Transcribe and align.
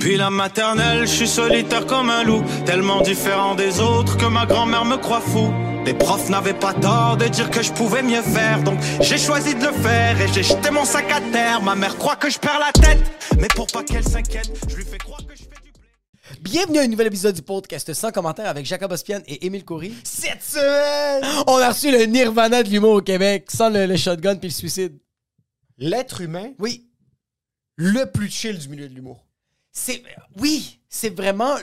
Puis 0.00 0.16
la 0.16 0.30
maternelle, 0.30 1.02
je 1.06 1.12
suis 1.12 1.28
solitaire 1.28 1.86
comme 1.86 2.08
un 2.08 2.24
loup, 2.24 2.42
tellement 2.64 3.02
différent 3.02 3.54
des 3.54 3.80
autres 3.80 4.16
que 4.16 4.24
ma 4.24 4.46
grand-mère 4.46 4.84
me 4.86 4.96
croit 4.96 5.20
fou. 5.20 5.52
Les 5.84 5.92
profs 5.94 6.28
n'avaient 6.30 6.54
pas 6.58 6.72
tort 6.72 7.16
de 7.18 7.26
dire 7.26 7.50
que 7.50 7.62
je 7.62 7.70
pouvais 7.72 8.02
mieux 8.02 8.22
faire, 8.22 8.62
donc 8.62 8.78
j'ai 9.00 9.18
choisi 9.18 9.54
de 9.54 9.64
le 9.66 9.72
faire 9.72 10.18
et 10.20 10.28
j'ai 10.32 10.42
jeté 10.42 10.70
mon 10.70 10.84
sac 10.84 11.10
à 11.12 11.20
terre. 11.20 11.60
Ma 11.62 11.74
mère 11.74 11.96
croit 11.98 12.16
que 12.16 12.30
je 12.30 12.38
perds 12.38 12.58
la 12.60 12.72
tête, 12.72 13.00
mais 13.38 13.48
pour 13.54 13.66
pas 13.66 13.82
qu'elle 13.84 14.04
s'inquiète, 14.04 14.50
je 14.68 14.76
lui 14.76 14.84
fais 14.84 14.98
croire 14.98 15.20
que 15.26 15.34
je 15.34 15.42
fais 15.42 15.62
du 15.64 15.70
blé. 15.72 16.40
Bienvenue 16.40 16.78
à 16.78 16.82
un 16.82 16.86
nouvel 16.88 17.08
épisode 17.08 17.34
du 17.34 17.42
podcast 17.42 17.92
sans 17.92 18.10
commentaire 18.10 18.48
avec 18.48 18.64
Jacob 18.64 18.92
Ospian 18.92 19.20
et 19.26 19.44
Émile 19.46 19.64
Coury. 19.64 19.94
Cette 20.04 20.42
semaine, 20.42 21.24
On 21.46 21.56
a 21.58 21.68
reçu 21.70 21.90
le 21.92 22.04
nirvana 22.06 22.62
de 22.62 22.70
l'humour 22.70 22.94
au 22.94 23.02
Québec 23.02 23.50
sans 23.50 23.68
le, 23.68 23.84
le 23.86 23.96
shotgun 23.96 24.36
puis 24.36 24.48
le 24.48 24.54
suicide. 24.54 24.98
l'être 25.78 26.20
humain, 26.22 26.52
Oui, 26.58 26.86
le 27.76 28.04
plus 28.06 28.30
chill 28.30 28.58
du 28.58 28.68
milieu 28.68 28.88
de 28.88 28.94
l'humour. 28.94 29.26
C'est 29.84 30.02
oui, 30.38 30.80
c'est 30.88 31.14
vraiment 31.16 31.56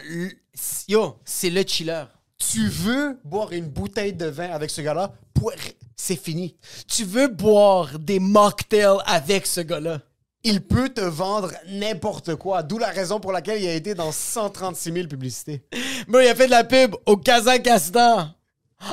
yo, 0.88 1.20
c'est 1.26 1.50
le 1.50 1.64
chiller. 1.66 2.04
Tu 2.38 2.68
veux 2.68 3.20
boire 3.24 3.52
une 3.52 3.68
bouteille 3.68 4.14
de 4.14 4.26
vin 4.28 4.50
avec 4.52 4.70
ce 4.70 4.82
gars-là, 4.82 5.12
pour- 5.34 5.52
c'est 5.96 6.16
fini. 6.16 6.56
Tu 6.88 7.04
veux 7.04 7.28
boire 7.28 7.98
des 8.00 8.20
mocktails 8.20 9.00
avec 9.06 9.46
ce 9.48 9.62
gars-là? 9.62 10.02
Il 10.44 10.62
peut 10.62 10.90
te 10.90 11.02
vendre 11.02 11.52
n'importe 11.68 12.36
quoi, 12.36 12.62
d'où 12.64 12.78
la 12.78 12.90
raison 12.90 13.20
pour 13.20 13.32
laquelle 13.32 13.62
il 13.62 13.68
a 13.68 13.74
été 13.74 13.96
dans 13.96 14.12
136 14.12 14.92
000 14.94 15.08
publicités. 15.08 15.66
Bro, 16.08 16.20
il 16.22 16.28
a 16.28 16.36
fait 16.36 16.46
de 16.46 16.52
la 16.52 16.64
pub 16.64 16.96
au 17.06 17.18
Kazakhstan, 17.18 18.30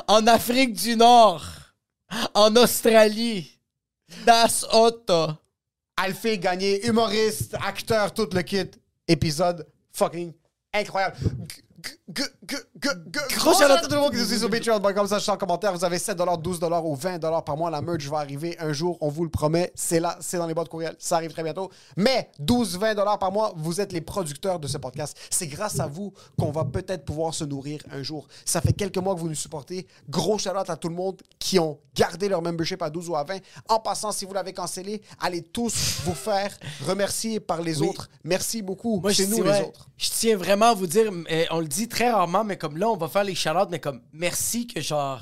en 0.07 0.27
Afrique 0.27 0.73
du 0.73 0.95
Nord, 0.95 1.45
en 2.33 2.55
Australie, 2.55 3.59
Das 4.25 4.65
Otto. 4.71 5.27
Alphée 5.97 6.39
gagné, 6.39 6.85
humoriste, 6.87 7.55
acteur, 7.63 8.13
tout 8.13 8.27
le 8.33 8.41
kit. 8.41 8.69
Épisode 9.07 9.65
fucking 9.93 10.33
incroyable. 10.73 11.17
Gros 12.07 13.53
shout-out 13.53 13.71
à 13.71 13.81
tout 13.81 13.93
le 13.93 13.99
monde 13.99 14.11
qui 14.11 14.17
nous 14.19 14.25
suit 14.25 14.37
sur 14.39 14.49
Patreon. 14.49 14.79
Bon, 14.79 14.93
Comme 14.93 15.07
ça, 15.07 15.17
je 15.17 15.23
suis 15.23 15.31
en 15.31 15.37
commentaire. 15.37 15.73
Vous 15.73 15.83
avez 15.83 15.97
7 15.99 16.17
12 16.17 16.59
ou 16.83 16.95
20 16.95 17.19
par 17.41 17.57
mois. 17.57 17.69
La 17.69 17.81
merch 17.81 18.05
va 18.07 18.17
arriver 18.19 18.55
un 18.59 18.73
jour, 18.73 18.97
on 19.01 19.09
vous 19.09 19.23
le 19.23 19.29
promet. 19.29 19.71
C'est 19.75 19.99
là, 19.99 20.17
c'est 20.21 20.37
dans 20.37 20.47
les 20.47 20.53
boîtes 20.53 20.69
courriel. 20.69 20.95
Ça 20.99 21.15
arrive 21.17 21.31
très 21.33 21.43
bientôt. 21.43 21.69
Mais 21.97 22.29
12, 22.39 22.77
20 22.77 22.95
par 23.17 23.31
mois, 23.31 23.53
vous 23.57 23.81
êtes 23.81 23.91
les 23.91 24.01
producteurs 24.01 24.59
de 24.59 24.67
ce 24.67 24.77
podcast. 24.77 25.17
C'est 25.29 25.47
grâce 25.47 25.79
à 25.79 25.87
vous 25.87 26.13
qu'on 26.37 26.51
va 26.51 26.65
peut-être 26.65 27.05
pouvoir 27.05 27.33
se 27.33 27.43
nourrir 27.43 27.81
un 27.91 28.03
jour. 28.03 28.27
Ça 28.45 28.61
fait 28.61 28.73
quelques 28.73 28.97
mois 28.97 29.15
que 29.15 29.19
vous 29.19 29.29
nous 29.29 29.35
supportez. 29.35 29.87
Gros 30.09 30.37
shout-out 30.37 30.69
à 30.69 30.75
tout 30.77 30.89
le 30.89 30.95
monde 30.95 31.21
qui 31.39 31.59
ont 31.59 31.79
gardé 31.95 32.27
leur 32.29 32.41
membership 32.41 32.81
à 32.81 32.89
12 32.89 33.09
ou 33.09 33.15
à 33.15 33.23
20. 33.23 33.37
En 33.69 33.79
passant, 33.79 34.11
si 34.11 34.25
vous 34.25 34.33
l'avez 34.33 34.53
cancellé, 34.53 35.01
allez 35.19 35.41
tous 35.41 35.99
vous 36.03 36.13
faire 36.13 36.55
remercier 36.85 37.39
par 37.39 37.61
les 37.61 37.81
Oui. 37.81 37.87
autres. 37.89 38.09
Merci 38.23 38.61
beaucoup. 38.61 38.99
Moi, 38.99 39.13
C'est 39.13 39.27
nous 39.27 39.43
les 39.43 39.61
autres. 39.61 39.87
Je 39.97 40.09
tiens 40.09 40.35
vraiment 40.37 40.67
à 40.67 40.73
vous 40.73 40.87
dire, 40.87 41.11
on 41.51 41.59
le 41.59 41.67
dit 41.67 41.74
très 41.87 42.09
rarement, 42.09 42.43
mais 42.43 42.57
comme 42.57 42.77
là, 42.77 42.89
on 42.89 42.97
va 42.97 43.07
faire 43.07 43.23
les 43.23 43.35
shout 43.35 43.49
mais 43.69 43.79
comme 43.79 44.01
merci 44.11 44.67
que 44.67 44.81
genre 44.81 45.21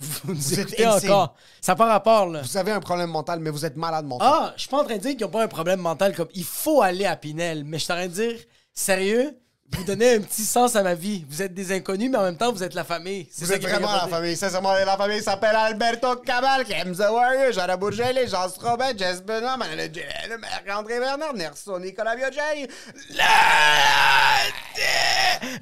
vous 0.00 0.32
nous 0.32 0.34
Vous 0.34 0.60
écoutez 0.60 0.86
encore. 0.86 1.34
Ça 1.60 1.72
n'a 1.72 1.76
pas 1.76 1.86
rapport 1.86 2.26
là. 2.26 2.40
Vous 2.42 2.56
avez 2.56 2.72
un 2.72 2.80
problème 2.80 3.10
mental, 3.10 3.38
mais 3.40 3.50
vous 3.50 3.64
êtes 3.66 3.76
malade 3.76 4.06
mental. 4.06 4.28
Ah, 4.30 4.52
je 4.56 4.62
suis 4.62 4.70
pas 4.70 4.80
en 4.80 4.84
train 4.84 4.96
de 4.96 5.02
dire 5.02 5.10
qu'ils 5.12 5.26
n'ont 5.26 5.30
pas 5.30 5.44
un 5.44 5.48
problème 5.48 5.80
mental 5.80 6.14
comme 6.14 6.28
il 6.34 6.44
faut 6.44 6.80
aller 6.80 7.04
à 7.04 7.16
Pinel, 7.16 7.64
mais 7.64 7.78
je 7.78 7.84
suis 7.84 7.92
en 7.92 7.96
train 7.96 8.08
de 8.08 8.12
dire 8.12 8.36
sérieux, 8.72 9.38
vous 9.72 9.84
donnez 9.84 10.14
un 10.14 10.20
petit 10.20 10.44
sens 10.44 10.76
à 10.76 10.82
ma 10.82 10.94
vie. 10.94 11.24
Vous 11.28 11.42
êtes 11.42 11.54
des 11.54 11.72
inconnus, 11.72 12.10
mais 12.10 12.18
en 12.18 12.22
même 12.22 12.36
temps, 12.36 12.52
vous 12.52 12.62
êtes 12.62 12.74
la 12.74 12.84
famille. 12.84 13.28
C'est 13.30 13.44
Vous 13.44 13.52
êtes 13.52 13.62
vraiment 13.62 13.92
la 13.92 14.08
famille. 14.08 14.36
Sincèrement, 14.36 14.72
la 14.72 14.96
famille 14.96 15.22
s'appelle 15.22 15.54
Alberto 15.54 16.16
Cabal, 16.16 16.64
Clem 16.64 16.94
The 16.94 17.10
Warrior, 17.10 17.52
Jean 17.52 17.76
Bourgelet, 17.78 18.26
Jean 18.26 18.48
Strobet, 18.48 18.98
Jess 18.98 19.22
Benoît, 19.22 19.56
Manuel 19.56 19.92
Gélène, 19.92 20.38
Marc-André 20.40 20.98
Bernard, 20.98 21.34
Nerso, 21.34 21.78
Nicolas 21.78 22.16
Biogeni. 22.16 22.66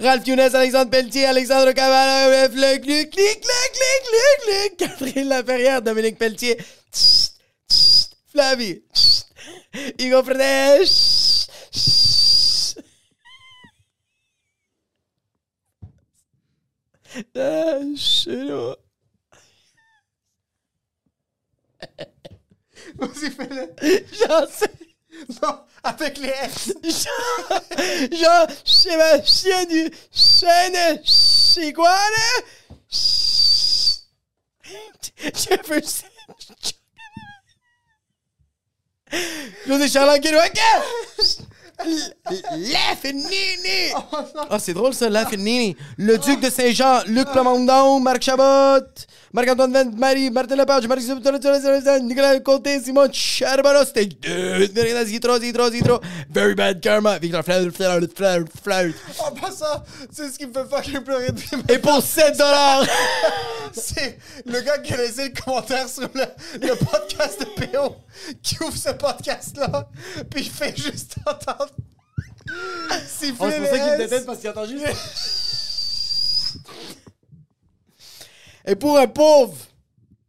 Ralph 0.00 0.26
Younes, 0.26 0.54
Alexandre 0.54 0.90
Pelletier, 0.90 1.26
Alexandre 1.26 1.72
Caval, 1.72 2.50
le 2.54 2.78
clic, 2.78 3.10
clic, 3.10 3.40
clic, 3.40 3.40
clic, 3.40 4.02
clic, 4.08 4.36
clic, 4.42 4.76
Catherine 4.76 5.28
Laferrière, 5.28 5.82
Dominique 5.82 6.18
Pelletier, 6.18 6.56
Flavie, 8.32 8.82
Hugo 9.98 10.22
Fredet, 10.22 10.84
Ah, 17.36 17.78
chelou. 17.96 18.74
Vas-y, 22.96 23.30
fais-le. 23.30 23.74
J'en 24.12 24.46
sais. 24.46 24.70
Non, 25.42 25.64
avec 25.82 26.18
les 26.18 26.28
S. 26.28 26.72
Jean, 28.12 28.46
Sébastien 28.64 29.64
du 29.64 29.90
Chêne, 30.12 31.00
c'est 31.04 31.72
quoi, 31.72 31.90
là? 31.90 32.42
Jefferson. 35.34 36.06
José 39.66 39.88
Charles 39.88 40.20
Kerouac. 40.20 40.60
La 41.84 42.96
Finini. 43.00 43.92
Ah, 44.50 44.58
c'est 44.58 44.74
drôle 44.74 44.94
ça, 44.94 45.08
La 45.08 45.26
Finini. 45.26 45.76
Le 45.96 46.18
duc 46.18 46.40
de 46.40 46.50
Saint-Jean, 46.50 47.00
Luc 47.06 47.30
Plamondon, 47.30 48.00
Marc 48.00 48.22
Chabot, 48.22 48.84
Marc-Antoine 49.32 49.72
Vent, 49.72 49.90
Marie, 49.96 50.30
Martin 50.30 50.56
Lepage, 50.56 50.86
Marc 50.86 51.00
Nicolas 52.02 52.40
Côté, 52.40 52.80
Simon 52.80 53.08
Charbonneau, 53.12 53.84
c'était 53.84 54.06
deux. 54.06 54.66
Verena 54.72 55.04
Zitro, 55.04 55.38
Zitro, 55.38 55.70
Zitro. 55.70 56.00
Very 56.30 56.54
bad 56.54 56.80
karma. 56.80 57.18
Victor 57.18 57.42
Flair, 57.44 57.70
Flair, 57.72 58.00
Flair, 58.14 58.44
Flair. 58.62 58.92
En 59.18 59.32
passant, 59.32 59.82
c'est 60.10 60.30
ce 60.30 60.38
qui 60.38 60.46
me 60.46 60.52
fait 60.52 60.64
fucking 60.68 61.00
pleurer 61.00 61.26
depuis 61.32 61.56
ma- 61.56 61.74
Et 61.74 61.78
pour 61.78 62.02
7 62.02 62.36
dollars. 62.38 62.84
C'est 63.72 64.18
le 64.46 64.60
gars 64.62 64.78
qui 64.78 64.94
a 64.94 64.96
laissé 64.96 65.28
le 65.28 65.42
commentaire 65.44 65.86
sur 65.88 66.08
le, 66.14 66.22
le 66.66 66.74
podcast 66.74 67.38
de 67.40 67.66
PO 67.66 67.96
qui 68.42 68.56
ouvre 68.62 68.74
ce 68.76 68.90
podcast-là, 68.90 69.88
puis 70.30 70.40
il 70.44 70.50
fait 70.50 70.74
juste 70.74 71.16
entendre 71.26 71.68
Oh, 72.50 72.94
c'est 73.06 73.32
pour 73.32 73.46
ça 73.46 73.52
qu'il 73.52 73.62
me 73.92 73.98
déteste 73.98 74.24
parce 74.24 74.38
qu'il 74.38 74.48
entend 74.48 74.64
juste. 74.64 74.86
Et 78.68 78.76
pour 78.76 78.98
un 78.98 79.06
pauvre, 79.06 79.54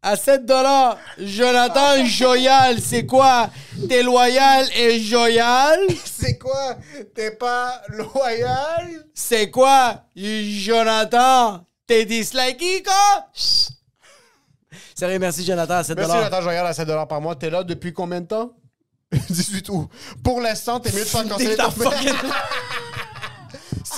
à 0.01 0.15
7 0.15 0.45
dollars, 0.45 0.97
Jonathan 1.17 2.05
Joyal, 2.05 2.79
c'est 2.79 3.05
quoi? 3.05 3.49
T'es 3.89 4.01
loyal 4.01 4.65
et 4.77 4.97
joyal? 5.01 5.77
C'est 6.05 6.37
quoi? 6.37 6.77
T'es 7.13 7.31
pas 7.31 7.81
loyal? 7.89 9.05
C'est 9.13 9.51
quoi? 9.51 10.05
Jonathan, 10.15 11.65
t'es 11.85 12.05
disliké, 12.05 12.81
quoi? 12.81 13.27
Sérieux, 14.95 15.19
merci 15.19 15.43
Jonathan, 15.45 15.75
à 15.75 15.83
7 15.83 15.97
Merci 15.97 16.11
dollars. 16.11 16.23
Nathan 16.29 16.41
Joyal 16.41 16.67
à 16.67 16.73
7 16.73 16.87
par 17.09 17.19
mois. 17.19 17.35
T'es 17.35 17.49
là 17.49 17.63
depuis 17.63 17.91
combien 17.91 18.21
de 18.21 18.27
temps? 18.27 18.53
18 19.29 19.67
août. 19.69 19.89
Pour 20.23 20.39
l'instant, 20.39 20.79
t'es 20.79 20.91
mieux 20.93 21.03
de 21.03 21.05
faire 21.05 21.27
canceller 21.27 21.57
ton 21.57 21.71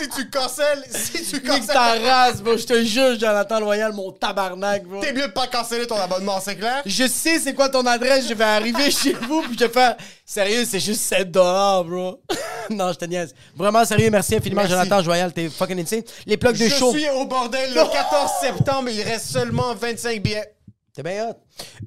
si 0.02 0.10
tu 0.10 0.30
cancelles, 0.30 0.84
si 0.90 1.24
tu 1.24 1.42
cancelles, 1.42 1.68
ta 1.68 2.00
race, 2.00 2.42
bro. 2.42 2.58
Je 2.58 2.66
te 2.66 2.84
juge, 2.84 3.20
Jonathan 3.20 3.60
Loyal, 3.60 3.94
mon 3.94 4.12
tabarnak, 4.12 4.84
bro. 4.84 5.00
t'es 5.02 5.14
mieux 5.14 5.28
de 5.28 5.32
pas 5.32 5.48
canceller 5.48 5.86
ton 5.88 5.96
abonnement, 5.98 6.40
c'est 6.40 6.56
clair? 6.56 6.82
Je 6.86 7.08
sais 7.08 7.40
c'est 7.40 7.54
quoi 7.54 7.70
ton 7.70 7.86
adresse, 7.86 8.28
je 8.28 8.34
vais 8.34 8.44
arriver 8.44 8.90
chez 8.92 9.14
vous 9.14 9.42
puis 9.44 9.58
je 9.60 9.66
vais 9.66 9.70
faire 9.72 9.96
sérieux, 10.26 10.66
c'est 10.66 10.80
juste 10.80 11.02
7 11.02 11.30
dollars, 11.32 11.84
bro. 11.84 12.22
non, 12.70 12.92
je 12.92 12.98
te 12.98 13.06
niaise. 13.06 13.34
Vraiment 13.56 13.86
sérieux, 13.86 14.10
merci 14.10 14.36
infiniment 14.36 14.62
Merci. 14.62 14.74
Jonathan 14.74 15.04
Joyal, 15.04 15.34
t'es 15.34 15.50
fucking 15.50 15.80
insane. 15.80 16.04
Les 16.26 16.38
plugs 16.38 16.58
de 16.58 16.66
Je 16.66 16.70
show. 16.76 16.92
suis 16.92 17.10
au 17.10 17.26
bordel 17.26 17.70
le 17.74 17.92
14 17.92 18.32
septembre, 18.42 18.90
il 18.90 19.02
reste 19.02 19.28
seulement 19.28 19.74
25 19.76 20.22
billets. 20.22 20.54
T'es 20.94 21.04
bien 21.04 21.30
hot. 21.30 21.36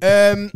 Euh, 0.03 0.49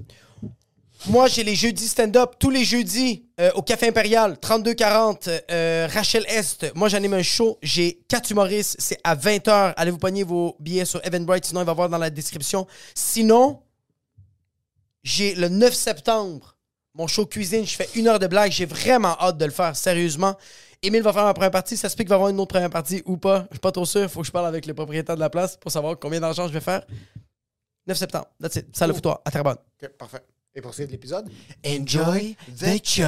moi, 1.07 1.27
j'ai 1.27 1.43
les 1.43 1.55
jeudis 1.55 1.87
stand-up, 1.87 2.33
tous 2.39 2.49
les 2.49 2.65
jeudis 2.65 3.25
euh, 3.39 3.51
au 3.55 3.61
Café 3.61 3.87
Impérial, 3.87 4.37
3240, 4.37 5.29
euh, 5.49 5.87
Rachel 5.91 6.25
Est. 6.27 6.75
Moi, 6.75 6.89
j'anime 6.89 7.13
un 7.13 7.23
show. 7.23 7.57
J'ai 7.61 8.03
quatre 8.09 8.29
humoristes. 8.29 8.75
C'est 8.79 8.99
à 9.03 9.15
20h. 9.15 9.73
Allez 9.77 9.91
vous 9.91 9.97
pogner 9.97 10.23
vos 10.23 10.57
billets 10.59 10.85
sur 10.85 11.03
Eventbrite, 11.05 11.45
sinon 11.45 11.61
il 11.61 11.65
va 11.65 11.71
y 11.71 11.73
avoir 11.73 11.89
dans 11.89 11.97
la 11.97 12.09
description. 12.09 12.67
Sinon, 12.93 13.61
j'ai 15.03 15.35
le 15.35 15.47
9 15.47 15.73
septembre, 15.73 16.57
mon 16.93 17.07
show 17.07 17.25
cuisine. 17.25 17.65
Je 17.65 17.75
fais 17.75 17.89
une 17.95 18.07
heure 18.07 18.19
de 18.19 18.27
blague. 18.27 18.51
J'ai 18.51 18.65
vraiment 18.65 19.15
hâte 19.21 19.37
de 19.37 19.45
le 19.45 19.51
faire, 19.51 19.77
sérieusement. 19.77 20.35
Émile 20.81 21.01
va 21.01 21.13
faire 21.13 21.23
ma 21.23 21.33
première 21.33 21.51
partie. 21.51 21.77
Ça 21.77 21.87
se 21.87 21.95
peut 21.95 22.03
qu'il 22.03 22.09
va 22.09 22.15
y 22.15 22.17
avoir 22.17 22.29
une 22.29 22.39
autre 22.41 22.49
première 22.49 22.69
partie 22.69 23.01
ou 23.05 23.15
pas. 23.15 23.45
Je 23.51 23.55
suis 23.55 23.59
pas 23.59 23.71
trop 23.71 23.85
sûr. 23.85 24.03
Il 24.03 24.09
faut 24.09 24.19
que 24.19 24.27
je 24.27 24.31
parle 24.31 24.47
avec 24.47 24.65
le 24.65 24.73
propriétaire 24.73 25.15
de 25.15 25.21
la 25.21 25.29
place 25.29 25.55
pour 25.55 25.71
savoir 25.71 25.97
combien 25.97 26.19
d'argent 26.19 26.47
je 26.47 26.53
vais 26.53 26.59
faire. 26.59 26.85
9 27.87 27.97
septembre. 27.97 28.27
That's 28.41 28.57
it. 28.57 28.75
Ça 28.75 28.85
le 28.85 28.93
foutoir. 28.93 29.21
À 29.23 29.31
Terrebonne. 29.31 29.57
Ok, 29.81 29.89
parfait. 29.97 30.23
Et 30.59 30.61
pour 30.61 30.73
suivre 30.73 30.91
l'épisode, 30.91 31.25
Enjoy 31.65 32.35
the 32.59 32.83
show. 32.83 33.05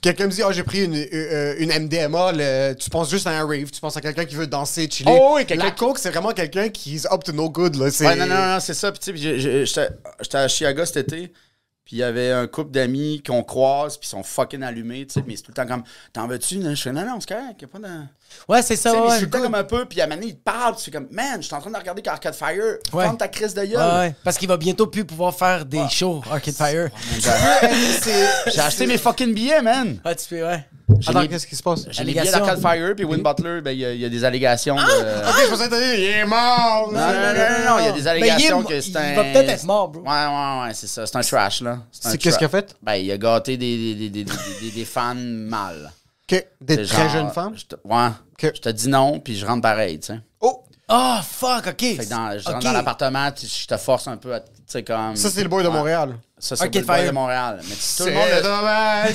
Quelqu'un 0.00 0.26
me 0.26 0.30
dit, 0.30 0.42
oh, 0.46 0.52
j'ai 0.52 0.62
pris 0.62 0.84
une, 0.84 0.94
euh, 0.94 1.56
une 1.58 1.70
MDMA, 1.72 2.30
le- 2.32 2.74
tu 2.74 2.88
penses 2.88 3.10
juste 3.10 3.26
à 3.26 3.30
un 3.30 3.44
rave, 3.44 3.68
tu 3.72 3.80
penses 3.80 3.96
à 3.96 4.00
quelqu'un 4.00 4.24
qui 4.24 4.36
veut 4.36 4.46
danser, 4.46 4.88
chiller. 4.88 5.10
Oh 5.12 5.32
oui, 5.34 5.44
quelqu'un 5.46 5.64
La 5.64 5.70
coke, 5.72 5.98
c'est 5.98 6.10
vraiment 6.10 6.30
quelqu'un 6.32 6.68
qui 6.68 6.94
is 6.94 7.06
up 7.10 7.24
to 7.24 7.32
no 7.32 7.50
good, 7.50 7.74
là. 7.74 7.90
C'est... 7.90 8.06
Ouais, 8.06 8.14
non, 8.14 8.26
non, 8.26 8.36
non, 8.36 8.60
c'est 8.60 8.74
ça. 8.74 8.92
Puis, 8.92 9.00
tu 9.00 9.18
sais, 9.18 9.64
j'étais 9.66 9.88
j'étais 10.20 10.38
à 10.38 10.46
Chiaga 10.46 10.86
cet 10.86 10.98
été. 11.12 11.32
Puis 11.86 11.94
il 11.94 11.98
y 12.00 12.02
avait 12.02 12.32
un 12.32 12.48
couple 12.48 12.72
d'amis 12.72 13.22
qu'on 13.24 13.44
croise, 13.44 13.96
puis 13.96 14.08
ils 14.08 14.10
sont 14.10 14.24
fucking 14.24 14.64
allumés, 14.64 15.06
tu 15.06 15.12
sais. 15.14 15.24
Mais 15.24 15.36
c'est 15.36 15.42
tout 15.42 15.52
le 15.52 15.54
temps 15.54 15.66
comme, 15.68 15.84
t'en 16.12 16.26
veux-tu? 16.26 16.60
Je 16.60 16.82
fais, 16.82 16.90
non, 16.90 17.06
non, 17.06 17.20
c'est 17.20 17.28
correct, 17.32 17.62
y 17.62 17.64
a 17.64 17.68
pas 17.68 17.78
de. 17.78 17.84
Ouais, 18.48 18.60
c'est 18.62 18.74
ça, 18.74 19.06
ouais. 19.06 19.20
le 19.20 19.30
temps 19.30 19.40
comme 19.40 19.54
un 19.54 19.62
peu, 19.62 19.84
puis 19.84 20.00
à 20.00 20.04
un 20.04 20.06
moment 20.08 20.20
donné, 20.20 20.32
il 20.32 20.36
te 20.36 20.42
parle, 20.42 20.72
puis 20.74 20.82
tu 20.82 20.90
fais 20.90 20.96
comme, 20.96 21.06
man, 21.12 21.40
je 21.40 21.46
suis 21.46 21.54
en 21.54 21.60
train 21.60 21.70
de 21.70 21.76
regarder 21.76 22.02
Arcade 22.08 22.34
Fire, 22.34 22.78
Ouais. 22.92 23.16
ta 23.16 23.28
crise 23.28 23.54
de 23.54 23.64
gueule. 23.64 23.76
Ouais, 23.76 23.98
ouais. 24.08 24.14
Parce 24.24 24.36
qu'il 24.36 24.48
va 24.48 24.56
bientôt 24.56 24.88
plus 24.88 25.04
pouvoir 25.04 25.32
faire 25.32 25.64
des 25.64 25.88
shows 25.88 26.22
Arcade 26.28 26.54
Fire. 26.54 26.90
J'ai 28.52 28.60
acheté 28.60 28.88
mes 28.88 28.98
fucking 28.98 29.32
billets, 29.32 29.62
man. 29.62 30.00
Ouais, 30.04 30.16
tu 30.16 30.26
peux, 30.28 30.42
ouais. 30.44 30.64
Attends, 31.06 31.26
qu'est-ce 31.26 31.46
qui 31.46 31.56
se 31.56 31.62
passe? 31.62 31.84
J'ai 31.90 32.04
les 32.04 32.12
billets 32.12 32.20
Allégations. 32.20 32.46
d'Arcade 32.46 32.60
Fire, 32.78 32.94
puis 32.94 33.04
Win 33.04 33.22
Butler, 33.22 33.60
ben, 33.60 33.72
il 33.72 33.78
y, 33.78 33.84
a- 33.84 33.92
il 33.92 34.00
y 34.00 34.04
a 34.04 34.08
des 34.08 34.22
allégations 34.24 34.76
de. 34.76 34.80
Ok, 34.82 35.36
je 35.44 35.50
pensais 35.50 35.68
que 35.68 35.96
il 35.98 36.04
est 36.04 36.24
mort! 36.24 36.90
Non, 36.92 37.00
non, 37.00 37.06
non, 37.06 37.10
non, 37.10 37.70
non, 37.70 37.78
il 37.80 37.84
y 37.84 37.88
a 37.88 37.92
des 37.92 38.00
il 38.00 38.06
est 38.06 38.08
allégations 38.08 38.62
que 38.62 38.80
c'est 38.80 38.90
il 38.90 38.96
un. 38.96 39.14
va 39.16 39.24
peut-être 39.24 39.48
être 39.50 39.64
mort, 39.64 39.88
bro. 39.88 40.02
Ouais, 40.02 40.08
ouais, 40.08 40.62
ouais, 40.68 40.74
c'est 40.74 40.86
ça. 40.86 41.04
C'est 41.06 41.16
un 41.16 41.20
trash, 41.22 41.60
là. 41.62 41.70
un 41.72 41.82
C'est 41.90 42.18
qu'est-ce 42.18 42.38
qu'il 42.38 42.46
a 42.46 42.50
fait? 42.50 42.76
Ben, 42.82 42.94
il 42.94 43.10
a 43.10 43.18
gâté 43.18 43.56
des, 43.56 43.76
des, 43.76 43.94
des, 43.94 44.08
des, 44.10 44.24
des, 44.24 44.32
des- 44.62 44.70
des 44.70 44.84
fans 44.84 45.14
mal. 45.16 45.92
Ok, 46.30 46.44
des 46.60 46.74
C'est 46.76 46.84
très 46.86 47.02
genre, 47.04 47.10
jeunes 47.12 47.30
femmes? 47.30 47.54
je 47.56 47.64
te- 47.66 47.76
ouais. 47.84 48.08
Ok. 48.32 48.52
Je 48.54 48.60
te 48.60 48.68
dis 48.68 48.88
non, 48.88 49.18
puis 49.20 49.36
je 49.36 49.44
rentre 49.46 49.62
pareil, 49.62 49.98
tu 49.98 50.06
sais. 50.08 50.20
Oh! 50.40 50.62
Ah, 50.88 51.20
fuck, 51.28 51.66
ok. 51.66 51.80
Fait 51.80 51.96
que 52.04 52.10
dans, 52.10 52.38
je 52.38 52.44
rentre 52.44 52.58
Ok. 52.58 52.62
dans 52.62 52.72
l'appartement, 52.72 53.28
je 53.36 53.66
te 53.66 53.76
force 53.76 54.06
un 54.06 54.16
peu 54.16 54.34
à. 54.34 54.40
Tu 54.40 54.46
sais, 54.68 54.82
comme. 54.84 55.16
Ça, 55.16 55.30
c'est 55.30 55.42
le 55.42 55.48
boy 55.48 55.64
de 55.64 55.68
Ouais. 55.68 55.74
Montréal. 55.74 56.16
Ça, 56.38 56.54
c'est 56.56 56.84
Fire. 56.84 57.06
de 57.06 57.10
Montréal. 57.12 57.60
Mais 57.62 57.74
tout 57.74 57.74
le 57.74 57.76
C'est 57.80 58.12
monde. 58.12 58.42
dommage! 58.42 59.14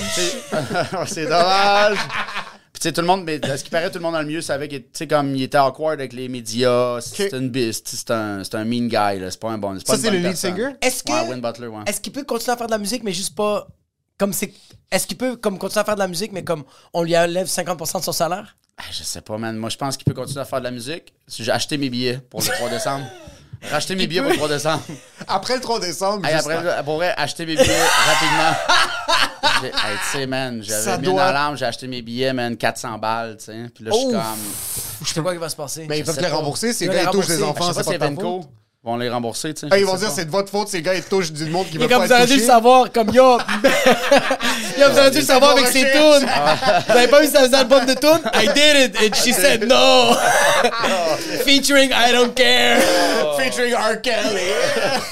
c'est 1.08 1.26
dommage. 1.26 1.98
Puis 2.74 2.80
tu 2.82 2.88
sais, 2.88 2.94
tout 2.94 3.02
le 3.02 3.08
monde, 3.08 3.24
mais 3.26 3.44
à 3.48 3.58
ce 3.58 3.64
qui 3.64 3.70
paraît, 3.70 3.92
tout 3.92 4.00
le 4.00 4.04
monde 4.04 4.14
dans 4.14 4.22
le 4.22 4.26
milieu 4.26 4.42
savait 4.42 4.68
que, 4.68 4.78
tu 4.78 4.86
sais, 4.94 5.08
comme 5.08 5.36
il 5.36 5.44
était 5.44 5.58
awkward 5.60 6.00
avec 6.00 6.14
les 6.14 6.28
médias, 6.30 7.00
c'est 7.02 7.32
une 7.34 7.50
biste, 7.50 7.90
c'est 7.90 8.10
un, 8.12 8.44
c'est 8.44 8.56
un 8.56 8.66
mean 8.66 8.88
guy, 8.88 9.20
là, 9.20 9.30
c'est 9.30 9.40
pas 9.40 9.50
un 9.52 9.58
bon. 9.60 9.74
pas 9.78 9.96
Ça, 9.96 9.98
c'est 10.02 10.10
le 10.10 10.18
lead 10.18 10.28
personne. 10.30 10.56
singer? 10.56 10.70
Est-ce 10.82 11.04
que. 11.04 11.12
Ouais, 11.12 11.38
Butler, 11.40 11.68
ouais. 11.68 11.84
Est-ce 11.86 12.02
qu'il 12.02 12.12
peut 12.14 12.24
continuer 12.24 12.54
à 12.54 12.58
faire 12.58 12.68
de 12.68 12.72
la 12.72 12.78
musique, 12.80 13.04
mais 13.04 13.14
juste 13.14 13.36
pas. 13.36 13.68
Comme 14.18 14.34
c'est. 14.34 14.52
Est-ce 14.92 15.06
qu'il 15.06 15.18
peut 15.18 15.36
comme 15.36 15.60
continuer 15.60 15.82
à 15.82 15.84
faire 15.86 15.96
de 15.96 16.00
la 16.00 16.08
musique, 16.08 16.32
mais 16.32 16.44
comme 16.44 16.64
on 16.94 17.04
lui 17.04 17.16
enlève 17.18 17.48
50% 17.48 18.00
de 18.00 18.04
son 18.04 18.12
salaire? 18.12 18.58
Ah, 18.78 18.84
je 18.92 19.04
sais 19.04 19.22
pas, 19.22 19.38
man. 19.38 19.56
Moi, 19.58 19.70
je 19.70 19.78
pense 19.78 19.96
qu'il 19.96 20.06
peut 20.06 20.14
continuer 20.14 20.42
à 20.42 20.46
faire 20.46 20.60
de 20.60 20.64
la 20.66 20.72
musique. 20.72 21.14
Si 21.28 21.44
J'ai 21.44 21.52
acheté 21.52 21.78
mes 21.78 21.90
billets 21.90 22.18
pour 22.30 22.42
le 22.42 22.48
3 22.48 22.70
décembre. 22.70 23.06
Racheter 23.70 23.96
mes 23.96 24.08
billets 24.08 24.22
pour 24.22 24.32
le 24.32 24.38
3 24.38 24.48
décembre. 24.50 24.84
Après 25.28 25.56
le 25.56 25.62
3 25.62 25.80
décembre, 25.80 26.26
Hey, 26.28 26.34
après, 26.34 26.84
pour 26.84 26.96
vrai, 26.96 27.14
acheter 27.16 27.46
mes 27.46 27.56
billets 27.56 27.84
rapidement. 28.08 28.58
J'ai- 29.62 29.68
hey, 29.68 29.98
tu 30.12 30.18
sais, 30.20 30.26
man, 30.26 30.62
j'avais 30.64 30.98
mis 30.98 31.04
doit- 31.04 31.14
une 31.14 31.20
alarme, 31.20 31.58
j'ai 31.58 31.66
acheté 31.66 31.88
mes 31.88 32.02
billets, 32.02 32.34
man, 32.34 32.58
400 32.58 32.98
balles, 32.98 33.38
tu 33.38 33.46
sais. 33.46 33.66
Puis 33.74 33.84
là, 33.86 33.92
je 33.94 33.98
suis 33.98 34.08
comme. 34.12 34.22
Je 35.06 35.14
sais 35.14 35.22
pas 35.22 35.30
ce 35.30 35.34
qui 35.36 35.40
va 35.40 35.50
se 35.50 35.56
passer. 35.56 35.86
Mais 35.88 36.00
ils 36.00 36.06
peuvent 36.06 36.16
les 36.20 36.28
pas. 36.30 36.36
rembourser, 36.36 36.74
ces 36.74 36.86
Ils 36.86 36.88
vont 36.88 36.94
gars, 36.94 37.00
les 37.02 37.08
ils 37.08 37.12
touchent. 37.12 37.28
Je 37.28 37.44
enfants, 37.44 37.68
sais 37.68 37.84
c'est 37.84 37.98
pas 37.98 38.00
pas 38.08 38.08
si 38.10 38.16
de 38.16 38.22
faute. 38.22 38.50
Vont 38.84 38.98
les 38.98 39.10
rembourser, 39.10 39.54
tu 39.54 39.62
sais. 39.62 39.68
Ah, 39.70 39.78
ils 39.78 39.86
vont 39.86 39.96
dire 39.96 40.08
pas. 40.08 40.14
c'est 40.16 40.26
de 40.26 40.32
votre 40.32 40.50
faute, 40.50 40.68
ces 40.68 40.82
gars, 40.82 40.96
ils 40.96 41.04
touchent 41.04 41.32
du 41.32 41.46
monde 41.46 41.68
qui 41.70 41.78
veut 41.78 41.88
comme 41.88 42.00
pas 42.00 42.06
vous 42.08 42.12
auriez 42.12 42.24
être 42.24 42.32
dû 42.32 42.38
le 42.40 42.46
savoir, 42.46 42.92
comme 42.92 43.10
yo. 43.10 43.38
yo, 44.80 44.90
vous 44.90 44.98
auriez 44.98 45.12
dû 45.12 45.20
le 45.20 45.26
savoir 45.26 45.52
avec 45.52 45.68
ses 45.68 45.82
tunes. 45.92 46.28
Vous 46.88 46.98
avez 46.98 47.08
pas 47.08 47.22
vu 47.22 47.28
sa 47.28 47.58
album 47.60 47.86
de 47.86 47.94
tunes? 47.94 48.22
I 48.34 48.48
did 48.48 48.90
it. 48.90 48.98
And 48.98 49.16
she 49.16 49.34
said 49.34 49.68
no. 49.68 50.16
Featuring 51.46 51.92
I 51.92 52.12
don't 52.12 52.34
care. 52.34 52.82
Featuring 53.38 53.74
R. 53.76 54.02
Kelly. 54.02 54.52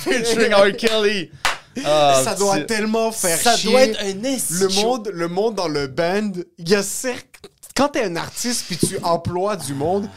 Featuring 0.04 0.54
R. 0.54 0.72
Kelly. 0.76 1.30
Ah, 1.86 2.22
ça 2.24 2.36
doit 2.36 2.56
petit- 2.56 2.66
tellement 2.66 3.12
faire 3.12 3.38
Ça 3.38 3.56
chier. 3.56 3.72
doit 3.72 3.82
être 3.84 4.00
un 4.02 4.14
le 4.14 4.68
monde, 4.82 5.12
le 5.14 5.28
monde 5.28 5.56
dans 5.56 5.68
le 5.68 5.88
band, 5.88 6.32
il 6.58 6.70
y 6.70 6.76
a 6.76 6.84
certes 6.84 7.29
quand 7.80 7.88
t'es 7.88 8.04
un 8.04 8.18
artiste 8.18 8.66
puis 8.68 8.76
tu 8.78 9.00
emploies 9.04 9.56
du 9.56 9.74
monde, 9.74 10.10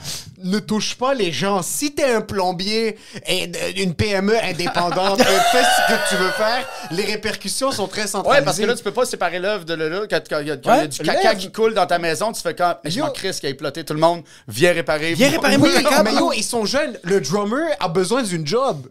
ne 0.43 0.59
touche 0.59 0.97
pas 0.97 1.15
les 1.15 1.31
gens. 1.31 1.63
Si 1.63 1.95
t'es 1.95 2.13
un 2.13 2.21
plombier 2.21 2.99
et 3.25 3.53
une 3.81 3.95
PME 3.95 4.37
indépendante, 4.43 5.21
et 5.21 5.25
fais 5.53 5.63
ce 5.63 5.93
que 5.93 6.09
tu 6.09 6.17
veux 6.17 6.31
faire, 6.31 6.69
les 6.91 7.05
répercussions 7.05 7.71
sont 7.71 7.87
très 7.87 8.09
centralisées. 8.09 8.41
Ouais, 8.41 8.45
parce 8.45 8.59
que 8.59 8.65
là, 8.65 8.75
tu 8.75 8.83
peux 8.83 8.91
pas 8.91 9.07
séparer 9.07 9.39
l'œuvre 9.39 9.65
de 9.65 9.75
l'œuvre. 9.75 10.07
Quand 10.11 10.21
quand 10.29 10.41
il 10.41 10.49
y 10.49 10.51
a, 10.51 10.57
quand 10.57 10.73
il 10.73 10.77
y 10.77 10.79
a 10.79 10.83
Ouais, 10.83 10.89
du 10.89 10.99
caca 10.99 11.37
qui 11.37 11.53
coule 11.53 11.75
dans 11.75 11.87
ta 11.87 12.01
maison, 12.01 12.33
tu 12.33 12.43
fais 12.43 12.55
comme. 12.55 12.75
Mais 12.83 12.91
je 12.91 12.99
m'en 12.99 13.11
crisse 13.11 13.39
qui 13.39 13.47
a 13.47 13.55
ploté 13.55 13.85
tout 13.85 13.95
le 13.95 14.01
monde. 14.01 14.25
Viens 14.49 14.73
réparer. 14.73 15.15
Viens 15.15 15.31
réparer 15.31 15.57
câble. 15.85 16.11
mais 16.11 16.17
yo, 16.19 16.33
ils 16.33 16.43
sont 16.43 16.65
jeunes. 16.65 16.99
Le 17.05 17.21
drummer 17.21 17.77
a 17.79 17.89
besoin 17.89 18.25
d'une 18.25 18.45
job. 18.45 18.89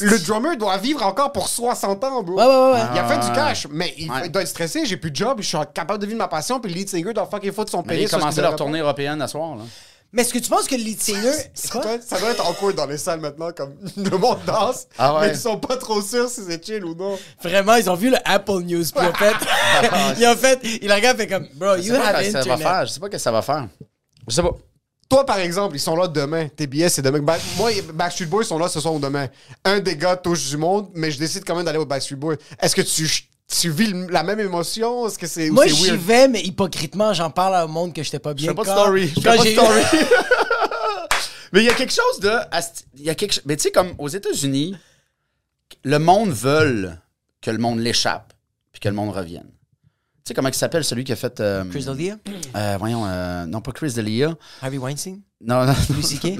Le 0.00 0.18
drummer 0.18 0.56
doit 0.56 0.76
vivre 0.78 1.02
encore 1.04 1.32
pour 1.32 1.48
60 1.48 2.02
ans, 2.04 2.22
bro. 2.22 2.34
Ouais, 2.36 2.44
ouais, 2.44 2.72
ouais. 2.72 2.86
Il 2.94 2.98
a 2.98 3.04
fait 3.08 3.18
du 3.18 3.26
Ouais. 3.28 3.34
cash, 3.34 3.66
mais 3.70 3.94
il, 3.96 4.10
Ouais. 4.10 4.22
il 4.24 4.30
doit 4.32 4.42
être 4.42 4.48
stressé. 4.48 4.84
J'ai 4.84 4.96
plus 4.96 5.10
de 5.10 5.16
job, 5.16 5.38
je 5.40 5.46
suis 5.46 5.58
capable 5.74 5.98
de 6.00 6.06
vivre 6.06 6.18
ma 6.18 6.28
passion, 6.28 6.60
puis 6.60 6.70
le 6.72 6.78
lead 6.78 6.88
singer 6.88 7.12
doit 7.12 7.26
fucking 7.26 7.52
foutre 7.52 7.70
son 7.70 7.82
pays 7.82 8.02
il 8.02 8.06
a 8.06 8.08
commencé 8.18 8.40
leur 8.40 8.56
tournée 8.56 8.80
européenne 8.80 9.20
à 9.22 9.28
soir, 9.28 9.56
là. 9.56 9.62
Mais 10.10 10.22
est-ce 10.22 10.32
que 10.32 10.38
tu 10.38 10.48
penses 10.48 10.66
que 10.66 10.74
le 10.74 10.80
lead 10.82 10.98
singer. 11.02 11.30
Ça 11.52 11.80
doit, 11.80 11.92
être, 11.92 12.02
ça 12.02 12.18
doit 12.18 12.30
être 12.30 12.48
awkward 12.48 12.74
dans 12.74 12.86
les 12.86 12.96
salles 12.96 13.20
maintenant, 13.20 13.50
comme 13.54 13.74
le 13.96 14.16
monde 14.16 14.38
danse, 14.46 14.86
Ah 14.98 15.14
ouais. 15.14 15.20
mais 15.20 15.28
ils 15.34 15.38
sont 15.38 15.58
pas 15.58 15.76
trop 15.76 16.00
sûrs 16.00 16.30
si 16.30 16.40
c'est 16.48 16.64
chill 16.64 16.82
ou 16.84 16.94
non. 16.94 17.18
Vraiment, 17.42 17.74
ils 17.74 17.90
ont 17.90 17.94
vu 17.94 18.08
le 18.10 18.16
Apple 18.24 18.62
News, 18.62 18.84
puis 18.84 18.94
ils 19.04 19.06
ont 19.06 19.12
fait. 19.12 19.34
ils 20.18 20.26
ont 20.26 20.34
fait. 20.36 20.58
Ils 20.80 20.90
regardent, 20.92 21.18
fait 21.18 21.26
comme, 21.26 21.46
bro, 21.54 21.76
Je 21.76 21.82
you 21.82 21.94
sais 21.94 22.00
pas 22.00 22.06
have 22.06 22.24
ce 22.24 22.26
que 22.26 22.32
ça 22.32 22.38
va 22.38 22.40
internet. 22.54 22.66
faire. 22.66 22.86
Je 22.86 22.92
sais 22.92 23.00
pas 23.00 23.06
ce 23.06 23.10
que 23.12 23.18
ça 23.18 23.30
va 23.32 23.42
faire. 23.42 23.68
Je 24.26 24.34
sais 24.34 24.42
pas. 24.42 24.50
Toi, 25.08 25.24
par 25.24 25.38
exemple, 25.38 25.74
ils 25.74 25.80
sont 25.80 25.96
là 25.96 26.06
demain. 26.06 26.48
Tes 26.48 26.66
billets, 26.66 26.90
c'est 26.90 27.00
demain. 27.02 27.20
Ba- 27.20 27.38
moi, 27.56 27.72
et 27.72 27.80
Backstreet 27.80 28.26
Boys 28.26 28.44
sont 28.44 28.58
là 28.58 28.68
ce 28.68 28.78
soir 28.78 28.92
ou 28.94 28.98
demain. 28.98 29.28
Un 29.64 29.80
des 29.80 29.96
gars 29.96 30.16
touche 30.16 30.48
du 30.50 30.56
monde, 30.58 30.90
mais 30.94 31.10
je 31.10 31.18
décide 31.18 31.44
quand 31.46 31.56
même 31.56 31.64
d'aller 31.64 31.78
au 31.78 31.86
Backstreet 31.86 32.16
Boys. 32.16 32.36
Est-ce 32.60 32.76
que 32.76 32.82
tu, 32.82 33.08
tu 33.48 33.70
vis 33.70 33.94
la 34.10 34.22
même 34.22 34.38
émotion? 34.40 35.06
Est-ce 35.06 35.18
que 35.18 35.26
c'est 35.26 35.48
Moi, 35.48 35.66
j'y 35.66 35.92
vais, 35.96 36.28
mais 36.28 36.42
hypocritement, 36.42 37.14
j'en 37.14 37.30
parle 37.30 37.64
au 37.64 37.68
monde 37.72 37.94
que 37.94 38.02
j'étais 38.02 38.18
pas 38.18 38.30
Je 38.32 38.34
bien. 38.36 38.48
fais 38.50 38.54
pas 38.54 38.62
de 38.64 38.68
quand- 38.68 38.76
story. 38.82 39.08
Je 39.08 39.14
fais 39.20 39.20
pas 39.22 39.36
de 39.38 39.42
j'ai- 39.44 39.54
story. 39.54 39.80
Mais 41.52 41.60
il 41.60 41.64
y 41.66 41.70
a 41.70 41.74
quelque 41.74 41.94
chose 41.94 42.20
de. 42.20 42.30
Il 42.98 43.04
y 43.04 43.10
a 43.10 43.14
quelque. 43.14 43.40
Mais 43.46 43.56
tu 43.56 43.62
sais, 43.62 43.70
comme 43.70 43.94
aux 43.96 44.08
États-Unis, 44.08 44.76
le 45.84 45.98
monde 45.98 46.30
veut 46.30 46.90
que 47.40 47.50
le 47.50 47.56
monde 47.58 47.78
l'échappe 47.80 48.34
puis 48.72 48.80
que 48.80 48.88
le 48.90 48.94
monde 48.94 49.14
revienne. 49.14 49.48
Tu 50.28 50.32
sais 50.32 50.34
comment 50.34 50.48
il 50.50 50.54
s'appelle 50.54 50.84
celui 50.84 51.04
qui 51.04 51.12
a 51.12 51.16
fait. 51.16 51.40
euh, 51.40 51.64
Chris 51.70 51.86
D'Elia? 51.86 52.16
euh, 52.54 52.76
voyons, 52.78 53.06
euh, 53.06 53.46
non 53.46 53.62
pas 53.62 53.72
Chris 53.72 53.94
D'Elia. 53.94 54.36
Harvey 54.60 54.76
Weinstein? 54.76 55.22
Non, 55.40 55.64
non. 55.66 55.72
Hey, 55.72 56.02
C.K.? 56.02 56.36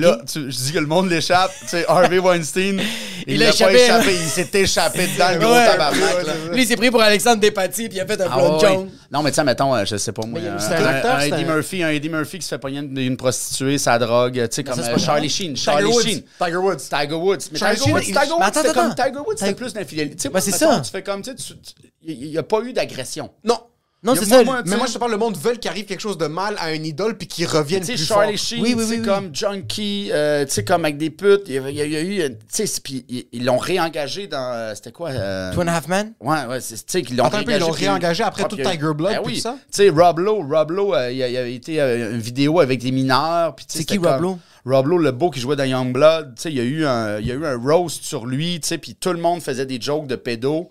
là, 0.00 0.18
tu- 0.30 0.50
je 0.50 0.56
dis 0.56 0.72
que 0.72 0.78
le 0.78 0.86
monde 0.86 1.08
l'échappe. 1.08 1.50
Tu 1.62 1.68
sais, 1.68 1.84
Harvey 1.88 2.18
Weinstein, 2.20 2.78
il, 3.26 3.38
l'a 3.38 3.46
a 3.46 3.48
pas 3.52 3.54
échappé, 3.72 3.88
hein. 3.90 4.00
Il 4.06 4.28
s'est 4.28 4.50
échappé 4.52 5.06
dedans, 5.06 5.28
le 5.32 5.38
gros 5.38 5.52
Ouais. 5.54 5.64
tabarnak. 5.66 6.26
là. 6.26 6.32
Lui, 6.52 6.62
il 6.62 6.66
s'est 6.68 6.76
pris 6.76 6.90
pour 6.90 7.00
Alexandre 7.00 7.40
Despatie, 7.40 7.88
puis 7.88 7.96
il 7.96 8.00
a 8.02 8.06
fait 8.06 8.20
un 8.20 8.26
Ah, 8.30 8.36
blonde 8.36 8.62
ouais. 8.62 8.86
Non, 9.10 9.22
mais 9.22 9.30
tu 9.30 9.36
sais, 9.36 9.44
mettons, 9.44 9.74
euh, 9.74 9.86
je 9.86 9.96
sais 9.96 10.12
pas 10.12 10.26
moi. 10.26 10.38
Mais 10.42 10.46
euh, 10.46 10.58
c'est 10.58 10.74
un 10.74 10.84
acteur, 10.84 11.20
c'est 11.22 11.28
Eddie 11.28 11.44
un- 11.44 11.54
Murphy, 11.54 11.82
un 11.82 11.88
Eddie 11.88 12.08
Murphy 12.10 12.38
qui 12.38 12.44
se 12.44 12.50
fait 12.50 12.58
pogner 12.58 12.80
une, 12.80 12.98
une 12.98 13.16
prostituée, 13.16 13.78
sa 13.78 13.98
drogue, 13.98 14.34
tu 14.34 14.56
sais, 14.56 14.62
comme 14.62 14.74
ça, 14.76 14.82
c'est 14.82 14.90
euh, 14.90 14.94
pas 14.94 15.00
Charlie. 15.00 15.30
Sheen. 15.30 15.54
Tiger 15.54 15.64
Charlie 15.64 15.84
Woods. 15.86 16.02
Sheen. 16.02 16.22
Tiger 16.38 16.56
Woods. 16.56 16.76
Tiger 16.76 17.14
Woods. 17.14 17.38
Mais 17.50 17.58
Charlie 17.58 17.76
Tiger 17.78 17.84
Sheen, 17.86 17.94
Woods, 17.94 18.02
Tiger 18.02 18.32
Woods, 18.34 18.44
c'était 18.52 18.72
comme 18.74 18.90
attends. 18.90 19.04
Tiger 19.04 19.18
Woods, 19.20 19.24
c'était 19.38 19.44
Tiger- 19.46 19.54
plus 19.54 19.72
d'infidélité. 19.72 20.16
Tu 20.16 20.22
sais, 20.30 20.40
c'est 20.42 20.50
ça. 20.58 20.80
Tu 20.84 20.90
fais 20.90 21.02
comme, 21.02 21.22
tu 21.22 21.30
sais, 21.38 21.54
il 22.02 22.28
n'y 22.28 22.36
a 22.36 22.42
pas 22.42 22.60
eu 22.60 22.74
d'agression. 22.74 23.30
Non. 23.42 23.58
Non, 24.04 24.16
c'est 24.16 24.24
ça. 24.24 24.42
moi, 24.42 24.62
Mais 24.66 24.76
moi, 24.76 24.86
je 24.88 24.94
te 24.94 24.98
parle, 24.98 25.12
le 25.12 25.16
monde 25.16 25.36
veut 25.36 25.52
qu'il 25.52 25.70
arrive 25.70 25.84
quelque 25.84 26.00
chose 26.00 26.18
de 26.18 26.26
mal 26.26 26.56
à 26.58 26.72
une 26.72 26.84
idole 26.84 27.16
puis 27.16 27.28
qu'il 27.28 27.46
revienne 27.46 27.84
plus 27.84 28.04
fort. 28.04 28.18
Charlie 28.22 28.36
Sheen, 28.36 28.60
Oui, 28.60 28.74
oui, 28.76 29.00
comme 29.02 29.32
Junkie, 29.32 30.10
euh, 30.12 30.44
tu 30.44 30.50
sais, 30.52 30.64
comme 30.64 30.84
avec 30.84 30.98
des 30.98 31.10
putes. 31.10 31.42
Il 31.46 31.54
y 31.54 31.58
a, 31.58 31.70
il 31.70 31.92
y 31.92 32.16
eu. 32.16 32.28
Tu 32.52 32.66
sais, 32.66 32.80
puis 32.82 33.06
ils- 33.32 33.44
l'ont 33.44 33.58
réengagé 33.58 34.26
dans. 34.26 34.52
euh, 34.54 34.74
C'était 34.74 34.90
quoi 34.90 35.10
euh, 35.10 35.52
Two 35.52 35.62
and 35.62 35.68
a 35.68 35.74
Half 35.74 35.86
Men? 35.86 36.14
Ouais, 36.20 36.44
ouais, 36.46 36.60
tu 36.60 36.74
sais, 36.84 37.02
qu'ils 37.02 37.16
l'ont 37.16 37.30
peu, 37.30 37.38
ils 37.46 37.58
l'ont 37.58 37.70
réengagé 37.70 38.24
après 38.24 38.42
tout 38.48 38.56
Tiger 38.56 38.92
Blood 38.94 39.12
Ben 39.12 39.22
puis 39.22 39.34
oui. 39.34 39.40
ça? 39.40 39.56
Tu 39.70 39.76
sais, 39.84 39.88
Rob 39.90 40.18
Lowe, 40.18 40.46
Rob 40.50 40.70
Lowe, 40.72 40.94
euh, 40.94 41.12
il 41.12 41.18
y 41.18 41.22
avait 41.22 41.54
été 41.54 41.80
euh, 41.80 42.12
une 42.14 42.20
vidéo 42.20 42.58
avec 42.58 42.80
des 42.80 42.90
mineurs. 42.90 43.54
C'est 43.68 43.84
qui, 43.84 43.98
Rob 43.98 44.20
Lowe? 44.20 44.38
Rob 44.64 44.86
Lowe, 44.88 44.98
le 44.98 45.12
beau 45.12 45.30
qui 45.30 45.38
jouait 45.40 45.56
dans 45.56 45.64
Youngblood. 45.64 46.34
Tu 46.34 46.42
sais, 46.42 46.50
il 46.50 46.56
y 46.56 46.60
a 46.60 46.64
eu 46.64 46.84
un, 46.86 47.18
il 47.20 47.26
y 47.26 47.30
a 47.30 47.34
eu 47.34 47.46
un 47.46 47.56
roast 47.56 48.02
sur 48.02 48.26
lui, 48.26 48.58
tu 48.60 48.66
sais, 48.68 48.78
puis 48.78 48.96
tout 48.96 49.12
le 49.12 49.18
monde 49.20 49.40
faisait 49.42 49.66
des 49.66 49.80
jokes 49.80 50.08
de 50.08 50.16
pédo. 50.16 50.70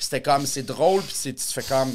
C'était 0.00 0.20
comme, 0.22 0.46
c'est 0.46 0.64
drôle, 0.66 1.00
puis 1.02 1.14
c'est- 1.14 1.32
tu 1.34 1.44
fais 1.52 1.62
comme. 1.62 1.90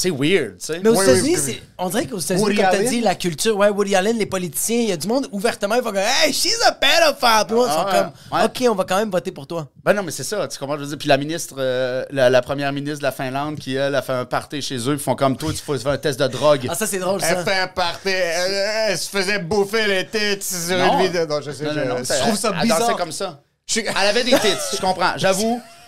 C'est 0.00 0.10
weird, 0.10 0.56
tu 0.58 0.66
sais. 0.66 0.80
Mais 0.82 0.88
aux 0.88 0.96
Oui, 0.96 1.04
États-Unis, 1.04 1.36
oui, 1.46 1.62
on 1.78 1.88
dirait 1.90 2.06
qu'aux 2.06 2.18
États-Unis, 2.18 2.42
Woody 2.44 2.56
comme 2.56 2.64
t'as 2.64 2.70
Allen? 2.78 2.88
dit, 2.88 3.00
la 3.00 3.14
culture, 3.14 3.56
ouais, 3.56 3.68
Woody 3.68 3.94
Allen, 3.94 4.16
les 4.18 4.26
politiciens, 4.26 4.78
il 4.78 4.88
y 4.88 4.92
a 4.92 4.96
du 4.96 5.06
monde 5.08 5.28
ouvertement, 5.32 5.74
ils 5.74 5.82
font 5.82 5.92
comme, 5.92 5.98
hey, 6.24 6.32
she's 6.32 6.56
a 6.66 6.72
pedophile. 6.72 7.46
Puis 7.46 7.54
moi, 7.56 7.66
ils 7.68 7.72
sont 7.72 7.84
Ah, 7.86 8.12
comme, 8.30 8.38
ouais. 8.38 8.44
ok, 8.46 8.72
on 8.72 8.74
va 8.74 8.84
quand 8.84 8.96
même 8.96 9.10
voter 9.10 9.30
pour 9.32 9.46
toi. 9.46 9.68
Ben 9.84 9.92
non, 9.92 10.02
mais 10.02 10.10
c'est 10.10 10.24
ça, 10.24 10.48
tu 10.48 10.58
comprends? 10.58 10.76
Je 10.76 10.82
veux 10.82 10.86
dire, 10.88 10.98
puis 10.98 11.08
la 11.08 11.16
ministre, 11.18 11.54
euh, 11.58 12.04
la, 12.10 12.30
la 12.30 12.40
première 12.42 12.72
ministre 12.72 12.98
de 13.00 13.04
la 13.04 13.12
Finlande, 13.12 13.58
qui, 13.58 13.74
elle, 13.74 13.94
a 13.94 14.02
fait 14.02 14.12
un 14.12 14.24
party 14.24 14.62
chez 14.62 14.76
eux, 14.78 14.92
ils 14.92 14.98
font 14.98 15.14
comme 15.14 15.36
toi, 15.36 15.52
tu 15.52 15.58
fais 15.78 15.86
un 15.88 15.98
test 15.98 16.18
de 16.18 16.26
drogue. 16.28 16.66
Ah, 16.70 16.74
ça, 16.74 16.86
c'est 16.86 16.98
drôle, 16.98 17.20
Elle 17.22 17.36
ça. 17.36 17.44
fait 17.44 17.58
un 17.58 17.68
party, 17.68 18.08
elle, 18.08 18.52
elle 18.90 18.98
se 18.98 19.08
faisait 19.10 19.38
bouffer 19.38 19.86
les 19.86 20.06
têtes 20.06 20.42
sur 20.42 20.78
Non. 20.78 20.98
une 20.98 21.06
vidéo. 21.06 21.26
Non, 21.26 21.40
je 21.40 21.50
sais, 21.50 21.64
Non, 21.64 21.72
je, 21.74 21.80
non, 21.80 21.86
non, 21.86 21.96
je 21.98 22.20
trouve 22.20 22.36
ça 22.36 22.52
elle 22.62 22.68
dansait 22.68 22.80
bizarre. 22.82 22.96
comme 22.96 23.12
ça. 23.12 23.40
Je 23.66 23.72
suis- 23.74 23.84
Elle 23.86 24.08
avait 24.08 24.24
des 24.24 24.32
tits, 24.32 24.48
je 24.74 24.80
comprends. 24.80 25.12
J'avoue, 25.16 25.60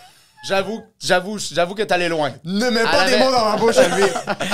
j'avoue, 0.43 0.81
j'avoue, 1.01 1.37
j'avoue 1.39 1.73
que 1.75 1.83
t'allais 1.83 2.09
loin. 2.09 2.31
Ne 2.43 2.69
mets 2.69 2.83
pas 2.83 3.09
des 3.09 3.17
mots 3.17 3.31
dans 3.31 3.45
ma 3.45 3.57
bouche, 3.57 3.75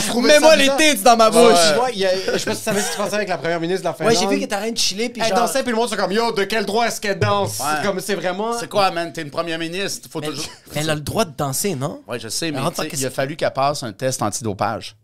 trouvais 0.08 0.27
Mets-moi 0.34 0.55
les 0.55 0.69
tits 0.77 1.03
dans 1.03 1.17
ma 1.17 1.29
bouche. 1.29 1.58
tu 1.69 1.75
vois, 1.75 1.89
il 1.91 2.00
y 2.00 2.05
a- 2.05 2.15
je 2.34 2.38
sais 2.38 2.46
pas 2.46 2.53
si 2.55 2.60
tu 2.60 2.63
savais 2.63 2.81
ce 2.81 2.88
qui 2.88 2.93
se 2.93 2.98
passait 2.98 3.15
avec 3.15 3.29
la 3.29 3.38
première 3.38 3.60
ministre 3.60 3.81
de 3.81 3.86
la 3.86 3.91
Ouais, 3.91 4.13
Finlande. 4.15 4.29
j'ai 4.31 4.36
vu 4.36 4.41
que 4.41 4.50
t'as 4.50 4.60
rien 4.60 4.72
de 4.72 4.77
chiller, 4.77 5.10
puis 5.10 5.22
Elle 5.22 5.29
genre. 5.29 5.39
dansait, 5.39 5.63
puis 5.63 5.72
le 5.72 5.77
monde, 5.77 5.89
c'est 5.89 5.96
comme, 5.98 6.12
yo, 6.12 6.31
de 6.31 6.43
quel 6.43 6.65
droit 6.65 6.86
est-ce 6.88 7.01
qu'elle 7.01 7.19
danse? 7.19 7.60
Ouais. 7.60 7.84
Comme, 7.86 8.00
c'est 8.00 8.15
vraiment... 8.15 8.53
C'est 8.60 8.69
quoi, 8.69 8.91
man? 8.91 9.12
T'es 9.12 9.22
une 9.22 9.31
première 9.31 9.60
ministre, 9.60 10.08
faut 10.12 10.19
Mais- 10.22 10.27
toujours... 10.27 10.46
Elle 10.75 10.89
a 10.89 10.96
le 10.96 11.01
droit 11.01 11.25
de 11.25 11.34
danser, 11.36 11.75
non? 11.75 12.01
Ouais, 12.08 12.19
je 12.19 12.27
sais, 12.29 12.51
mais 12.51 12.60
en 12.60 12.69
tu 12.69 12.75
tant 12.77 12.81
sais, 12.84 12.88
que- 12.89 12.96
il 12.98 13.05
a 13.05 13.10
fallu 13.12 13.36
qu'elle 13.36 13.51
passe 13.51 13.84
un 13.84 13.91
test 13.91 14.22
antidopage. 14.22 14.96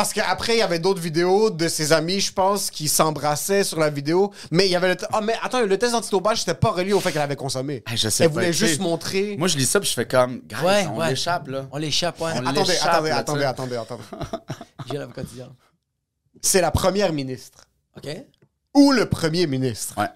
Parce 0.00 0.14
qu'après, 0.14 0.54
il 0.54 0.58
y 0.60 0.62
avait 0.62 0.78
d'autres 0.78 1.02
vidéos 1.02 1.50
de 1.50 1.68
ses 1.68 1.92
amis, 1.92 2.20
je 2.20 2.32
pense, 2.32 2.70
qui 2.70 2.88
s'embrassaient 2.88 3.64
sur 3.64 3.78
la 3.78 3.90
vidéo. 3.90 4.32
Mais 4.50 4.64
il 4.64 4.70
y 4.72 4.74
avait 4.74 4.94
le... 4.94 4.96
Ah, 5.12 5.20
mais 5.20 5.34
attends, 5.42 5.60
le 5.60 5.76
test 5.76 5.94
antidopage, 5.94 6.38
c'était 6.38 6.54
pas 6.54 6.70
relié 6.70 6.94
au 6.94 7.00
fait 7.00 7.12
qu'elle 7.12 7.20
avait 7.20 7.36
consommé. 7.36 7.82
Ah, 7.84 7.94
je 7.96 8.08
sais 8.08 8.24
Elle 8.24 8.30
pas, 8.30 8.34
voulait 8.36 8.46
tu 8.46 8.54
sais, 8.54 8.66
juste 8.68 8.80
montrer... 8.80 9.36
Moi, 9.36 9.46
je 9.46 9.58
lis 9.58 9.66
ça, 9.66 9.78
puis 9.78 9.90
je 9.90 9.92
fais 9.92 10.06
comme, 10.06 10.40
guys, 10.46 10.56
Ouais, 10.64 10.86
on 10.86 10.96
ouais. 10.96 11.10
l'échappe, 11.10 11.48
là. 11.48 11.66
On 11.70 11.76
l'échappe, 11.76 12.18
ouais. 12.18 12.32
On 12.34 12.46
Attendez, 12.46 12.60
l'échappe, 12.60 12.86
attendez, 12.88 13.08
là, 13.10 13.18
attendez, 13.18 13.44
attendez, 13.44 13.76
attendez. 13.76 14.02
J'ai 14.90 14.96
la 14.96 15.06
quotidien. 15.06 15.50
C'est 16.40 16.62
la 16.62 16.70
première 16.70 17.12
ministre. 17.12 17.66
OK? 17.98 18.08
Ou 18.76 18.92
le 18.92 19.04
premier 19.04 19.46
ministre. 19.46 19.96
Ouais. 19.98 20.08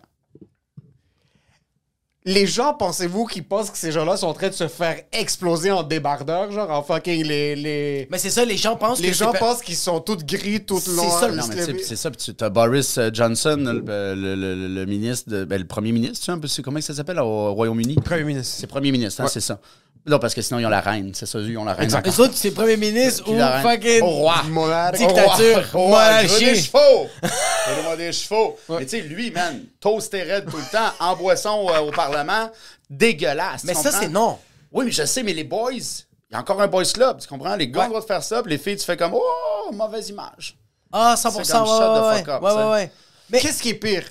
Les 2.26 2.46
gens, 2.46 2.72
pensez-vous 2.72 3.26
qu'ils 3.26 3.44
pensent 3.44 3.70
que 3.70 3.76
ces 3.76 3.92
gens-là 3.92 4.16
sont 4.16 4.28
en 4.28 4.32
train 4.32 4.48
de 4.48 4.54
se 4.54 4.66
faire 4.66 4.98
exploser 5.12 5.70
en 5.70 5.82
débardeur, 5.82 6.50
genre 6.50 6.70
en 6.70 6.82
fucking 6.82 7.22
les... 7.22 7.54
les... 7.54 8.08
Mais 8.10 8.16
c'est 8.16 8.30
ça, 8.30 8.46
les 8.46 8.56
gens 8.56 8.76
pensent 8.76 8.98
Les 9.00 9.08
que 9.08 9.14
gens 9.14 9.30
c'est 9.30 9.38
pas- 9.38 9.44
pensent 9.50 9.60
qu'ils 9.60 9.76
sont 9.76 10.00
tous 10.00 10.24
gris, 10.24 10.64
tous 10.64 10.80
C'est 10.80 10.90
ça, 11.10 11.28
ils 11.28 11.36
Non, 11.36 11.42
se 11.42 11.48
mais 11.48 11.54
tu 11.56 11.60
sais, 11.60 11.66
lèvent- 11.66 11.76
puis 11.76 11.84
c'est 11.86 11.96
ça, 11.96 12.10
puis 12.10 12.34
tu 12.34 12.42
as 12.44 12.48
Boris 12.48 12.96
euh, 12.96 13.10
Johnson, 13.12 13.56
le, 13.58 14.14
le- 14.14 14.68
le- 14.68 14.86
ministre, 14.86 15.28
de, 15.28 15.44
ben, 15.44 15.60
le 15.60 15.66
premier 15.66 15.92
ministre, 15.92 16.18
tu 16.20 16.24
sais, 16.24 16.32
un 16.32 16.38
peu, 16.38 16.48
c'est- 16.48 16.62
comment 16.62 16.80
ça 16.80 16.94
s'appelle 16.94 17.18
au 17.18 17.52
Royaume-Uni? 17.52 17.96
Premier 17.96 18.24
ministre. 18.24 18.54
C'est 18.58 18.66
premier 18.68 18.90
ministre, 18.90 19.20
hein, 19.20 19.26
c'est 19.28 19.40
ça. 19.42 19.60
Non, 20.06 20.18
parce 20.18 20.34
que 20.34 20.42
sinon, 20.42 20.58
ils 20.60 20.66
ont 20.66 20.70
la 20.70 20.82
reine, 20.82 21.12
c'est 21.14 21.24
ça, 21.24 21.38
ils 21.38 21.56
ont 21.56 21.64
la 21.64 21.72
reine. 21.72 21.84
Exact. 21.84 22.00
encore. 22.00 22.12
Les 22.12 22.20
autres, 22.20 22.34
c'est 22.36 22.50
premier 22.50 22.76
ministre 22.76 23.24
ou 23.26 23.38
fucking. 23.66 24.02
Au 24.02 24.10
roi. 24.10 24.42
Monarque. 24.44 24.96
Dictature. 24.98 25.64
Au 25.72 25.78
roi. 25.78 25.86
Au 25.86 25.88
roi. 25.88 26.22
Je 26.22 26.34
veux 26.34 26.40
des 26.40 26.54
chevaux. 26.56 27.08
Donne-moi 27.22 27.96
des 27.96 28.12
chevaux. 28.12 28.58
Mais 28.68 28.84
tu 28.84 28.88
sais, 28.90 29.00
lui, 29.00 29.30
man, 29.30 29.64
toasté 29.80 30.22
raide 30.22 30.44
tout 30.50 30.58
le 30.58 30.70
temps, 30.70 30.92
en 31.00 31.16
boisson 31.16 31.68
euh, 31.70 31.80
au 31.80 31.90
Parlement, 31.90 32.50
dégueulasse. 32.90 33.64
Mais 33.64 33.74
ça, 33.74 33.90
c'est 33.92 34.08
non. 34.08 34.38
Oui, 34.72 34.84
mais 34.84 34.90
je 34.90 35.04
sais, 35.04 35.22
mais 35.22 35.32
les 35.32 35.44
boys, 35.44 35.72
il 35.72 36.32
y 36.32 36.36
a 36.36 36.40
encore 36.40 36.60
un 36.60 36.66
boys 36.66 36.84
club, 36.84 37.20
tu 37.20 37.28
comprends? 37.28 37.54
Les 37.56 37.68
gars 37.68 37.80
ont 37.80 37.84
le 37.84 37.88
droit 37.90 38.00
de 38.00 38.06
faire 38.06 38.22
ça, 38.22 38.42
puis 38.42 38.50
les 38.50 38.58
filles, 38.58 38.76
tu 38.76 38.84
fais 38.84 38.96
comme, 38.96 39.14
oh, 39.14 39.72
mauvaise 39.72 40.08
image. 40.10 40.56
Ah, 40.92 41.14
100%. 41.16 41.44
C'est 41.44 41.52
comme 41.52 41.62
ouais, 41.62 41.68
shut 41.68 41.78
the 41.78 42.02
ouais, 42.02 42.18
fuck 42.18 42.28
up, 42.28 42.42
ouais, 42.42 42.52
ouais, 42.52 42.70
ouais. 42.70 42.90
Mais 43.30 43.40
Qu'est-ce 43.40 43.62
qui 43.62 43.70
est 43.70 43.74
pire? 43.74 44.04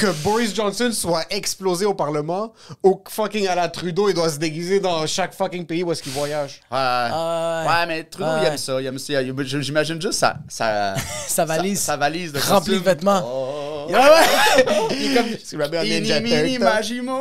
Que 0.00 0.10
Boris 0.24 0.54
Johnson 0.54 0.90
soit 0.92 1.24
explosé 1.28 1.84
au 1.84 1.92
Parlement 1.92 2.54
ou 2.82 2.94
que 2.94 3.10
fucking 3.12 3.46
à 3.48 3.54
la 3.54 3.68
Trudeau, 3.68 4.08
il 4.08 4.14
doit 4.14 4.30
se 4.30 4.38
déguiser 4.38 4.80
dans 4.80 5.06
chaque 5.06 5.34
fucking 5.34 5.66
pays 5.66 5.82
où 5.82 5.92
est-ce 5.92 6.02
qu'il 6.02 6.12
voyage? 6.12 6.60
Ouais, 6.70 6.78
Ah, 6.78 7.64
ouais. 7.66 7.70
ouais, 7.70 7.86
mais 7.86 8.04
Trudeau, 8.04 8.30
il 8.40 8.46
aime 8.46 8.56
ça. 8.56 8.80
Il 8.80 8.86
aime 8.86 8.98
ça. 8.98 9.60
J'imagine 9.60 10.00
juste 10.00 10.18
sa, 10.18 10.36
sa, 10.48 10.94
Sa 11.28 11.44
valise. 11.44 11.80
Sa, 11.80 11.92
sa 11.92 11.96
valise 11.98 12.32
de 12.32 12.38
Remplie 12.40 12.78
de 12.78 12.84
vêtements. 12.84 13.22
Oh. 13.26 13.90
Ouais, 13.90 13.96
ouais. 13.96 14.64
Il 14.92 15.12
est 15.12 15.14
comme. 15.16 15.84
Ini, 15.84 16.20
mini, 16.22 16.58
magimo. 16.58 17.20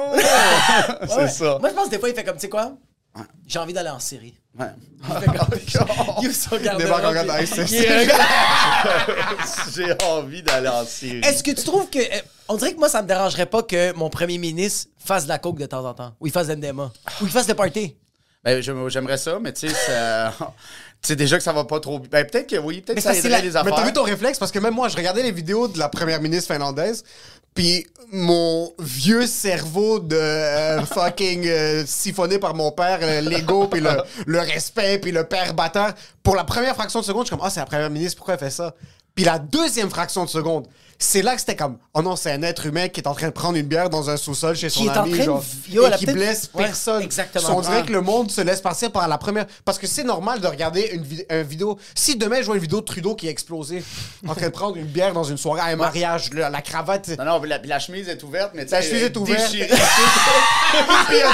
C'est 1.07 1.27
ça. 1.27 1.57
Moi, 1.59 1.69
je 1.69 1.73
pense 1.75 1.85
que 1.85 1.91
des 1.91 1.99
fois, 1.99 2.09
il 2.09 2.15
fait 2.15 2.23
comme, 2.23 2.35
tu 2.35 2.41
sais 2.41 2.49
quoi? 2.49 2.73
J'ai 3.47 3.59
envie 3.59 3.73
d'aller 3.73 3.89
en 3.89 3.99
série. 3.99 4.35
Ouais. 4.57 4.67
J'ai 9.73 9.93
envie 10.05 10.43
d'aller 10.43 10.67
en 10.67 10.85
Syrie. 10.85 11.19
Est-ce 11.23 11.43
que 11.43 11.51
tu 11.51 11.63
trouves 11.63 11.89
que. 11.89 11.99
euh, 11.99 12.21
On 12.47 12.55
dirait 12.57 12.73
que 12.73 12.79
moi, 12.79 12.89
ça 12.89 13.01
me 13.01 13.07
dérangerait 13.07 13.45
pas 13.45 13.63
que 13.63 13.93
mon 13.93 14.09
premier 14.09 14.37
ministre 14.37 14.89
fasse 14.97 15.23
de 15.23 15.29
la 15.29 15.39
coke 15.39 15.57
de 15.59 15.65
temps 15.65 15.85
en 15.85 15.93
temps. 15.93 16.13
Ou 16.19 16.27
il 16.27 16.31
fasse 16.33 16.47
de 16.47 16.53
l'MDMA. 16.53 16.91
Ou 17.21 17.25
il 17.25 17.29
fasse 17.31 17.47
le 17.47 17.53
party. 17.55 17.95
Ben, 18.43 18.61
j'aime- 18.61 18.89
j'aimerais 18.89 19.17
ça, 19.17 19.37
mais 19.41 19.51
tu 19.53 19.67
sais, 19.67 19.73
ça- 19.73 20.33
tu 21.01 21.07
sais 21.07 21.15
déjà 21.15 21.37
que 21.37 21.43
ça 21.43 21.51
va 21.53 21.65
pas 21.65 21.79
trop. 21.79 21.99
Ben, 21.99 22.25
peut-être 22.25 22.47
que 22.49 22.55
oui, 22.57 22.81
peut-être 22.81 22.89
Mais 22.89 22.95
que 22.95 23.01
ça 23.01 23.13
ça, 23.13 23.19
aiderait 23.19 23.29
la- 23.29 23.41
les 23.41 23.51
Mais 23.51 23.57
affaires. 23.57 23.75
t'as 23.75 23.85
vu 23.85 23.93
ton 23.93 24.03
réflexe? 24.03 24.39
Parce 24.39 24.51
que 24.51 24.59
même 24.59 24.73
moi, 24.73 24.87
je 24.87 24.95
regardais 24.95 25.23
les 25.23 25.31
vidéos 25.31 25.67
de 25.67 25.77
la 25.77 25.89
première 25.89 26.21
ministre 26.21 26.53
finlandaise, 26.53 27.03
puis 27.53 27.85
mon 28.11 28.71
vieux 28.79 29.27
cerveau 29.27 29.99
de 29.99 30.15
euh, 30.15 30.81
fucking 30.85 31.45
euh, 31.47 31.83
siphonné 31.85 32.39
par 32.39 32.55
mon 32.55 32.71
père, 32.71 32.99
euh, 33.01 33.21
l'ego, 33.21 33.67
puis 33.67 33.81
le, 33.81 33.89
le 34.25 34.39
respect, 34.39 34.99
puis 34.99 35.11
le 35.11 35.25
père 35.25 35.53
batteur, 35.53 35.93
pour 36.23 36.35
la 36.35 36.43
première 36.45 36.75
fraction 36.75 37.01
de 37.01 37.05
seconde, 37.05 37.23
je 37.23 37.27
suis 37.27 37.35
comme, 37.37 37.45
ah, 37.45 37.49
c'est 37.49 37.59
la 37.59 37.65
première 37.65 37.89
ministre, 37.89 38.15
pourquoi 38.17 38.35
elle 38.35 38.39
fait 38.39 38.49
ça? 38.51 38.73
Puis 39.15 39.25
la 39.25 39.37
deuxième 39.37 39.89
fraction 39.89 40.23
de 40.23 40.29
seconde, 40.29 40.67
c'est 41.01 41.21
là 41.21 41.33
que 41.35 41.39
c'était 41.39 41.55
comme, 41.55 41.77
oh 41.93 42.01
non, 42.01 42.17
c'est 42.17 42.29
un 42.31 42.41
être 42.43 42.65
humain 42.65 42.89
qui 42.89 42.99
est 42.99 43.07
en 43.07 43.13
train 43.15 43.27
de 43.27 43.31
prendre 43.33 43.55
une 43.57 43.67
bière 43.67 43.89
dans 43.89 44.09
un 44.09 44.17
sous-sol 44.17 44.55
chez 44.57 44.69
son 44.69 44.81
Qui 44.81 44.87
est 44.87 44.89
en 44.91 45.03
ami, 45.03 45.17
de- 45.17 45.23
genre, 45.23 45.43
Yo, 45.69 45.87
et 45.87 45.91
qui 45.91 46.05
blesse 46.05 46.47
personne. 46.47 47.01
exactement. 47.01 47.55
On 47.57 47.61
dirait 47.61 47.77
Ouais. 47.77 47.85
que 47.85 47.93
le 47.93 48.01
monde 48.01 48.29
se 48.29 48.41
laisse 48.41 48.59
passer 48.59 48.89
par 48.89 49.07
la 49.07 49.17
première. 49.17 49.45
Parce 49.63 49.79
que 49.79 49.87
c'est 49.87 50.03
normal 50.03 50.41
de 50.41 50.47
regarder 50.47 50.89
une, 50.93 51.03
vid- 51.03 51.25
un 51.29 51.41
vidéo. 51.43 51.79
Si 51.95 52.17
demain 52.17 52.41
je 52.41 52.47
vois 52.47 52.55
une 52.55 52.61
vidéo 52.61 52.81
de 52.81 52.85
Trudeau 52.85 53.15
qui 53.15 53.27
est 53.27 53.31
explosé, 53.31 53.81
en 54.27 54.35
train 54.35 54.47
de 54.47 54.51
prendre 54.51 54.75
une 54.75 54.87
bière 54.87 55.13
dans 55.13 55.23
une 55.23 55.37
soirée 55.37 55.61
à 55.61 55.65
un 55.65 55.77
mariage, 55.77 56.31
le- 56.31 56.41
la 56.49 56.61
cravate. 56.61 57.07
Non, 57.17 57.23
non, 57.23 57.41
la, 57.43 57.79
chemise 57.79 58.09
est 58.09 58.21
ouverte, 58.23 58.51
mais. 58.53 58.65
La 58.65 58.81
chemise 58.81 59.03
est 59.03 59.15
euh, 59.15 59.19
ouverte. 59.21 59.53
il 59.53 59.59
y 59.59 59.63
a 59.63 59.67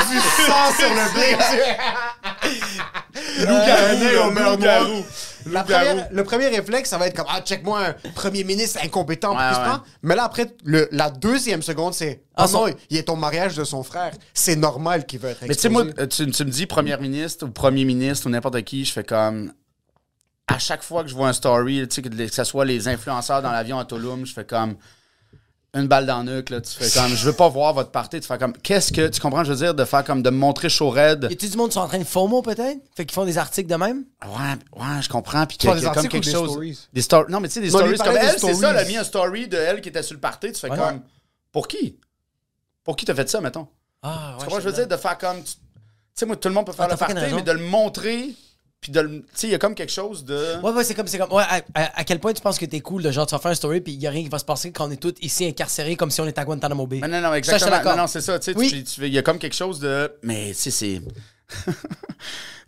du 0.03 0.19
sang 0.45 0.73
sur 0.77 0.89
le 0.89 1.13
blé. 1.15 1.35
Loup-garou, 3.39 4.29
loup-garou. 4.29 4.57
noir. 4.93 5.03
La 5.45 5.63
première- 5.63 6.07
le 6.11 6.23
premier 6.23 6.47
réflexe, 6.47 6.89
ça 6.89 6.97
va 6.97 7.07
être 7.07 7.15
comme 7.15 7.27
Ah, 7.29 7.41
check-moi 7.41 7.79
un 7.87 7.93
premier 8.15 8.43
ministre 8.43 8.79
incompétent. 8.83 9.35
Ouais. 9.35 9.77
Mais 10.01 10.15
là, 10.15 10.23
après, 10.25 10.47
le- 10.63 10.87
la 10.91 11.09
deuxième 11.09 11.61
seconde, 11.61 11.93
c'est 11.93 12.23
Ah, 12.35 12.43
Ah 12.43 12.51
non, 12.51 12.67
son- 12.67 12.75
il 12.89 12.97
est 12.97 13.09
au 13.09 13.15
mariage 13.15 13.55
de 13.55 13.63
son 13.63 13.83
frère. 13.83 14.11
C'est 14.33 14.55
normal 14.55 15.05
qu'il 15.05 15.19
veut 15.19 15.29
être 15.29 15.41
Mais 15.43 15.55
tu 15.55 15.61
sais, 15.61 15.69
moi, 15.69 15.83
exposé. 15.83 16.03
euh, 16.03 16.31
tu, 16.31 16.43
me 16.45 16.49
dis 16.49 16.65
premier 16.65 16.97
ministre 16.97 17.45
ou 17.45 17.51
premier 17.51 17.85
ministre 17.85 18.27
ou 18.27 18.29
n'importe 18.29 18.61
qui, 18.63 18.83
je 18.85 18.91
fais 18.91 19.03
comme. 19.03 19.53
À 20.47 20.59
chaque 20.59 20.83
fois 20.83 21.03
que 21.03 21.09
je 21.09 21.15
vois 21.15 21.27
un 21.29 21.33
story, 21.33 21.87
tu 21.87 21.95
sais, 21.95 22.01
que, 22.01 22.09
que 22.09 22.27
ce 22.27 22.43
soit 22.43 22.65
les 22.65 22.87
influenceurs 22.87 23.41
dans 23.41 23.51
l'avion 23.51 23.79
à 23.79 23.85
Tulum, 23.85 24.25
je 24.25 24.33
fais 24.33 24.45
comme. 24.45 24.75
Une 25.75 25.87
balle 25.87 26.05
dans 26.05 26.23
le 26.23 26.37
nuque, 26.37 26.49
là. 26.51 26.61
Tu 26.61 26.71
fais 26.71 26.89
comme. 26.99 27.09
Je 27.15 27.25
veux 27.25 27.33
pas 27.33 27.49
voir 27.49 27.73
votre 27.73 27.91
party. 27.91 28.21
Tu 28.21 28.27
fais 28.27 28.37
comme. 28.37 28.53
Qu'est-ce 28.57 28.93
que. 28.93 29.07
Tu 29.09 29.19
comprends, 29.19 29.43
je 29.43 29.51
veux 29.51 29.57
dire, 29.57 29.73
de 29.73 29.83
faire 29.83 30.03
comme. 30.05 30.21
De 30.23 30.29
me 30.29 30.37
montrer 30.37 30.69
chaud 30.69 30.89
raide? 30.89 31.27
Y 31.29 31.33
a-tu 31.33 31.49
du 31.49 31.57
monde 31.57 31.67
qui 31.69 31.73
sont 31.73 31.81
en 31.81 31.87
train 31.87 31.99
de 31.99 32.03
FOMO 32.05 32.41
peut-être? 32.41 32.79
Fait 32.95 33.05
qu'ils 33.05 33.13
font 33.13 33.25
des 33.25 33.37
articles 33.37 33.69
de 33.69 33.75
même? 33.75 34.05
Ouais, 34.25 34.79
ouais, 34.81 35.01
je 35.01 35.09
comprends. 35.09 35.45
Puis 35.45 35.57
qu'il 35.57 35.69
y 35.69 35.73
a 35.73 35.75
des 35.75 35.81
comme 35.81 35.89
articles 35.89 36.07
ou 36.07 36.19
quelque 36.21 36.25
des 36.25 36.31
chose. 36.31 36.49
stories? 36.51 36.79
Des 36.93 37.01
stories. 37.01 37.31
Non, 37.31 37.39
mais 37.41 37.49
tu 37.49 37.55
sais, 37.55 37.59
des 37.61 37.71
Non, 37.71 37.79
stories 37.79 37.97
comme 37.97 38.15
elle, 38.17 38.39
c'est 38.39 38.53
ça, 38.53 38.69
elle 38.71 38.77
a 38.77 38.85
mis 38.85 38.95
un 38.97 39.03
story 39.03 39.47
de 39.49 39.57
elle 39.57 39.81
qui 39.81 39.89
était 39.89 40.01
sur 40.03 40.13
le 40.15 40.21
party. 40.21 40.53
Tu 40.53 40.59
fais 40.61 40.71
Ouais. 40.71 40.77
comme. 40.77 41.01
Pour 41.51 41.67
qui? 41.67 41.97
Pour 42.83 42.95
qui 42.95 43.03
t'as 43.05 43.13
fait 43.15 43.29
ça, 43.29 43.41
mettons? 43.41 43.67
Ah, 44.01 44.35
Tu 44.39 44.45
comprends, 44.45 44.61
je 44.61 44.65
veux 44.69 44.73
dire, 44.73 44.87
de 44.87 44.95
faire 44.97 45.17
comme. 45.17 45.43
Tu 45.43 45.51
sais, 46.13 46.25
moi, 46.25 46.37
tout 46.37 46.47
le 46.47 46.53
monde 46.53 46.65
peut 46.67 46.71
faire 46.71 46.85
Ah, 46.87 46.93
le 46.93 46.97
party, 46.97 47.13
mais 47.35 47.41
de 47.41 47.51
le 47.51 47.59
montrer. 47.59 48.29
Puis 48.85 48.91
de 48.91 48.99
le. 48.99 49.09
Tu 49.09 49.23
sais, 49.33 49.47
il 49.47 49.49
y 49.49 49.55
a 49.55 49.57
comme 49.57 49.73
quelque 49.73 49.91
chose 49.91 50.23
de. 50.25 50.61
Ouais, 50.61 50.71
ouais, 50.71 50.83
c'est 50.83 50.93
comme, 50.93 51.07
c'est 51.07 51.17
comme, 51.17 51.31
ouais, 51.33 51.41
à, 51.41 51.55
à- 51.73 52.01
à 52.01 52.03
quel 52.03 52.19
point 52.19 52.33
tu 52.33 52.41
penses 52.43 52.59
que 52.59 52.65
t'es 52.67 52.81
cool 52.81 53.01
de 53.01 53.09
genre, 53.09 53.25
tu 53.25 53.33
vas 53.33 53.39
faire 53.39 53.49
un 53.49 53.55
story 53.55 53.81
puis 53.81 53.93
il 53.93 53.99
y 53.99 54.05
a 54.05 54.11
rien 54.11 54.21
qui 54.21 54.29
va 54.29 54.37
se 54.37 54.45
passer 54.45 54.71
quand 54.71 54.87
on 54.87 54.91
est 54.91 54.97
tous 55.01 55.15
ici 55.21 55.43
incarcérés 55.47 55.95
comme 55.95 56.11
si 56.11 56.21
on 56.21 56.27
était 56.27 56.39
à 56.41 56.45
Guantanamo 56.45 56.85
Bay. 56.85 56.99
Mais 57.01 57.07
non, 57.07 57.19
non, 57.19 57.33
exactement. 57.33 57.83
non, 57.83 57.97
non, 57.97 58.05
c'est 58.07 58.21
ça. 58.21 58.37
Tu 58.37 58.53
sais, 58.53 58.85
il 58.99 59.07
y 59.07 59.17
a 59.17 59.23
comme 59.23 59.39
quelque 59.39 59.55
chose 59.55 59.79
de. 59.79 60.13
Mais, 60.21 60.49
tu 60.49 60.53
sais, 60.53 60.69
c'est. 60.69 61.01
tu 61.65 61.71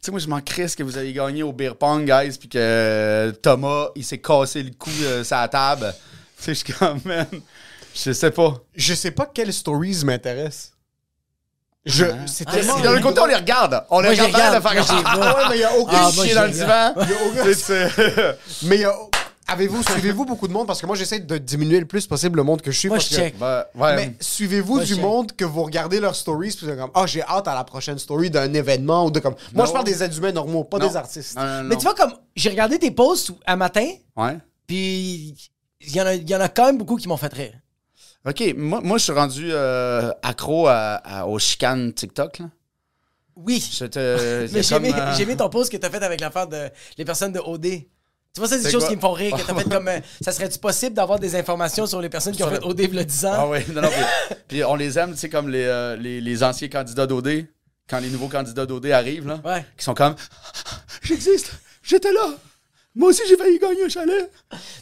sais, 0.01 0.09
moi, 0.09 0.19
je 0.19 0.27
m'en 0.27 0.41
crisse 0.41 0.75
que 0.75 0.81
vous 0.81 0.97
avez 0.97 1.13
gagné 1.13 1.43
au 1.43 1.53
beer 1.53 1.75
pong, 1.75 2.03
guys, 2.05 2.35
puis 2.39 2.49
que 2.49 2.57
euh, 2.57 3.31
Thomas, 3.31 3.89
il 3.95 4.03
s'est 4.03 4.17
cassé 4.17 4.63
le 4.63 4.71
cou 4.71 4.89
euh, 5.03 5.23
sur 5.23 5.35
la 5.37 5.47
table. 5.47 5.93
Tu 6.39 6.43
sais, 6.43 6.53
je 6.55 6.59
suis 6.65 6.73
comme, 6.73 6.99
man. 7.05 7.27
Je 7.93 8.11
sais 8.11 8.31
pas. 8.31 8.55
Je 8.75 8.93
sais 8.95 9.11
pas 9.11 9.27
quelles 9.31 9.53
stories 9.53 10.03
m'intéressent. 10.03 10.71
Je, 11.87 12.05
Hein? 12.05 12.17
c'est 12.27 12.43
Ah, 12.47 12.51
tellement. 12.51 12.79
D'un 12.79 13.01
côté, 13.01 13.19
on 13.21 13.25
les 13.25 13.35
regarde. 13.35 13.83
On 13.89 13.99
les 14.01 14.07
Moi, 14.09 14.15
je 14.15 14.21
les 14.21 14.27
regarde 14.27 14.61
de 14.61 14.67
regarde. 14.67 14.85
faire 14.87 15.03
Ah, 15.05 15.17
ouais, 15.17 15.43
mais 15.49 15.55
il 15.55 15.61
y 15.61 15.63
a 15.63 15.75
aucun 15.77 15.91
Ah, 15.93 16.09
je 16.11 16.35
dans 16.35 16.43
le 16.43 16.49
divan. 16.51 16.93
Il 16.97 17.13
a 17.13 17.43
aucun- 17.43 18.35
Mais 18.63 18.75
il 18.75 18.81
y 18.81 18.85
a- 18.85 18.93
avez-vous, 19.47 19.81
suivez-vous 19.83 20.25
beaucoup 20.25 20.47
de 20.49 20.53
monde? 20.53 20.67
Parce 20.67 20.81
que 20.81 20.85
moi 20.85 20.95
j'essaie 20.97 21.19
de 21.19 21.37
diminuer 21.37 21.79
le 21.79 21.85
plus 21.85 22.05
possible 22.05 22.35
le 22.37 22.43
monde 22.43 22.61
que 22.61 22.71
je 22.71 22.77
suis. 22.79 22.89
Moi, 22.89 22.97
parce 22.97 23.09
je 23.09 23.15
que- 23.15 23.21
check. 23.21 23.39
Ben, 23.39 23.63
ouais. 23.75 23.95
Mais 23.95 24.15
suivez-vous 24.19 24.81
du 24.81 24.95
monde 24.95 25.31
que 25.31 25.45
vous 25.45 25.63
regardez 25.63 25.99
leurs 26.01 26.15
stories 26.15 26.53
puis 26.57 26.67
comme 26.67 26.91
ah 26.93 27.05
j'ai 27.05 27.23
hâte 27.23 27.47
à 27.47 27.55
la 27.55 27.63
prochaine 27.63 27.97
story 27.97 28.29
d'un 28.29 28.53
événement 28.53 29.05
ou 29.05 29.11
de 29.11 29.19
comme 29.21 29.35
moi 29.53 29.65
je 29.65 29.71
parle 29.71 29.85
des 29.85 30.03
êtres 30.03 30.17
humains 30.17 30.33
normaux 30.33 30.65
pas 30.65 30.79
Non. 30.79 30.87
des 30.89 30.95
artistes. 30.97 31.37
Non, 31.37 31.45
non, 31.45 31.63
non. 31.63 31.69
Mais 31.69 31.75
tu 31.77 31.83
vois, 31.83 31.95
comme 31.95 32.13
j'ai 32.35 32.49
regardé 32.49 32.77
tes 32.79 32.91
posts 32.91 33.31
un 33.45 33.55
matin, 33.55 33.87
Ouais. 34.17 34.37
puis 34.67 35.33
il 35.79 35.95
y, 35.95 36.01
en 36.01 36.05
a- 36.05 36.13
y 36.15 36.35
en 36.35 36.41
a 36.41 36.49
quand 36.49 36.65
même 36.65 36.77
beaucoup 36.77 36.97
qui 36.97 37.07
m'ont 37.07 37.17
fait 37.17 37.33
rire. 37.33 37.53
OK, 38.27 38.53
moi, 38.57 38.81
moi 38.83 38.97
je 38.97 39.03
suis 39.03 39.13
rendu 39.13 39.49
euh, 39.51 40.11
accro 40.21 40.67
à, 40.67 40.95
à- 40.95 41.25
aux 41.25 41.39
chicanes 41.39 41.93
TikTok. 41.93 42.39
Là. 42.39 42.45
Oui. 43.35 43.59
Te- 43.79 44.47
Mais 44.53 44.63
j'ai 44.63 44.75
aimé, 44.75 44.91
euh, 44.95 45.13
j'ai 45.15 45.23
aimé 45.23 45.37
ton 45.37 45.49
post 45.49 45.71
que 45.71 45.77
t'as 45.77 45.89
fait 45.89 46.03
avec 46.03 46.19
l'affaire 46.19 46.47
de 46.47 46.69
les 46.97 47.05
personnes 47.05 47.31
de 47.31 47.39
OD. 47.39 47.61
Tu 48.33 48.41
vois, 48.41 48.47
ça, 48.47 48.57
c'est 48.57 48.63
des 48.65 48.71
choses 48.71 48.81
quoi? 48.83 48.89
qui 48.89 48.95
me 48.97 49.01
font 49.01 49.13
rire. 49.13 49.35
Que 49.35 49.41
t'as 49.41 49.55
fait 49.55 49.69
comme. 49.69 49.87
euh, 49.87 49.99
ça 50.21 50.31
serait-tu 50.31 50.59
possible 50.59 50.93
d'avoir 50.95 51.19
des 51.19 51.35
informations 51.35 51.87
sur 51.87 52.01
les 52.01 52.09
personnes 52.09 52.35
qui 52.35 52.43
ont 52.43 52.49
fait 52.49 52.63
OD 52.63 52.81
a 52.97 53.03
10 53.03 53.25
ans? 53.25 53.31
Ah 53.33 53.47
oui, 53.47 53.59
non, 53.73 53.81
non, 53.81 53.89
puis, 53.89 54.35
puis 54.47 54.63
on 54.63 54.75
les 54.75 54.99
aime, 54.99 55.11
tu 55.13 55.17
sais, 55.19 55.29
comme 55.29 55.49
les, 55.49 55.63
euh, 55.65 55.95
les, 55.95 56.19
les 56.21 56.43
anciens 56.43 56.67
candidats 56.67 57.07
d'OD, 57.07 57.45
quand 57.89 57.99
les 57.99 58.09
nouveaux 58.09 58.27
candidats 58.27 58.65
d'OD 58.65 58.87
arrivent, 58.87 59.27
là, 59.27 59.39
Ouais. 59.45 59.65
qui 59.77 59.83
sont 59.85 59.93
comme 59.95 60.15
J'existe, 61.01 61.53
j'étais 61.81 62.11
là, 62.11 62.27
moi 62.97 63.09
aussi 63.09 63.21
j'ai 63.29 63.37
failli 63.37 63.57
gagner 63.59 63.83
un 63.85 63.89
chalet. 63.89 64.31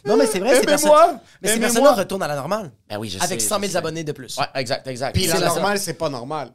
Non, 0.04 0.16
mais 0.16 0.26
c'est 0.26 0.40
vrai, 0.40 0.58
ces 0.60 0.66
personnes. 0.66 0.90
Aimez-moi, 0.90 1.20
Mais 1.42 1.48
ces 1.48 1.54
aimez-moi. 1.54 1.68
personnes-là 1.68 1.92
retournent 1.92 2.22
à 2.22 2.28
la 2.28 2.36
normale. 2.36 2.72
Ben 2.88 2.98
oui, 2.98 3.08
je 3.10 3.22
Avec 3.22 3.40
sais, 3.40 3.46
100 3.48 3.54
000 3.56 3.66
je 3.66 3.70
sais. 3.72 3.76
abonnés 3.76 4.02
de 4.04 4.12
plus. 4.12 4.36
Ouais, 4.38 4.46
exact, 4.54 4.86
exact. 4.88 5.12
Puis 5.12 5.24
C'est 5.26 5.34
la 5.34 5.40
la- 5.40 5.46
normale 5.48 5.78
c'est 5.78 5.94
pas 5.94 6.08
normal. 6.08 6.50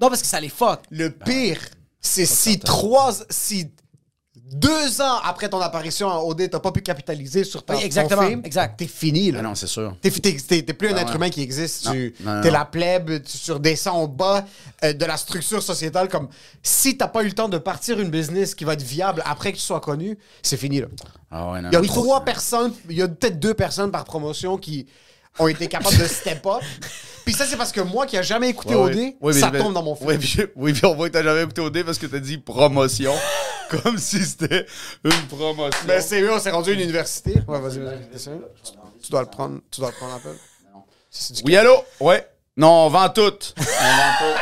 Non, 0.00 0.08
parce 0.08 0.22
que 0.22 0.26
ça 0.26 0.40
les 0.40 0.48
fuck. 0.48 0.80
Le 0.90 1.10
pire 1.10 1.60
c'est 2.00 2.26
si 2.26 2.58
trois 2.58 3.12
si 3.30 3.70
deux 4.36 5.00
ans 5.00 5.18
après 5.22 5.48
ton 5.48 5.60
apparition 5.60 6.08
en 6.08 6.20
OD 6.26 6.50
t'as 6.50 6.58
pas 6.58 6.72
pu 6.72 6.82
capitaliser 6.82 7.44
sur 7.44 7.64
ta 7.64 7.76
Oui, 7.76 7.82
exactement, 7.84 8.22
ton 8.22 8.28
film, 8.28 8.42
exact. 8.44 8.76
t'es 8.78 8.86
fini 8.88 9.30
là. 9.30 9.38
Ben 9.40 9.48
non, 9.48 9.54
c'est 9.54 9.68
sûr. 9.68 9.96
T'es, 10.02 10.10
t'es- 10.10 10.36
t'es- 10.36 10.62
t'es 10.62 10.72
plus 10.74 10.88
un 10.88 10.96
Ah 10.96 11.02
être 11.02 11.14
humain 11.14 11.30
qui 11.30 11.40
existe. 11.40 11.86
Non. 11.86 11.92
Tu, 11.92 12.14
Non, 12.20 12.34
non, 12.34 12.42
t'es 12.42 12.48
non. 12.48 12.54
la 12.54 12.64
plèbe, 12.64 13.22
tu 13.22 13.52
redescends 13.52 14.02
au 14.02 14.08
bas 14.08 14.44
euh, 14.82 14.92
de 14.92 15.04
la 15.04 15.16
structure 15.16 15.62
sociétale. 15.62 16.08
Comme 16.08 16.28
si 16.64 16.96
t'as 16.96 17.06
pas 17.08 17.22
eu 17.22 17.26
le 17.26 17.32
temps 17.32 17.48
de 17.48 17.58
partir 17.58 18.00
une 18.00 18.10
business 18.10 18.54
qui 18.56 18.64
va 18.64 18.72
être 18.72 18.82
viable 18.82 19.22
après 19.24 19.52
que 19.52 19.56
tu 19.58 19.62
sois 19.62 19.80
connu, 19.80 20.18
c'est 20.42 20.56
fini. 20.56 20.80
Là. 20.80 20.88
Ah 21.30 21.52
ouais, 21.52 21.60
non, 21.62 21.68
Il 21.70 21.74
y 21.74 21.76
a 21.76 21.82
trois 21.82 22.18
c'est- 22.18 22.24
personnes, 22.24 22.72
il 22.90 22.96
y 22.96 23.02
a 23.02 23.08
peut-être 23.08 23.38
deux 23.38 23.54
personnes 23.54 23.92
par 23.92 24.04
promotion 24.04 24.58
qui 24.58 24.86
ont 25.38 25.46
été 25.48 25.68
capables 25.68 25.96
de 25.96 26.04
step 26.06 26.44
up. 26.46 26.60
Puis 27.24 27.34
ça, 27.34 27.46
c'est 27.46 27.56
parce 27.56 27.72
que 27.72 27.80
moi 27.80 28.04
qui 28.06 28.16
a 28.18 28.22
jamais 28.22 28.50
écouté 28.50 28.74
Ouais, 28.74 28.92
OD. 28.94 29.14
Oui, 29.20 29.32
ça 29.40 29.50
mais- 29.50 29.58
tombe 29.58 29.72
dans 29.74 29.82
mon 29.82 29.94
film. 29.94 30.10
Oui, 30.10 30.18
puis, 30.18 30.42
oui, 30.56 30.72
puis 30.74 30.84
on 30.86 30.94
voit 30.94 31.08
que 31.08 31.14
t'as 31.14 31.22
jamais 31.22 31.42
écouté 31.44 31.60
OD 31.62 31.82
parce 31.84 31.98
que 31.98 32.06
t'as 32.06 32.18
dit 32.18 32.36
promotion. 32.38 33.12
comme 33.82 33.98
si 33.98 34.24
c'était 34.24 34.66
une 35.04 35.26
promotion. 35.28 35.80
Mais 35.86 36.00
c'est 36.00 36.20
eux, 36.20 36.32
on 36.32 36.38
s'est 36.40 36.50
rendu 36.50 36.70
à 36.70 36.72
une 36.74 36.80
université. 36.80 37.34
Ouais, 37.48 37.60
vas-y, 37.60 37.78
vas-y. 37.78 37.98
Tu, 38.16 38.30
tu 39.02 39.10
dois 39.10 39.22
le 39.22 39.28
prendre, 39.28 39.60
tu 39.70 39.80
dois 39.80 39.90
le 39.90 39.96
prendre 39.96 40.14
un 40.14 40.20
peu. 40.20 40.34
Oui, 41.44 41.56
allô? 41.56 41.76
Ouais. 42.00 42.26
Non, 42.56 42.86
on 42.86 42.88
vend 42.88 43.08
tout. 43.08 43.22
on 43.58 43.62
vend 43.62 44.12
tout. 44.18 44.40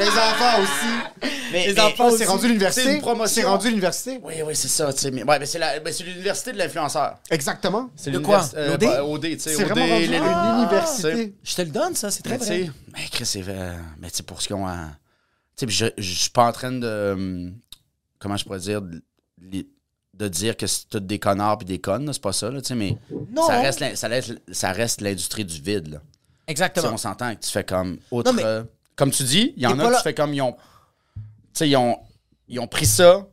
Les 0.00 0.08
enfants 0.08 0.60
aussi. 0.62 1.30
Mais, 1.52 1.66
Les 1.68 1.74
mais- 1.74 1.80
enfants, 1.80 2.10
c'est 2.10 2.24
rendu 2.24 2.48
l'université. 2.48 2.86
C'est 2.88 2.94
une 2.96 3.00
promotion. 3.00 3.42
C'est 3.42 3.46
rendu 3.46 3.68
l'université. 3.68 4.18
Oui, 4.22 4.34
oui, 4.44 4.56
c'est 4.56 4.66
ça. 4.68 4.92
tu 4.92 4.98
sais, 4.98 5.10
Mais, 5.12 5.22
ouais, 5.22 5.38
mais 5.38 5.46
c'est 5.46 5.60
la- 5.60 5.78
mais 5.80 5.92
c'est 5.92 6.02
l'université 6.02 6.52
de 6.52 6.58
l'influenceur. 6.58 7.18
Exactement. 7.30 7.88
C'est 7.94 8.10
De 8.10 8.18
quoi? 8.18 8.44
euh, 8.56 8.72
L'OD? 8.72 8.80
bah, 8.80 9.04
OD, 9.04 9.22
tu 9.22 9.38
sais. 9.38 9.54
C'est 9.54 9.62
OD, 9.64 9.70
vraiment 9.70 9.86
rendu 9.94 10.06
les- 10.08 10.16
une 10.16 10.58
université. 10.58 11.34
Je 11.44 11.54
te 11.54 11.62
le 11.62 11.68
donne, 11.68 11.94
ça, 11.94 12.10
c'est 12.10 12.22
très 12.24 12.36
vrai. 12.36 12.68
mais 12.92 13.04
Chris, 13.12 13.26
c'est 13.26 13.42
vrai. 13.42 13.74
Mais 14.00 14.10
tu 14.10 14.16
sais, 14.16 14.22
pour 14.24 14.42
ce 14.42 14.48
qu'ils 14.48 14.56
ont 14.56 14.66
à. 14.66 14.76
Tu 15.56 15.60
sais, 15.60 15.66
puis 15.66 15.76
je, 15.76 15.86
je 15.98 16.14
suis 16.14 16.30
pas 16.30 16.46
en 16.46 16.52
train 16.52 16.72
de. 16.72 17.52
Comment 18.18 18.36
je 18.36 18.44
pourrais 18.44 18.60
dire. 18.60 18.80
de- 18.82 20.28
dire 20.28 20.56
que 20.56 20.66
c'est 20.66 20.88
tous 20.88 21.00
des 21.00 21.18
connards 21.18 21.58
puis 21.58 21.66
des 21.66 21.78
connes, 21.78 22.10
c'est 22.12 22.22
pas 22.22 22.32
ça, 22.32 22.50
là, 22.50 22.60
tu 22.62 22.68
sais, 22.68 22.74
mais 22.74 22.96
Non. 23.32 23.46
ça 23.46 23.60
reste, 23.60 23.96
ça 23.96 24.08
reste, 24.08 24.40
ça 24.50 24.72
reste 24.72 25.02
l'industrie 25.02 25.44
du 25.44 25.60
vide, 25.60 25.88
là. 25.88 25.98
Exactement. 26.46 26.92
on 26.94 26.96
s'entend 26.96 27.34
que 27.34 27.40
tu 27.40 27.50
fais 27.50 27.64
comme. 27.64 27.98
Autre, 28.10 28.30
Non, 28.30 28.36
mais- 28.36 28.44
euh, 28.44 28.64
comme 28.94 29.10
tu 29.10 29.24
dis, 29.24 29.52
il 29.56 29.62
y 29.62 29.66
en 29.66 29.78
a 29.78 29.94
qui 29.96 30.02
fais 30.02 30.14
comme. 30.14 30.32
Ils 30.32 30.40
ont. 30.40 30.52
Tu 31.14 31.20
sais, 31.52 31.68
ils 31.68 31.76
ont, 31.76 31.98
ils 32.48 32.58
ont 32.60 32.66
pris 32.66 32.86
ça. 32.86 33.26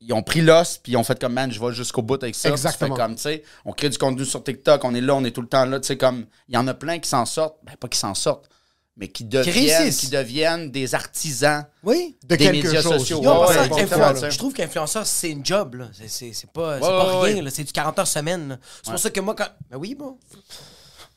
Ils 0.00 0.12
ont 0.12 0.22
pris 0.24 0.40
l'os, 0.40 0.78
puis 0.78 0.92
ils 0.92 0.96
ont 0.96 1.04
fait 1.04 1.20
comme, 1.20 1.34
man, 1.34 1.52
je 1.52 1.60
vais 1.60 1.72
jusqu'au 1.72 2.02
bout 2.02 2.20
avec 2.20 2.34
ça. 2.34 2.48
Puis 2.50 2.56
tu 2.56 2.62
fais 2.62 2.68
Exactement. 2.68 2.96
comme, 2.96 3.14
tu 3.14 3.22
sais, 3.22 3.44
on 3.64 3.72
crée 3.72 3.88
du 3.88 3.98
contenu 3.98 4.24
sur 4.24 4.42
TikTok, 4.42 4.82
on 4.84 4.92
est 4.96 5.00
là, 5.00 5.14
on 5.14 5.22
est 5.24 5.30
tout 5.30 5.42
le 5.42 5.46
temps 5.48 5.64
là. 5.64 5.78
Tu 5.78 5.86
sais, 5.86 5.96
comme, 5.96 6.26
il 6.48 6.54
y 6.56 6.58
en 6.58 6.66
a 6.66 6.74
plein 6.74 6.98
qui 6.98 7.08
s'en 7.08 7.24
sortent. 7.24 7.58
Ben, 7.62 7.76
pas 7.76 7.86
qui 7.86 7.98
s'en 7.98 8.14
sortent, 8.14 8.48
mais 8.96 9.08
qui 9.08 9.24
deviennent, 9.24 9.90
qui 9.90 10.08
deviennent 10.08 10.70
des 10.70 10.94
artisans 10.94 11.64
Oui. 11.82 12.16
De 12.24 12.36
des 12.36 12.44
quelque 12.44 12.64
médias 12.66 12.82
chose. 12.82 12.98
sociaux. 12.98 13.20
Ouais, 13.20 13.46
ouais, 13.48 14.14
sais. 14.20 14.30
je 14.30 14.38
trouve 14.38 14.52
qu'influenceur, 14.52 15.06
c'est 15.06 15.30
une 15.30 15.44
job. 15.44 15.76
là. 15.76 15.88
C'est- 16.06 16.32
pas, 16.52 16.74
Ouais, 16.74 16.80
pas 16.80 17.20
ouais, 17.20 17.32
rien. 17.32 17.50
C'est 17.50 17.64
du 17.64 17.72
40 17.72 17.98
heures 17.98 18.06
semaine. 18.06 18.58
C'est 18.82 18.90
pour 18.90 19.00
ça 19.00 19.10
que 19.10 19.20
moi, 19.20 19.34
quand. 19.34 19.48
Ben 19.70 19.78
oui, 19.78 19.94
bon. 19.94 20.18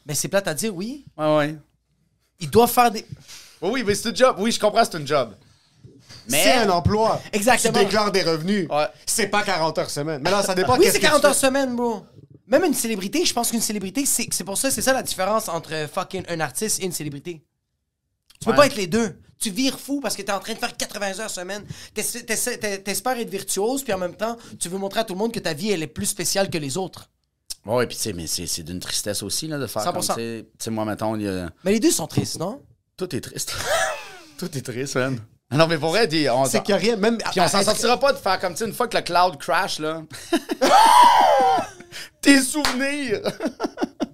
Mais 0.05 0.13
c'est 0.15 0.27
plate 0.27 0.47
à 0.47 0.53
dire, 0.53 0.73
oui. 0.75 1.05
Ouais, 1.17 1.37
ouais. 1.37 1.55
Ils 2.39 2.49
doivent 2.49 2.71
faire 2.71 2.91
des. 2.91 3.05
Oui, 3.61 3.69
oui, 3.73 3.83
mais 3.85 3.95
c'est 3.95 4.09
un 4.09 4.15
job. 4.15 4.35
Oui, 4.39 4.51
je 4.51 4.59
comprends, 4.59 4.83
c'est 4.83 4.95
un 4.95 5.05
job. 5.05 5.33
Mais. 6.29 6.43
C'est 6.43 6.53
un 6.53 6.69
emploi. 6.69 7.21
Exactement. 7.33 7.73
Tu 7.79 7.85
déclares 7.85 8.11
des 8.11 8.23
revenus. 8.23 8.67
Ouais. 8.69 8.87
C'est 9.05 9.27
pas 9.27 9.43
40 9.43 9.77
heures 9.77 9.89
semaine. 9.89 10.21
Mais 10.23 10.31
là, 10.31 10.43
ça 10.43 10.55
dépend. 10.55 10.75
Oui, 10.79 10.85
c'est 10.87 10.93
tu 10.99 11.05
40 11.05 11.25
heures 11.25 11.35
semaine, 11.35 11.75
bro. 11.75 12.05
Même 12.47 12.63
une 12.63 12.73
célébrité, 12.73 13.25
je 13.25 13.33
pense 13.33 13.49
qu'une 13.49 13.61
célébrité, 13.61 14.05
c'est 14.05 14.27
c'est 14.31 14.43
pour 14.43 14.57
ça, 14.57 14.69
c'est 14.69 14.81
ça 14.83 14.93
la 14.93 15.01
différence 15.01 15.49
entre 15.49 15.87
fucking 15.91 16.23
un 16.29 16.39
artiste 16.39 16.79
et 16.79 16.85
une 16.85 16.91
célébrité. 16.91 17.41
Tu 18.45 18.51
peux 18.51 18.51
Ouais. 18.51 18.57
pas 18.57 18.65
être 18.67 18.75
les 18.75 18.85
deux. 18.87 19.19
Tu 19.39 19.49
vires 19.49 19.79
fou 19.79 19.99
parce 20.01 20.15
que 20.15 20.21
t'es 20.21 20.31
en 20.31 20.39
train 20.39 20.53
de 20.53 20.59
faire 20.59 20.77
80 20.77 21.19
heures 21.19 21.29
semaine. 21.29 21.65
T'espères 21.93 23.19
être 23.19 23.29
virtuose, 23.29 23.83
puis 23.83 23.91
en 23.91 23.97
même 23.97 24.15
temps, 24.15 24.37
tu 24.59 24.69
veux 24.69 24.77
montrer 24.77 24.99
à 24.99 25.03
tout 25.03 25.13
le 25.13 25.19
monde 25.19 25.33
que 25.33 25.39
ta 25.39 25.53
vie, 25.53 25.71
elle 25.71 25.81
est 25.83 25.87
plus 25.87 26.05
spéciale 26.05 26.49
que 26.49 26.57
les 26.57 26.77
autres. 26.77 27.09
Ouais, 27.65 27.87
puis 27.87 27.97
tu 27.97 28.03
sais, 28.03 28.13
mais 28.13 28.27
c'est 28.27 28.61
d'une 28.63 28.79
tristesse 28.79 29.23
aussi, 29.23 29.47
là, 29.47 29.57
de 29.57 29.65
faire 29.65 29.81
100%. 29.83 29.91
comme, 29.91 30.01
tu 30.01 30.21
sais, 30.21 30.45
tu 30.59 30.69
moi, 30.69 30.85
mettons, 30.85 31.15
y 31.15 31.27
a- 31.27 31.49
Mais 31.63 31.71
les 31.71 31.79
deux 31.79 31.89
sont 31.91 32.05
tristes, 32.07 32.37
non? 32.39 32.61
Tout 32.95 33.13
est 33.15 33.21
triste. 33.21 33.53
Tout 34.37 34.55
est 34.57 34.61
triste, 34.61 34.95
man. 34.95 35.19
Ah 35.49 35.57
Non, 35.57 35.67
mais 35.67 35.77
pour 35.77 35.89
vrai, 35.89 36.07
on 36.29 36.45
C'est 36.45 36.61
qu'il 36.63 36.75
rien. 36.75 36.95
Même. 36.95 37.17
Puis 37.17 37.41
on 37.41 37.47
s'en 37.47 37.59
Est-ce 37.59 37.65
que- 37.71 37.71
sortira 37.71 37.99
pas 37.99 38.13
de 38.13 38.17
faire 38.19 38.39
comme, 38.39 38.53
tu 38.53 38.59
sais, 38.59 38.65
une 38.65 38.73
fois 38.73 38.87
que 38.87 38.95
le 38.97 39.03
cloud 39.03 39.37
crash, 39.37 39.79
là. 39.79 40.03
Tes 42.21 42.41
souvenirs! 42.41 43.21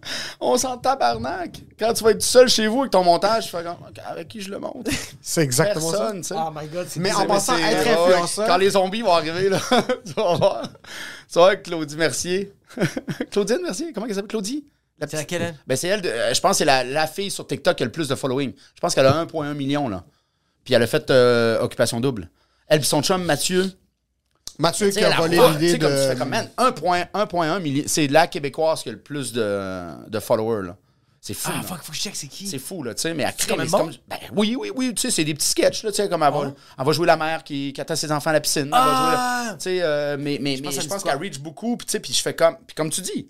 on 0.40 0.58
s'en 0.58 0.78
tabarnak. 0.78 1.62
Quand 1.80 1.94
tu 1.94 2.04
vas 2.04 2.12
être 2.12 2.22
seul 2.22 2.48
chez 2.50 2.68
vous 2.68 2.80
avec 2.82 2.92
ton 2.92 3.04
montage, 3.04 3.46
tu 3.46 3.52
fais 3.52 3.64
avec 4.06 4.28
qui 4.28 4.42
je 4.42 4.50
le 4.52 4.60
monte? 4.60 4.88
C'est 5.22 5.42
exactement 5.42 5.92
ça. 5.92 5.98
Personne, 5.98 6.22
tu 6.22 6.28
sais. 6.30 6.36
my 6.36 6.68
god, 6.68 6.88
c'est 6.90 7.00
Mais 7.00 7.12
en 7.14 7.40
c'est- 7.40 7.54
être 7.62 7.88
influenceur. 7.88 8.48
Quand 8.48 8.58
les 8.58 8.70
zombies 8.72 9.02
vont 9.02 9.14
arriver, 9.14 9.50
là, 9.50 9.60
tu 10.06 10.14
vas 10.14 10.36
voir. 10.36 10.62
Tu 10.64 11.36
vas 11.36 11.42
voir 11.42 11.62
Claudie 11.62 11.96
Mercier. 11.98 12.54
Claudine 13.32 13.60
Mercier, 13.62 13.94
comment 13.94 14.06
elle 14.08 14.16
s'appelle? 14.16 14.28
Claudie? 14.30 14.66
La 15.00 15.08
C'est 15.08 15.18
petite- 15.18 15.32
laquelle, 15.32 15.42
elle? 15.42 15.56
Ben, 15.68 15.76
c'est 15.76 15.88
elle, 15.88 16.02
de- 16.02 16.10
euh, 16.10 16.34
je 16.34 16.40
pense 16.42 16.52
que 16.52 16.58
c'est 16.58 16.66
la, 16.66 16.84
la 16.84 17.08
fille 17.08 17.32
sur 17.32 17.46
TikTok 17.48 17.76
qui 17.76 17.84
a 17.84 17.86
le 17.86 17.92
plus 17.92 18.08
de 18.08 18.16
following. 18.16 18.54
Je 18.76 18.80
pense 18.80 18.94
qu'elle 18.96 19.06
a 19.08 19.26
1,1 19.26 19.54
million, 19.56 19.90
là. 19.90 20.04
Puis 20.64 20.74
elle 20.76 20.84
a 20.84 20.88
fait 20.88 21.10
euh, 21.10 21.60
Occupation 21.62 22.00
Double. 22.00 22.30
Elle 22.68 22.80
puis 22.80 22.88
son 22.88 23.02
chum, 23.02 23.24
Mathieu. 23.24 23.72
Mathieu 24.62 24.90
qui 24.90 25.04
a 25.04 25.10
la 25.10 25.16
volé 25.18 25.38
l'idée 25.52 25.78
de. 25.78 25.86
comme 25.86 25.96
tu 25.96 26.08
fais 26.08 26.16
comme, 26.16 26.30
man, 26.30 26.50
1,1 26.58 27.08
1,1 27.14 27.60
million. 27.62 27.84
C'est 27.88 28.08
la 28.08 28.28
Québécoise 28.28 28.84
qui 28.84 28.90
a 28.90 28.92
le 28.94 29.00
plus 29.00 29.34
de, 29.34 30.10
de 30.10 30.20
followers, 30.20 30.68
là. 30.68 30.78
C'est 31.24 31.36
fou, 31.36 31.52
Ah, 31.54 31.62
fuck, 31.62 31.84
faut 31.84 31.92
que 31.92 31.98
je 31.98 32.02
check 32.02 32.16
c'est 32.16 32.26
qui? 32.28 32.48
C'est 32.48 32.58
fou, 32.58 32.82
là, 32.82 32.96
tu 32.96 33.02
sais, 33.02 33.14
mais 33.14 33.22
elle 33.22 33.36
crée, 33.36 33.56
comme- 33.70 33.92
ben, 34.08 34.18
oui, 34.36 34.56
oui, 34.60 34.72
oui, 34.76 34.92
tu 34.96 35.02
sais, 35.02 35.12
c'est 35.12 35.24
des 35.24 35.36
petits 35.36 35.50
sketchs, 35.50 35.84
là, 35.84 35.92
tu 35.92 35.98
sais, 35.98 36.10
comme 36.10 36.24
elle 36.24 36.34
va, 36.34 36.40
Ouais. 36.40 36.54
elle 36.80 36.84
va 36.86 36.92
jouer 36.94 37.06
la 37.06 37.16
mère 37.16 37.44
qui, 37.44 37.74
qui 37.74 37.80
attend 37.80 37.96
ses 37.96 38.12
enfants 38.12 38.32
à 38.32 38.34
la 38.34 38.40
piscine. 38.42 38.64
elle 38.64 38.70
va 38.72 38.80
Ah! 38.80 39.44
jouer, 39.50 39.58
tu 39.58 39.64
sais, 39.64 39.80
euh, 39.84 40.18
mais, 40.20 40.40
mais, 40.42 40.58
Je 40.58 40.64
mais 40.64 40.70
pense 40.70 40.88
pense 40.88 41.04
qu'elle 41.04 41.18
reach 41.20 41.38
beaucoup, 41.40 41.78
puis 41.78 41.86
tu 41.86 41.92
sais, 41.92 42.00
puis 42.00 42.12
je 42.12 42.22
fais 42.24 42.34
comme, 42.34 42.56
puis 42.66 42.74
comme 42.76 42.90
tu 42.90 43.02
dis, 43.02 43.30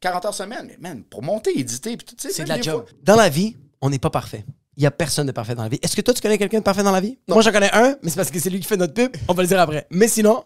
40 0.00 0.26
heures 0.26 0.34
semaine, 0.34 0.66
mais 0.68 0.76
man, 0.80 1.02
pour 1.04 1.22
monter, 1.22 1.58
éditer, 1.58 1.96
puis 1.96 2.04
tout, 2.06 2.14
tu 2.14 2.28
sais, 2.28 2.34
C'est 2.34 2.44
de 2.44 2.48
la 2.50 2.60
job. 2.60 2.84
fois- 2.86 2.98
Dans 3.04 3.16
la 3.16 3.30
vie, 3.30 3.56
on 3.80 3.88
n'est 3.88 3.98
pas 3.98 4.10
parfait. 4.10 4.44
Il 4.76 4.82
y 4.82 4.86
a 4.86 4.90
personne 4.90 5.26
de 5.26 5.32
parfait 5.32 5.54
dans 5.54 5.62
la 5.62 5.68
vie. 5.70 5.78
Est-ce 5.82 5.96
que 5.96 6.00
toi, 6.02 6.12
tu 6.12 6.20
connais 6.20 6.36
quelqu'un 6.38 6.58
de 6.58 6.62
parfait 6.64 6.82
dans 6.82 6.92
la 6.92 7.00
vie? 7.00 7.18
Moi, 7.28 7.40
j'en 7.40 7.52
connais 7.52 7.70
un, 7.74 7.96
mais 8.02 8.10
c'est 8.10 8.16
parce 8.16 8.30
que 8.30 8.38
c'est 8.38 8.50
lui 8.50 8.60
qui 8.60 8.66
fait 8.66 8.76
notre 8.76 8.92
pub. 8.94 9.14
On 9.28 9.32
va 9.34 9.42
le 9.42 9.48
dire 9.48 9.60
après. 9.60 9.86
Mais 9.90 10.08
sinon, 10.08 10.44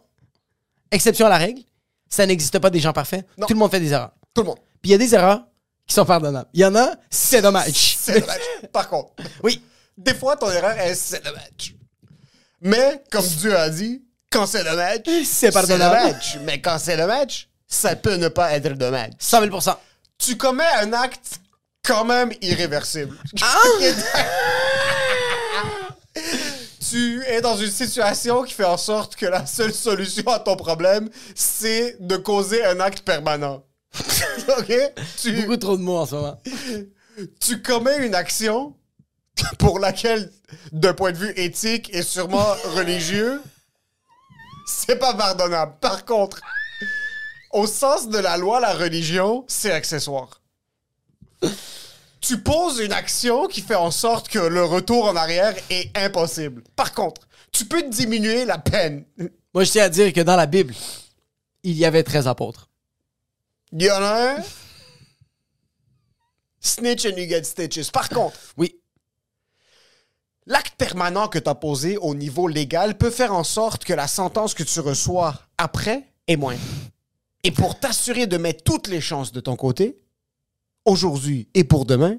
exception 0.94 1.26
à 1.26 1.28
la 1.30 1.38
règle, 1.38 1.60
ça 2.08 2.24
n'existe 2.26 2.58
pas 2.58 2.70
des 2.70 2.80
gens 2.80 2.92
parfaits. 2.92 3.26
Non. 3.36 3.46
Tout 3.46 3.52
le 3.54 3.58
monde 3.58 3.70
fait 3.70 3.80
des 3.80 3.92
erreurs. 3.92 4.12
Tout 4.34 4.42
le 4.42 4.48
monde. 4.48 4.58
Puis 4.80 4.90
il 4.90 4.92
y 4.92 4.94
a 4.94 4.98
des 4.98 5.14
erreurs 5.14 5.44
qui 5.86 5.94
sont 5.94 6.04
pardonnables. 6.04 6.48
Il 6.54 6.60
y 6.60 6.64
en 6.64 6.74
a, 6.76 6.94
c'est 7.10 7.42
dommage. 7.42 7.96
C'est 7.98 8.20
dommage. 8.20 8.40
Par 8.72 8.88
contre, 8.88 9.12
Oui. 9.42 9.62
des 9.98 10.14
fois, 10.14 10.36
ton 10.36 10.50
erreur 10.50 10.78
est 10.78 10.94
c'est 10.94 11.22
dommage. 11.24 11.74
Mais, 12.60 13.02
comme 13.10 13.26
Dieu 13.26 13.54
a 13.56 13.68
dit, 13.68 14.02
quand 14.30 14.46
c'est 14.46 14.64
dommage, 14.64 15.00
C'est 15.24 15.52
pardonnable. 15.52 15.96
dommage. 16.08 16.38
Mais 16.44 16.60
quand 16.60 16.78
c'est 16.78 16.96
dommage, 16.96 17.48
ça 17.66 17.94
peut 17.96 18.14
ne 18.16 18.28
pas 18.28 18.52
être 18.52 18.68
dommage. 18.74 19.10
100 19.18 19.42
000% 19.46 19.76
Tu 20.18 20.36
commets 20.36 20.64
un 20.80 20.92
acte 20.94 21.40
quand 21.84 22.04
même 22.04 22.32
irréversible. 22.40 23.16
tu 26.94 27.24
es 27.24 27.40
dans 27.40 27.56
une 27.56 27.72
situation 27.72 28.44
qui 28.44 28.54
fait 28.54 28.62
en 28.62 28.76
sorte 28.76 29.16
que 29.16 29.26
la 29.26 29.46
seule 29.46 29.74
solution 29.74 30.22
à 30.28 30.38
ton 30.38 30.54
problème, 30.54 31.10
c'est 31.34 31.96
de 31.98 32.16
causer 32.16 32.64
un 32.64 32.78
acte 32.78 33.00
permanent. 33.00 33.64
OK? 34.58 34.72
Tu, 35.20 35.32
Beaucoup 35.32 35.56
trop 35.56 35.76
de 35.76 35.82
mots 35.82 35.96
en 35.96 36.06
ce 36.06 36.14
moment. 36.14 36.40
tu 37.40 37.60
commets 37.62 38.06
une 38.06 38.14
action 38.14 38.76
pour 39.58 39.80
laquelle, 39.80 40.30
d'un 40.70 40.94
point 40.94 41.10
de 41.10 41.16
vue 41.16 41.32
éthique 41.34 41.92
et 41.92 42.02
sûrement 42.02 42.54
religieux, 42.76 43.42
c'est 44.68 45.00
pas 45.00 45.14
pardonnable. 45.14 45.74
Par 45.80 46.04
contre, 46.04 46.40
au 47.50 47.66
sens 47.66 48.08
de 48.08 48.18
la 48.18 48.36
loi, 48.36 48.60
la 48.60 48.72
religion, 48.72 49.44
c'est 49.48 49.72
accessoire. 49.72 50.40
Tu 52.26 52.38
poses 52.40 52.80
une 52.80 52.92
action 52.92 53.46
qui 53.48 53.60
fait 53.60 53.74
en 53.74 53.90
sorte 53.90 54.28
que 54.28 54.38
le 54.38 54.64
retour 54.64 55.04
en 55.04 55.14
arrière 55.16 55.54
est 55.68 55.90
impossible. 55.94 56.64
Par 56.74 56.94
contre, 56.94 57.28
tu 57.52 57.66
peux 57.66 57.82
diminuer 57.82 58.46
la 58.46 58.56
peine. 58.56 59.04
Moi, 59.52 59.64
je 59.64 59.70
tiens 59.72 59.84
à 59.84 59.88
dire 59.90 60.10
que 60.12 60.22
dans 60.22 60.36
la 60.36 60.46
Bible, 60.46 60.74
il 61.62 61.76
y 61.76 61.84
avait 61.84 62.02
13 62.02 62.26
apôtres. 62.26 62.70
Il 63.72 63.82
y 63.82 63.90
en 63.90 64.02
a 64.02 64.36
un. 64.38 64.42
Snitch 66.60 67.04
and 67.04 67.16
you 67.18 67.28
get 67.28 67.44
stitches. 67.44 67.90
Par 67.90 68.08
contre, 68.08 68.38
Oui. 68.56 68.74
l'acte 70.46 70.76
permanent 70.78 71.28
que 71.28 71.38
tu 71.38 71.50
as 71.50 71.54
posé 71.54 71.98
au 71.98 72.14
niveau 72.14 72.48
légal 72.48 72.96
peut 72.96 73.10
faire 73.10 73.34
en 73.34 73.44
sorte 73.44 73.84
que 73.84 73.92
la 73.92 74.08
sentence 74.08 74.54
que 74.54 74.62
tu 74.62 74.80
reçois 74.80 75.42
après 75.58 76.08
est 76.26 76.36
moindre. 76.36 76.62
Et 77.42 77.50
pour 77.50 77.78
t'assurer 77.78 78.26
de 78.26 78.38
mettre 78.38 78.64
toutes 78.64 78.88
les 78.88 79.02
chances 79.02 79.30
de 79.30 79.40
ton 79.40 79.56
côté, 79.56 79.98
aujourd'hui 80.84 81.48
et 81.54 81.64
pour 81.64 81.84
demain, 81.86 82.18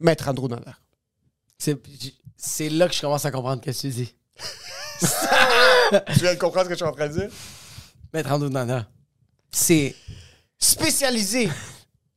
Maître 0.00 0.28
Andrew 0.28 0.48
Nader. 0.48 0.72
C'est 1.58 1.78
c'est 2.36 2.68
là 2.68 2.88
que 2.88 2.94
je 2.94 3.00
commence 3.00 3.24
à 3.24 3.30
comprendre 3.30 3.62
ce 3.64 3.70
que 3.70 3.76
tu 3.78 3.88
dis. 3.88 4.14
Tu 6.14 6.20
viens 6.20 6.34
de 6.34 6.38
comprendre 6.38 6.64
ce 6.64 6.68
que 6.70 6.74
je 6.74 6.76
suis 6.78 6.84
en 6.84 6.92
train 6.92 7.08
de 7.08 7.12
dire? 7.12 7.28
Maître 8.12 8.30
Andrew 8.32 8.48
Nana. 8.48 8.88
C'est. 9.50 9.94
Spécialisé 10.58 11.48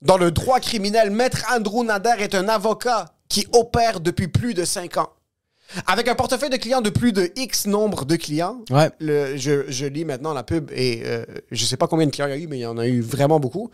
dans 0.01 0.17
le 0.17 0.31
droit 0.31 0.59
criminel, 0.59 1.09
Maître 1.11 1.45
Andrew 1.53 1.83
Nader 1.83 2.15
est 2.19 2.35
un 2.35 2.47
avocat 2.47 3.13
qui 3.27 3.45
opère 3.53 3.99
depuis 3.99 4.27
plus 4.27 4.53
de 4.53 4.63
5 4.65 4.97
ans. 4.97 5.09
Avec 5.85 6.07
un 6.07 6.15
portefeuille 6.15 6.49
de 6.49 6.57
clients 6.57 6.81
de 6.81 6.89
plus 6.89 7.11
de 7.13 7.31
X 7.35 7.67
nombre 7.67 8.05
de 8.05 8.15
clients, 8.15 8.63
Ouais. 8.71 8.89
le- 8.99 9.37
je, 9.37 9.69
je 9.69 9.85
lis 9.85 10.03
maintenant 10.05 10.33
la 10.33 10.43
pub 10.43 10.71
et 10.71 11.03
euh, 11.05 11.25
je 11.51 11.63
sais 11.65 11.77
pas 11.77 11.87
combien 11.87 12.07
de 12.07 12.11
clients 12.11 12.27
il 12.27 12.31
y 12.31 12.33
a 12.33 12.37
eu, 12.37 12.47
mais 12.47 12.57
il 12.57 12.61
y 12.61 12.65
en 12.65 12.77
a 12.79 12.87
eu 12.87 13.01
vraiment 13.01 13.39
beaucoup. 13.39 13.69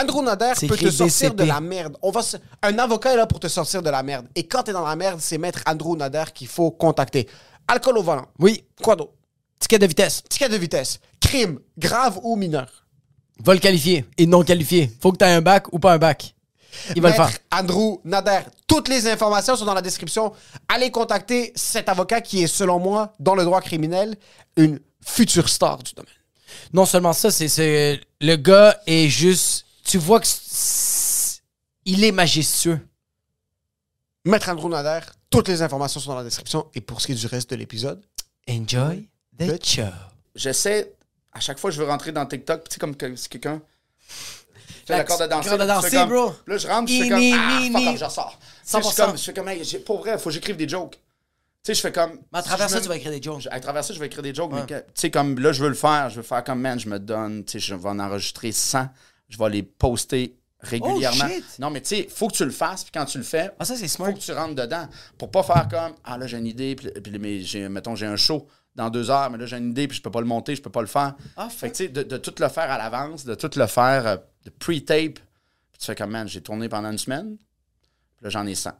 Andrew 0.00 0.22
Nader 0.22 0.52
peut 0.68 0.76
te 0.76 0.90
sortir 0.90 1.34
de 1.34 1.44
la 1.44 1.60
merde. 1.60 1.96
On 2.02 2.10
va 2.10 2.22
se- 2.22 2.36
Un 2.62 2.78
avocat 2.78 3.12
est 3.14 3.16
là 3.16 3.26
pour 3.26 3.40
te 3.40 3.48
sortir 3.48 3.82
de 3.82 3.90
la 3.90 4.02
merde. 4.02 4.26
Et 4.34 4.46
quand 4.46 4.62
tu 4.62 4.70
es 4.70 4.72
dans 4.72 4.86
la 4.86 4.96
merde, 4.96 5.18
c'est 5.20 5.38
Maître 5.38 5.60
Andrew 5.66 5.96
Nader 5.96 6.24
qu'il 6.34 6.46
faut 6.48 6.70
contacter. 6.70 7.28
Alcool 7.66 7.98
au 7.98 8.02
volant. 8.02 8.26
Oui. 8.38 8.64
Quoi 8.82 8.96
d'autre? 8.96 9.12
Ticket 9.58 9.78
de 9.78 9.86
vitesse. 9.86 10.22
Ticket 10.28 10.48
de 10.48 10.56
vitesse. 10.56 11.00
Crime, 11.20 11.58
grave 11.76 12.18
ou 12.22 12.36
mineur? 12.36 12.68
Va 13.44 13.54
le 13.54 13.60
qualifier 13.60 14.04
et 14.16 14.26
non 14.26 14.42
qualifié. 14.42 14.90
Faut 15.00 15.12
que 15.12 15.18
tu 15.18 15.24
aies 15.24 15.32
un 15.32 15.40
bac 15.42 15.72
ou 15.72 15.78
pas 15.78 15.92
un 15.92 15.98
bac. 15.98 16.34
Il 16.94 17.02
va 17.02 17.08
le 17.08 17.14
faire. 17.14 17.30
Andrew 17.52 17.98
Nader. 18.04 18.40
Toutes 18.66 18.88
les 18.88 19.08
informations 19.08 19.56
sont 19.56 19.64
dans 19.64 19.74
la 19.74 19.82
description. 19.82 20.32
Allez 20.68 20.90
contacter 20.90 21.52
cet 21.56 21.88
avocat 21.88 22.20
qui 22.20 22.42
est, 22.42 22.46
selon 22.46 22.78
moi, 22.78 23.14
dans 23.18 23.34
le 23.34 23.44
droit 23.44 23.60
criminel, 23.60 24.16
une 24.56 24.78
future 25.04 25.48
star 25.48 25.78
du 25.82 25.92
domaine. 25.94 26.12
Non 26.72 26.84
seulement 26.84 27.12
ça, 27.12 27.30
c'est- 27.30 27.48
c'est. 27.48 28.00
Le 28.20 28.36
gars 28.36 28.78
est 28.86 29.08
juste. 29.08 29.64
Tu 29.88 29.98
vois 29.98 30.20
que. 30.20 30.26
c'est- 30.26 31.40
Il 31.84 32.04
est 32.04 32.12
majestueux. 32.12 32.78
Maître 34.26 34.50
Andrew 34.50 34.68
Nader, 34.68 35.00
toutes 35.30 35.48
les 35.48 35.62
informations 35.62 36.00
sont 36.00 36.10
dans 36.10 36.18
la 36.18 36.24
description. 36.24 36.68
Et 36.74 36.82
pour 36.82 37.00
ce 37.00 37.06
qui 37.06 37.12
est 37.12 37.16
du 37.16 37.26
reste 37.26 37.48
de 37.50 37.56
l'épisode, 37.56 38.04
Enjoy 38.48 39.08
the 39.38 39.64
show. 39.64 39.82
J'essaie, 40.34 40.92
à 41.32 41.40
chaque 41.40 41.58
fois 41.58 41.70
que 41.70 41.76
je 41.76 41.82
veux 41.82 41.88
rentrer 41.88 42.12
dans 42.12 42.26
TikTok, 42.26 42.68
tu 42.68 42.74
sais, 42.74 42.78
comme 42.80 42.94
que- 42.96 43.16
si 43.16 43.28
quelqu'un 43.30 43.62
fait 44.08 44.92
La- 44.92 44.98
la 44.98 45.04
corde 45.04 45.22
à 45.22 45.28
danser. 45.28 45.48
corde 45.48 45.60
à 45.62 45.64
là, 45.64 45.76
tu 45.76 45.82
danser, 45.84 45.96
comme- 45.96 46.08
bro. 46.10 46.34
Là, 46.46 46.58
je 46.58 46.66
rentre, 46.68 46.92
je 46.92 47.02
fais 47.02 47.08
comme, 47.08 47.18
ah, 47.20 47.60
fuck 47.88 47.96
je 47.98 48.04
ressors. 48.04 48.38
Tu 48.38 48.46
sais, 48.46 48.78
Je 48.78 48.82
suis 48.84 48.94
100%. 48.94 49.06
comme, 49.06 49.16
je 49.18 49.22
fais 49.24 49.32
comme, 49.34 49.48
hey, 49.48 49.78
pour 49.86 49.98
vrai, 50.00 50.18
faut 50.18 50.24
que 50.24 50.30
j'écrive 50.34 50.56
des 50.56 50.68
jokes. 50.68 50.92
Tu 50.92 50.98
sais, 51.62 51.74
je 51.74 51.80
fais 51.80 51.92
comme. 51.92 52.12
Mais 52.32 52.38
à 52.38 52.42
travers 52.42 52.68
ça, 52.68 52.76
me- 52.76 52.82
tu 52.82 52.88
vas 52.88 52.96
écrire 52.96 53.12
des 53.12 53.22
jokes. 53.22 53.40
je- 53.42 53.48
À 53.50 53.60
travers 53.60 53.84
ça, 53.84 53.92
je 53.94 53.98
vais 53.98 54.06
écrire 54.06 54.22
des 54.22 54.34
jokes, 54.34 54.52
mais 54.52 54.60
Ouais. 54.60 54.66
tu 54.66 54.74
sais, 54.94 55.10
comme 55.10 55.38
là, 55.38 55.52
je 55.52 55.62
veux 55.62 55.68
le 55.70 55.74
faire, 55.74 56.10
je 56.10 56.16
veux 56.16 56.22
faire 56.22 56.44
comme, 56.44 56.60
man, 56.60 56.78
je 56.78 56.88
me 56.88 56.98
donne, 56.98 57.44
tu 57.44 57.52
sais, 57.52 57.58
je 57.58 57.74
vais 57.74 57.88
en 57.88 57.98
enregistrer 57.98 58.52
100, 58.52 58.88
je 59.28 59.38
vais 59.38 59.50
les 59.50 59.62
poster 59.62 60.36
régulièrement. 60.60 61.26
Oh, 61.28 61.32
shit. 61.32 61.58
Non, 61.58 61.70
mais 61.70 61.80
tu 61.80 61.88
sais, 61.88 62.08
faut 62.10 62.28
que 62.28 62.34
tu 62.34 62.44
le 62.44 62.50
fasses, 62.50 62.82
puis 62.82 62.90
quand 62.92 63.04
tu 63.04 63.18
le 63.18 63.24
fais, 63.24 63.50
Ah, 63.58 63.64
ça, 63.64 63.76
smart. 63.88 64.10
faut 64.10 64.16
que 64.16 64.20
tu 64.22 64.32
rentres 64.32 64.54
dedans 64.56 64.88
pour 65.16 65.30
pas 65.30 65.42
faire 65.42 65.68
comme 65.68 65.94
ah 66.04 66.18
là 66.18 66.26
j'ai 66.26 66.36
une 66.38 66.46
idée 66.46 66.74
puis, 66.74 66.90
puis 66.90 67.18
mais 67.18 67.40
j'ai 67.40 67.68
mettons 67.68 67.94
j'ai 67.94 68.06
un 68.06 68.16
show 68.16 68.48
dans 68.74 68.90
deux 68.90 69.08
heures 69.10 69.30
mais 69.30 69.38
là 69.38 69.46
j'ai 69.46 69.56
une 69.56 69.70
idée 69.70 69.86
puis 69.86 69.96
je 69.96 70.02
peux 70.02 70.10
pas 70.10 70.20
le 70.20 70.26
monter 70.26 70.56
je 70.56 70.62
peux 70.62 70.70
pas 70.70 70.80
le 70.80 70.86
faire 70.88 71.14
Ah, 71.36 71.48
fait 71.48 71.70
que 71.70 71.76
tu 71.76 71.84
sais 71.84 71.88
de, 71.88 72.02
de 72.02 72.16
tout 72.16 72.34
le 72.40 72.48
faire 72.48 72.70
à 72.70 72.76
l'avance 72.78 73.24
de 73.24 73.34
tout 73.36 73.50
le 73.56 73.66
faire 73.68 74.06
euh, 74.06 74.16
de 74.44 74.50
pre-tape 74.50 75.14
puis 75.20 75.78
tu 75.78 75.86
fais 75.86 75.94
comme 75.94 76.10
man 76.10 76.26
j'ai 76.26 76.40
tourné 76.40 76.68
pendant 76.68 76.90
une 76.90 76.98
semaine 76.98 77.36
puis 78.16 78.24
là 78.24 78.30
j'en 78.30 78.46
ai 78.46 78.54
100 78.56 78.72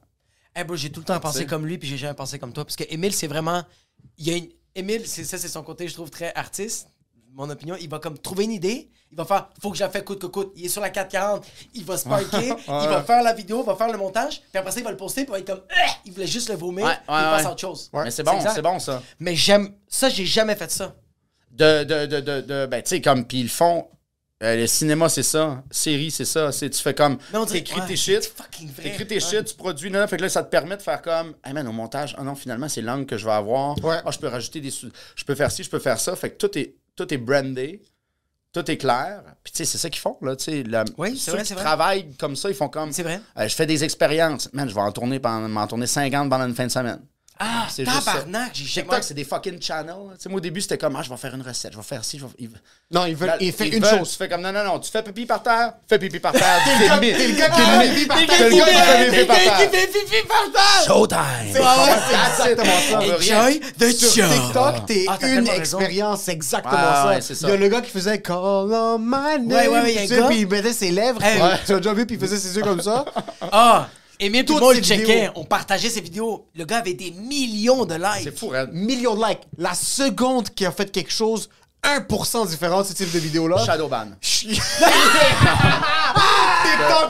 Eh 0.56 0.64
bro, 0.64 0.74
j'ai 0.74 0.90
tout 0.90 1.00
le 1.00 1.06
temps 1.06 1.20
pensé 1.20 1.46
comme 1.46 1.64
lui, 1.64 1.78
puis 1.78 1.88
j'ai 1.88 1.96
jamais 1.96 2.14
pensé 2.14 2.40
comme 2.40 2.52
toi. 2.52 2.64
Parce 2.64 2.74
que 2.74 2.82
Émile, 2.88 3.12
c'est 3.12 3.28
vraiment. 3.28 3.62
Il 4.16 4.26
y 4.26 4.32
a 4.32 4.36
une... 4.36 4.48
Émile, 4.74 5.06
c'est 5.06 5.22
ça, 5.22 5.38
c'est 5.38 5.46
son 5.48 5.62
côté, 5.62 5.86
je 5.86 5.94
trouve, 5.94 6.10
très 6.10 6.34
artiste. 6.34 6.88
Mon 7.34 7.48
opinion, 7.50 7.76
il 7.80 7.88
va 7.88 7.98
comme 8.00 8.18
trouver 8.18 8.44
une 8.44 8.50
idée, 8.52 8.88
il 9.12 9.16
va 9.16 9.24
faire, 9.24 9.48
faut 9.62 9.70
que 9.70 9.76
je 9.76 9.82
la 9.84 9.90
fasse 9.90 10.02
coûte 10.02 10.18
que 10.20 10.26
coûte. 10.26 10.52
Il 10.56 10.64
est 10.66 10.68
sur 10.68 10.80
la 10.80 10.90
440, 10.90 11.46
il 11.74 11.84
va 11.84 11.96
se 11.96 12.08
parker, 12.08 12.48
il 12.66 12.88
va 12.88 13.02
faire 13.02 13.22
la 13.22 13.32
vidéo, 13.32 13.62
il 13.62 13.66
va 13.66 13.76
faire 13.76 13.92
le 13.92 13.98
montage, 13.98 14.40
puis 14.50 14.58
après 14.58 14.72
ça, 14.72 14.80
il 14.80 14.84
va 14.84 14.90
le 14.90 14.96
poster, 14.96 15.22
puis 15.24 15.28
il 15.30 15.32
va 15.32 15.38
être 15.38 15.46
comme, 15.46 15.62
Ah! 15.70 15.90
il 16.04 16.12
voulait 16.12 16.26
juste 16.26 16.48
le 16.48 16.56
vomir, 16.56 16.84
Ouais, 16.86 16.94
puis 16.94 17.02
il 17.08 17.12
passe 17.14 17.46
à 17.46 17.50
autre 17.52 17.60
chose. 17.60 17.90
mais 17.92 18.10
c'est 18.10 18.24
bon 18.24 18.40
c'est 18.40 18.62
bon 18.62 18.78
ça 18.80 19.02
Mais 19.20 19.36
j'aime, 19.36 19.72
ça, 19.88 20.08
j'ai 20.08 20.26
jamais 20.26 20.56
fait 20.56 20.70
ça. 20.70 20.94
de, 21.52 21.84
de, 21.84 22.06
de, 22.06 22.20
de, 22.20 22.40
de- 22.40 22.66
ben 22.66 22.82
tu 22.82 22.88
sais 22.90 23.00
comme 23.00 23.24
puis 23.24 23.38
ils 23.40 23.42
le 23.44 23.48
font 23.48 23.88
euh, 24.42 24.54
le 24.54 24.66
cinéma 24.68 25.08
c'est 25.08 25.24
ça 25.24 25.64
série 25.70 26.12
c'est 26.12 26.24
ça 26.24 26.52
c'est 26.52 26.70
tu 26.70 26.80
fais 26.80 26.94
comme 26.94 27.18
Mais 27.32 27.38
on 27.38 27.44
dirait- 27.44 27.58
t'écris 27.62 27.80
tes 27.88 27.96
shit. 27.96 28.32
T'écris 28.82 29.06
tes 29.06 29.18
shit, 29.20 29.44
tu 29.44 29.54
produis 29.54 29.90
là, 29.90 30.06
fait 30.08 30.16
que 30.16 30.22
là, 30.22 30.28
ça 30.28 30.42
te 30.44 30.50
permet 30.50 30.76
de 30.76 30.82
faire 30.82 31.02
comme, 31.02 31.34
hey 31.44 31.52
man, 31.52 31.66
au 31.68 31.72
montage, 31.72 32.14
ah 32.18 32.22
non, 32.24 32.34
finalement, 32.36 32.68
c'est 32.68 32.82
l'angle 32.82 33.06
que 33.06 33.16
je 33.16 33.24
vais 33.24 33.32
avoir. 33.32 33.76
Ouais. 33.84 33.96
Ah, 34.04 34.10
je 34.12 34.18
peux 34.18 34.28
rajouter 34.28 34.60
des 34.60 34.70
sous, 34.70 34.88
je 35.16 35.24
peux 35.24 35.34
faire 35.34 35.50
ci, 35.52 35.62
je 35.64 35.70
peux 35.70 35.78
faire 35.80 35.98
ça. 36.00 36.14
Fait 36.16 36.30
que 36.30 36.36
tout 36.36 36.56
est, 36.58 36.74
tout 36.98 37.14
est 37.14 37.18
brandé, 37.18 37.80
tout 38.52 38.68
est 38.70 38.76
clair. 38.76 39.22
Puis 39.42 39.52
tu 39.52 39.58
sais, 39.58 39.64
c'est 39.64 39.78
ça 39.78 39.88
qu'ils 39.88 40.00
font, 40.00 40.16
là, 40.20 40.34
tu 40.36 40.44
sais. 40.44 40.62
la- 40.64 40.84
Oui, 40.98 41.16
c'est 41.16 41.30
vrai, 41.30 41.44
c'est 41.44 41.54
vrai. 41.54 41.62
travaillent 41.64 42.12
comme 42.16 42.34
ça, 42.36 42.48
ils 42.50 42.54
font 42.56 42.68
comme. 42.68 42.92
C'est 42.92 43.02
vrai. 43.04 43.20
Euh, 43.38 43.46
je 43.48 43.54
fais 43.54 43.66
des 43.66 43.84
expériences. 43.84 44.52
Man, 44.52 44.68
je 44.68 44.74
vais 44.74 44.80
en 44.80 44.92
tourner 44.92 45.20
pendant, 45.20 45.48
m'en 45.48 45.66
tourner 45.66 45.86
50 45.86 46.28
pendant 46.28 46.46
une 46.46 46.54
fin 46.54 46.66
de 46.66 46.72
semaine. 46.72 47.00
Ah, 47.40 47.66
C'est 47.70 47.84
juste 47.84 48.00
ça. 48.02 48.12
tabarnak, 48.12 48.50
j'ai. 48.52 48.64
TikTok, 48.82 49.02
c'est 49.04 49.14
des 49.14 49.24
fucking 49.24 49.62
channels. 49.62 49.94
Tu 50.16 50.22
sais, 50.24 50.28
moi, 50.28 50.38
au 50.38 50.40
début, 50.40 50.60
c'était 50.60 50.76
comme, 50.78 50.96
ah, 50.96 51.02
je 51.02 51.08
vais 51.10 51.16
faire 51.16 51.34
une 51.34 51.42
recette, 51.42 51.72
je 51.72 51.76
vais 51.76 51.84
faire 51.84 52.04
ci, 52.04 52.18
je 52.18 52.24
vais. 52.24 52.30
ils- 52.38 52.50
non, 52.90 53.06
ils 53.06 53.14
veulent, 53.14 53.28
Là, 53.28 53.36
il 53.40 53.52
fait 53.52 53.68
ils 53.68 53.74
une 53.74 53.84
veulent, 53.84 53.98
chose. 53.98 54.10
Tu 54.10 54.16
fais 54.16 54.28
comme 54.28 54.40
non, 54.40 54.50
non, 54.52 54.64
non, 54.64 54.78
tu 54.80 54.90
fais 54.90 55.02
pipi 55.02 55.24
par 55.26 55.42
terre, 55.42 55.74
fais 55.88 55.98
pipi 55.98 56.18
par 56.18 56.32
terre. 56.32 56.42
T'es 56.64 56.78
le 56.78 57.34
gars- 57.36 57.50
t'es 57.50 57.62
qui 57.62 57.62
fait 57.62 57.94
pipi 57.94 58.06
par 58.06 58.18
terre. 58.18 58.38
T'es 58.38 58.50
le 58.50 58.56
gars 58.56 58.64
qui 58.64 58.72
fait 58.72 59.10
pipi 59.10 59.26
par 59.26 59.36
terre. 59.36 59.70
fait 59.70 59.86
pipi 59.86 60.28
par 60.28 60.52
terre! 60.52 60.86
Showtime! 60.86 61.52
C'est 61.52 62.44
exactement 62.46 62.80
ça. 62.90 62.98
Enjoy 62.98 63.60
the 63.78 63.90
Sur 63.92 64.24
show! 64.26 64.32
TikTok, 64.32 64.86
t'es 64.86 65.04
Ah, 65.08 65.16
t'as 65.20 65.28
une 65.28 65.48
expérience, 65.48 66.22
c'est 66.22 66.32
exactement 66.32 66.72
ça. 66.72 67.06
ouais, 67.08 67.20
c'est 67.20 67.34
ça. 67.34 67.46
Il 67.46 67.50
y 67.50 67.54
a 67.54 67.56
le 67.56 67.68
gars 67.68 67.80
qui 67.82 67.90
faisait 67.90 68.20
Call 68.20 68.36
on 68.36 68.98
my 68.98 69.38
name. 69.38 69.46
Ouais, 69.48 69.68
ouais, 69.68 69.80
ouais, 69.82 69.92
il 69.92 69.94
y 69.94 69.98
a 69.98 70.00
un 70.00 70.04
tu 70.06 70.08
sais, 70.14 70.20
gars- 70.20 70.26
Puis 70.28 70.40
il 70.40 70.48
mettait 70.48 70.72
ses 70.72 70.90
lèvres. 70.90 71.20
Tu 71.66 71.72
as 71.72 71.76
déjà 71.76 71.92
vu, 71.94 72.04
puis 72.06 72.16
il 72.16 72.20
faisait 72.20 72.36
ses 72.38 72.56
yeux 72.56 72.62
comme 72.62 72.80
ça. 72.80 73.04
Ah! 73.52 73.88
Émile, 74.20 74.44
tout 74.44 74.54
le 74.54 74.60
monde 74.60 74.74
ces 74.74 74.80
le 74.80 74.86
checkait. 74.86 75.04
vidéos. 75.04 75.30
On 75.36 75.44
partageait 75.44 75.90
ses 75.90 76.00
vidéos. 76.00 76.46
Le 76.56 76.64
gars 76.64 76.78
avait 76.78 76.94
des 76.94 77.12
millions 77.12 77.84
de 77.84 77.94
likes. 77.94 78.24
C'est 78.24 78.36
fou, 78.38 78.48
Red. 78.48 78.70
Millions 78.72 79.14
de 79.14 79.24
likes. 79.24 79.42
La 79.56 79.74
seconde 79.74 80.50
qui 80.50 80.66
a 80.66 80.72
fait 80.72 80.90
quelque 80.90 81.12
chose 81.12 81.48
1% 81.84 82.48
différent 82.48 82.82
de 82.82 82.86
ce 82.88 82.92
type 82.92 83.12
de 83.12 83.18
vidéo-là. 83.20 83.64
Shadowban. 83.64 84.08
TikTok 84.20 84.60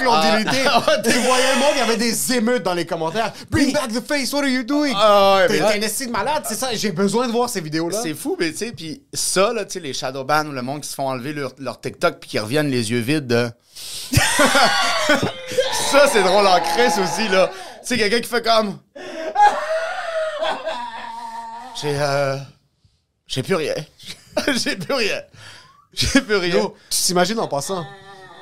l'ont 0.04 0.20
délité. 0.20 0.64
Tu 1.04 1.10
voyais 1.20 1.54
le 1.54 1.58
monde, 1.58 1.70
il 1.74 1.78
y 1.78 1.80
avait 1.80 1.96
des 1.96 2.32
émeutes 2.34 2.62
dans 2.62 2.74
les 2.74 2.84
commentaires. 2.84 3.32
Bring 3.50 3.72
back 3.72 3.88
the 3.88 4.06
face, 4.06 4.30
what 4.32 4.42
are 4.42 4.48
you 4.48 4.62
doing? 4.64 4.92
Ah 4.94 5.40
T'es 5.48 5.62
un 5.62 5.80
esti 5.80 6.06
de 6.06 6.12
malade, 6.12 6.44
c'est 6.46 6.54
ça. 6.54 6.68
J'ai 6.74 6.92
besoin 6.92 7.26
de 7.26 7.32
voir 7.32 7.48
ces 7.48 7.62
vidéos-là. 7.62 7.98
C'est 8.02 8.14
fou, 8.14 8.36
mais 8.38 8.52
tu 8.52 8.58
sais, 8.58 8.72
puis 8.72 9.02
ça, 9.14 9.52
là, 9.54 9.64
tu 9.64 9.72
sais, 9.72 9.80
les 9.80 9.94
Shadowban 9.94 10.46
ou 10.46 10.52
le 10.52 10.62
monde 10.62 10.82
qui 10.82 10.88
se 10.88 10.94
font 10.94 11.08
enlever 11.08 11.32
leur, 11.32 11.52
leur 11.58 11.80
TikTok 11.80 12.18
puis 12.20 12.28
qui 12.30 12.38
reviennent 12.38 12.70
les 12.70 12.90
yeux 12.90 13.00
vides 13.00 13.26
de. 13.26 13.50
ça, 15.90 16.06
c'est 16.08 16.22
drôle 16.22 16.46
en 16.46 16.60
crise 16.60 16.98
aussi, 16.98 17.28
là. 17.28 17.50
Tu 17.80 17.88
sais, 17.88 17.96
quelqu'un 17.98 18.20
qui 18.20 18.28
fait 18.28 18.42
comme. 18.44 18.78
J'ai. 21.80 21.96
Euh... 22.00 22.36
J'ai 23.26 23.42
plus 23.42 23.54
rien. 23.54 23.74
J'ai 24.54 24.76
plus 24.76 24.94
rien. 24.94 25.20
J'ai 25.92 26.20
plus 26.22 26.36
rien. 26.36 26.54
Yo, 26.56 26.74
tu 26.90 26.98
t'imagines 27.02 27.38
en 27.38 27.48
passant? 27.48 27.84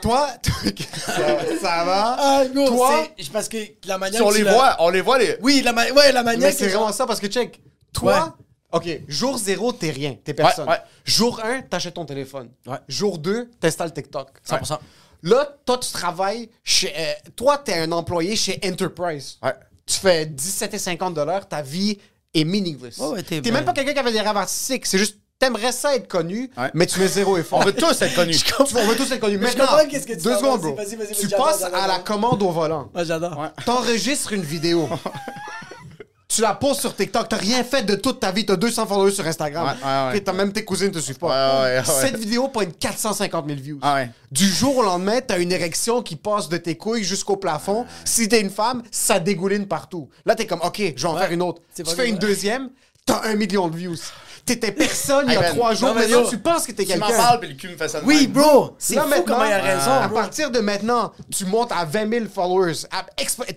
Toi, 0.02 0.28
ça, 1.06 1.14
ça 1.60 1.84
va? 1.84 2.16
Ah, 2.18 2.42
Toi, 2.54 3.06
c'est- 3.18 3.32
Parce 3.32 3.48
que 3.48 3.56
la 3.86 3.98
manière 3.98 4.20
Si 4.20 4.22
on 4.22 4.28
que 4.28 4.36
tu 4.36 4.44
les 4.44 4.50
voit, 4.50 4.76
on 4.78 4.90
les 4.90 5.00
voit 5.00 5.18
les. 5.18 5.36
Oui, 5.40 5.62
la, 5.64 5.72
ma- 5.72 5.90
ouais, 5.90 6.12
la 6.12 6.22
manière 6.22 6.48
mais 6.48 6.52
c'est 6.54 6.68
vraiment 6.68 6.92
ça 6.92 7.06
parce 7.06 7.18
que 7.18 7.26
check. 7.26 7.60
Toi, 7.92 8.36
OK, 8.72 8.86
jour 9.08 9.38
zéro, 9.38 9.72
t'es 9.72 9.90
rien, 9.90 10.16
t'es 10.22 10.34
personne. 10.34 10.68
ouais. 10.68 10.78
Jour 11.04 11.40
1, 11.42 11.62
t'achètes 11.62 11.94
ton 11.94 12.04
téléphone. 12.04 12.50
Ouais. 12.66 12.76
Jour 12.88 13.18
2, 13.18 13.50
t'installes 13.58 13.92
TikTok. 13.92 14.28
100%. 14.46 14.78
Là, 15.22 15.48
toi, 15.64 15.78
tu 15.78 15.90
travailles 15.92 16.48
chez. 16.64 16.92
euh, 16.96 17.12
toi, 17.34 17.58
t'es 17.58 17.74
un 17.74 17.92
employé 17.92 18.36
chez 18.36 18.60
Enterprise. 18.64 19.38
Ouais. 19.42 19.54
Tu 19.86 19.98
fais 19.98 20.26
17,50 20.26 21.48
ta 21.48 21.62
vie 21.62 21.98
est 22.34 22.44
meaningless. 22.44 22.98
Ouais, 22.98 23.22
t'es 23.22 23.40
t'es 23.40 23.50
même 23.50 23.64
pas 23.64 23.72
quelqu'un 23.72 23.92
qui 23.92 23.98
avait 23.98 24.12
des 24.12 24.20
rêves 24.20 24.36
artistiques. 24.36 24.84
C'est 24.86 24.98
juste, 24.98 25.18
t'aimerais 25.38 25.72
ça 25.72 25.94
être 25.94 26.08
connu, 26.08 26.50
Ouais. 26.56 26.70
mais 26.74 26.86
tu 26.86 26.98
mets 27.00 27.08
zéro 27.08 27.36
effort. 27.38 27.60
On 27.60 27.64
veut 27.64 27.72
tous 27.72 28.02
être 28.02 28.14
connus. 28.14 28.36
Tu- 28.42 28.52
On 28.58 28.84
veut 28.86 28.96
tous 28.96 29.10
être 29.12 29.20
connus. 29.20 29.38
Mais 29.38 29.46
je 29.52 29.56
Maintenant, 29.56 29.76
comprends 29.76 29.88
qu'est-ce 29.88 30.06
que 30.06 30.12
tu 30.14 30.22
deux 30.22 30.36
secondes, 30.36 30.60
bro. 30.60 30.74
vas-y, 30.74 30.96
vas-y, 30.96 31.14
Tu 31.14 31.28
passes 31.28 31.62
à 31.62 31.86
la 31.86 31.98
commande 32.00 32.42
au 32.42 32.50
volant. 32.50 32.90
J'adore. 32.96 33.38
Ouais. 33.38 33.48
T'enregistres 33.64 34.32
une 34.32 34.42
vidéo. 34.42 34.88
Tu 36.28 36.42
la 36.42 36.54
poses 36.54 36.80
sur 36.80 36.94
TikTok. 36.94 37.28
T'as 37.28 37.36
rien 37.36 37.62
fait 37.62 37.84
de 37.84 37.94
toute 37.94 38.20
ta 38.20 38.32
vie. 38.32 38.44
T'as 38.44 38.56
200 38.56 38.86
followers 38.86 39.12
sur 39.12 39.26
Instagram. 39.26 39.64
Ouais, 39.64 39.72
ouais, 39.72 40.10
ouais. 40.10 40.16
Ok, 40.18 40.24
T'as 40.24 40.32
même 40.32 40.52
tes 40.52 40.64
cousines 40.64 40.90
te 40.90 40.98
suivent 40.98 41.18
pas. 41.18 41.62
Ouais, 41.62 41.68
ouais, 41.68 41.78
ouais. 41.78 42.00
Cette 42.00 42.16
vidéo 42.16 42.48
pointe 42.48 42.76
450 42.78 43.46
000 43.46 43.60
views. 43.60 43.78
Ah 43.82 43.94
ouais. 43.94 44.10
Du 44.32 44.46
jour 44.46 44.76
au 44.78 44.82
lendemain, 44.82 45.20
t'as 45.26 45.38
une 45.38 45.52
érection 45.52 46.02
qui 46.02 46.16
passe 46.16 46.48
de 46.48 46.56
tes 46.56 46.76
couilles 46.76 47.04
jusqu'au 47.04 47.36
plafond. 47.36 47.86
Si 48.04 48.28
t'es 48.28 48.40
une 48.40 48.50
femme, 48.50 48.82
ça 48.90 49.20
dégouline 49.20 49.66
partout. 49.66 50.08
Là, 50.24 50.34
t'es 50.34 50.46
comme, 50.46 50.60
OK, 50.62 50.78
je 50.78 51.02
vais 51.02 51.08
en 51.08 51.16
faire 51.16 51.30
une 51.30 51.42
autre. 51.42 51.62
Tu 51.74 51.84
pas 51.84 51.94
fais 51.94 52.08
une 52.08 52.18
deuxième, 52.18 52.70
t'as 53.04 53.22
un 53.24 53.36
million 53.36 53.68
de 53.68 53.76
views. 53.76 53.96
T'étais 54.46 54.70
personne 54.70 55.24
il 55.26 55.34
y 55.34 55.36
a 55.36 55.50
trois 55.50 55.74
jours. 55.74 55.88
Non, 55.88 55.94
mais 55.96 56.02
Maintenant, 56.02 56.22
yo, 56.22 56.30
tu 56.30 56.38
penses 56.38 56.66
que 56.66 56.72
t'es 56.72 56.84
Tu 56.84 56.96
m'en 56.96 57.06
quelqu'un. 57.08 57.20
parles, 57.22 57.40
puis 57.40 57.48
le 57.48 57.54
cul 57.56 57.68
me 57.68 57.76
fait 57.76 57.88
ça 57.88 58.00
Oui, 58.04 58.22
même. 58.22 58.32
bro! 58.32 58.76
C'est 58.78 58.94
fou 58.94 59.22
comment 59.26 59.44
il 59.44 59.52
a 59.52 59.60
raison, 59.60 59.90
À 59.90 60.08
partir 60.08 60.52
de 60.52 60.60
maintenant, 60.60 61.12
tu 61.36 61.44
montes 61.46 61.72
à 61.72 61.84
20 61.84 62.08
000 62.08 62.26
followers. 62.32 62.74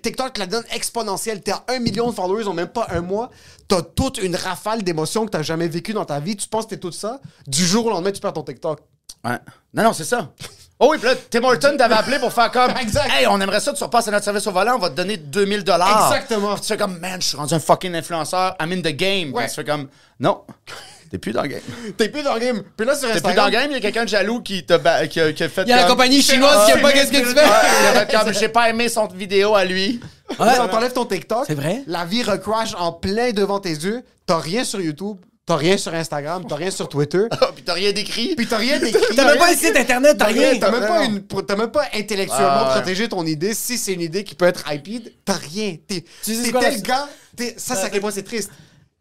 TikTok 0.02 0.38
la 0.40 0.48
donne 0.48 0.64
exponentielle. 0.74 1.42
T'es 1.42 1.52
à 1.52 1.64
1 1.68 1.80
million 1.80 2.10
de 2.10 2.16
followers 2.16 2.48
en 2.48 2.54
même 2.54 2.68
pas 2.70 2.88
un 2.90 3.02
mois. 3.02 3.30
T'as 3.68 3.84
toute 3.84 4.18
une 4.18 4.36
rafale 4.36 4.82
d'émotions 4.84 5.26
que 5.28 5.32
t'as 5.32 5.44
jamais 5.44 5.68
vécues 5.68 5.94
dans 5.94 6.06
ta 6.06 6.20
vie. 6.20 6.36
Tu 6.36 6.48
penses 6.48 6.66
que 6.66 6.72
t'es 6.72 6.78
tout 6.80 6.92
ça? 6.92 7.22
Du 7.46 7.64
jour 7.66 7.86
au 7.86 7.90
lendemain, 7.92 8.12
tu 8.12 8.20
perds 8.20 8.34
ton 8.34 8.42
TikTok. 8.44 8.80
Ouais. 9.24 9.38
Non, 9.76 9.84
non, 9.84 9.94
c'est 9.94 10.06
ça. 10.06 10.34
Oh 10.82 10.88
oui, 10.92 10.98
puis 10.98 11.10
là, 11.10 11.16
Tim 11.30 11.44
Horton 11.44 11.76
t'avait 11.78 11.96
appelé 11.96 12.20
pour 12.20 12.32
faire 12.32 12.50
comme. 12.52 12.72
Exact. 12.82 13.10
Hey, 13.12 13.28
on 13.28 13.40
aimerait 13.42 13.60
ça, 13.60 13.74
tu 13.74 13.84
repasses 13.84 14.08
à 14.08 14.12
notre 14.12 14.24
service 14.24 14.48
au 14.48 14.52
volant, 14.52 14.76
on 14.76 14.80
va 14.80 14.90
te 14.90 14.96
donner 14.96 15.18
2000 15.18 15.64
dollars. 15.66 16.14
Exactement. 16.14 16.56
Tu 16.58 16.66
fais 16.68 16.78
comme, 16.78 16.98
man, 17.00 17.22
je 17.22 17.28
suis 17.28 17.38
rendu 17.38 17.54
un 17.54 17.60
fucking 17.60 17.94
influenceur, 17.96 18.56
I'm 18.62 18.72
in 18.72 18.80
the 18.82 18.96
game. 18.96 19.34
Ouais. 19.34 19.44
Puis 19.44 19.50
Tu 19.50 19.56
fais 19.56 19.66
comme, 19.66 19.90
non, 20.22 20.42
t'es 21.12 21.18
plus 21.18 21.34
dans 21.34 21.42
le 21.42 21.50
game. 21.50 21.60
T'es 21.98 22.08
plus 22.08 22.24
dans 22.24 22.34
le 22.36 22.40
game. 22.40 22.64
Puis 22.78 22.88
là, 22.88 22.96
sur 22.96 23.10
T'es 23.10 23.16
Instagram. 23.16 23.34
plus 23.34 23.38
dans 23.38 23.46
le 23.48 23.52
game, 23.52 23.72
il 23.72 23.74
y 23.74 23.78
a 23.78 23.82
quelqu'un 23.82 24.06
de 24.06 24.10
jaloux 24.10 24.42
qui, 24.42 24.66
t'a 24.66 24.78
ba- 24.78 25.06
qui, 25.08 25.20
a, 25.20 25.34
qui 25.34 25.44
a 25.44 25.50
fait. 25.50 25.64
Il 25.64 25.68
y 25.70 25.74
a 25.74 25.82
la 25.82 25.84
compagnie 25.88 26.22
chinoise 26.22 26.66
qui 26.66 26.72
aime 26.72 26.82
pas 26.82 26.94
qu'est-ce 26.94 27.12
que 27.12 27.18
tu 27.18 27.28
Ouais, 27.28 27.34
fais. 27.34 27.42
il 27.82 27.98
a 27.98 28.06
fait 28.06 28.18
comme, 28.18 28.34
j'ai 28.34 28.48
pas 28.50 28.70
aimé 28.70 28.88
son 28.88 29.06
vidéo 29.08 29.56
à 29.56 29.66
lui. 29.66 30.00
Là, 30.40 30.64
on 30.64 30.68
t'enlève 30.70 30.94
ton 30.94 31.04
TikTok. 31.06 31.44
C'est 31.48 31.56
vrai? 31.56 31.84
La 31.88 32.06
vie 32.06 32.24
recrash 32.24 32.74
en 32.78 32.94
plein 32.94 33.32
devant 33.32 33.60
tes 33.60 33.72
yeux. 33.72 34.02
T'as 34.26 34.38
rien 34.38 34.64
sur 34.64 34.80
YouTube. 34.80 35.18
T'as 35.50 35.56
rien 35.56 35.78
sur 35.78 35.92
Instagram. 35.96 36.44
T'as 36.48 36.56
rien 36.58 36.70
sur 36.70 36.88
Twitter. 36.88 37.24
puis 37.56 37.64
t'as 37.66 37.74
rien 37.74 37.92
décrit. 37.92 38.36
Puis 38.36 38.46
t'as 38.46 38.58
rien 38.58 38.78
d'écrit. 38.80 39.16
T'as 39.16 39.26
même 39.26 39.40
pas 39.40 39.50
un 39.52 39.56
site 39.56 39.76
internet, 39.76 40.16
t'as 40.16 40.26
rien. 40.26 40.60
T'as 40.60 40.70
même, 40.70 40.88
pas 40.88 41.04
une- 41.06 41.24
t'as 41.46 41.56
même 41.56 41.72
pas 41.72 41.86
intellectuellement 41.92 42.48
Ah, 42.52 42.68
ouais. 42.68 42.82
protégé 42.82 43.10
ton 43.10 43.26
idée. 43.26 43.56
Si 43.56 43.80
c'est 43.80 43.94
une 43.94 44.02
idée 44.02 44.24
qui 44.24 44.36
peut 44.36 44.46
être 44.46 44.64
hyped, 44.72 45.12
t'as 45.26 45.34
rien. 45.34 45.76
T'es, 45.88 46.06
Tu 46.24 46.36
sais 46.36 46.52
tel 46.52 46.82
gars. 46.84 47.10
t'es- 47.36 47.56
ça, 47.58 47.74
c'est 47.76 47.86
à 47.86 47.90
quel 47.90 48.00
point 48.00 48.12
c'est 48.12 48.22
triste. 48.22 48.52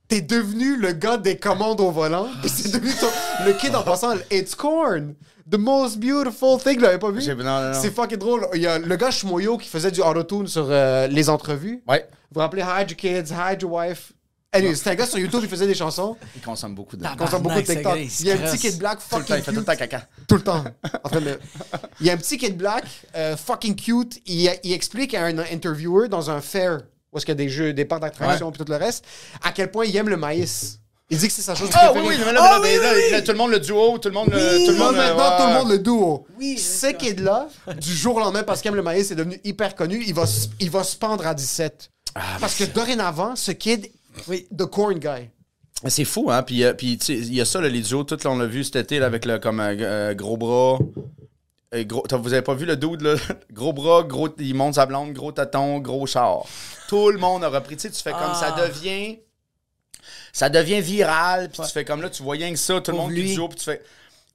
T'es 0.08 0.22
devenu 0.22 0.78
le 0.78 0.92
gars 0.92 1.18
des 1.18 1.36
commandes 1.36 1.82
au 1.82 1.90
volant. 1.90 2.28
Puis 2.40 2.48
c'est 2.48 2.72
devenu 2.72 2.94
ton- 2.94 3.44
le 3.44 3.52
kid 3.52 3.74
en 3.74 3.82
passant. 3.82 4.14
It's 4.30 4.54
corn. 4.54 5.14
The 5.52 5.56
most 5.58 5.98
beautiful 5.98 6.58
thing. 6.58 6.80
L'avez 6.80 6.96
pas 6.98 7.10
vu? 7.10 7.20
J'ai- 7.20 7.34
non, 7.34 7.44
non, 7.44 7.72
non. 7.72 7.78
C'est 7.78 7.94
fucking 7.94 8.16
drôle. 8.16 8.48
Il 8.54 8.62
y 8.62 8.66
a 8.66 8.78
le 8.78 8.96
gars 8.96 9.10
Shmoyo 9.10 9.58
qui 9.58 9.68
faisait 9.68 9.90
du 9.90 10.00
auto-tune 10.00 10.46
sur 10.46 10.66
euh, 10.70 11.08
les 11.08 11.28
entrevues. 11.28 11.82
Ouais. 11.86 12.06
Vous 12.30 12.34
vous 12.36 12.40
rappelez 12.40 12.62
Hide 12.62 12.90
your 12.90 12.96
kids, 12.96 13.32
hide 13.34 13.60
your 13.60 13.72
wife. 13.72 14.12
Anyway, 14.50 14.74
c'était 14.76 14.90
un 14.90 14.94
gars 14.94 15.06
sur 15.06 15.18
YouTube, 15.18 15.40
il 15.42 15.48
faisait 15.48 15.66
des 15.66 15.74
chansons. 15.74 16.16
Il 16.34 16.40
consomme 16.40 16.74
beaucoup 16.74 16.96
de. 16.96 17.04
Ah, 17.04 17.10
Il 17.14 17.18
consomme 17.18 17.42
beaucoup 17.42 17.60
de 17.60 17.66
TikTok. 17.66 17.98
il 18.20 18.26
y 18.26 18.30
a 18.30 18.34
un 18.34 18.38
petit 18.38 18.56
kid 18.58 18.78
black 18.78 18.98
temps, 18.98 19.18
fucking 19.18 19.36
il 19.36 19.42
fait 19.42 19.50
tout 19.52 19.56
le 19.58 19.62
cute. 19.62 19.66
temps 19.66 19.76
caca. 19.76 20.06
Tout 20.26 20.34
le 20.36 20.42
temps. 20.42 20.64
En 21.04 21.08
train 21.10 21.20
de- 21.20 21.38
Il 22.00 22.06
y 22.06 22.10
a 22.10 22.14
un 22.14 22.16
petit 22.16 22.38
kid 22.38 22.56
black, 22.56 22.84
euh, 23.14 23.36
fucking 23.36 23.76
cute. 23.76 24.18
Il, 24.24 24.50
il 24.64 24.72
explique 24.72 25.12
à 25.12 25.24
un 25.26 25.38
interviewer 25.38 26.08
dans 26.08 26.30
un 26.30 26.40
fair, 26.40 26.78
où 27.12 27.18
est-ce 27.18 27.26
qu'il 27.26 27.32
y 27.32 27.36
a 27.36 27.44
des 27.44 27.50
jeux, 27.50 27.74
des 27.74 27.84
parcs 27.84 28.00
d'attraction 28.00 28.50
et 28.50 28.52
tout 28.56 28.64
le 28.66 28.76
reste, 28.76 29.04
à 29.42 29.52
quel 29.52 29.70
point 29.70 29.84
il 29.84 29.94
aime 29.94 30.08
le 30.08 30.16
maïs. 30.16 30.80
Il 31.10 31.18
dit 31.18 31.26
que 31.28 31.32
c'est 31.34 31.42
sa 31.42 31.54
chose 31.54 31.68
Ah 31.74 31.92
oui, 31.94 32.00
préférée. 32.00 32.16
oui, 32.16 32.24
mais 32.26 32.32
là, 32.32 32.40
Ah 32.54 32.58
mais 32.62 32.78
oui, 32.78 32.82
là, 32.84 32.92
oui. 32.94 33.10
là, 33.12 33.20
tout 33.22 33.32
le 33.32 33.38
monde 33.38 33.50
le 33.50 33.60
duo, 33.60 33.98
tout 33.98 34.08
le 34.08 34.14
monde 34.14 34.28
le. 34.30 34.38
Tout 34.66 34.72
le 34.72 34.78
Là, 34.78 34.84
monde, 34.84 34.96
maintenant, 34.96 35.24
euh, 35.32 35.36
tout 35.36 35.42
le 35.42 35.48
ouais. 35.48 35.58
monde 35.58 35.70
le 35.72 35.78
duo. 35.78 36.26
Oui, 36.38 36.56
Ce 36.58 36.80
c'est 36.80 36.94
kid-là, 36.96 37.48
du 37.78 37.94
jour 37.94 38.16
au 38.16 38.20
lendemain, 38.20 38.44
parce 38.44 38.62
qu'il 38.62 38.70
aime 38.70 38.76
le 38.76 38.82
maïs, 38.82 39.10
est 39.10 39.14
devenu 39.14 39.38
hyper 39.44 39.74
connu. 39.74 40.02
Il 40.06 40.14
va, 40.14 40.24
il 40.58 40.70
va 40.70 40.82
se 40.84 40.96
pendre 40.96 41.26
à 41.26 41.34
17. 41.34 41.90
parce 42.40 42.54
que 42.56 42.64
dorénavant, 42.64 43.36
ce 43.36 43.52
kid, 43.52 43.90
Oui. 44.26 44.46
the 44.56 44.66
corn 44.66 44.98
guy. 44.98 45.30
C'est 45.86 46.04
fou, 46.04 46.30
hein? 46.30 46.42
Puis, 46.42 46.64
euh, 46.64 46.72
puis 46.74 46.94
il 47.08 47.34
y 47.34 47.40
a 47.40 47.44
ça, 47.44 47.60
là, 47.60 47.68
les 47.68 47.82
duos, 47.82 48.02
tout, 48.04 48.18
là, 48.24 48.30
on 48.30 48.36
l'a 48.38 48.46
vu 48.46 48.64
cet 48.64 48.76
été, 48.76 48.98
là, 48.98 49.06
avec 49.06 49.24
le 49.24 49.38
comme 49.38 49.60
euh, 49.60 49.76
euh, 49.80 50.14
gros 50.14 50.36
bras. 50.36 50.78
euh, 51.74 51.84
gros, 51.84 52.02
t'as- 52.08 52.16
vous 52.16 52.32
avez 52.32 52.42
pas 52.42 52.54
vu 52.54 52.66
le 52.66 52.76
dude, 52.76 53.02
là? 53.02 53.14
Gros 53.52 53.72
bras, 53.72 54.02
gros, 54.02 54.28
il 54.38 54.54
monte 54.54 54.74
sa 54.74 54.86
blonde, 54.86 55.12
gros 55.12 55.30
tâton, 55.32 55.78
gros 55.78 56.06
char. 56.06 56.42
Tout 56.88 57.10
le 57.10 57.18
monde 57.18 57.44
a 57.44 57.48
repris. 57.48 57.76
Tu 57.76 57.82
sais, 57.82 57.90
tu 57.90 58.02
fais 58.02 58.10
comme 58.12 58.34
ça 58.34 58.54
Ah. 58.56 58.66
devient. 58.66 59.18
Ça 60.32 60.48
devient 60.48 60.80
viral, 60.80 61.48
puis 61.50 61.62
tu 61.64 61.70
fais 61.72 61.84
comme 61.84 62.00
là, 62.02 62.10
tu 62.10 62.22
vois 62.22 62.34
rien 62.34 62.50
que 62.52 62.58
ça, 62.58 62.80
tout 62.80 62.90
le 62.90 62.96
monde 62.96 63.12
qui 63.12 63.20
lui. 63.22 63.34
duo, 63.34 63.48
puis 63.48 63.58
tu 63.58 63.64
fais. 63.64 63.82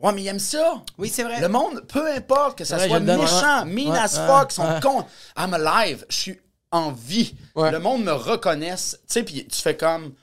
Ouais, 0.01 0.11
mais 0.13 0.21
il 0.23 0.27
aime 0.27 0.39
ça! 0.39 0.81
Oui, 0.97 1.07
c'est 1.09 1.23
vrai. 1.23 1.39
Le 1.39 1.47
monde, 1.47 1.81
peu 1.87 2.11
importe 2.11 2.57
que 2.57 2.65
ça 2.65 2.77
vrai, 2.77 2.87
soit 2.89 2.99
méchant, 2.99 3.65
mean 3.65 3.91
Ouais, 3.91 3.97
as 3.97 4.17
ouais, 4.19 4.27
fuck, 4.27 4.51
sont 4.51 4.63
ouais. 4.63 4.79
cons. 4.81 5.05
I'm 5.37 5.53
alive, 5.53 6.05
je 6.09 6.15
suis 6.15 6.39
en 6.73 6.91
vie. 6.91 7.35
Ouais. 7.55 7.71
Le 7.71 7.79
monde 7.79 8.03
me 8.03 8.11
reconnaisse. 8.11 8.99
Tu 9.07 9.13
sais, 9.13 9.23
puis 9.23 9.47
tu 9.47 9.61
fais 9.61 9.77
comme. 9.77 10.13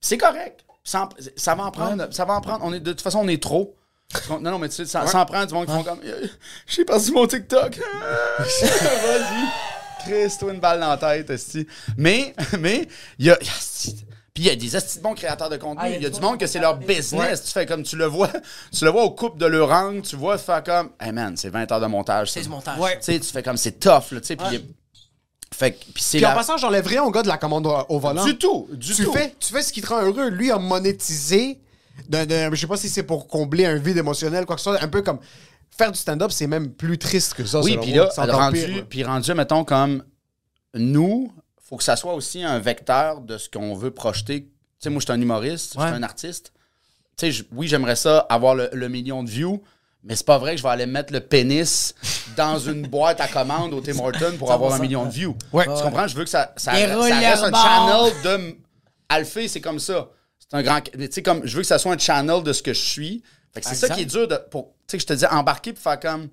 C'est 0.00 0.16
correct. 0.16 0.64
Ça, 0.84 1.08
ça 1.36 1.54
va 1.54 1.64
en 1.64 1.70
prendre. 1.70 2.08
Ça 2.12 2.24
va 2.24 2.34
en 2.34 2.40
prendre. 2.40 2.64
On 2.64 2.72
est, 2.72 2.80
de 2.80 2.92
toute 2.92 3.02
façon, 3.02 3.18
on 3.18 3.28
est 3.28 3.42
trop. 3.42 3.76
Non, 4.30 4.40
non, 4.40 4.58
mais 4.58 4.70
tu 4.70 4.76
sais, 4.76 4.86
ça, 4.86 5.06
ça 5.06 5.20
en 5.20 5.26
prend 5.26 5.44
du 5.44 5.52
monde 5.52 5.66
qui 5.66 5.72
font 5.72 5.82
comme. 5.82 6.00
Euh, 6.04 6.26
J'ai 6.66 6.84
perdu 6.84 7.12
mon 7.12 7.26
TikTok. 7.26 7.76
Vas-y. 8.38 9.48
Chris, 10.04 10.38
toi 10.38 10.52
une 10.52 10.60
balle 10.60 10.80
dans 10.80 10.88
la 10.88 10.96
tête, 10.96 11.28
esti. 11.28 11.66
Mais, 11.98 12.34
mais, 12.58 12.88
il 13.18 13.26
y 13.26 13.30
a. 13.30 13.36
Puis 13.36 14.44
il 14.44 14.46
y 14.46 14.50
a 14.50 14.56
des 14.56 14.76
esti 14.76 14.98
de 14.98 15.02
bons 15.02 15.14
créateurs 15.14 15.50
de 15.50 15.56
contenu. 15.56 15.82
Ah, 15.84 15.90
Il 15.90 16.00
y 16.00 16.06
a 16.06 16.10
du 16.10 16.20
monde 16.20 16.38
que 16.38 16.46
c'est 16.46 16.60
leur 16.60 16.76
business. 16.76 17.42
Tu 17.42 17.50
fais 17.50 17.66
comme 17.66 17.82
tu 17.82 17.96
le 17.96 18.06
vois. 18.06 18.30
Tu 18.72 18.84
le 18.84 18.90
vois 18.90 19.02
au 19.02 19.10
couple 19.10 19.38
de 19.38 19.46
l'orange. 19.46 20.02
Tu 20.02 20.14
vois 20.16 20.38
faire 20.38 20.62
comme. 20.62 20.90
Hey 21.00 21.10
man, 21.10 21.36
c'est 21.36 21.50
20 21.50 21.70
heures 21.72 21.80
de 21.80 21.86
montage. 21.86 22.30
C'est 22.30 22.42
du 22.42 22.48
montage. 22.48 22.78
Tu 22.78 22.96
sais, 23.00 23.18
tu 23.18 23.30
fais 23.30 23.42
comme 23.42 23.56
c'est 23.56 23.80
tough, 23.80 24.12
là. 24.12 24.20
Tu 24.20 24.28
sais, 24.28 24.36
puis. 24.36 24.74
Fait 25.54 25.72
que. 25.72 25.78
Puis 25.92 26.02
c'est 26.02 26.18
Puis 26.18 26.26
en 26.26 26.30
la- 26.30 26.34
passant, 26.36 26.56
j'enlève 26.56 26.86
rien 26.86 27.02
au 27.02 27.10
gars 27.10 27.22
de 27.22 27.28
la 27.28 27.38
commande 27.38 27.66
au, 27.66 27.74
au 27.88 27.98
volant. 27.98 28.24
Du 28.24 28.36
tout. 28.38 28.68
Du 28.72 28.94
tu 28.94 29.04
tout. 29.04 29.12
fais, 29.12 29.34
tu 29.40 29.52
fais 29.52 29.62
ce 29.62 29.72
qui 29.72 29.80
te 29.80 29.88
rend 29.88 30.02
heureux. 30.02 30.28
Lui 30.28 30.50
a 30.50 30.58
monétisé. 30.58 31.60
d'un- 32.08 32.26
d'un- 32.26 32.50
je 32.54 32.60
sais 32.60 32.66
pas 32.68 32.76
si 32.76 32.88
c'est 32.88 33.02
pour 33.02 33.26
combler 33.26 33.66
un 33.66 33.74
vide 33.74 33.96
émotionnel, 33.96 34.46
quoi 34.46 34.54
que 34.54 34.62
ce 34.62 34.70
soit. 34.70 34.80
Un 34.82 34.86
peu 34.88 35.02
comme 35.02 35.18
faire 35.76 35.90
du 35.90 35.98
stand-up, 35.98 36.30
c'est 36.30 36.46
même 36.46 36.70
plus 36.72 36.96
triste 36.96 37.34
que 37.34 37.44
ça. 37.44 37.60
Oui, 37.60 37.72
selon 37.72 37.82
puis 37.82 37.92
moi. 37.94 38.04
là, 38.04 38.10
C'est 38.14 38.20
encore 38.20 38.36
rendu, 38.40 38.84
puis 38.88 39.02
rendu, 39.02 39.34
mettons, 39.34 39.64
comme 39.64 40.04
nous, 40.74 41.32
faut 41.60 41.76
que 41.76 41.82
ça 41.84 41.96
soit 41.96 42.14
aussi 42.14 42.42
un 42.42 42.58
vecteur 42.60 43.20
de 43.20 43.36
ce 43.36 43.48
qu'on 43.48 43.74
veut 43.74 43.90
projeter. 43.90 44.42
Tu 44.44 44.50
sais, 44.78 44.90
moi, 44.90 45.00
je 45.00 45.06
suis 45.06 45.12
un 45.12 45.20
humoriste, 45.20 45.74
je 45.74 45.80
Ouais. 45.80 45.86
suis 45.88 45.96
un 45.96 46.02
artiste. 46.02 46.52
Tu 47.16 47.26
sais, 47.26 47.32
je- 47.32 47.44
oui, 47.52 47.66
j'aimerais 47.66 47.96
ça, 47.96 48.18
avoir 48.30 48.54
le, 48.54 48.70
le 48.72 48.88
million 48.88 49.22
de 49.24 49.28
views, 49.30 49.60
mais 50.04 50.14
c'est 50.16 50.26
pas 50.26 50.38
vrai 50.38 50.52
que 50.52 50.58
je 50.58 50.62
vais 50.62 50.68
aller 50.70 50.86
mettre 50.86 51.12
le 51.12 51.20
pénis 51.20 51.94
dans 52.36 52.58
une 52.58 52.86
boîte 52.86 53.20
à 53.20 53.28
commande 53.28 53.72
au 53.74 53.80
Tim 53.80 53.98
Hortons 53.98 54.36
pour 54.38 54.52
avoir 54.52 54.72
un 54.74 54.78
100%. 54.78 54.82
million 54.82 55.04
de 55.06 55.10
views. 55.10 55.36
Ouais. 55.52 55.64
Tu 55.64 55.82
comprends? 55.82 56.06
Je 56.06 56.14
veux 56.16 56.24
que 56.24 56.30
ça, 56.30 56.52
ça, 56.56 56.72
reste 56.72 57.42
un 57.42 57.50
channel 57.52 58.12
de... 58.22 58.28
m- 58.30 58.54
Alphée, 59.08 59.48
c'est 59.48 59.60
comme 59.60 59.78
ça. 59.78 60.08
C'est 60.38 60.56
un 60.56 60.62
grand... 60.62 60.80
Tu 60.80 61.08
sais, 61.10 61.22
comme, 61.22 61.40
je 61.44 61.54
veux 61.56 61.62
que 61.62 61.66
ça 61.68 61.78
soit 61.78 61.92
un 61.92 61.98
channel 61.98 62.42
de 62.42 62.52
ce 62.52 62.62
que 62.62 62.72
je 62.72 62.80
suis. 62.80 63.22
Fait 63.52 63.60
que 63.60 63.66
c'est 63.66 63.74
ça 63.74 63.88
qui 63.94 64.02
est 64.02 64.06
dur 64.06 64.28
de... 64.28 64.36
pour- 64.50 64.74
Tu 64.86 64.92
sais, 64.92 64.96
que 64.98 65.02
je 65.02 65.06
te 65.06 65.12
dis, 65.14 65.26
embarquer 65.26 65.72
pour 65.72 65.82
faire 65.82 65.98
comme... 66.00 66.28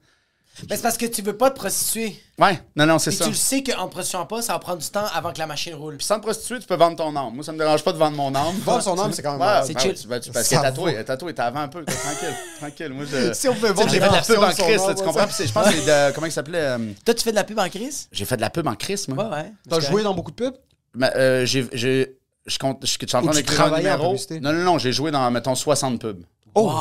Mais 0.70 0.78
c'est 0.78 0.82
parce 0.84 0.98
que 0.98 1.06
tu 1.06 1.22
veux 1.22 1.36
pas 1.36 1.50
te 1.52 1.56
prostituer. 1.56 2.18
Ouais, 2.40 2.60
non, 2.76 2.86
non, 2.86 2.98
c'est 2.98 3.12
ça. 3.12 3.26
tu 3.26 3.32
le 3.32 3.36
sais 3.36 3.62
qu'en 3.62 3.88
te 3.88 3.92
prostituant 3.92 4.26
pas, 4.26 4.42
ça 4.42 4.54
va 4.54 4.60
prendre 4.60 4.82
du 4.82 4.88
temps 4.90 5.06
avant 5.14 5.34
que 5.34 5.40
la 5.40 5.48
machine 5.48 5.74
roule. 5.76 5.98
Puis 5.98 6.06
sans 6.06 6.18
te 6.18 6.24
prostituer, 6.24 6.60
tu 6.60 6.66
peux 6.66 6.76
vendre 6.76 6.96
ton 6.96 7.14
âme. 7.16 7.34
Moi, 7.36 7.44
ça 7.44 7.52
me 7.52 7.58
dérange 7.58 7.84
pas 7.84 7.92
de 7.92 7.98
vendre 7.98 8.16
mon 8.16 8.34
âme. 8.34 8.56
Vendre 8.64 8.82
son 8.82 8.98
âme, 9.00 9.12
c'est 9.12 9.22
quand 9.22 9.38
même. 9.38 9.42
Ouais, 9.42 9.64
C'est 9.66 9.74
ben, 9.74 9.80
chill. 9.82 9.94
tu- 9.96 10.08
ben, 10.08 10.20
tu- 10.20 10.32
parce 10.32 10.48
que 10.48 10.56
tatoué, 10.56 11.04
tatoué, 11.04 11.34
t'es 11.34 11.42
avant 11.42 11.60
un 11.62 11.68
peu. 11.68 11.84
t'es 11.84 11.94
Tranquille, 11.94 12.36
tranquille. 12.60 12.90
Moi, 12.94 13.06
je... 13.12 13.34
Si 13.34 13.50
on 13.50 13.54
sais, 13.56 13.72
vendre 13.72 13.90
J'ai 13.90 14.00
fait 14.00 14.08
de 14.08 14.14
la 14.14 14.22
pub 14.22 14.38
en 14.40 14.44
âme, 14.44 14.54
tu 14.56 15.04
comprends? 15.04 15.28
je 15.28 15.52
pense 15.52 15.68
que 15.68 15.74
c'est 15.74 15.86
de... 15.86 16.14
Comment 16.14 16.28
il 16.28 16.32
s'appelait? 16.32 16.60
euh, 16.60 16.78
Toi, 17.06 17.14
tu 17.14 17.24
fais 17.24 17.32
de 17.32 17.36
la 17.36 17.44
pub 17.44 17.60
en 17.60 17.70
crise? 17.70 18.08
J'ai 18.12 18.26
fait 18.26 18.38
de 18.38 18.42
la 18.42 18.50
pub 18.50 18.68
en 18.68 18.76
Chris, 18.76 19.06
moi. 19.10 19.26
Ouais, 19.26 19.32
ouais. 19.36 19.52
T'as 19.70 19.80
joué 19.82 20.04
dans 20.04 20.14
beaucoup 20.14 20.32
de 20.32 20.36
pubs? 20.38 20.56
Mais, 20.96 21.12
euh, 21.16 21.46
j'ai... 21.46 21.68
j'ai- 21.74 22.18
Je 22.48 22.58
compte, 22.60 22.78
je, 22.84 22.88
je 22.88 22.92
suis 23.08 23.16
en 23.18 23.22
train 23.24 23.32
tu 23.32 23.38
d'écrire 23.38 23.62
un 23.66 23.72
en 23.74 23.78
numéro. 23.78 24.16
Non, 24.42 24.54
non, 24.54 24.64
non, 24.64 24.78
j'ai 24.78 24.92
joué 24.94 25.10
dans, 25.12 25.30
mettons, 25.32 25.56
60 25.56 26.00
pubs. 26.00 26.24
Oh, 26.56 26.72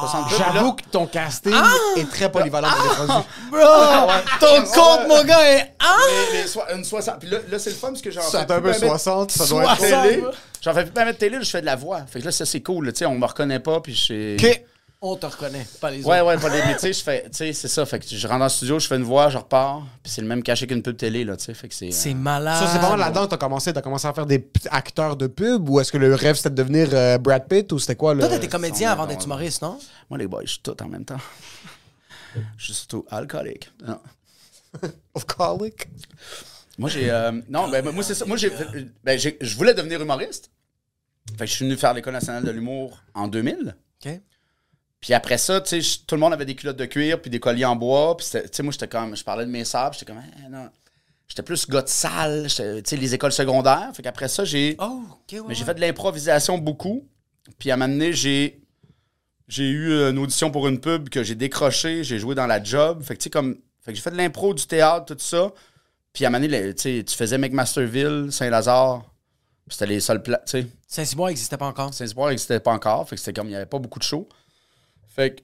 60 0.00 0.28
pubs. 0.28 0.38
J'avoue 0.38 0.72
que 0.74 0.82
ton 0.90 1.06
casting 1.06 1.52
est 1.96 2.08
très 2.08 2.30
polyvalent 2.30 2.68
pour 2.70 2.94
produits. 3.06 3.28
Bro! 3.50 3.60
Ton 4.40 4.62
compte, 4.72 5.08
mon 5.08 5.24
gars, 5.24 5.50
est. 5.52 5.74
Ah! 5.80 5.96
Les- 6.32 6.42
les 6.42 6.46
soi- 6.46 6.72
une 6.72 6.84
60. 6.84 7.18
Puis 7.18 7.28
là, 7.28 7.38
là, 7.50 7.58
c'est 7.58 7.70
le 7.70 7.76
fun 7.76 7.88
parce 7.88 8.02
que 8.02 8.10
j'en 8.12 8.22
Ça 8.22 8.40
fais 8.40 8.46
fait 8.46 8.52
un 8.52 8.60
peu 8.60 8.70
plus 8.70 8.80
ben 8.80 8.90
mettre 8.92 9.00
60, 9.00 9.30
ça 9.32 9.46
doit 9.46 9.64
être. 9.64 9.76
60, 9.78 10.02
télé. 10.04 10.24
J'en 10.62 10.74
fais 10.74 10.84
plus 10.84 10.92
pas 10.92 11.04
mettre 11.04 11.18
télé, 11.18 11.38
je 11.40 11.50
fais 11.50 11.60
de 11.60 11.66
la 11.66 11.76
voix. 11.76 12.00
Fait 12.08 12.20
que 12.20 12.24
là, 12.26 12.32
ça, 12.32 12.46
c'est 12.46 12.60
cool. 12.62 12.86
là, 12.86 12.92
Tu 12.92 12.98
sais, 12.98 13.06
on 13.06 13.16
me 13.16 13.26
reconnaît 13.26 13.58
pas, 13.60 13.80
puis 13.80 13.94
je 13.94 14.06
sais... 14.06 14.64
On 15.00 15.14
te 15.14 15.26
reconnaît, 15.26 15.64
pas 15.80 15.92
les 15.92 16.02
Ouais, 16.04 16.20
autres. 16.20 16.26
ouais, 16.26 16.38
pas 16.38 16.48
les 16.48 16.64
métiers, 16.72 16.92
je 16.92 17.00
fais, 17.04 17.22
tu 17.24 17.28
sais, 17.36 17.52
c'est 17.52 17.68
ça. 17.68 17.86
Fait 17.86 18.00
que 18.00 18.06
je 18.08 18.26
rentre 18.26 18.40
dans 18.40 18.46
le 18.46 18.50
studio, 18.50 18.80
je 18.80 18.88
fais 18.88 18.96
une 18.96 19.04
voix, 19.04 19.28
je 19.28 19.38
repars, 19.38 19.86
puis 20.02 20.10
c'est 20.12 20.22
le 20.22 20.26
même 20.26 20.42
cachet 20.42 20.66
qu'une 20.66 20.82
pub 20.82 20.96
télé, 20.96 21.24
là, 21.24 21.36
tu 21.36 21.44
sais. 21.44 21.54
Fait 21.54 21.68
que 21.68 21.74
c'est. 21.74 21.92
C'est 21.92 22.10
euh, 22.10 22.14
malade. 22.14 22.60
Ça, 22.64 22.72
c'est 22.72 22.78
vraiment 22.78 22.96
là-dedans 22.96 23.26
que 23.26 23.30
t'as 23.30 23.36
commencé. 23.36 23.72
T'as 23.72 23.80
commencé 23.80 24.08
à 24.08 24.12
faire 24.12 24.26
des 24.26 24.44
acteurs 24.72 25.16
de 25.16 25.28
pub 25.28 25.68
ou 25.68 25.78
est-ce 25.78 25.92
que 25.92 25.98
le 25.98 26.12
rêve 26.16 26.34
c'était 26.34 26.50
de 26.50 26.56
devenir 26.56 26.88
euh, 26.92 27.16
Brad 27.18 27.46
Pitt 27.46 27.70
ou 27.70 27.78
c'était 27.78 27.94
quoi 27.94 28.12
le. 28.12 28.20
Toi, 28.20 28.28
t'étais 28.30 28.48
comédien 28.48 28.90
avant 28.90 29.06
d'être 29.06 29.24
humoriste, 29.24 29.62
non? 29.62 29.78
Moi, 30.10 30.18
les 30.18 30.26
boys, 30.26 30.42
je 30.44 30.50
suis 30.50 30.60
tout 30.62 30.82
en 30.82 30.88
même 30.88 31.04
temps. 31.04 31.20
Je 32.56 32.64
suis 32.64 32.74
surtout 32.74 33.06
alcoolique. 33.08 33.70
Non. 33.86 34.00
Of 35.14 35.24
colic? 35.26 35.88
Moi, 36.76 36.90
j'ai. 36.90 37.08
euh, 37.08 37.30
non, 37.48 37.68
ben, 37.68 37.88
moi, 37.90 38.02
c'est 38.02 38.14
ça. 38.14 38.24
Moi, 38.26 38.36
j'ai. 38.36 38.50
Ben, 39.04 39.16
je 39.16 39.56
voulais 39.56 39.74
devenir 39.74 40.02
humoriste. 40.02 40.50
Fait 41.38 41.44
que 41.44 41.46
je 41.46 41.54
suis 41.54 41.64
venu 41.64 41.76
faire 41.76 41.94
l'École 41.94 42.14
nationale 42.14 42.42
de 42.42 42.50
l'humour 42.50 42.98
en 43.14 43.28
2000. 43.28 43.76
OK. 44.04 44.20
Puis 45.00 45.14
après 45.14 45.38
ça, 45.38 45.60
tu 45.60 45.80
sais, 45.80 45.98
tout 46.06 46.14
le 46.16 46.20
monde 46.20 46.32
avait 46.32 46.44
des 46.44 46.54
culottes 46.56 46.76
de 46.76 46.84
cuir 46.84 47.20
puis 47.22 47.30
des 47.30 47.38
colliers 47.40 47.64
en 47.64 47.76
bois. 47.76 48.16
Puis 48.16 48.26
tu 48.30 48.38
sais, 48.50 48.62
moi, 48.62 48.72
j'étais 48.72 48.88
comme, 48.88 49.16
je 49.16 49.22
parlais 49.22 49.46
de 49.46 49.50
mes 49.50 49.64
sables, 49.64 49.94
j'étais 49.94 50.06
comme, 50.12 50.22
Eh, 50.44 50.48
non. 50.48 50.68
j'étais 51.28 51.42
plus 51.42 51.68
gars 51.68 51.82
de 51.82 51.88
salle, 51.88 52.46
tu 52.48 52.54
sais, 52.84 52.96
les 52.96 53.14
écoles 53.14 53.32
secondaires. 53.32 53.90
Fait 53.94 54.02
qu'après 54.02 54.28
ça, 54.28 54.44
j'ai. 54.44 54.76
Oh, 54.80 55.02
ouais. 55.32 55.40
Mais 55.48 55.54
j'ai 55.54 55.64
fait 55.64 55.74
de 55.74 55.80
l'improvisation 55.80 56.58
beaucoup. 56.58 57.06
Puis 57.58 57.70
à 57.70 57.74
un 57.74 57.76
moment 57.76 57.92
donné, 57.92 58.12
j'ai. 58.12 58.60
J'ai 59.46 59.70
eu 59.70 59.92
une 60.10 60.18
audition 60.18 60.50
pour 60.50 60.68
une 60.68 60.78
pub 60.78 61.08
que 61.08 61.22
j'ai 61.22 61.34
décroché, 61.34 62.04
j'ai 62.04 62.18
joué 62.18 62.34
dans 62.34 62.46
la 62.46 62.62
job. 62.62 63.02
Fait 63.02 63.14
que 63.14 63.20
tu 63.20 63.24
sais, 63.24 63.30
comme. 63.30 63.56
Fait 63.80 63.92
que 63.92 63.96
j'ai 63.96 64.02
fait 64.02 64.10
de 64.10 64.16
l'impro, 64.16 64.52
du 64.52 64.66
théâtre, 64.66 65.14
tout 65.14 65.22
ça. 65.22 65.52
Puis 66.12 66.24
à 66.24 66.28
un 66.28 66.30
moment 66.32 66.44
donné, 66.44 66.74
tu 66.74 66.82
sais, 66.98 67.04
tu 67.04 67.14
faisais 67.16 67.38
McMasterville, 67.38 68.28
Saint-Lazare. 68.30 69.04
C'était 69.70 69.86
les 69.86 70.00
seuls 70.00 70.22
plats, 70.22 70.42
tu 70.46 70.62
sais. 70.62 70.66
Saint-Cyboire 70.86 71.28
n'existait 71.28 71.56
pas 71.58 71.66
encore. 71.66 71.94
Saint-Cyboire 71.94 72.30
n'existait 72.30 72.60
pas 72.60 72.72
encore. 72.72 73.08
Fait 73.08 73.16
que 73.16 73.20
c'était 73.20 73.38
comme, 73.38 73.46
il 73.48 73.50
n'y 73.50 73.56
avait 73.56 73.66
pas 73.66 73.78
beaucoup 73.78 73.98
de 73.98 74.04
shows. 74.04 74.26
Fait 75.18 75.34
que, 75.34 75.42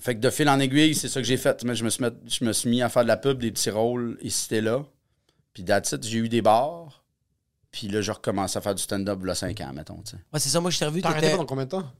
fait 0.00 0.14
que 0.14 0.20
de 0.20 0.30
fil 0.30 0.48
en 0.48 0.58
aiguille, 0.58 0.94
c'est 0.94 1.08
ça 1.08 1.20
que 1.20 1.26
j'ai 1.26 1.36
fait. 1.36 1.62
Mais 1.64 1.74
je, 1.74 1.84
me 1.84 1.90
suis 1.90 2.02
met- 2.02 2.10
je 2.26 2.44
me 2.46 2.52
suis 2.54 2.70
mis 2.70 2.80
à 2.80 2.88
faire 2.88 3.02
de 3.02 3.08
la 3.08 3.18
pub, 3.18 3.38
des 3.38 3.50
petits 3.50 3.68
rôles 3.70 4.16
ici 4.22 4.54
et 4.54 4.60
là. 4.62 4.84
Puis 5.52 5.64
that's 5.64 5.92
it, 5.92 6.02
j'ai 6.06 6.18
eu 6.18 6.28
des 6.30 6.40
bars. 6.40 7.02
Puis 7.70 7.88
là, 7.88 8.00
je 8.00 8.10
recommence 8.10 8.56
à 8.56 8.60
faire 8.62 8.74
du 8.74 8.82
stand-up 8.82 9.18
a 9.28 9.34
5 9.34 9.60
ans, 9.60 9.72
mettons. 9.74 9.96
Ouais, 10.32 10.38
c'est 10.40 10.48
ça, 10.48 10.60
moi, 10.60 10.70
je 10.70 10.78
t'ai 10.78 10.86
revu. 10.86 11.02
T'as 11.02 11.10
arrêté 11.10 11.30
pendant 11.32 11.44
combien 11.44 11.64
de 11.66 11.70
temps? 11.70 11.92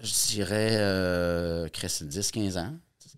Je 0.00 0.12
dirais, 0.34 0.76
euh, 0.78 1.68
Chris, 1.72 1.98
10-15 2.02 2.56
ans. 2.58 2.72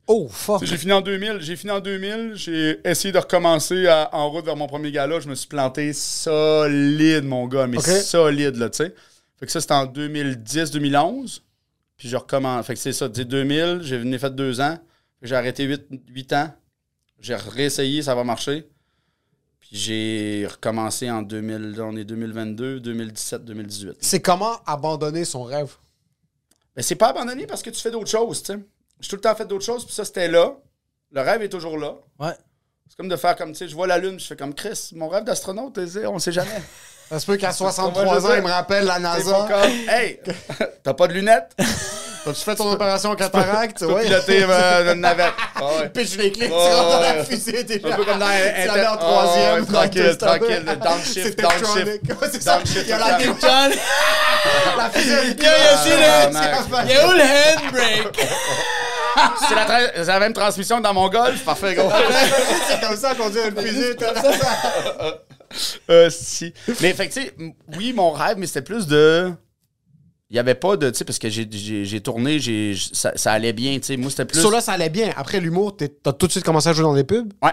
Oh, 0.06 0.28
fuck. 0.30 0.64
J'ai 0.64 0.76
fini 0.76 0.92
en 0.92 1.00
2000. 1.00 1.38
J'ai 1.40 1.56
fini 1.56 1.72
en 1.72 1.80
2000. 1.80 2.32
J'ai 2.34 2.80
essayé 2.88 3.12
de 3.12 3.18
recommencer 3.18 3.86
à- 3.86 4.08
en 4.14 4.30
route 4.30 4.44
vers 4.44 4.56
mon 4.56 4.66
premier 4.66 4.92
gala. 4.92 5.20
Je 5.20 5.28
me 5.28 5.34
suis 5.34 5.46
planté 5.48 5.92
solide, 5.92 7.24
mon 7.24 7.46
gars, 7.48 7.66
mais 7.66 7.78
solide, 8.02 8.56
là, 8.56 8.70
tu 8.70 8.78
sais. 8.78 8.94
Fait 9.38 9.46
que 9.46 9.52
ça, 9.52 9.60
c'était 9.60 9.74
en 9.74 9.86
2010-2011. 9.86 11.42
Puis 11.96 12.08
je 12.08 12.16
recommence. 12.16 12.66
Fait 12.66 12.74
que 12.74 12.80
c'est 12.80 12.92
ça, 12.92 13.08
tu 13.08 13.16
sais, 13.20 13.24
2000, 13.24 13.80
j'ai 13.82 13.98
venu 13.98 14.18
fait 14.18 14.34
deux 14.34 14.60
ans. 14.60 14.78
J'ai 15.22 15.36
arrêté 15.36 15.64
8, 15.64 16.32
ans. 16.34 16.52
J'ai 17.18 17.34
réessayé, 17.34 18.02
ça 18.02 18.14
va 18.14 18.24
marcher. 18.24 18.68
Puis 19.60 19.70
j'ai 19.72 20.46
recommencé 20.50 21.10
en 21.10 21.22
2000, 21.22 21.80
on 21.80 21.96
est 21.96 22.04
2022, 22.04 22.80
2017, 22.80 23.44
2018. 23.44 23.96
C'est 24.00 24.20
comment 24.20 24.62
abandonner 24.66 25.24
son 25.24 25.44
rêve? 25.44 25.76
Mais 26.76 26.82
c'est 26.82 26.96
pas 26.96 27.08
abandonné 27.08 27.46
parce 27.46 27.62
que 27.62 27.70
tu 27.70 27.80
fais 27.80 27.90
d'autres 27.90 28.10
choses, 28.10 28.42
tu 28.42 28.52
sais. 28.52 28.58
J'ai 29.00 29.08
tout 29.08 29.16
le 29.16 29.22
temps 29.22 29.34
fait 29.34 29.46
d'autres 29.46 29.64
choses, 29.64 29.84
puis 29.84 29.94
ça, 29.94 30.04
c'était 30.04 30.28
là. 30.28 30.56
Le 31.10 31.20
rêve 31.20 31.42
est 31.42 31.48
toujours 31.48 31.78
là. 31.78 31.96
Ouais. 32.18 32.34
C'est 32.88 32.96
comme 32.96 33.08
de 33.08 33.16
faire 33.16 33.36
comme, 33.36 33.52
tu 33.52 33.58
sais, 33.58 33.68
je 33.68 33.74
vois 33.74 33.86
la 33.86 33.98
Lune, 33.98 34.20
je 34.20 34.26
fais 34.26 34.36
comme 34.36 34.54
Chris, 34.54 34.90
mon 34.94 35.08
rêve 35.08 35.24
d'astronaute, 35.24 35.74
tu 35.74 35.88
sais, 35.88 36.06
on 36.06 36.18
sait 36.18 36.32
jamais. 36.32 36.50
Ça 37.10 37.20
se 37.20 37.26
peut 37.26 37.36
qu'à 37.36 37.48
Ouais, 37.48 37.52
63 37.54 38.04
je 38.20 38.26
ans, 38.26 38.34
il 38.36 38.42
me 38.42 38.50
rappelle 38.50 38.84
la 38.86 38.98
NASA. 38.98 39.46
hey, 39.88 40.20
t'as 40.82 40.94
pas 40.94 41.06
de 41.06 41.12
lunettes? 41.12 41.50
T'as-tu 42.24 42.40
fait 42.40 42.54
ton 42.56 42.72
opération 42.72 43.14
cataracte? 43.14 43.76
Tu 43.78 43.86
peux 43.86 44.00
piloter 44.00 44.46
euh, 44.48 44.94
une 44.94 45.00
navette. 45.02 45.34
Ah. 45.56 45.60
Pitch 45.92 46.16
les 46.16 46.32
clés, 46.32 46.46
tu 46.48 46.52
rentres 46.54 46.90
dans 46.92 47.00
la 47.00 47.22
fusée, 47.24 47.66
t'es 47.66 47.82
Un 47.84 47.94
peu 47.96 48.04
comme 48.04 48.18
dans 48.18 48.26
Tu 48.26 48.66
la 48.68 48.74
mets 48.74 48.86
en 48.86 48.96
troisième. 48.96 49.66
Ah 49.68 49.72
tranquille, 49.72 50.16
tranquille, 50.18 50.64
downshift, 50.82 51.38
downshift. 51.38 52.44
Downshift, 52.46 52.82
Il 52.84 52.88
y 52.88 52.92
a 52.92 52.98
la 52.98 53.12
total. 53.22 53.34
John, 53.42 53.72
La 54.78 54.90
fusée, 54.90 55.12
yo, 55.12 55.44
yo, 55.44 55.76
see 55.84 55.92
Ah, 55.92 56.28
le- 56.32 57.58
handbrake. 57.66 58.28
C'est 59.48 59.54
la, 59.54 59.64
tra- 59.66 60.04
la 60.06 60.18
même 60.18 60.32
transmission 60.32 60.78
que 60.78 60.82
dans 60.82 60.94
mon 60.94 61.08
golf, 61.10 61.44
parfait, 61.44 61.74
gros. 61.74 61.90
C'est 62.68 62.80
comme 62.80 62.96
ça 62.96 63.14
qu'on 63.14 63.28
dit 63.28 63.38
une 63.46 63.60
fusée. 63.62 63.96
Euh, 65.90 66.08
si. 66.10 66.52
Mais 66.80 66.92
fait 66.94 67.08
que, 67.08 67.14
tu 67.14 67.20
sais, 67.20 67.34
oui, 67.76 67.92
mon 67.92 68.10
rêve, 68.10 68.36
mais 68.38 68.46
c'était 68.46 68.62
plus 68.62 68.86
de. 68.86 69.32
Il 70.30 70.34
n'y 70.34 70.38
avait 70.40 70.54
pas 70.54 70.76
de. 70.76 70.90
Tu 70.90 70.96
sais, 70.98 71.04
parce 71.04 71.18
que 71.18 71.28
j'ai- 71.28 72.00
tourné, 72.00 72.38
j'ai 72.40 72.74
ça, 72.92 73.12
ça 73.14 73.32
allait 73.32 73.52
bien, 73.52 73.74
tu 73.78 73.84
sais. 73.86 73.96
Moi, 73.96 74.10
c'était 74.10 74.24
plus. 74.24 74.40
So 74.40 74.50
là, 74.50 74.60
ça 74.60 74.72
allait 74.72 74.88
bien. 74.90 75.12
Après 75.16 75.38
l'humour, 75.40 75.76
t'as 75.76 76.12
tout 76.12 76.26
de 76.26 76.32
suite 76.32 76.44
commencé 76.44 76.68
à 76.68 76.72
jouer 76.72 76.82
dans 76.82 76.94
des 76.94 77.04
pubs? 77.04 77.32
Ouais. 77.42 77.52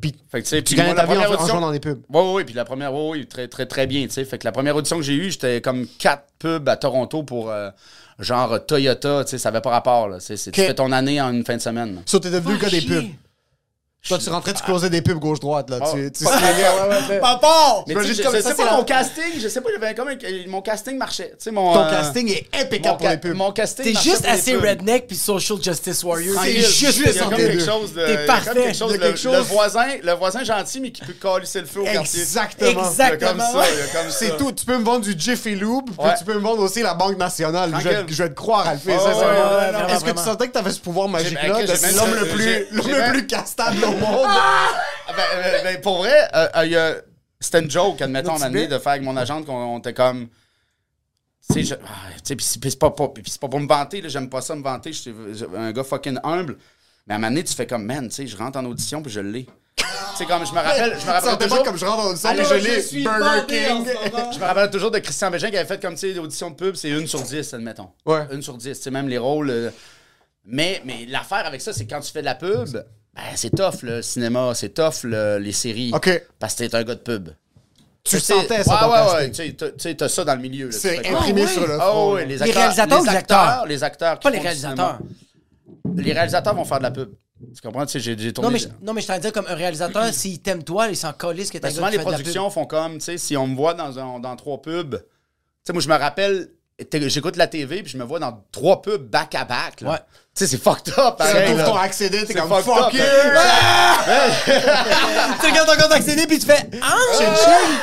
Puis 0.00 0.12
Fait 0.30 0.42
que, 0.42 0.60
tu 0.60 0.76
moi, 0.76 0.86
ta 0.86 0.92
la 0.94 0.94
vie 0.94 1.00
en, 1.02 1.06
première 1.06 1.30
en 1.30 1.34
audition- 1.34 1.52
jouant 1.54 1.60
dans 1.60 1.72
des 1.72 1.80
pubs. 1.80 2.02
Oui, 2.08 2.20
oui, 2.22 2.32
oui. 2.34 2.44
Puis 2.44 2.54
la 2.54 2.64
première, 2.64 2.92
oui, 2.94 3.18
oui, 3.20 3.26
très, 3.26 3.48
très, 3.48 3.66
très 3.66 3.86
bien, 3.86 4.02
tu 4.06 4.12
sais. 4.12 4.24
Fait 4.24 4.38
que 4.38 4.44
la 4.44 4.52
première 4.52 4.76
audition 4.76 4.96
que 4.96 5.02
j'ai 5.02 5.14
eue, 5.14 5.30
j'étais 5.30 5.60
comme 5.60 5.86
quatre 5.98 6.26
pubs 6.38 6.68
à 6.68 6.76
Toronto 6.76 7.22
pour 7.22 7.50
euh, 7.50 7.70
genre 8.18 8.64
Toyota, 8.66 9.24
tu 9.24 9.30
sais, 9.30 9.38
ça 9.38 9.48
avait 9.50 9.60
pas 9.60 9.70
rapport, 9.70 10.08
là. 10.08 10.18
Tu 10.20 10.36
fais 10.36 10.74
ton 10.74 10.92
année 10.92 11.20
en 11.20 11.32
une 11.32 11.44
fin 11.44 11.56
de 11.56 11.62
semaine. 11.62 11.94
là. 11.96 12.00
So 12.06 12.18
t'es 12.18 12.30
devenu 12.30 12.54
le 12.54 12.58
gars 12.60 12.70
des 12.70 12.80
pubs. 12.82 13.04
Toi, 14.06 14.18
tu 14.18 14.28
rentrais, 14.28 14.52
tu 14.52 14.62
closais 14.62 14.90
des 14.90 15.00
pubs 15.00 15.18
gauche-droite, 15.18 15.70
là. 15.70 15.78
Tu, 15.92 16.12
tu 16.12 16.24
slingais. 16.26 17.18
Papa! 17.22 17.84
Mais 17.86 17.94
Je 17.94 17.98
tu 18.00 18.02
sais, 18.02 18.08
juste 18.08 18.20
je, 18.20 18.26
comme 18.26 18.36
je 18.36 18.42
ça, 18.42 18.50
sais 18.50 18.54
c'est 18.58 18.64
pas, 18.64 18.76
mon 18.76 18.84
casting, 18.84 19.24
je 19.40 19.48
sais 19.48 19.60
pas, 19.62 19.70
il 19.70 19.80
y 19.80 19.84
avait 19.84 19.94
comme 19.94 20.08
un- 20.08 20.50
mon 20.50 20.60
casting 20.60 20.98
marchait. 20.98 21.30
Tu 21.30 21.44
sais, 21.44 21.50
mon. 21.50 21.72
Ton 21.72 21.80
euh, 21.84 21.90
casting 21.90 22.28
est 22.30 22.46
impeccable 22.60 22.98
pour 22.98 23.08
les 23.08 23.16
pubs. 23.16 23.34
mon 23.34 23.50
casting 23.52 23.84
T'es 23.86 23.94
juste 23.94 24.16
pour 24.22 24.26
les 24.26 24.38
assez 24.38 24.52
pubs. 24.52 24.64
redneck 24.64 25.06
puis 25.06 25.16
social 25.16 25.58
justice 25.62 26.04
warrior. 26.04 26.38
C'est 26.42 26.52
juste 26.52 26.98
il 26.98 27.06
y 27.06 27.08
a 27.08 27.12
ça 27.24 27.24
quelque 27.34 27.64
chose 27.64 27.94
de. 27.94 28.04
T'es 28.04 28.26
parfait. 28.26 28.50
comme 28.52 28.62
quelque 28.62 28.76
chose 28.76 28.92
de- 28.92 28.98
quelque 28.98 29.18
chose- 29.18 29.32
Le 29.36 29.40
voisin, 29.42 29.86
le 30.02 30.12
voisin 30.12 30.44
gentil, 30.44 30.80
mais 30.80 30.90
qui 30.92 31.00
peut 31.02 31.14
coller 31.18 31.46
le 31.54 31.64
feu 31.64 31.80
au 31.80 31.84
quartier. 31.84 32.20
Exactement. 32.20 32.86
Exactement. 32.86 33.44
C'est 34.10 34.36
tout. 34.36 34.52
Tu 34.52 34.66
peux 34.66 34.76
me 34.76 34.84
vendre 34.84 35.00
du 35.06 35.14
Jiffy 35.18 35.54
Lube, 35.54 35.86
puis 35.98 36.08
tu 36.18 36.24
peux 36.24 36.34
me 36.34 36.40
vendre 36.40 36.62
aussi 36.62 36.82
la 36.82 36.92
Banque 36.94 37.16
Nationale. 37.16 37.72
Je 37.80 37.88
vais, 37.88 38.28
te 38.28 38.34
croire 38.34 38.70
le 38.70 38.78
sincèrement. 38.78 39.22
vraiment, 39.22 39.88
Est-ce 39.88 40.04
que 40.04 40.10
tu 40.10 40.22
sentais 40.22 40.48
que 40.48 40.52
tu 40.52 40.58
avais 40.58 40.70
ce 40.72 40.80
pouvoir 40.80 41.08
magique-là 41.08 41.54
ben, 41.54 41.66
j'ai 41.66 41.86
même- 41.86 41.96
l'homme 41.96 42.14
le 42.14 42.26
plus, 42.28 42.66
le 43.14 43.20
castable 43.22 43.76
monde? 43.96 44.26
Ah, 44.28 44.70
ben, 45.08 45.22
ben, 45.42 45.62
ben, 45.64 45.80
pour 45.80 45.98
vrai, 45.98 46.28
euh, 46.34 46.48
euh, 46.56 46.66
y 46.66 46.76
a- 46.76 46.96
c'était 47.40 47.60
une 47.60 47.70
joke, 47.70 48.00
admettons, 48.02 48.32
moment 48.32 48.46
donné, 48.46 48.66
de 48.66 48.78
faire 48.78 48.92
avec 48.92 49.02
mon 49.02 49.16
agente 49.16 49.46
qu'on 49.46 49.54
on 49.54 49.78
était 49.78 49.92
comme. 49.94 50.28
Tu 51.46 51.54
sais, 51.54 51.62
je- 51.62 51.74
ah, 51.74 52.08
tu 52.16 52.20
sais, 52.24 52.36
puis 52.36 52.44
c'est- 52.70 52.78
pas, 52.78 52.90
pas, 52.90 53.08
puis 53.08 53.22
c'est 53.26 53.40
pas 53.40 53.48
pour 53.48 53.60
me 53.60 53.68
vanter, 53.68 54.00
là, 54.00 54.08
j'aime 54.08 54.30
pas 54.30 54.40
ça 54.40 54.54
me 54.54 54.62
vanter, 54.62 54.92
je 54.92 55.00
suis 55.00 55.14
je- 55.34 55.44
un 55.56 55.72
gars 55.72 55.84
fucking 55.84 56.18
humble. 56.24 56.56
Mais 57.06 57.12
à 57.12 57.16
un 57.16 57.20
moment 57.20 57.30
donné, 57.30 57.44
tu 57.44 57.52
fais 57.54 57.66
comme, 57.66 57.84
man, 57.84 58.08
tu 58.08 58.14
sais, 58.14 58.26
je 58.26 58.34
rentre 58.36 58.58
en 58.58 58.64
audition 58.64 59.02
puis 59.02 59.12
je 59.12 59.20
l'ai. 59.20 59.44
tu 59.76 59.84
sais, 60.16 60.24
comme 60.24 60.46
je 60.46 60.52
me 60.52 60.56
rappelle, 60.58 60.96
je 60.98 61.04
me 61.06 61.10
rappelle 61.12 61.36
toujours. 61.48 61.62
comme 61.64 61.76
je 61.76 61.84
rentre 61.84 62.02
dans 62.04 62.10
une 62.12 62.16
salle, 62.16 62.40
Allô, 62.40 62.48
mais 62.48 62.60
je 62.60 62.94
l'ai. 62.96 63.02
Burger 63.04 63.46
King. 63.46 63.86
Je 64.32 64.38
me 64.38 64.44
rappelle 64.44 64.70
toujours 64.70 64.90
de 64.90 64.98
Christian 65.00 65.30
Bégin 65.30 65.50
qui 65.50 65.58
avait 65.58 65.68
fait 65.68 65.82
comme, 65.82 65.94
tu 65.94 66.00
sais, 66.00 66.12
l'audition 66.14 66.48
de 66.50 66.54
pub, 66.56 66.76
c'est 66.76 66.88
une 66.88 67.06
sur 67.06 67.20
dix, 67.20 67.52
admettons. 67.52 67.90
Ouais. 68.06 68.26
Une 68.32 68.40
sur 68.40 68.56
dix, 68.56 68.78
tu 68.78 68.82
sais, 68.84 68.90
même 68.90 69.08
les 69.08 69.18
rôles. 69.18 69.50
euh, 69.50 69.70
Mais, 70.46 70.80
mais 70.86 71.04
l'affaire 71.08 71.44
avec 71.46 71.60
ça, 71.60 71.72
c'est 71.74 71.84
que 71.86 71.90
quand 71.94 72.00
tu 72.00 72.10
fais 72.12 72.20
de 72.20 72.26
la 72.26 72.34
pub, 72.36 72.82
ben, 73.14 73.22
c'est 73.36 73.50
tough 73.50 73.82
le 73.82 74.02
cinéma, 74.02 74.52
c'est 74.54 74.70
tough 74.74 75.04
le- 75.04 75.38
les 75.38 75.52
séries. 75.52 75.92
OK. 75.94 76.22
Parce 76.38 76.54
que 76.54 76.64
t'es 76.64 76.74
un 76.74 76.82
gars 76.82 76.94
de 76.94 77.00
pub. 77.00 77.30
Tu 78.02 78.16
le 78.16 78.20
sais, 78.20 78.34
sentais, 78.34 78.62
ça, 78.64 78.88
ouais, 78.88 78.92
ouais, 79.08 79.14
ouais, 79.14 79.30
tu 79.30 79.34
sais, 79.36 79.52
t'as- 79.54 79.70
tu 79.70 79.74
sais, 79.78 79.94
t'as 79.94 80.08
ça 80.10 80.24
dans 80.24 80.34
le 80.34 80.42
milieu. 80.42 80.66
là. 80.66 80.72
Tu 80.72 80.78
C'est 80.78 80.96
fais 80.98 81.08
imprimé 81.08 81.46
sur 81.46 81.66
le 81.66 81.74
Ah 81.80 81.86
front. 81.88 82.12
ouais, 82.14 82.26
les, 82.26 82.34
Les 82.34 82.42
acteurs, 82.42 82.56
réalisateurs 82.58 83.00
ou 83.00 83.04
les 83.04 83.10
acteurs? 83.10 83.66
Les 83.66 83.82
acteurs. 83.84 84.18
qui 84.18 84.24
Pas 84.24 84.30
les 84.30 84.36
font 84.36 84.42
du 84.42 84.46
réalisateurs. 84.48 84.98
cinéma. 84.98 86.02
Les 86.02 86.12
réalisateurs 86.12 86.54
vont 86.54 86.64
faire 86.64 86.78
de 86.78 86.82
la 86.82 86.90
pub. 86.90 87.10
Tu 87.54 87.60
comprends? 87.62 87.86
Tu 87.86 87.92
sais, 87.92 88.00
j'ai 88.00 88.16
j'ai 88.18 88.32
tourné... 88.32 88.48
Non 88.48 88.52
mais, 88.52 88.58
je, 88.58 88.68
non, 88.82 88.92
mais 88.92 89.00
je 89.00 89.06
t'en 89.06 89.18
dire 89.18 89.32
comme 89.32 89.46
un 89.48 89.54
réalisateur, 89.54 90.04
s'il 90.12 90.40
t'aime 90.40 90.62
toi, 90.64 90.88
il 90.88 90.96
s'en 90.96 91.12
calisse 91.12 91.50
que 91.50 91.58
t'as 91.58 91.68
Ben, 91.68 91.74
souvent, 91.74 91.88
les 91.88 91.98
productions 91.98 92.50
font 92.50 92.66
comme, 92.66 92.94
tu 92.98 93.04
sais, 93.04 93.16
si 93.18 93.36
on 93.38 93.46
me 93.46 93.56
voit 93.56 93.72
dans, 93.74 93.98
un- 93.98 94.18
dans 94.20 94.36
trois 94.36 94.60
pubs, 94.60 94.96
tu 94.98 95.04
sais, 95.64 95.72
moi, 95.72 95.80
je 95.82 95.88
me 95.88 95.96
rappelle, 95.96 96.48
j'écoute 96.92 97.36
la 97.36 97.46
TV, 97.46 97.82
puis 97.82 97.92
je 97.92 97.96
me 97.98 98.04
vois 98.04 98.18
dans 98.18 98.44
trois 98.52 98.82
pubs 98.82 99.02
back-à-back. 99.08 99.80
là. 99.80 99.90
Ouais. 99.92 99.98
Tu 100.36 100.44
sais, 100.44 100.48
c'est 100.48 100.60
fucked 100.62 100.92
up, 100.98 101.20
Tu 101.20 101.52
ouvres 101.52 101.64
ton 101.64 101.76
accédé, 101.76 102.24
t'es 102.24 102.34
comme 102.34 102.48
fucked 102.48 102.64
fuck 102.64 102.88
up, 102.88 102.92
you! 102.92 103.00
Tu 105.40 105.46
regardes 105.46 105.68
ton 105.68 105.76
compte 105.82 105.92
accédé 105.92 106.26
puis 106.26 106.40
tu 106.40 106.46
fais 106.46 106.68
Ah! 106.82 106.96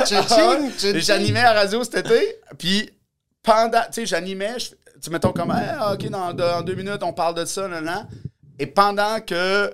Tching. 0.06 1.00
J'animais 1.00 1.40
à 1.40 1.54
la 1.54 1.62
radio 1.62 1.82
cet 1.86 2.06
été, 2.06 2.36
puis 2.58 2.90
pendant, 3.42 3.80
tu 3.84 4.02
sais, 4.02 4.06
j'animais, 4.06 4.56
tu 5.02 5.10
mettons 5.10 5.32
comme, 5.32 5.52
Hey, 5.52 5.70
ah, 5.80 5.94
ok, 5.94 6.10
dans, 6.10 6.34
dans 6.34 6.62
deux 6.62 6.76
minutes, 6.76 7.02
on 7.04 7.14
parle 7.14 7.36
de 7.36 7.46
ça, 7.46 7.70
là, 7.70 7.80
là. 7.80 8.06
Et 8.60 8.66
pendant 8.68 9.22
que 9.22 9.74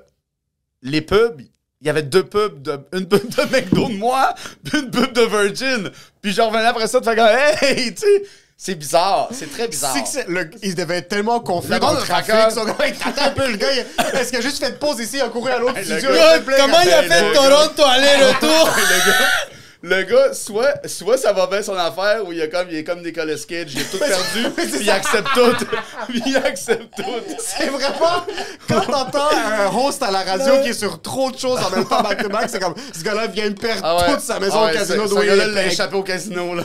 les 0.84 1.02
pubs, 1.02 1.42
il 1.82 1.88
y 1.88 1.90
avait 1.90 2.04
deux 2.04 2.24
pubs, 2.24 2.62
de, 2.62 2.80
une 2.94 3.08
pub 3.08 3.28
de 3.28 3.42
McDo 3.52 3.88
de 3.88 3.94
moi, 3.98 4.36
puis 4.64 4.80
une 4.82 4.92
pub 4.92 5.14
de 5.14 5.22
Virgin. 5.22 5.90
Puis 6.22 6.32
je 6.32 6.42
revenais 6.42 6.66
après 6.66 6.86
ça 6.88 7.00
de 7.00 7.06
faire 7.06 7.16
comme, 7.16 7.28
hey, 7.62 7.94
tu 7.96 8.02
sais, 8.02 8.24
c'est 8.60 8.74
bizarre, 8.76 9.30
c'est 9.32 9.52
très 9.52 9.68
bizarre. 9.68 9.94
C'est 9.96 10.02
que 10.04 10.10
c'est- 10.10 10.28
le- 10.28 10.50
il 10.64 10.74
devait 10.74 10.98
être 10.98 11.10
tellement 11.10 11.40
confus 11.40 11.70
Le 11.72 11.80
dans 11.80 11.94
le 11.94 12.00
trafic. 12.02 12.34
Hey, 12.34 12.94
t'attends 12.94 13.26
un 13.26 13.30
peu, 13.30 13.52
le 13.52 13.58
gars. 13.58 13.68
Est-ce 14.14 14.30
qu'il 14.30 14.40
a 14.40 14.42
juste 14.42 14.58
fait 14.60 14.72
de 14.72 14.78
pause 14.78 15.00
ici, 15.00 15.18
il 15.18 15.22
a 15.22 15.30
couru 15.30 15.52
à 15.52 15.60
l'autre 15.60 15.76
le 15.78 15.84
studio? 15.84 16.12
gars, 16.12 16.40
Comment 16.58 16.82
il 16.82 16.90
a 16.92 17.04
fait 17.04 17.34
Toronto 17.34 17.84
aller-retour? 17.84 18.70
le 19.84 20.04
gars, 20.04 20.34
soit, 20.34 20.88
soit 20.88 21.18
ça 21.18 21.34
va 21.34 21.48
bien 21.48 21.62
son 21.62 21.76
affaire, 21.76 22.26
ou 22.28 22.34
il, 22.34 22.42
a 22.42 22.48
comme, 22.48 22.68
il 22.70 22.78
est 22.78 22.84
comme 22.84 23.02
Nicolas 23.04 23.36
Cage, 23.48 23.74
il 23.74 23.82
a 23.82 23.84
tout 23.86 23.98
perdu, 24.00 24.50
puis 24.56 24.82
il 24.82 24.90
accepte 24.90 25.28
tout. 25.34 25.66
Puis 26.10 26.24
il 26.28 26.36
accepte 26.38 26.96
tout. 26.96 27.04
C'est 27.40 27.68
vraiment 27.68 28.24
quand 28.68 28.82
t'entends 28.82 29.30
un 29.32 29.68
host 29.76 30.02
à 30.04 30.12
la 30.12 30.24
radio 30.24 30.62
qui 30.64 30.70
est 30.70 30.74
sur 30.74 31.02
trop 31.02 31.32
de 31.32 31.38
choses 31.38 31.60
en 31.60 31.70
même 31.70 31.86
temps 31.86 32.02
back 32.02 32.22
to 32.24 32.30
back, 32.30 32.50
c'est 32.50 32.60
comme 32.60 32.76
ce 32.94 33.04
gars-là 33.04 33.28
vient 33.28 33.50
de 33.50 33.60
perdre 33.60 33.82
Ah 33.84 33.98
ouais. 33.98 34.14
toute 34.14 34.22
sa 34.22 34.40
maison 34.40 34.56
Ah 34.60 34.66
ouais, 34.66 34.72
au 34.72 34.74
casino 34.80 35.08
ce- 35.08 35.14
gars-là 35.14 35.44
est. 35.46 35.52
l'a 35.52 35.66
échappé 35.68 35.96
au 35.96 36.04
casino, 36.04 36.56
là. 36.56 36.64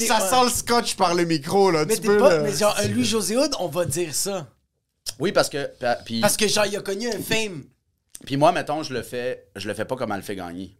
Ça 0.00 0.20
sent 0.30 0.44
le 0.44 0.50
scotch 0.50 0.96
par 0.96 1.14
le 1.14 1.24
micro 1.24 1.70
là. 1.70 1.84
Mais 1.86 1.94
tu 1.96 2.02
peux 2.02 2.16
pas. 2.16 2.36
le- 2.38 2.42
Mais 2.42 2.52
genre, 2.52 2.76
un 2.78 2.88
Louis 2.88 3.04
José 3.04 3.36
Hood, 3.36 3.52
on 3.60 3.68
va 3.68 3.84
dire 3.84 4.14
ça. 4.14 4.46
Oui, 5.18 5.32
parce 5.32 5.48
que. 5.48 5.70
Puis, 6.04 6.20
Parce 6.20 6.36
que 6.36 6.48
genre, 6.48 6.66
il 6.66 6.76
a 6.76 6.80
connu 6.80 7.08
un 7.08 7.18
fame. 7.22 7.62
puis 8.26 8.36
moi, 8.36 8.50
mettons, 8.52 8.82
je 8.82 8.92
le 8.92 9.02
fais, 9.02 9.46
je 9.54 9.68
le 9.68 9.74
fais 9.74 9.84
pas 9.84 9.94
comme 9.96 10.10
elle 10.10 10.18
le 10.18 10.22
fait 10.22 10.34
gagner. 10.36 10.76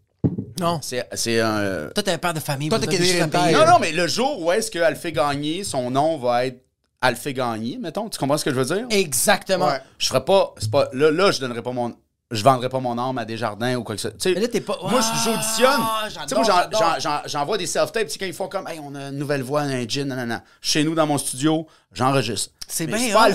Non. 0.60 0.80
C'est 0.82 1.06
c'est 1.14 1.40
un. 1.40 1.88
Toi, 1.94 2.02
t'es 2.02 2.12
un 2.12 2.18
père 2.18 2.34
de 2.34 2.40
famille. 2.40 2.68
Toi, 2.68 2.78
t'es 2.78 2.86
Canadian. 2.86 3.28
Tire. 3.28 3.58
Non, 3.58 3.72
non, 3.72 3.78
mais 3.80 3.92
le 3.92 4.06
jour 4.06 4.40
où 4.42 4.50
est-ce 4.52 4.70
qu'elle 4.70 4.96
fait 4.96 5.12
gagner, 5.12 5.64
son 5.64 5.90
nom 5.90 6.16
va 6.18 6.46
être 6.46 6.62
Elle 7.02 7.16
fait 7.16 7.34
gagner, 7.34 7.78
mettons. 7.78 8.08
Tu 8.08 8.18
comprends 8.18 8.38
ce 8.38 8.44
que 8.44 8.50
je 8.50 8.56
veux 8.60 8.64
dire? 8.64 8.86
Exactement. 8.90 9.66
Ouais. 9.66 9.80
Je 9.98 10.06
ferais 10.08 10.24
pas. 10.24 10.54
C'est 10.58 10.70
pas. 10.70 10.88
Là, 10.92 11.10
là, 11.10 11.30
je 11.30 11.40
donnerais 11.40 11.62
pas 11.62 11.72
mon. 11.72 11.94
je 12.32 12.42
vendrais 12.42 12.68
pas 12.68 12.80
mon 12.80 12.98
âme 12.98 13.18
à 13.18 13.24
des 13.24 13.36
jardins 13.36 13.76
ou 13.76 13.84
quoi 13.84 13.94
que 13.94 14.00
ce 14.00 14.08
soit. 14.08 14.16
Tu 14.18 14.30
sais, 14.30 14.34
Mais 14.34 14.40
là, 14.40 14.48
t'es 14.48 14.60
pas- 14.60 14.78
Moi, 14.82 15.00
je- 15.00 15.30
j'auditionne. 15.30 15.68
Ah, 15.78 16.02
Tu 16.08 16.14
sais, 16.14 16.20
j'adore, 16.20 16.38
moi, 16.38 16.44
j'en- 16.48 16.56
j'adore. 16.62 16.80
j'en- 16.80 17.00
j'en- 17.00 17.22
j'envoie 17.26 17.58
des 17.58 17.66
self-tapes. 17.66 18.08
Quand 18.18 18.26
ils 18.26 18.32
font 18.32 18.48
comme, 18.48 18.66
hey, 18.66 18.80
on 18.82 18.94
a 18.96 19.10
une 19.10 19.18
nouvelle 19.18 19.42
voix, 19.42 19.60
un 19.60 19.86
gin, 19.86 20.08
nanana. 20.08 20.42
Chez 20.60 20.82
nous, 20.82 20.94
dans 20.96 21.06
mon 21.06 21.18
studio, 21.18 21.68
j'enregistre. 21.92 22.50
C'est 22.66 22.86
Mais 22.88 22.96
bien 22.96 23.14
pas 23.14 23.28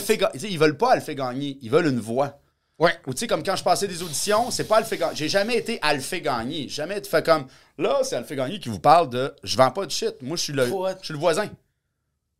Ils 0.43 0.59
veulent 0.59 0.75
pas 0.77 0.91
à 0.91 0.95
le 0.95 1.01
faire 1.01 1.15
gagner. 1.15 1.57
Ils 1.61 1.69
veulent 1.71 1.87
une 1.87 2.01
voix. 2.01 2.40
Ouais. 2.81 2.97
Ou 3.05 3.13
tu 3.13 3.19
sais, 3.19 3.27
comme 3.27 3.43
quand 3.43 3.55
je 3.55 3.63
passais 3.63 3.87
des 3.87 4.01
auditions, 4.01 4.49
c'est 4.49 4.63
pas 4.63 4.77
Alphé 4.77 4.97
Gagné. 4.97 5.15
J'ai 5.15 5.29
jamais 5.29 5.55
été 5.55 5.77
Alphé 5.83 6.19
Gagné. 6.19 6.67
Jamais 6.67 6.97
été 6.97 7.07
fait 7.07 7.23
comme, 7.23 7.45
là, 7.77 7.99
c'est 8.03 8.15
Alphé 8.15 8.35
Gagné 8.35 8.59
qui 8.59 8.69
vous 8.69 8.79
parle 8.79 9.07
de, 9.11 9.33
je 9.43 9.55
vends 9.55 9.69
pas 9.69 9.85
de 9.85 9.91
shit. 9.91 10.15
Moi, 10.21 10.35
je 10.35 10.41
suis 10.41 10.53
le, 10.53 10.67
What? 10.67 10.95
je 11.01 11.05
suis 11.05 11.13
le 11.13 11.19
voisin. 11.19 11.47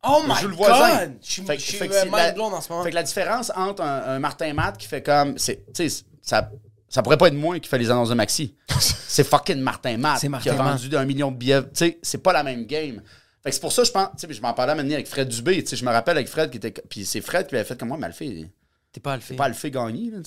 Oh 0.02 0.20
Je 0.24 0.28
my 0.28 0.34
suis 0.36 0.46
le 0.48 0.54
voisin. 0.54 0.98
god! 1.06 1.16
Je 1.22 1.30
suis 1.30 1.42
Fait 1.42 1.58
je 1.58 1.62
suis, 1.62 1.76
fait 1.78 1.86
que 1.86 1.92
la- 1.94 2.00
en 2.42 2.60
ce 2.60 2.68
moment. 2.70 2.82
Fait 2.82 2.90
que 2.90 2.94
la 2.96 3.04
différence 3.04 3.52
entre 3.54 3.82
un, 3.84 4.02
un 4.16 4.18
Martin 4.18 4.52
Matt 4.52 4.76
qui 4.76 4.88
fait 4.88 5.00
comme. 5.00 5.38
c'est- 5.38 5.64
Tu 5.72 5.88
sais, 5.88 6.04
ça, 6.20 6.50
ça 6.88 7.02
pourrait 7.02 7.18
pas 7.18 7.28
être 7.28 7.34
moi 7.34 7.60
qui 7.60 7.68
fait 7.68 7.78
les 7.78 7.88
annonces 7.88 8.08
de 8.08 8.14
Maxi. 8.14 8.56
c'est 8.80 9.22
fucking 9.22 9.60
Martin 9.60 9.96
Matt 9.98 10.20
qui 10.42 10.48
a 10.50 10.54
vendu 10.54 10.96
un 10.96 11.04
million 11.04 11.30
de 11.30 11.36
billets. 11.36 11.62
Tu 11.62 11.68
sais, 11.74 11.98
c'est 12.02 12.18
pas 12.20 12.32
la 12.32 12.42
même 12.42 12.66
game. 12.66 13.00
Fait 13.44 13.50
que 13.50 13.54
c'est 13.54 13.60
pour 13.60 13.72
ça, 13.72 13.84
je 13.84 13.92
pense. 13.92 14.08
Tu 14.18 14.26
sais, 14.26 14.32
je 14.34 14.42
m'en 14.42 14.52
parlais 14.54 14.72
à 14.72 14.76
avec 14.76 15.06
Fred 15.06 15.28
Dubé. 15.28 15.62
Tu 15.62 15.70
sais, 15.70 15.76
je 15.76 15.84
me 15.84 15.92
rappelle 15.92 16.16
avec 16.16 16.28
Fred 16.28 16.50
qui 16.50 16.56
était. 16.56 16.72
Puis 16.72 17.04
c'est 17.04 17.20
Fred 17.20 17.46
qui 17.46 17.54
avait 17.54 17.62
fait 17.64 17.78
comme 17.78 17.88
moi, 17.88 17.96
mais 17.96 18.08
le 18.08 18.12
fait. 18.12 18.50
T'es 18.92 19.00
pas 19.00 19.18
faire. 19.18 19.26
C'est 19.28 19.36
pas 19.36 19.48
le 19.48 19.54
fait 19.54 19.70
gagner, 19.70 20.10
là. 20.10 20.18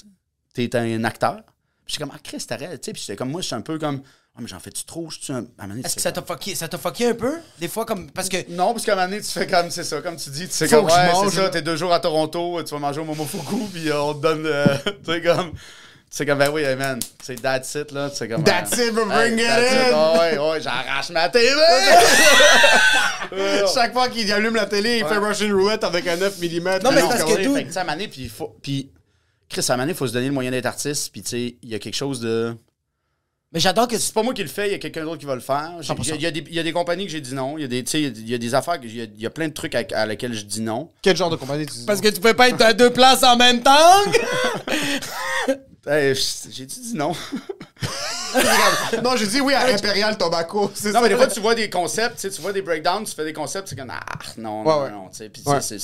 T'es 0.53 0.76
un 0.76 1.03
acteur. 1.03 1.43
Puis 1.86 1.93
j'étais 1.93 2.03
comme, 2.03 2.13
ah, 2.16 2.20
Chris, 2.24 2.43
t'arrêtes, 2.47 2.82
tu 2.82 2.86
sais. 2.86 2.93
Puis 2.93 3.01
j'étais 3.01 3.16
comme, 3.16 3.30
moi, 3.30 3.41
je 3.41 3.47
suis 3.47 3.55
un 3.55 3.61
peu 3.61 3.78
comme, 3.78 4.01
ah, 4.38 4.41
mais 4.41 4.47
j'en 4.47 4.59
fais-tu 4.59 4.84
trop? 4.84 5.09
Je 5.09 5.20
suis 5.20 5.34
un. 5.34 5.45
Est-ce 5.84 5.95
que 5.95 6.01
ça 6.01 6.11
t'a 6.11 6.22
fucké, 6.22 6.55
ça 6.55 6.68
t'a 6.68 6.78
fucké 6.78 7.09
un 7.09 7.13
peu? 7.13 7.39
Des 7.59 7.70
fois, 7.70 7.86
comme. 7.86 8.11
Parce 8.11 8.28
que. 8.28 8.51
non, 8.51 8.74
parce 8.74 8.84
qu'à 8.84 8.93
un 8.93 8.95
moment 8.95 9.07
donné, 9.07 9.22
tu 9.22 9.32
fais 9.32 9.47
comme, 9.47 9.70
c'est 9.70 9.86
ça, 9.86 10.01
comme 10.01 10.18
tu 10.18 10.30
dis, 10.30 10.47
tu 10.47 10.53
sais, 10.53 10.68
comme, 10.68 10.86
ouais, 10.86 10.91
c'est 11.24 11.36
ça, 11.38 11.49
t'es 11.49 11.61
deux 11.61 11.78
jours 11.78 11.93
à 11.93 12.01
Toronto, 12.01 12.61
tu 12.63 12.72
vas 12.72 12.80
manger 12.80 12.99
au 12.99 13.05
Momofuku, 13.05 13.70
puis 13.72 13.91
on 13.93 14.13
te 14.13 14.22
donne, 14.22 14.45
euh, 14.45 14.66
tu 15.05 15.11
sais, 15.11 15.22
comme, 15.22 15.53
tu 16.10 16.18
sais, 16.18 16.26
comme, 16.26 16.39
ben 16.39 16.49
oui, 16.49 16.62
hey, 16.62 16.76
man, 16.76 16.99
c'est 17.24 17.41
that's 17.41 17.76
it, 17.76 17.91
là, 17.91 18.10
tu 18.10 18.18
sais, 18.18 18.28
comme. 18.28 18.43
That's 18.43 18.72
it, 18.78 18.93
but 18.93 19.06
bring 19.06 19.38
it 19.38 19.49
in. 19.49 19.91
Oh, 19.93 20.18
ouais, 20.20 20.38
ouais, 20.38 20.62
j'arrache 20.62 21.10
ma 21.10 21.30
TV! 21.30 21.56
Ouais. 23.32 23.64
Chaque 23.74 23.91
fois 23.91 24.08
qu'il 24.08 24.32
allume 24.32 24.56
la 24.56 24.68
télé, 24.68 24.99
il 24.99 25.06
fait 25.06 25.18
Russian 25.18 25.49
Roulette 25.49 25.84
avec 25.84 26.08
un 26.08 26.16
9 26.16 26.39
mm. 26.39 26.80
Non, 26.84 26.91
mais 26.91 27.01
parce 27.01 27.18
c'est 27.18 27.24
que 27.36 27.41
dude- 27.41 27.74
fait 27.74 28.08
puis 28.08 28.22
il 28.22 28.30
faut, 28.30 28.56
puis, 28.62 28.91
Chris, 29.49 29.66
à 29.68 29.84
il 29.84 29.93
faut 29.95 30.08
se 30.08 30.14
donner 30.14 30.28
le 30.28 30.32
moyen 30.34 30.51
d'être 30.51 30.68
artiste, 30.68 31.12
puis 31.12 31.24
tu 31.24 31.30
sais, 31.30 31.56
il 31.62 31.70
y 31.70 31.76
a 31.76 31.80
quelque 31.80 31.95
chose 31.95 32.20
de. 32.20 32.56
Mais 33.51 33.60
j'adore 33.60 33.88
que. 33.88 33.97
C'est 33.97 34.14
pas 34.14 34.24
moi 34.24 34.34
qui 34.34 34.43
le 34.43 34.49
fais, 34.49 34.68
il 34.68 34.72
y 34.74 34.76
a 34.76 34.80
quelqu'un 34.80 35.03
d'autre 35.03 35.18
qui 35.18 35.26
va 35.26 35.36
le 35.36 35.41
faire. 35.41 35.72
Il 35.82 36.16
y, 36.18 36.22
y 36.22 36.26
a 36.28 36.32
des- 36.32 36.43
il 36.47 36.53
y 36.53 36.60
a 36.60 36.64
des 36.64 36.72
compagnies 36.72 37.06
que 37.06 37.12
j'ai 37.12 37.22
dit 37.22 37.34
non. 37.34 37.58
Il 37.58 37.62
y 37.62 37.66
a 37.66 37.68
des, 37.68 37.84
tu 37.84 37.91
sais, 37.91 38.01
il 38.01 38.30
y 38.30 38.34
a 38.34 38.38
des 38.38 38.53
affaires, 38.53 38.78
il 38.84 38.95
y 38.95 39.01
a, 39.01 39.06
il 39.06 39.22
y 39.22 39.26
a 39.26 39.30
plein 39.30 39.47
de 39.47 39.53
trucs 39.53 39.76
à, 39.76 39.84
à 39.93 40.06
lesquels 40.06 40.34
je 40.34 40.43
dis 40.45 40.62
non. 40.62 40.91
Quel 41.01 41.16
genre 41.16 41.30
de 41.30 41.36
compagnie 41.36 41.66
tu 41.66 41.74
dis? 41.74 41.86
Parce 41.86 42.01
que 42.01 42.10
tu 42.10 42.22
peux 42.22 42.34
pas 42.34 42.49
être 42.49 42.62
à 42.62 42.74
deux 42.74 42.91
places 42.91 43.24
en 43.24 43.38
même 43.38 43.62
temps! 43.64 43.72
Hey, 45.88 46.15
je- 46.15 46.49
j'ai 46.51 46.65
dit 46.65 46.93
non. 46.95 47.11
non, 49.03 49.15
j'ai 49.15 49.27
dit 49.27 49.39
oui 49.41 49.53
à 49.53 49.67
Imperial 49.67 50.17
Tobacco. 50.17 50.61
non, 50.61 50.91
ça. 50.91 51.01
mais 51.01 51.09
des 51.09 51.15
fois, 51.15 51.27
tu 51.27 51.39
vois 51.39 51.55
des 51.55 51.69
concepts, 51.69 52.19
tu 52.19 52.29
tu 52.29 52.41
vois 52.41 52.51
des 52.53 52.61
breakdowns, 52.61 53.03
tu 53.05 53.13
fais 53.13 53.23
des 53.23 53.33
concepts, 53.33 53.67
c'est 53.69 53.75
comme, 53.75 53.91
ah, 53.91 53.99
non, 54.38 54.63
non, 54.63 54.81
Ouais, 54.83 54.89
non, 54.91 55.09
tu 55.09 55.17
sais. 55.17 55.29
Puis, 55.29 55.43
Ouais. 55.45 55.61
c'est, 55.61 55.79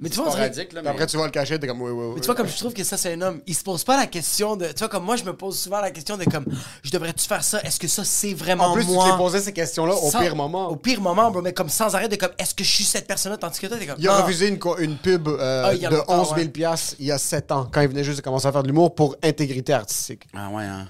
Mais 0.00 0.08
tu 0.08 0.16
c'est 0.16 0.22
vois, 0.22 0.30
sporadique, 0.32 0.72
là, 0.72 0.82
mais. 0.82 0.90
Après, 0.90 1.06
tu 1.06 1.16
vois 1.16 1.26
le 1.26 1.32
cachet, 1.32 1.58
t'es 1.58 1.66
comme 1.66 1.80
oui, 1.82 1.90
oui, 1.90 2.04
oui. 2.06 2.12
Mais 2.16 2.20
tu 2.20 2.26
vois, 2.26 2.34
comme 2.34 2.48
je 2.48 2.56
trouve 2.56 2.72
que 2.72 2.82
ça, 2.84 2.96
c'est 2.96 3.12
un 3.12 3.20
homme. 3.22 3.40
Il 3.46 3.54
se 3.54 3.62
pose 3.62 3.84
pas 3.84 3.96
la 3.96 4.06
question 4.06 4.56
de. 4.56 4.66
Tu 4.66 4.78
vois, 4.78 4.88
comme 4.88 5.04
moi, 5.04 5.16
je 5.16 5.24
me 5.24 5.32
pose 5.34 5.58
souvent 5.58 5.80
la 5.80 5.90
question 5.90 6.16
de 6.16 6.24
comme. 6.24 6.44
Je 6.82 6.90
devrais-tu 6.90 7.26
faire 7.26 7.44
ça? 7.44 7.60
Est-ce 7.62 7.78
que 7.78 7.88
ça, 7.88 8.02
c'est 8.04 8.34
vraiment 8.34 8.66
En 8.66 8.74
plus, 8.74 8.84
moi? 8.86 9.04
tu 9.04 9.10
t'es 9.12 9.16
posé 9.16 9.40
ces 9.40 9.52
questions-là 9.52 9.94
au 9.94 10.10
Sans- 10.10 10.20
pire 10.20 10.34
moment. 10.36 10.68
Au 10.68 10.76
pire 10.76 11.00
moment, 11.00 11.30
bro, 11.30 11.42
mais 11.42 11.52
comme 11.52 11.68
sans 11.68 11.94
arrêt 11.94 12.08
de 12.08 12.16
comme. 12.16 12.32
Est-ce 12.38 12.54
que 12.54 12.64
je 12.64 12.70
suis 12.70 12.84
cette 12.84 13.06
personne-là? 13.06 13.38
Tandis 13.38 13.60
que 13.60 13.66
toi, 13.66 13.76
t'es 13.78 13.86
comme. 13.86 13.96
Il 13.98 14.08
a 14.08 14.16
non. 14.18 14.22
refusé 14.24 14.48
une, 14.48 14.58
une 14.80 14.96
pub 14.96 15.28
euh, 15.28 15.64
Ah, 15.66 15.74
de 15.76 15.94
longtemps, 15.96 16.20
11 16.22 16.28
000 16.36 16.38
ouais. 16.40 16.76
il 16.98 17.06
y 17.06 17.12
a 17.12 17.18
7 17.18 17.52
ans, 17.52 17.68
quand 17.72 17.80
il 17.80 17.88
venait 17.88 18.04
juste 18.04 18.18
de 18.18 18.22
commencer 18.22 18.46
à 18.46 18.52
faire 18.52 18.62
de 18.62 18.68
l'humour 18.68 18.94
pour 18.94 19.16
intégrité 19.22 19.72
artistique. 19.72 20.26
Ah, 20.34 20.48
ouais, 20.50 20.64
hein. 20.64 20.88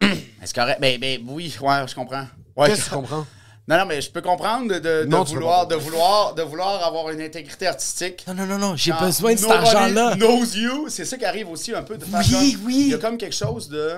Est-ce 0.42 0.54
correct? 0.54 0.80
Ben, 0.80 0.98
ben, 0.98 1.20
oui, 1.28 1.54
ouais, 1.60 1.84
je 1.86 1.94
comprends. 1.94 2.26
Ouais, 2.56 2.68
Qu'est-ce 2.68 2.84
que 2.84 2.88
tu 2.88 2.94
comprends? 2.94 3.26
Non, 3.70 3.78
non, 3.78 3.86
mais 3.86 4.00
je 4.02 4.10
peux 4.10 4.20
comprendre 4.20 4.80
de, 4.80 5.04
Non, 5.04 5.22
vouloir, 5.22 5.68
de, 5.68 5.76
vouloir, 5.76 6.34
de 6.34 6.42
vouloir 6.42 6.82
avoir 6.84 7.08
une 7.10 7.20
intégrité 7.20 7.68
artistique. 7.68 8.24
Non, 8.26 8.34
non, 8.34 8.44
non, 8.44 8.58
non, 8.58 8.74
j'ai 8.74 8.90
besoin 8.92 9.34
de 9.34 9.38
cet 9.38 9.48
argent-là. 9.48 10.16
knows 10.16 10.44
you. 10.56 10.88
C'est 10.88 11.04
ça 11.04 11.16
qui 11.16 11.24
arrive 11.24 11.48
aussi 11.48 11.72
un 11.72 11.84
peu 11.84 11.96
de 11.96 12.04
faire 12.04 12.18
Oui, 12.18 12.52
comme- 12.54 12.66
oui. 12.66 12.74
Il 12.86 12.88
y 12.88 12.94
a 12.94 12.98
comme 12.98 13.16
quelque 13.16 13.36
chose 13.36 13.68
de, 13.68 13.92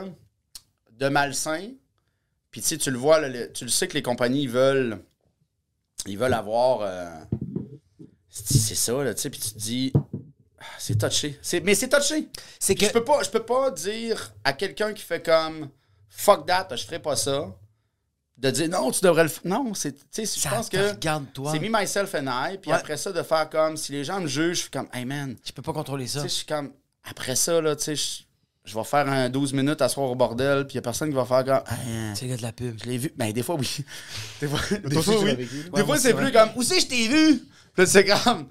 de 0.99 1.09
malsain. 1.09 1.71
Puis 2.51 2.61
tu 2.61 2.69
sais, 2.69 2.77
tu 2.77 2.91
le 2.91 2.99
vois, 2.99 3.19
là, 3.19 3.29
le- 3.29 3.51
tu 3.51 3.65
le 3.65 3.71
sais 3.71 3.89
que 3.89 3.95
les 3.95 4.03
compagnies 4.03 4.43
ils 4.43 4.51
veulent, 4.51 4.99
ils 6.07 6.19
veulent 6.19 6.35
avoir. 6.35 6.81
euh, 6.83 7.09
c'est 8.29 8.75
ça, 8.75 8.93
là, 9.03 9.15
tu 9.15 9.23
sais. 9.23 9.31
Puis 9.31 9.41
tu 9.41 9.53
te 9.55 9.59
dis, 9.59 9.93
ah, 10.61 10.65
c'est 10.79 10.99
touché. 10.99 11.41
Mais 11.65 11.75
c'est 11.75 11.89
touché. 11.89 12.29
C'est 12.61 12.75
Puis 12.75 12.83
que. 12.83 12.89
Je 12.89 12.93
peux 12.93 13.05
pas, 13.05 13.23
je 13.23 13.31
peux 13.31 13.43
pas 13.43 13.71
dire 13.71 14.35
à 14.45 14.53
quelqu'un 14.53 14.93
qui 14.93 15.03
fait 15.03 15.25
comme 15.25 15.71
fuck 16.11 16.45
that, 16.47 16.69
je 16.77 16.85
ferai 16.85 16.99
pas 16.99 17.17
ça. 17.17 17.47
De 18.43 18.51
dire 18.51 18.69
non, 18.69 18.91
tu 18.91 19.01
devrais 19.03 19.23
le 19.23 19.29
faire. 19.29 19.43
Non, 19.45 19.73
c'est. 19.73 19.93
Tu 20.11 20.27
sais, 20.27 20.41
je 20.41 20.49
pense 20.49 20.69
que. 20.69 20.91
regarde, 20.91 21.27
toi. 21.33 21.53
C'est 21.53 21.61
me, 21.61 21.69
myself 21.81 22.15
and 22.17 22.27
I. 22.27 22.59
Puis 22.59 22.71
Ouais. 22.71 22.77
après 22.77 22.97
ça, 22.97 23.13
de 23.13 23.23
faire 23.23 23.49
comme 23.49 23.77
si 23.77 23.93
les 23.93 24.03
gens 24.05 24.21
me 24.21 24.27
jugent, 24.27 24.57
je 24.57 24.61
suis 24.63 24.71
comme, 24.71 24.89
hey 24.93 25.05
man, 25.05 25.37
Je 25.45 25.53
peux 25.53 25.63
pas 25.63 25.73
contrôler 25.73 26.07
ça. 26.09 26.21
tu 26.23 26.29
sais, 26.29 26.29
je 26.29 26.35
suis 26.39 26.47
comme. 26.47 26.73
Après 27.05 27.37
ça, 27.37 27.61
là, 27.61 27.77
tu 27.77 27.85
sais, 27.85 27.95
je, 27.97 28.23
je 28.65 28.75
vais 28.77 28.85
faire 28.85 29.09
un 29.09 29.29
12 29.29 29.53
minutes 29.53 29.81
à 29.81 29.89
soir 29.89 30.11
au 30.11 30.15
bordel, 30.17 30.67
puis 30.67 30.75
il 30.75 30.77
y 30.77 30.79
a 30.79 30.83
personne 30.83 31.09
qui 31.09 31.15
va 31.15 31.25
faire 31.25 31.45
comme. 31.45 31.63
Ah, 31.67 31.77
C'est 32.15 32.25
le 32.25 32.31
gars 32.33 32.37
de 32.37 32.43
la 32.43 32.53
pub. 32.53 32.77
je 32.83 32.89
l'ai 32.91 32.99
vu. 32.99 33.13
Ben, 33.17 33.33
des 33.33 33.43
fois, 33.45 33.55
oui. 33.55 33.69
Des 34.41 34.49
fois, 34.49 34.59
des 34.79 35.03
fois, 35.03 35.15
tu 35.15 35.25
oui. 35.25 35.49
Des 35.75 35.85
fois, 35.85 35.99
c'est 35.99 36.15
plus 36.15 36.33
comme. 36.33 36.51
Où 36.57 36.63
c'est 36.65 36.81
je 36.81 36.87
t'ai 36.89 37.07
vu? 37.09 37.43
Puis 37.77 37.87
c'est 37.87 38.05
comme. 38.05 38.49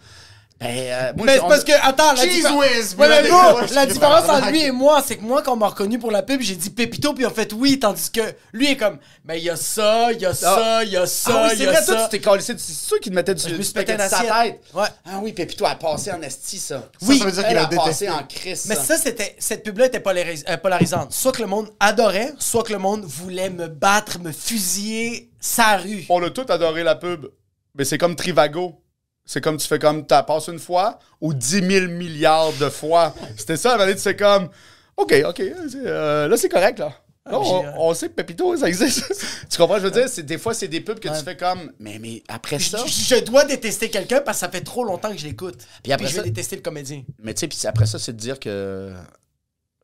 Ben, 0.62 0.68
euh, 0.78 1.14
moi, 1.18 1.26
Mais 1.26 1.34
c'est 1.36 1.40
parce 1.42 1.64
que, 1.64 1.72
attends, 1.82 2.14
la, 2.14 2.22
Cheese 2.24 2.44
diffé- 2.44 2.54
whiz! 2.54 2.96
Ouais, 2.98 3.08
mais 3.24 3.74
la 3.74 3.86
différence 3.88 4.30
entre 4.30 4.50
lui 4.52 4.62
et 4.62 4.72
moi, 4.72 5.04
c'est 5.06 5.18
que 5.18 5.24
moi, 5.24 5.42
quand 5.42 5.54
on 5.54 5.58
m'a 5.58 5.70
reconnu 5.70 5.98
pour 5.98 6.12
la 6.12 6.22
pub, 6.22 6.40
j'ai 6.42 6.56
dit 6.56 6.70
Pépito, 6.70 7.14
puis 7.14 7.26
en 7.26 7.32
fait 7.32 7.52
oui, 7.54 7.80
tandis 7.80 8.12
que 8.12 8.22
lui 8.54 8.72
est 8.72 8.78
comme, 8.78 9.00
ben 9.26 9.34
il 9.36 9.44
y 9.44 9.50
a 9.50 9.56
ça, 9.56 10.12
il 10.12 10.22
y 10.22 10.26
a 10.26 10.34
ça, 10.34 10.84
il 10.84 10.92
y 10.92 10.98
a 10.98 11.08
ça, 11.08 11.32
Ah 11.34 11.44
oui, 11.46 11.50
il 11.54 11.58
c'est 11.58 11.64
y 11.64 11.68
a 11.68 11.72
vrai, 11.72 11.86
toi, 11.86 11.98
ça. 11.98 12.04
tu 12.04 12.10
t'es 12.12 12.20
collé. 12.22 12.42
C'est 12.44 12.60
sûr 12.60 13.00
qu'il 13.00 13.12
te 13.12 13.16
mettait 13.16 13.34
du 13.34 13.44
du 13.44 13.64
sa 13.64 13.74
tête. 13.84 14.62
Ouais. 14.74 14.84
Ah 15.06 15.20
oui, 15.22 15.34
elle 15.38 15.66
a 15.66 15.76
passé 15.76 16.12
en 16.12 16.22
esti, 16.22 16.60
ça. 16.60 16.90
Oui, 17.02 17.18
ça 17.18 17.26
veut 17.26 17.32
dire 17.32 17.48
qu'il 17.48 17.58
a 17.58 17.64
a 17.64 17.68
passé 17.68 18.10
en 18.10 18.24
crise. 18.24 18.66
Mais 18.70 18.76
ça, 18.76 18.98
c'était 18.98 19.36
cette 19.40 19.64
pub-là 19.64 19.88
était 19.88 20.00
polaris- 20.00 20.44
euh, 20.48 20.58
polarisante. 20.58 21.12
Soit 21.12 21.32
que 21.32 21.42
le 21.42 21.48
monde 21.48 21.70
adorait, 21.80 22.34
soit 22.38 22.64
que 22.64 22.72
le 22.74 22.80
monde 22.80 23.04
voulait 23.04 23.50
me 23.50 23.68
battre, 23.68 24.20
me 24.20 24.32
fusiller 24.32 25.30
sa 25.40 25.78
rue. 25.78 26.06
On 26.10 26.22
a 26.24 26.30
tous 26.30 26.46
adoré 26.52 26.84
la 26.84 26.96
pub. 26.96 27.28
Mais 27.76 27.86
c'est 27.86 27.98
comme 27.98 28.16
Trivago. 28.16 28.81
C'est 29.26 29.42
comme 29.42 29.58
tu 29.58 29.68
fais 29.68 29.80
comme 29.80 30.06
t'as 30.06 30.24
passé 30.24 30.52
une 30.52 30.60
fois 30.60 31.00
ou 31.22 31.34
10 31.34 31.62
000 31.68 31.88
milliards 31.92 32.52
de 32.54 32.70
fois. 32.70 33.14
C'était 33.38 33.58
ça, 33.58 33.78
tu 33.94 33.98
fais 34.00 34.16
comme 34.16 34.50
OK, 34.98 35.14
OK, 35.28 35.38
c'est, 35.70 35.76
euh, 35.86 36.28
là 36.28 36.38
c'est 36.38 36.50
correct 36.50 36.80
là. 36.80 36.94
Là, 37.28 37.40
on, 37.40 37.44
j'ai- 37.62 37.70
on 37.78 37.94
sait 37.94 38.10
que 38.10 38.14
Pepito, 38.16 38.58
ça 38.58 38.68
existe. 38.68 39.06
tu 39.50 39.58
comprends? 39.58 39.78
Je 39.78 39.84
veux 39.84 39.92
dire, 39.92 40.10
c'est, 40.10 40.24
des 40.24 40.40
fois, 40.40 40.56
c'est 40.56 40.68
des 40.68 40.82
pubs 40.82 41.00
que 41.00 41.08
Ouais. 41.08 41.18
tu 41.18 41.24
fais 41.24 41.38
comme. 41.38 41.72
Mais, 41.78 42.00
mais 42.00 42.24
après 42.28 42.58
ça. 42.58 42.84
je 42.88 43.24
dois 43.24 43.46
détester 43.46 43.92
quelqu'un 43.92 44.22
parce 44.22 44.38
que 44.38 44.46
ça 44.48 44.50
fait 44.50 44.62
trop 44.62 44.84
longtemps 44.84 45.12
que 45.12 45.18
je 45.20 45.28
l'écoute. 45.28 45.60
Puis, 45.84 45.94
après 45.94 46.08
je 46.08 46.16
ça- 46.16 46.24
vais 46.24 46.30
détester 46.30 46.56
le 46.56 46.64
comédien. 46.64 47.04
Mais 47.20 47.36
tu 47.36 47.42
sais, 47.42 47.48
puis 47.48 47.60
après 47.68 47.86
ça, 47.86 48.00
c'est 48.00 48.14
de 48.14 48.18
dire 48.18 48.40
que. 48.40 48.92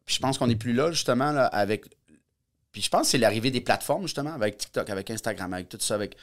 Puis 0.04 0.16
je 0.16 0.20
pense 0.20 0.40
qu'on 0.40 0.48
n'est 0.48 0.56
plus 0.56 0.74
là, 0.74 0.92
justement, 0.92 1.32
là, 1.32 1.46
avec. 1.46 1.86
Puis 2.72 2.82
je 2.82 2.90
pense 2.90 3.04
que 3.04 3.08
c'est 3.10 3.18
l'arrivée 3.20 3.52
des 3.52 3.62
plateformes, 3.62 4.04
justement, 4.08 4.34
avec 4.34 4.58
TikTok, 4.58 4.90
avec 4.90 5.12
Instagram, 5.12 5.54
avec 5.54 5.70
tout 5.70 5.78
ça, 5.80 5.94
avec. 5.94 6.18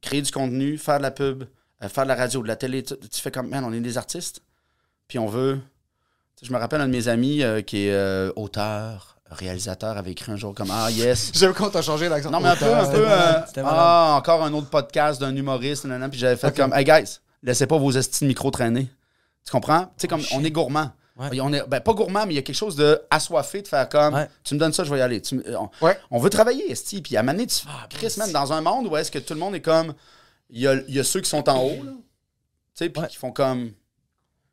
Créer 0.00 0.22
du 0.22 0.30
contenu, 0.32 0.78
faire 0.78 0.98
de 0.98 1.02
la 1.02 1.10
pub, 1.12 1.42
euh, 1.42 1.46
faire 1.88 2.04
de 2.04 2.08
la 2.08 2.14
radio, 2.14 2.42
de 2.42 2.48
la 2.48 2.56
télé. 2.56 2.82
Tu, 2.82 2.94
tu 2.96 3.20
fais 3.20 3.30
comme, 3.30 3.48
man, 3.48 3.64
on 3.64 3.72
est 3.72 3.80
des 3.80 3.98
artistes. 3.98 4.40
Puis 5.08 5.18
on 5.18 5.26
veut. 5.26 5.60
Tu 6.36 6.40
sais, 6.44 6.46
je 6.48 6.52
me 6.52 6.58
rappelle 6.58 6.80
un 6.80 6.86
de 6.86 6.92
mes 6.92 7.08
amis 7.08 7.42
euh, 7.42 7.60
qui 7.62 7.86
est 7.86 7.92
euh, 7.92 8.32
auteur, 8.36 9.18
réalisateur, 9.30 9.96
avait 9.96 10.12
écrit 10.12 10.32
un 10.32 10.36
jour 10.36 10.54
comme, 10.54 10.70
ah, 10.70 10.90
yes. 10.90 11.30
J'aime 11.34 11.52
quand 11.54 11.70
t'as 11.70 11.82
changé 11.82 12.08
l'accent. 12.08 12.30
Non, 12.30 12.40
mais 12.40 12.48
un 12.50 12.56
peu, 12.56 12.72
un 12.74 12.86
peu. 12.86 13.04
euh, 13.06 13.40
ah, 13.64 14.14
encore 14.18 14.42
un 14.42 14.52
autre 14.52 14.68
podcast 14.70 15.20
d'un 15.20 15.34
humoriste, 15.36 15.84
nanana, 15.84 16.08
puis 16.08 16.18
j'avais 16.18 16.36
fait 16.36 16.54
comme, 16.56 16.72
hey 16.74 16.84
guys, 16.84 17.18
laissez 17.42 17.66
pas 17.66 17.76
vos 17.78 17.90
estis 17.92 18.24
de 18.24 18.28
micro 18.28 18.50
traîner. 18.50 18.88
Tu 19.44 19.50
comprends? 19.50 19.84
Tu 19.86 19.92
sais, 19.98 20.08
comme, 20.08 20.22
Oh, 20.32 20.36
on 20.36 20.44
est 20.44 20.50
gourmand. 20.50 20.92
Ouais. 21.18 21.38
On 21.42 21.52
est, 21.52 21.62
ben, 21.68 21.80
pas 21.80 21.92
gourmand, 21.92 22.24
mais 22.26 22.32
il 22.32 22.36
y 22.36 22.38
a 22.38 22.42
quelque 22.42 22.56
chose 22.56 22.74
de 22.74 22.98
assoiffé 23.10 23.60
de 23.60 23.68
faire 23.68 23.86
comme, 23.88 24.14
Ouais. 24.14 24.28
tu 24.44 24.54
me 24.54 24.58
donnes 24.58 24.72
ça, 24.72 24.82
je 24.84 24.90
vais 24.90 24.98
y 24.98 25.02
aller. 25.02 25.20
Tu 25.20 25.42
on, 25.58 25.68
Ouais. 25.84 25.98
on 26.10 26.18
veut 26.18 26.30
travailler, 26.30 26.70
esti. 26.72 27.02
Puis 27.02 27.16
à 27.16 27.20
un 27.20 27.22
moment 27.22 27.34
donné, 27.34 27.46
tu, 27.48 27.64
Ah, 27.68 27.86
Chris, 27.90 28.14
man, 28.16 28.28
c'est- 28.28 28.32
dans 28.32 28.52
un 28.52 28.60
monde 28.62 28.86
où 28.86 28.96
est-ce 28.96 29.10
que 29.10 29.18
tout 29.18 29.34
le 29.34 29.40
monde 29.40 29.54
est 29.54 29.60
comme, 29.60 29.92
il 30.52 30.60
y 30.60 30.68
a, 30.68 30.74
il 30.86 30.94
y 30.94 31.00
a 31.00 31.04
ceux 31.04 31.20
qui 31.20 31.28
sont 31.28 31.48
en 31.48 31.58
haut, 31.60 31.82
là, 31.82 31.90
tu 31.92 31.98
sais, 32.74 32.88
puis 32.88 33.02
Ouais. 33.02 33.08
qui 33.08 33.16
font 33.16 33.32
comme, 33.32 33.72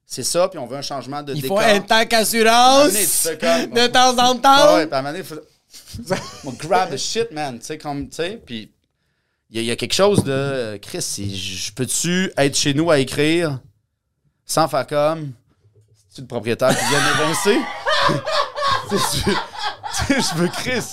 c'est 0.05 0.23
ça, 0.23 0.47
puis 0.47 0.57
on 0.57 0.65
veut 0.65 0.77
un 0.77 0.81
changement 0.81 1.21
de 1.21 1.33
Il 1.35 1.41
décor. 1.43 1.61
faut 1.61 1.63
un 1.67 1.79
tank 1.81 2.11
assurance 2.13 2.85
Amenez, 2.87 3.01
tu 3.01 3.07
fais 3.07 3.37
comme- 3.37 3.73
de 3.73 3.87
temps 3.87 4.17
en 4.17 4.35
temps. 4.35 4.75
Ouais, 4.75 4.87
puis 4.87 4.95
à 4.95 4.99
un 4.99 5.01
moment 5.03 5.11
donné, 5.13 5.19
il 5.19 5.23
faut... 5.25 5.35
Bon, 6.43 6.51
grab 6.53 6.89
the 6.91 6.97
shit, 6.97 7.31
man. 7.31 7.59
Tu 7.59 7.65
sais, 7.65 7.77
comme, 7.77 8.09
tu 8.09 8.15
sais, 8.15 8.41
puis 8.43 8.71
il 9.51 9.57
y, 9.57 9.59
a- 9.59 9.61
il 9.61 9.67
y 9.67 9.71
a 9.71 9.75
quelque 9.75 9.93
chose 9.93 10.23
de... 10.23 10.77
Chris, 10.81 11.01
si 11.03 11.37
je 11.37 11.71
peux-tu 11.73 12.31
être 12.35 12.55
chez 12.57 12.73
nous 12.73 12.89
à 12.89 12.97
écrire 12.97 13.59
sans 14.45 14.67
faire 14.67 14.87
comme... 14.87 15.33
C'est-tu 16.07 16.21
le 16.21 16.27
propriétaire 16.27 16.69
qui 16.75 16.85
vient 16.85 17.17
m'évincer? 17.17 17.59
Tu 18.89 18.97
sais, 18.97 20.21
je 20.21 20.35
veux 20.35 20.47
Chris. 20.47 20.83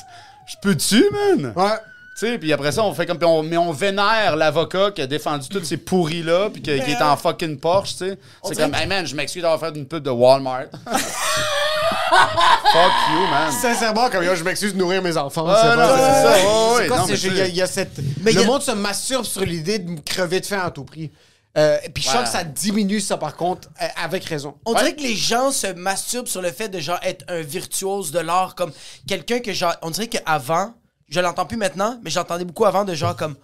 Je 0.47 0.55
peux-tu, 0.61 1.05
man? 1.11 1.53
Ouais. 1.57 1.79
Sais, 2.19 2.39
puis 2.39 2.51
après 2.53 2.73
ça, 2.73 2.83
on 2.83 2.95
fait 2.95 3.05
comme. 3.05 3.19
on, 3.25 3.43
mais 3.43 3.59
on 3.59 3.73
vénère 3.73 4.37
l'avocat 4.37 4.91
qui 4.91 5.03
a 5.03 5.07
défendu 5.07 5.49
tous 5.51 5.62
ces 5.64 5.77
pourris-là, 5.77 6.49
puis 6.51 6.62
qui 6.62 6.71
est 6.71 7.03
en 7.03 7.14
fucking 7.17 7.59
Porsche, 7.61 7.91
tu 7.93 8.09
sais. 8.09 8.19
C'est 8.43 8.57
comme, 8.57 8.75
hey 8.75 8.87
man, 8.87 9.07
je 9.07 9.14
m'excuse 9.14 9.43
d'avoir 9.43 9.61
fait 9.61 9.77
une 9.79 9.87
pub 9.87 10.03
de 10.03 10.09
Walmart. 10.11 10.64
Fuck 12.09 12.93
you, 13.12 13.27
man. 13.31 13.53
Sincèrement, 13.53 14.09
comme 14.11 14.25
yo, 14.25 14.35
je 14.35 14.45
m'excuse 14.45 14.73
de 14.73 14.79
nourrir 14.79 15.03
mes 15.03 15.17
enfants. 15.17 15.45
Ah, 15.49 15.61
c'est 15.62 15.69
non, 15.71 15.77
pas- 15.77 15.99
c'est 15.99 16.23
ça, 16.23 16.31
ouais, 16.33 16.77
ouais, 16.77 16.87
quoi, 16.89 16.97
non, 16.99 17.07
c'est- 17.07 17.12
mais 17.12 17.19
il 17.35 17.37
y, 17.37 17.41
a- 17.41 17.47
y 17.49 17.62
a 17.62 17.67
cette. 17.67 17.99
Mais 18.23 18.33
le 18.33 18.43
a- 18.43 18.45
monde 18.45 18.62
se 18.62 18.71
masturbe 18.73 19.25
sur 19.25 19.43
l'idée 19.43 19.79
de 19.79 19.91
me 19.91 20.01
crever 20.01 20.41
de 20.41 20.47
faim 20.47 20.62
à 20.64 20.71
tout 20.71 20.85
prix. 20.85 21.11
Euh, 21.59 21.79
et 21.85 21.89
puis 21.89 22.03
je 22.03 22.09
sens 22.09 22.17
Ouais. 22.19 22.23
que 22.25 22.29
ça 22.31 22.45
diminue 22.45 23.01
ça 23.01 23.17
par 23.17 23.35
contre, 23.35 23.69
euh, 23.83 23.87
avec 24.03 24.25
raison. 24.25 24.55
On 24.67 24.75
dirait 24.75 24.95
que 24.95 25.01
les 25.03 25.17
gens 25.17 25.51
se 25.51 25.69
masturbent 25.69 26.27
sur 26.27 26.43
le 26.43 26.53
fait 26.53 26.69
de 26.69 26.79
genre 26.81 26.99
être 27.03 27.25
un 27.29 27.41
virtuose 27.41 28.11
de 28.11 28.19
l'art, 28.19 28.55
comme 28.55 28.73
quelqu'un 29.09 29.39
que 29.41 29.53
genre. 29.55 29.75
On 29.83 29.91
dirait 29.91 30.09
qu'avant, 30.09 30.75
je 31.09 31.21
l'entends 31.21 31.47
plus 31.47 31.57
maintenant, 31.57 31.99
mais 32.03 32.11
j'entendais 32.11 32.45
beaucoup 32.45 32.65
avant 32.65 32.85
de 32.85 32.95
genre 32.95 33.17
comme. 33.17 33.37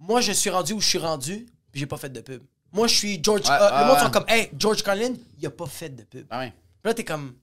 Moi, 0.00 0.20
je 0.20 0.32
suis 0.32 0.50
rendu 0.50 0.72
où 0.72 0.80
je 0.80 0.88
suis 0.88 0.98
rendu, 0.98 1.46
puis 1.70 1.80
j'ai 1.80 1.86
pas 1.86 1.96
fait 1.96 2.08
de 2.12 2.20
pub. 2.20 2.42
Moi, 2.72 2.86
je 2.88 2.94
suis 2.96 3.20
George. 3.22 3.42
Ouais, 3.42 3.50
euh, 3.60 3.80
le 3.82 3.86
monde 3.86 3.98
sont 3.98 4.10
comme, 4.10 4.24
hey, 4.28 4.50
George 4.58 4.82
Carlin, 4.82 5.12
il 5.38 5.46
a 5.46 5.50
pas 5.50 5.66
fait 5.66 5.90
de 5.90 6.02
pub. 6.02 6.26
Ah 6.30 6.40
ouais. 6.40 6.48
Puis 6.82 6.88
là, 6.90 6.94
t'es 6.94 7.04
comme. 7.04 7.34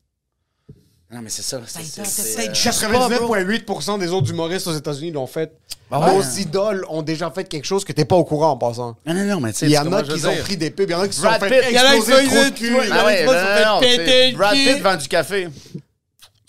Non, 1.11 1.21
mais 1.23 1.29
c'est 1.29 1.41
ça. 1.41 1.59
Ça, 1.65 1.79
c'est- 1.79 1.85
ça, 1.85 2.03
c'est- 2.05 2.21
ça, 2.21 2.23
c'est, 2.23 2.33
ça, 2.35 2.41
euh. 2.41 2.53
99,8% 2.53 3.97
des 3.97 4.09
autres 4.11 4.29
humoristes 4.29 4.67
aux 4.67 4.73
États-Unis 4.75 5.11
l'ont 5.11 5.25
fait. 5.25 5.57
Bah 5.89 5.99
ouais. 5.99 6.15
Nos 6.17 6.21
idoles 6.21 6.85
ont 6.87 7.01
déjà 7.01 7.31
fait 7.31 7.45
quelque 7.45 7.65
chose 7.65 7.83
que 7.83 7.91
t'es 7.93 8.05
pas 8.05 8.15
au 8.15 8.23
courant 8.23 8.51
en 8.51 8.57
passant. 8.57 8.95
Non, 9.07 9.13
non, 9.15 9.23
non, 9.25 9.39
mais 9.39 9.51
tu 9.53 9.59
sais, 9.59 9.65
Il 9.65 9.71
y 9.71 9.77
en 9.79 9.91
a 9.91 10.03
qui 10.03 10.23
ont 10.25 10.35
pris 10.43 10.55
des 10.57 10.69
pubs, 10.69 10.87
il 10.87 10.91
y 10.91 10.95
en 10.95 10.99
a 11.01 11.07
qui 11.07 11.15
se 11.15 11.21
sont 11.23 11.29
fait 11.31 11.49
Pitt, 11.49 11.69
il 11.71 11.75
y 11.75 11.79
en 11.79 11.83
a 11.83 11.91
qui 11.93 11.97
exploser 11.97 12.51
de 12.51 12.55
cul. 12.55 12.77
Ah 12.91 13.05
ouais, 13.05 13.25
non, 13.25 13.31
non, 13.31 14.37
Brad. 14.37 14.53
Pitt 14.55 14.81
vend 14.83 14.95
du 14.97 15.07
café. 15.07 15.47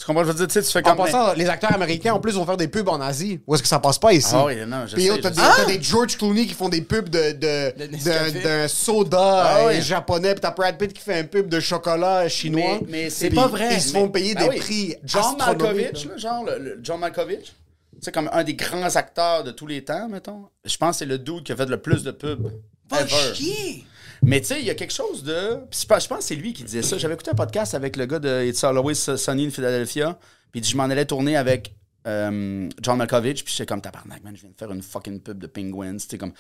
Tu 0.00 0.06
comprends 0.06 0.22
je 0.24 0.28
veux 0.28 0.34
dire? 0.34 0.46
Tu 0.46 0.54
sais, 0.54 0.62
tu 0.62 0.70
fais 0.72 0.78
En 0.88 0.96
comme... 0.96 1.04
passant, 1.04 1.34
les 1.34 1.46
acteurs 1.46 1.74
américains 1.74 2.14
en 2.14 2.20
plus 2.20 2.32
vont 2.32 2.46
faire 2.46 2.56
des 2.56 2.68
pubs 2.68 2.88
en 2.88 2.98
Asie. 3.02 3.38
Où 3.46 3.54
est-ce 3.54 3.62
que 3.62 3.68
ça 3.68 3.78
passe 3.78 3.98
pas 3.98 4.14
ici? 4.14 4.30
Ah 4.34 4.46
oui, 4.46 4.54
non, 4.66 4.86
je 4.86 4.94
Puis 4.94 5.06
sais, 5.06 5.16
je 5.16 5.20
t'as 5.20 5.28
sais. 5.28 5.34
des, 5.34 5.46
t'as 5.56 5.64
des 5.78 5.82
George 5.82 6.16
Clooney 6.16 6.46
qui 6.46 6.54
font 6.54 6.70
des 6.70 6.80
pubs 6.80 7.10
de, 7.10 7.32
de, 7.32 8.42
d'un 8.42 8.66
soda 8.66 9.18
Ah 9.20 9.58
euh, 9.58 9.68
oui. 9.68 9.82
japonais, 9.82 10.32
puis 10.32 10.40
t'as 10.40 10.52
Brad 10.52 10.78
Pitt 10.78 10.94
qui 10.94 11.02
fait 11.02 11.18
un 11.18 11.24
pub 11.24 11.48
de 11.50 11.60
chocolat 11.60 12.28
chinois. 12.30 12.78
Mais, 12.82 12.88
mais 13.04 13.10
C'est 13.10 13.28
puis- 13.28 13.36
pas 13.36 13.46
vrai. 13.48 13.74
Ils 13.74 13.82
se 13.82 13.92
font 13.92 14.08
payer 14.08 14.34
Ben 14.34 14.44
des 14.44 14.48
oui. 14.48 14.56
prix 14.58 14.94
John 15.04 15.20
astronomiques, 15.38 15.62
Malkovich, 15.92 16.04
là. 16.06 16.10
là, 16.12 16.16
genre, 16.16 16.44
le, 16.46 16.58
le 16.58 16.80
John 16.82 16.98
Malkovich, 16.98 17.52
c'est 18.00 18.12
comme 18.14 18.30
un 18.32 18.42
des 18.42 18.54
grands 18.54 18.96
acteurs 18.96 19.44
de 19.44 19.50
tous 19.50 19.66
les 19.66 19.84
temps, 19.84 20.08
mettons. 20.08 20.44
Je 20.64 20.76
pense 20.78 20.92
que 20.92 20.98
c'est 21.00 21.04
le 21.06 21.18
dude 21.18 21.42
qui 21.44 21.52
a 21.52 21.56
fait 21.56 21.66
le 21.68 21.76
plus 21.76 22.02
de 22.04 22.10
pubs. 22.10 22.50
Va 22.88 23.02
ever. 23.02 23.34
chier! 23.34 23.84
Mais 24.22 24.40
tu 24.40 24.48
sais, 24.48 24.60
il 24.60 24.66
y 24.66 24.70
a 24.70 24.74
quelque 24.74 24.92
chose 24.92 25.22
de. 25.24 25.56
Puis 25.70 25.80
je 25.82 25.86
pense 25.86 26.02
je 26.04 26.08
pense 26.08 26.18
que 26.18 26.24
c'est 26.24 26.34
lui 26.36 26.52
qui 26.52 26.64
disait 26.64 26.82
ça. 26.82 26.98
J'avais 26.98 27.14
écouté 27.14 27.30
un 27.30 27.34
podcast 27.34 27.74
avec 27.74 27.96
le 27.96 28.06
gars 28.06 28.18
de 28.18 28.44
It's 28.44 28.62
Always 28.64 28.94
Sunny 29.16 29.46
in 29.46 29.50
Philadelphia. 29.50 30.18
Puis 30.52 30.60
il 30.60 30.62
dit, 30.62 30.68
je 30.70 30.76
m'en 30.76 30.84
allais 30.84 31.06
tourner 31.06 31.36
avec 31.36 31.74
euh, 32.06 32.68
John 32.82 32.98
Malkovich. 32.98 33.44
Puis 33.44 33.54
j'étais 33.56 33.66
comme 33.66 33.80
tabarnak, 33.80 34.22
man, 34.24 34.34
je 34.36 34.42
viens 34.42 34.50
de 34.50 34.56
faire 34.56 34.70
une 34.72 34.82
fucking 34.82 35.20
pub 35.20 35.38
de 35.38 35.46
Penguins. 35.46 35.98
C'était 35.98 36.18
comme. 36.18 36.32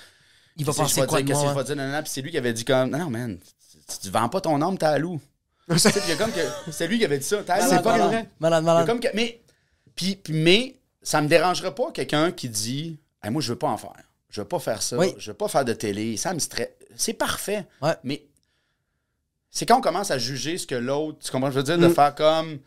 Il 0.56 0.64
va 0.66 0.72
penser 0.72 1.00
quoi 1.06 1.22
Qu'est-ce 1.22 1.40
je 1.40 1.54
vais 1.58 1.64
dire, 1.64 1.76
nanana. 1.76 2.02
Puis 2.02 2.10
c'est 2.12 2.20
lui 2.22 2.30
qui 2.30 2.38
avait 2.38 2.52
dit 2.52 2.64
comme, 2.64 2.90
non, 2.90 2.98
non, 2.98 3.10
man, 3.10 3.38
tu, 3.38 3.98
tu 4.02 4.10
vends 4.10 4.28
pas 4.28 4.40
ton 4.40 4.60
âme, 4.60 4.76
t'as 4.76 4.90
à 4.90 4.98
loup. 4.98 5.20
C'est 6.72 6.88
lui 6.88 6.98
qui 6.98 7.04
avait 7.04 7.18
dit 7.18 7.24
ça. 7.24 7.42
T'as 7.46 7.54
à 7.54 7.60
loup, 7.60 7.66
C'est 7.70 7.82
pas 7.82 7.96
vrai. 8.08 8.28
Malade, 8.40 8.64
malade. 8.64 8.86
comme 8.86 8.98
que- 8.98 9.08
mais, 9.14 9.40
puis, 9.94 10.16
puis- 10.16 10.32
mais 10.34 10.76
ça 11.00 11.22
me 11.22 11.28
dérangerait 11.28 11.74
pas 11.74 11.92
quelqu'un 11.92 12.32
qui 12.32 12.48
dit 12.48 12.98
Hey, 13.22 13.30
Moi, 13.30 13.40
je 13.40 13.52
veux 13.52 13.58
pas 13.58 13.68
en 13.68 13.76
faire. 13.76 13.92
Je 14.30 14.40
veux 14.40 14.48
pas 14.48 14.58
faire 14.58 14.82
ça. 14.82 14.96
Oui. 14.98 15.14
Je 15.18 15.30
veux 15.30 15.36
pas 15.36 15.46
faire 15.48 15.64
de 15.64 15.72
télé. 15.72 16.16
Ça 16.16 16.34
me 16.34 16.38
stresse. 16.40 16.68
C'est 16.96 17.12
parfait. 17.14 17.66
Ouais. 17.82 17.94
Mais 18.04 18.26
c'est 19.50 19.66
quand 19.66 19.78
on 19.78 19.80
commence 19.80 20.10
à 20.10 20.18
juger 20.18 20.58
ce 20.58 20.66
que 20.66 20.74
l'autre. 20.74 21.18
Tu 21.24 21.30
comprends 21.30 21.50
ce 21.50 21.54
que 21.56 21.60
je 21.66 21.72
veux 21.72 21.76
dire 21.76 21.78
De 21.78 21.92
Mm. 21.92 21.94
faire 21.94 22.14
comme. 22.14 22.58
Tu 22.58 22.62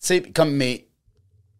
sais, 0.00 0.22
comme. 0.22 0.52
Mais. 0.52 0.86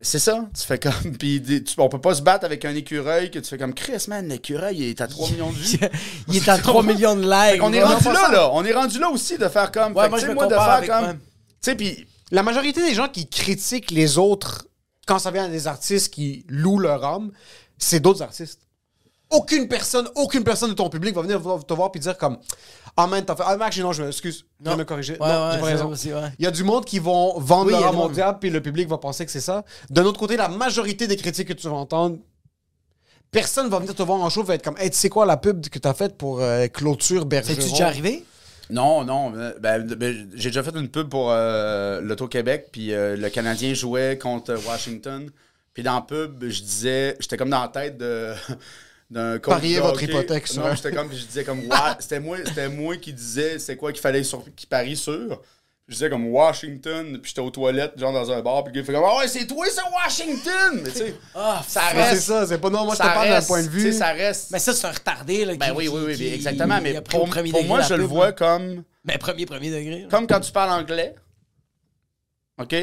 C'est 0.02 0.18
ça, 0.18 0.48
tu 0.58 0.62
fais 0.64 0.78
comme. 0.78 1.16
Puis 1.18 1.42
on 1.76 1.88
peut 1.90 2.00
pas 2.00 2.14
se 2.14 2.22
battre 2.22 2.46
avec 2.46 2.64
un 2.64 2.74
écureuil 2.74 3.30
que 3.30 3.38
tu 3.38 3.44
fais 3.48 3.58
comme 3.58 3.74
Chris, 3.74 4.04
man, 4.08 4.26
l'écureuil 4.28 4.78
il 4.78 4.84
est 4.88 5.00
à 5.02 5.06
3 5.06 5.28
millions 5.30 5.50
de 5.50 5.56
vues. 5.56 5.78
Il 6.28 6.36
est 6.36 6.48
à 6.48 6.56
3 6.58 6.82
millions 6.82 7.14
de 7.16 7.20
likes. 7.22 7.62
on 7.62 7.70
est 7.72 7.82
rendu 7.82 8.04
là, 8.04 8.30
là. 8.32 8.50
On 8.54 8.64
est 8.64 8.72
rendu 8.72 8.98
là 8.98 9.10
aussi 9.10 9.36
de 9.36 9.46
faire 9.48 9.70
comme. 9.70 9.94
Ouais, 9.94 10.04
Fait 10.04 10.08
que, 10.08 10.10
moi, 10.10 10.18
tu 10.18 10.22
je 10.24 10.26
sais, 10.26 10.34
me 10.34 10.34
moi, 10.34 10.46
de 10.46 10.54
faire 10.54 10.62
avec 10.62 10.90
comme. 10.90 11.18
Tu 11.18 11.20
sais, 11.60 11.74
puis. 11.74 12.06
La 12.32 12.42
majorité 12.44 12.80
des 12.80 12.94
gens 12.94 13.08
qui 13.08 13.28
critiquent 13.28 13.90
les 13.90 14.16
autres 14.16 14.64
quand 15.04 15.18
ça 15.18 15.32
vient 15.32 15.48
des 15.48 15.66
artistes 15.66 16.14
qui 16.14 16.46
louent 16.48 16.78
leur 16.78 17.04
âme, 17.04 17.32
c'est 17.76 17.98
d'autres 17.98 18.22
artistes. 18.22 18.60
Aucune 19.30 19.68
personne, 19.68 20.08
aucune 20.16 20.42
personne 20.42 20.70
de 20.70 20.74
ton 20.74 20.88
public 20.88 21.14
va 21.14 21.22
venir 21.22 21.40
te 21.64 21.72
voir 21.74 21.90
et 21.94 21.98
dire 21.98 22.18
comme 22.18 22.38
Ah 22.96 23.06
man, 23.06 23.24
t'as 23.24 23.36
fait. 23.36 23.44
Ah 23.46 23.56
Max, 23.56 23.78
non, 23.78 23.92
je 23.92 24.02
m'excuse. 24.02 24.44
Je 24.64 24.70
vais 24.70 24.76
me 24.76 24.84
corriger. 24.84 25.12
Ouais, 25.20 25.28
non, 25.28 25.50
ouais, 25.62 25.72
raison. 25.72 25.88
aussi, 25.88 26.12
ouais. 26.12 26.32
Il 26.38 26.44
y 26.44 26.48
a 26.48 26.50
du 26.50 26.64
monde 26.64 26.84
qui 26.84 26.98
vont 26.98 27.38
vendre 27.38 27.66
Oui, 27.72 27.80
leur 27.80 28.10
diable, 28.10 28.38
puis 28.40 28.50
le 28.50 28.60
public 28.60 28.88
va 28.88 28.98
penser 28.98 29.24
que 29.24 29.30
c'est 29.32 29.40
ça. 29.40 29.64
D'un 29.88 30.04
autre 30.04 30.18
côté, 30.18 30.36
la 30.36 30.48
majorité 30.48 31.06
des 31.06 31.16
critiques 31.16 31.48
que 31.48 31.52
tu 31.52 31.68
vas 31.68 31.76
entendre, 31.76 32.18
personne 33.30 33.68
va 33.68 33.78
venir 33.78 33.94
te 33.94 34.02
voir 34.02 34.20
en 34.20 34.28
show 34.30 34.42
va 34.42 34.54
être 34.56 34.64
comme 34.64 34.76
Hey, 34.78 34.90
tu 34.90 34.96
sais 34.96 35.08
quoi 35.08 35.26
la 35.26 35.36
pub 35.36 35.66
que 35.68 35.78
t'as 35.78 35.94
faite 35.94 36.16
pour 36.18 36.40
euh, 36.40 36.66
Clôture 36.66 37.24
Bergeron? 37.26 37.54
C'est-tu 37.54 37.70
déjà 37.70 37.86
arrivé? 37.86 38.24
Non, 38.68 39.04
non. 39.04 39.32
euh, 39.36 39.52
Ben, 39.60 39.84
ben, 39.86 40.28
j'ai 40.34 40.50
déjà 40.50 40.62
fait 40.62 40.74
une 40.76 40.88
pub 40.88 41.08
pour 41.08 41.30
euh, 41.30 42.00
l'Auto-Québec, 42.00 42.68
puis 42.72 42.92
euh, 42.94 43.16
le 43.16 43.28
Canadien 43.28 43.74
jouait 43.74 44.18
contre 44.18 44.54
Washington. 44.66 45.30
Puis 45.74 45.82
dans 45.84 45.94
la 45.94 46.00
pub, 46.02 46.44
je 46.48 46.62
disais, 46.62 47.16
j'étais 47.20 47.36
comme 47.36 47.50
dans 47.50 47.62
la 47.62 47.68
tête 47.68 47.96
de. 47.98 48.32
D'un 49.10 49.38
Pariez 49.40 49.80
votre 49.80 50.02
hypothèque 50.02 50.46
sur 50.46 50.64
Non, 50.64 50.74
j'étais 50.74 50.92
comme, 50.92 51.10
je 51.12 51.24
disais 51.24 51.44
comme, 51.44 51.62
c'était 51.98 52.20
moi, 52.20 52.38
c'était 52.46 52.68
moi 52.68 52.96
qui 52.96 53.12
disais 53.12 53.58
c'est 53.58 53.76
quoi 53.76 53.92
qu'il 53.92 54.00
fallait 54.00 54.22
sur, 54.24 54.44
qui 54.54 54.66
parie 54.66 54.96
sur. 54.96 55.40
Je 55.88 55.94
disais 55.94 56.08
comme 56.08 56.28
Washington, 56.28 57.18
puis 57.20 57.30
j'étais 57.30 57.40
aux 57.40 57.50
toilettes, 57.50 57.98
genre 57.98 58.12
dans 58.12 58.30
un 58.30 58.40
bar, 58.42 58.62
puis 58.62 58.72
le 58.72 58.74
gars 58.76 58.80
il 58.82 58.86
fait 58.86 58.92
comme, 58.92 59.02
ah 59.10 59.18
ouais, 59.18 59.26
c'est 59.26 59.44
toi, 59.48 59.66
c'est 59.68 59.80
Washington! 59.92 60.80
Mais 60.84 60.90
tu 60.92 60.98
sais, 60.98 61.14
Ah, 61.34 61.60
ça 61.66 61.80
reste. 61.88 62.10
c'est 62.14 62.20
ça, 62.32 62.46
c'est 62.46 62.58
pas 62.58 62.70
non, 62.70 62.84
moi 62.84 62.94
je 62.94 63.00
te 63.00 63.06
ça 63.06 63.12
parle 63.12 63.28
d'un 63.30 63.42
point 63.42 63.60
de 63.62 63.66
tu 63.66 63.72
vue. 63.72 63.92
Ça 63.92 64.12
reste. 64.12 64.52
Mais 64.52 64.60
ça, 64.60 64.72
c'est 64.72 64.86
un 64.86 64.92
retardé. 64.92 65.44
Là, 65.44 65.54
Ben 65.56 65.66
qui- 65.66 65.72
oui, 65.72 65.88
oui, 65.88 66.00
oui, 66.06 66.14
qui- 66.14 66.22
oui, 66.28 66.32
exactement. 66.34 66.76
qui 66.76 66.82
Mais 66.84 67.00
pour, 67.00 67.28
premier 67.28 67.50
pour 67.50 67.58
degré 67.58 67.68
moi, 67.68 67.82
je 67.82 67.94
le 67.94 68.04
vois 68.04 68.30
comme. 68.30 68.84
Ben, 69.04 69.18
premier, 69.18 69.46
premier 69.46 69.70
degré. 69.70 70.02
là. 70.02 70.06
Comme 70.08 70.28
quand 70.28 70.38
tu 70.38 70.52
parles 70.52 70.70
anglais. 70.80 71.16
OK? 72.58 72.74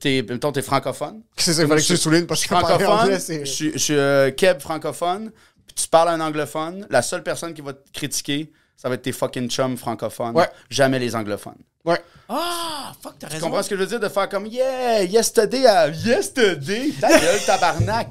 T'es, 0.00 0.24
mettons, 0.28 0.50
t'es 0.52 0.62
francophone. 0.62 1.22
C'est 1.36 1.54
ça, 1.54 1.62
il 1.62 1.68
fallait 1.68 1.80
que 1.80 1.86
je 1.86 1.92
le 1.92 1.98
souligne 1.98 2.26
parce 2.26 2.42
que 2.42 2.48
Francophone. 2.48 2.86
anglais, 2.86 3.18
Je 3.20 3.44
suis 3.44 3.72
je 3.72 3.78
suis, 3.78 3.94
euh, 3.94 4.30
Keb 4.32 4.58
francophone. 4.60 5.30
Puis 5.66 5.74
tu 5.84 5.88
parles 5.88 6.08
un 6.08 6.20
anglophone. 6.20 6.86
La 6.90 7.02
seule 7.02 7.22
personne 7.22 7.52
qui 7.54 7.60
va 7.62 7.72
te 7.72 7.90
critiquer, 7.92 8.50
ça 8.76 8.88
va 8.88 8.94
être 8.96 9.02
tes 9.02 9.12
fucking 9.12 9.48
chums 9.50 9.76
francophones. 9.76 10.34
Ouais. 10.36 10.48
Jamais 10.70 10.98
les 10.98 11.14
anglophones. 11.16 11.54
Ouais. 11.84 12.00
Ah, 12.28 12.92
fuck, 13.00 13.14
t'as 13.18 13.28
Tu 13.28 13.34
raison. 13.34 13.46
comprends 13.46 13.62
ce 13.62 13.68
que 13.70 13.76
je 13.76 13.80
veux 13.80 13.86
dire? 13.86 14.00
De 14.00 14.08
faire 14.08 14.28
comme 14.28 14.46
Yeah, 14.46 15.04
yesterday, 15.04 15.66
à 15.66 15.88
yesterday. 15.88 16.90
Ta 17.00 17.08
gueule, 17.18 17.40
tabarnak. 17.46 18.08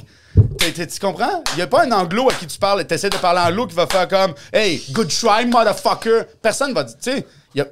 Tu 0.60 1.00
comprends? 1.00 1.44
Il 1.56 1.62
a 1.62 1.68
pas 1.68 1.84
un 1.86 1.92
anglo 1.92 2.30
à 2.30 2.34
qui 2.34 2.48
tu 2.48 2.58
parles 2.58 2.82
et 2.82 2.86
t'essaies 2.88 3.10
de 3.10 3.18
parler 3.18 3.40
anglo 3.42 3.68
qui 3.68 3.76
va 3.76 3.86
faire 3.88 4.08
comme 4.08 4.34
Hey, 4.52 4.82
good 4.92 5.10
try, 5.10 5.46
motherfucker. 5.46 6.24
Personne 6.42 6.74
va 6.74 6.84
dire, 6.84 6.98
tu 7.02 7.12
sais, 7.12 7.26
il 7.54 7.60
y 7.60 7.62
a. 7.62 7.66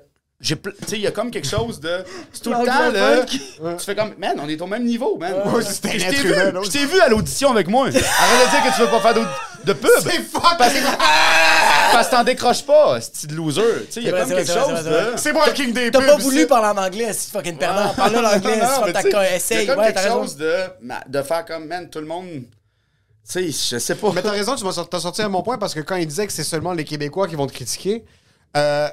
Tu 0.44 0.56
sais, 0.88 0.98
il 0.98 1.02
y 1.02 1.08
a 1.08 1.12
comme 1.12 1.32
quelque 1.32 1.48
chose 1.48 1.80
de. 1.80 2.04
C'est 2.34 2.42
tout 2.44 2.52
le 2.52 2.66
temps, 2.66 2.92
là. 2.92 3.24
Tu 3.26 3.40
fais 3.86 3.96
comme, 3.96 4.14
man, 4.18 4.38
on 4.42 4.48
est 4.50 4.62
au 4.62 4.68
même 4.68 4.84
niveau, 4.84 5.18
man. 5.18 5.34
Ouais, 5.46 5.62
je 5.64 5.80
t'ai 5.82 5.98
vu, 5.98 6.88
vu 6.94 7.00
à 7.00 7.08
l'audition 7.10 7.52
avec 7.52 7.68
moi. 7.68 7.86
Arrête 7.88 7.96
de 7.96 8.50
dire 8.52 8.64
que 8.72 8.76
tu 8.76 8.82
veux 8.82 8.90
pas 8.90 9.00
faire 9.00 9.14
d'aud- 9.14 9.26
de 9.66 9.74
pub. 9.74 9.90
C'est 10.02 10.22
fuck! 10.22 10.44
Parce 10.58 12.08
que 12.08 12.12
t'en 12.12 12.24
décroches 12.24 12.64
pas, 12.66 13.00
c'est 13.02 13.28
de 13.28 13.36
loser. 13.36 13.62
Tu 13.86 13.92
sais, 13.94 14.02
il 14.02 14.08
y 14.08 14.10
a 14.10 14.12
comme 14.20 14.28
c'est 14.30 14.36
quelque 14.36 14.52
chose 14.52 14.74
c'est 14.76 14.90
vrai. 14.90 15.12
de. 15.14 15.18
C'est 15.18 15.34
moi 15.34 15.46
le 15.48 15.54
king 15.54 15.74
des 15.74 15.92
T'as 15.92 16.00
pubs. 16.00 16.08
pas 16.08 16.18
voulu 16.18 16.48
parler 16.48 16.80
en 16.80 16.84
anglais, 16.84 17.14
c'est 17.14 17.32
fucking 17.32 17.58
perdant. 17.58 17.94
Parle 17.94 18.14
non, 18.16 18.22
c'est 18.34 19.10
cas, 19.10 19.24
Il 19.28 19.32
y 19.32 19.36
essaye. 19.36 19.70
a 19.70 19.74
comme 19.74 19.80
Ouais, 19.80 19.86
quelque 19.94 19.96
t'as 19.96 20.02
raison. 20.04 20.22
chose 20.24 20.38
de, 20.38 21.22
faire 21.24 21.46
comme, 21.46 21.66
man, 21.68 21.90
tout 21.90 22.00
le 22.00 22.06
monde. 22.08 22.28
Tu 23.30 23.52
sais, 23.52 23.76
je 23.76 23.80
sais 23.80 23.96
pas. 23.96 24.12
Mais 24.14 24.22
t'as 24.22 24.32
raison, 24.32 24.56
tu 24.56 24.64
m'as 24.66 24.86
t'as 24.90 25.00
sorti 25.00 25.22
à 25.22 25.30
mon 25.30 25.44
point 25.44 25.58
parce 25.58 25.74
que 25.74 25.80
quand 25.80 25.96
il 25.96 26.08
disait 26.08 26.28
que 26.28 26.34
c'est 26.34 26.44
seulement 26.44 26.74
les 26.74 26.84
Québécois 26.84 27.28
qui 27.28 27.36
vont 27.36 27.48
te 27.48 27.54
critiquer, 27.54 28.04
euh, 28.58 28.88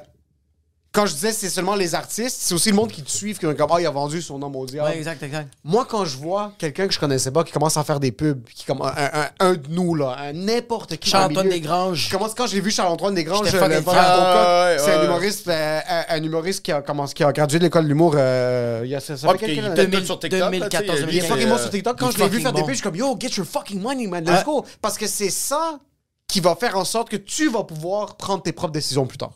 quand 0.93 1.05
je 1.05 1.13
disais 1.13 1.31
c'est 1.31 1.49
seulement 1.49 1.75
les 1.75 1.95
artistes, 1.95 2.37
c'est 2.41 2.53
aussi 2.53 2.69
le 2.69 2.75
monde 2.75 2.91
qui 2.91 3.01
te 3.01 3.09
suit, 3.09 3.33
qui 3.33 3.45
est 3.45 3.55
comme 3.55 3.71
Ah, 3.71 3.79
il 3.79 3.85
a 3.85 3.91
vendu 3.91 4.21
son 4.21 4.37
nom 4.39 4.51
au 4.53 4.65
diable. 4.65 4.89
Ouais, 4.89 4.97
exact, 4.97 5.23
exact. 5.23 5.47
Moi, 5.63 5.85
quand 5.89 6.03
je 6.03 6.17
vois 6.17 6.51
quelqu'un 6.57 6.85
que 6.87 6.93
je 6.93 6.99
connaissais 6.99 7.31
pas 7.31 7.43
qui 7.45 7.53
commence 7.53 7.77
à 7.77 7.83
faire 7.85 7.99
des 8.01 8.11
pubs, 8.11 8.43
qui 8.53 8.65
comme 8.65 8.81
un, 8.81 8.91
un- 8.97 9.29
un 9.39 9.53
de 9.53 9.67
nous, 9.69 9.95
là, 9.95 10.17
un 10.19 10.33
n'importe 10.33 10.97
qui. 10.97 11.09
Charles-Antoine 11.09 11.47
Desgranges. 11.49 12.07
Je 12.07 12.11
commence 12.11 12.33
quand 12.33 12.47
j'ai 12.47 12.59
vu 12.59 12.71
Charles-Antoine 12.71 13.15
Desgranges, 13.15 13.43
le 13.51 13.57
frère. 13.57 13.69
Cocotte, 13.83 13.93
Ah, 13.97 14.65
ouais, 14.75 14.77
c'est 14.83 14.91
un 14.93 15.03
humoriste, 15.05 15.47
euh, 15.47 15.79
un, 15.87 16.03
un 16.09 16.23
humoriste 16.23 16.61
qui 16.63 16.71
a, 16.73 16.81
commencé, 16.81 17.13
qui 17.13 17.23
a 17.23 17.31
gradué 17.31 17.59
de 17.59 17.63
l'école 17.63 17.83
de 17.83 17.89
l'humour. 17.89 18.13
euh, 18.17 18.81
il 18.83 18.89
y 18.89 18.95
a 18.95 18.99
ça, 18.99 19.15
ça 19.15 19.27
Ah, 19.29 19.31
fait 19.31 19.37
puis 19.37 19.45
quelques 19.47 19.57
il 19.59 19.65
années. 19.71 19.81
est 19.81 19.87
peut-être 19.87 20.05
sur 20.05 20.19
TikTok. 20.19 20.39
là, 20.39 20.47
tu 20.49 20.53
sais, 20.55 20.59
2014, 20.59 20.99
Il 21.09 21.17
est 21.17 21.21
fucking 21.21 21.47
euh, 21.47 21.49
bon 21.51 21.57
sur 21.57 21.69
TikTok. 21.69 21.99
Quand 21.99 22.11
je 22.11 22.17
l'ai 22.17 22.27
vu 22.29 22.41
faire 22.41 22.51
des 22.53 22.61
pubs, 22.61 22.69
je 22.71 22.75
suis 22.75 22.83
comme 22.83 22.95
Yo, 22.97 23.15
get 23.17 23.29
your 23.37 23.45
fucking 23.45 23.79
money, 23.81 24.07
man. 24.07 24.25
Let's 24.25 24.39
Ouais. 24.39 24.43
go. 24.45 24.65
Parce 24.81 24.97
que 24.97 25.07
c'est 25.07 25.29
ça 25.29 25.79
qui 26.27 26.41
va 26.41 26.55
faire 26.55 26.75
en 26.77 26.83
sorte 26.85 27.09
que 27.09 27.17
tu 27.17 27.49
vas 27.49 27.63
pouvoir 27.63 28.17
prendre 28.17 28.43
tes 28.43 28.51
propres 28.51 28.73
décisions 28.73 29.05
plus 29.05 29.17
tard. 29.17 29.31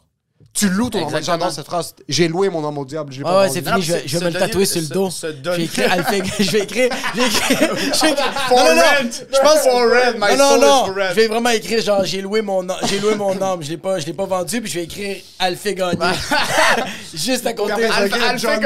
Tu 0.56 0.70
loues 0.70 0.90
ton. 0.90 1.00
Exactement. 1.00 1.22
J'adore 1.38 1.52
cette 1.52 1.66
phrase. 1.66 1.94
J'ai 2.08 2.30
loué 2.30 2.50
mon 2.50 2.66
âme 2.66 2.78
au 2.78 2.86
diable. 2.86 3.12
Je 3.12 3.18
l'ai 3.20 3.24
Ouais, 3.26 3.30
pas 3.30 3.42
ouais, 3.42 3.48
vendu. 3.48 3.60
c'est 3.62 3.70
fini, 3.70 3.82
je 3.82 3.92
vais, 3.94 4.04
je 4.06 4.18
vais 4.18 4.26
me 4.26 4.32
le 4.32 4.40
tatouer 4.40 4.66
sur 4.66 4.80
le 4.82 4.88
dos. 4.88 5.10
se 5.10 5.28
Je 5.44 5.50
vais 5.52 5.64
écrire 5.64 5.92
je 6.00 6.12
vais 6.12 6.18
écrire, 6.20 6.36
je 6.40 6.52
vais 6.52 6.60
écrire, 6.64 6.90
je 7.16 8.02
vais 8.02 8.12
écrire- 8.12 8.34
For 8.48 8.58
non, 8.58 8.64
non, 8.64 8.76
non, 8.76 8.82
rent. 8.82 9.10
je 9.12 9.40
pense, 9.42 9.60
For 9.60 9.74
rent, 9.74 10.14
my 10.16 10.38
non, 10.38 10.50
non, 10.52 10.60
non, 10.62 10.86
for 10.86 10.96
rent. 10.96 11.10
je 11.10 11.14
vais 11.16 11.28
vraiment 11.28 11.50
écrire 11.50 11.82
genre, 11.84 12.06
j'ai 12.06 12.22
loué 12.22 12.42
mon, 12.42 12.64
nom- 12.64 12.76
j'ai 12.88 13.00
loué 13.00 13.16
mon 13.16 13.40
âme, 13.42 13.62
je 13.64 13.70
l'ai 13.70 13.78
pas, 13.78 14.00
je 14.00 14.06
l'ai 14.06 14.14
pas 14.14 14.26
vendu, 14.26 14.62
puis 14.62 14.72
je 14.72 14.78
vais 14.80 14.84
écrire 14.86 15.18
Alphé 15.40 15.76
gagné. 15.76 16.00
Juste 17.14 17.46
à 17.48 17.54
côté. 17.54 17.74
Alphé- 17.74 18.62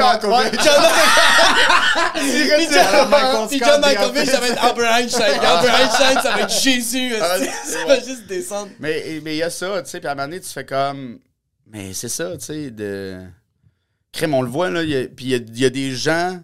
Malkovich. 3.10 3.48
Puis 3.48 3.58
John- 3.58 3.80
Malkovich, 3.80 4.28
ça 4.30 4.40
va 4.40 4.48
être 4.48 4.64
Albert 4.64 4.92
Einstein. 4.96 5.40
Albert 5.40 5.74
Einstein, 5.80 6.22
ça 6.22 6.30
va 6.32 6.40
être 6.42 6.60
Jésus. 6.62 7.14
Ah, 7.20 7.36
Ça 7.64 7.84
va 7.86 7.96
juste 7.96 8.26
descendre. 8.28 8.68
Mais 8.78 9.20
mais 9.22 9.34
il 9.34 9.38
y 9.38 9.42
a 9.42 9.50
ça, 9.50 9.82
tu 9.82 9.90
sais, 9.90 9.98
puis 10.00 10.08
à 10.08 10.12
un 10.12 10.14
moment 10.14 10.28
donné, 10.28 10.40
tu 10.40 10.48
fais 10.50 10.64
comme. 10.64 11.18
Mais 11.72 11.92
c'est 11.92 12.08
ça, 12.08 12.36
tu 12.36 12.44
sais, 12.44 12.70
de. 12.70 13.20
Crème, 14.12 14.34
on 14.34 14.42
le 14.42 14.48
voit, 14.50 14.70
là. 14.70 14.82
il 14.82 14.88
y 14.90 14.96
a- 14.96 15.06
Puis 15.08 15.26
il 15.26 15.30
y 15.30 15.34
a, 15.34 15.38
il 15.38 15.58
y 15.58 15.64
a 15.64 15.70
des 15.70 15.92
gens. 15.94 16.42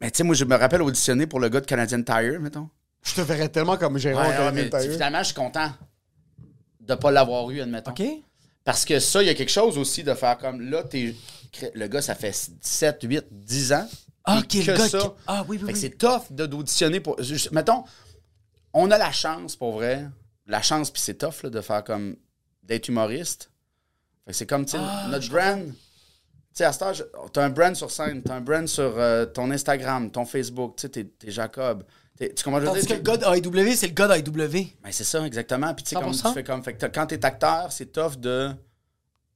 Mais 0.00 0.10
tu 0.10 0.18
sais, 0.18 0.24
moi, 0.24 0.34
je 0.34 0.44
me 0.44 0.56
rappelle 0.56 0.82
auditionner 0.82 1.26
pour 1.26 1.38
le 1.40 1.48
gars 1.48 1.60
de 1.60 1.66
Canadian 1.66 2.02
Tire, 2.02 2.40
mettons. 2.40 2.68
Je 3.02 3.14
te 3.14 3.20
verrais 3.20 3.48
tellement 3.48 3.76
comme 3.76 3.98
gérant 3.98 4.22
Ouais, 4.28 4.68
Tire. 4.68 4.92
finalement, 4.92 5.20
je 5.20 5.24
suis 5.26 5.34
content 5.34 5.70
de 6.80 6.94
pas 6.94 7.10
l'avoir 7.10 7.50
eu, 7.50 7.60
admettons. 7.60 7.92
OK? 7.92 8.02
Parce 8.64 8.84
que 8.84 8.98
ça, 8.98 9.22
il 9.22 9.26
y 9.26 9.30
a 9.30 9.34
quelque 9.34 9.50
chose 9.52 9.78
aussi 9.78 10.02
de 10.02 10.12
faire 10.14 10.36
comme 10.38 10.60
là, 10.60 10.82
t'es. 10.82 11.14
Le 11.74 11.86
gars, 11.88 12.02
ça 12.02 12.14
fait 12.14 12.32
7, 12.60 12.98
8, 13.02 13.24
10 13.30 13.72
ans. 13.72 13.88
Ah, 14.24 14.42
que 14.48 14.58
le 14.58 14.64
gars 14.64 14.88
ça. 14.88 14.98
qui- 14.98 15.06
Ah, 15.26 15.44
oui, 15.48 15.58
oui, 15.60 15.66
Fait 15.66 15.72
que 15.72 15.76
oui. 15.78 15.80
c'est 15.80 15.98
tough 15.98 16.22
de- 16.30 16.46
d'auditionner 16.46 17.00
pour. 17.00 17.16
mettons, 17.52 17.84
on 18.72 18.90
a 18.90 18.98
la 18.98 19.12
chance, 19.12 19.56
pour 19.56 19.72
vrai. 19.72 20.06
La 20.46 20.62
chance, 20.62 20.90
puis 20.90 21.00
c'est 21.02 21.14
tough 21.14 21.42
là, 21.44 21.50
de 21.50 21.60
faire 21.60 21.84
comme. 21.84 22.16
d'être 22.62 22.88
humoriste. 22.88 23.49
Fait 24.26 24.32
que 24.32 24.36
c'est 24.36 24.46
comme, 24.46 24.64
tu 24.64 24.72
sais, 24.72 24.78
Ah, 24.80 25.06
notre 25.10 25.28
brand. 25.30 25.64
Tu 25.66 25.72
sais, 26.54 26.64
à 26.64 26.72
ce 26.72 26.82
âge, 26.84 27.04
t'as 27.32 27.44
un 27.44 27.50
brand 27.50 27.74
sur 27.76 27.90
scène, 27.90 28.22
t'as 28.22 28.34
un 28.34 28.40
brand 28.40 28.66
sur 28.66 28.94
euh, 28.98 29.24
ton 29.24 29.50
Instagram, 29.50 30.10
ton 30.10 30.24
Facebook, 30.24 30.74
tu 30.76 30.82
sais, 30.82 30.88
t'es, 30.88 31.04
t'es 31.04 31.30
Jacob. 31.30 31.84
T'es- 32.18 32.34
tu 32.34 32.42
comprends? 32.44 32.58
que 32.58 32.64
je 32.66 32.70
Tandis 32.70 32.80
veux 32.82 32.86
que 32.88 32.92
le 32.94 33.00
dire? 33.18 33.30
gars 33.30 33.40
de 33.40 33.46
AEW, 33.70 33.76
c'est 33.76 33.86
le 33.86 33.94
gars 33.94 34.08
d'AEW. 34.08 34.48
Ben, 34.82 34.90
c'est 34.90 35.04
ça, 35.04 35.24
exactement. 35.26 35.72
Puis 35.74 35.84
tu 35.84 35.90
sais, 35.90 35.96
comme 36.02 36.12
100%. 36.12 36.28
tu 36.28 36.34
fais 36.34 36.44
comme. 36.44 36.62
Fait 36.64 36.74
que 36.74 36.86
quand 36.86 37.06
t'es 37.06 37.24
acteur, 37.24 37.70
c'est 37.72 37.92
tough 37.92 38.16
de. 38.18 38.50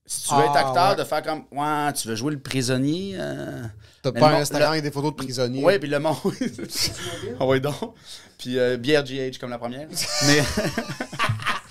Si 0.06 0.24
tu 0.28 0.34
veux 0.34 0.42
Ah, 0.42 0.46
être 0.50 0.56
acteur, 0.68 0.90
ouais. 0.90 0.96
de 0.96 1.04
faire 1.04 1.22
comme. 1.22 1.44
Ouais, 1.52 1.92
tu 1.94 2.08
veux 2.08 2.14
jouer 2.16 2.32
le 2.32 2.40
prisonnier. 2.40 3.14
euh, 3.18 3.62
T'as 4.02 4.12
pas 4.12 4.28
un 4.32 4.40
Instagram 4.40 4.72
avec 4.72 4.82
des 4.82 4.90
photos 4.90 5.12
de 5.12 5.16
prisonniers. 5.16 5.64
Ouais, 5.64 5.78
puis 5.78 5.88
le 5.88 5.98
monde. 5.98 6.16
Ah 7.40 7.46
ouais, 7.46 7.58
donc. 7.60 7.94
Puis 8.36 8.58
euh, 8.58 8.76
bière 8.76 9.02
GH 9.04 9.38
comme 9.40 9.48
la 9.50 9.56
première. 9.58 9.88
Mais. 10.26 10.42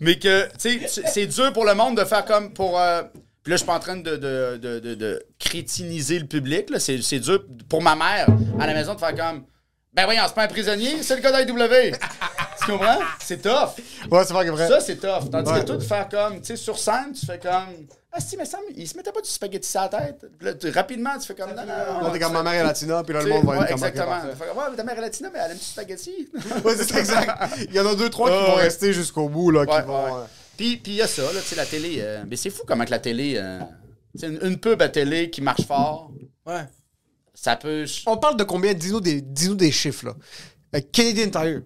Mais 0.00 0.18
que, 0.18 0.46
tu 0.58 0.80
sais, 0.88 1.02
c'est- 1.06 1.26
dur 1.26 1.52
pour 1.52 1.64
le 1.64 1.74
monde 1.74 1.96
de 1.96 2.04
faire 2.04 2.24
comme 2.24 2.52
pour. 2.52 2.78
euh, 2.80 3.02
Puis 3.42 3.50
là, 3.50 3.56
je 3.56 3.58
suis 3.58 3.66
pas 3.66 3.74
en 3.74 3.80
train 3.80 3.96
de, 3.96 4.16
de, 4.16 4.56
de, 4.56 4.94
de- 4.94 5.22
crétiniser 5.38 6.18
le 6.18 6.26
public. 6.26 6.68
C'est 6.78 7.18
dur 7.20 7.44
pour 7.68 7.82
ma 7.82 7.94
mère 7.96 8.26
à 8.60 8.66
la 8.66 8.74
maison 8.74 8.94
de 8.94 9.00
faire 9.00 9.14
comme. 9.14 9.44
Ben 9.92 10.04
voyons, 10.06 10.22
c'est 10.26 10.34
pas 10.34 10.44
un 10.44 10.48
prisonnier, 10.48 11.02
c'est 11.02 11.16
le 11.16 11.22
gars 11.22 11.32
d'AW. 11.44 11.96
Tu 12.64 12.72
comprends? 12.72 12.98
C'est 13.20 13.42
tough. 13.42 13.76
Ouais, 14.10 14.24
c'est 14.24 14.32
pas 14.34 14.44
vrai. 14.44 14.68
Ça, 14.68 14.80
c'est 14.80 14.96
tough. 14.96 15.30
Tandis 15.30 15.50
Ouais. 15.50 15.60
que 15.60 15.64
toi, 15.66 15.76
de 15.76 15.82
faire 15.82 16.08
comme, 16.08 16.40
tu 16.40 16.46
sais, 16.46 16.56
sur 16.56 16.78
scène, 16.78 17.12
tu 17.18 17.24
fais 17.26 17.38
comme. 17.38 17.86
Ah, 18.14 18.20
si, 18.20 18.36
mais 18.36 18.44
ça, 18.44 18.58
il 18.76 18.86
se 18.86 18.94
mettait 18.96 19.10
pas 19.12 19.22
du 19.22 19.28
spaghetti 19.28 19.68
sur 19.68 19.80
la 19.80 19.88
tête. 19.88 20.26
Là, 20.42 20.52
tu- 20.54 20.68
rapidement, 20.70 21.18
tu 21.18 21.26
fais 21.26 21.34
comme. 21.34 21.50
Non, 21.50 21.62
non, 21.62 22.00
non. 22.02 22.08
On 22.10 22.14
est 22.14 22.18
comme 22.18 22.32
ma 22.34 22.42
mère 22.42 22.52
est 22.54 22.62
latina, 22.64 23.02
puis 23.02 23.14
là, 23.14 23.22
le 23.22 23.28
monde 23.30 23.44
va 23.46 23.50
ouais, 23.52 23.56
être 23.58 23.68
comme 23.68 23.72
exactement. 23.84 24.20
Fait 24.20 24.44
que, 24.44 24.50
ouais, 24.58 24.64
mais 24.70 24.76
ta 24.76 24.84
mère 24.84 24.98
est 24.98 25.00
latina, 25.00 25.30
mais 25.32 25.38
elle 25.42 25.50
aime 25.52 25.56
du 25.58 25.64
spaghetti. 25.64 26.28
Ouais, 26.64 26.76
c'est 26.76 26.98
exact. 26.98 27.30
Il 27.68 27.74
y 27.74 27.80
en 27.80 27.86
a 27.86 27.94
deux, 27.94 28.10
trois 28.10 28.28
qui 28.30 28.36
Ouais, 28.36 28.46
vont 28.50 28.54
rester 28.56 28.92
jusqu'au 28.92 29.28
bout, 29.28 29.50
là, 29.50 29.64
qui 29.64 29.72
Ouais, 29.72 29.82
vont. 29.82 30.04
ouais. 30.04 30.10
euh, 30.20 30.24
Puis 30.58 30.76
puis 30.76 30.92
il 30.92 30.96
y 30.96 31.02
a 31.02 31.06
ça, 31.08 31.22
là, 31.22 31.40
tu 31.40 31.46
sais, 31.48 31.56
la 31.56 31.64
télé. 31.64 31.96
euh, 32.00 32.22
mais 32.28 32.36
c'est 32.36 32.50
fou 32.50 32.62
comment 32.66 32.84
que 32.84 32.90
la 32.90 32.98
télé. 32.98 33.34
euh, 33.38 33.60
une, 34.22 34.38
une 34.42 34.58
pub 34.58 34.82
à 34.82 34.90
télé 34.90 35.30
qui 35.30 35.40
marche 35.40 35.66
fort, 35.66 36.10
Ouais. 36.44 36.66
ça 37.32 37.56
peut. 37.56 37.86
On 38.06 38.18
parle 38.18 38.36
de 38.36 38.44
combien? 38.44 38.74
Dis-nous 38.74 39.00
des, 39.00 39.22
dis-nous 39.22 39.54
des 39.54 39.72
chiffres, 39.72 40.04
là. 40.06 40.12
Euh, 40.76 40.80
Canadian 40.92 41.30
Tire, 41.30 41.62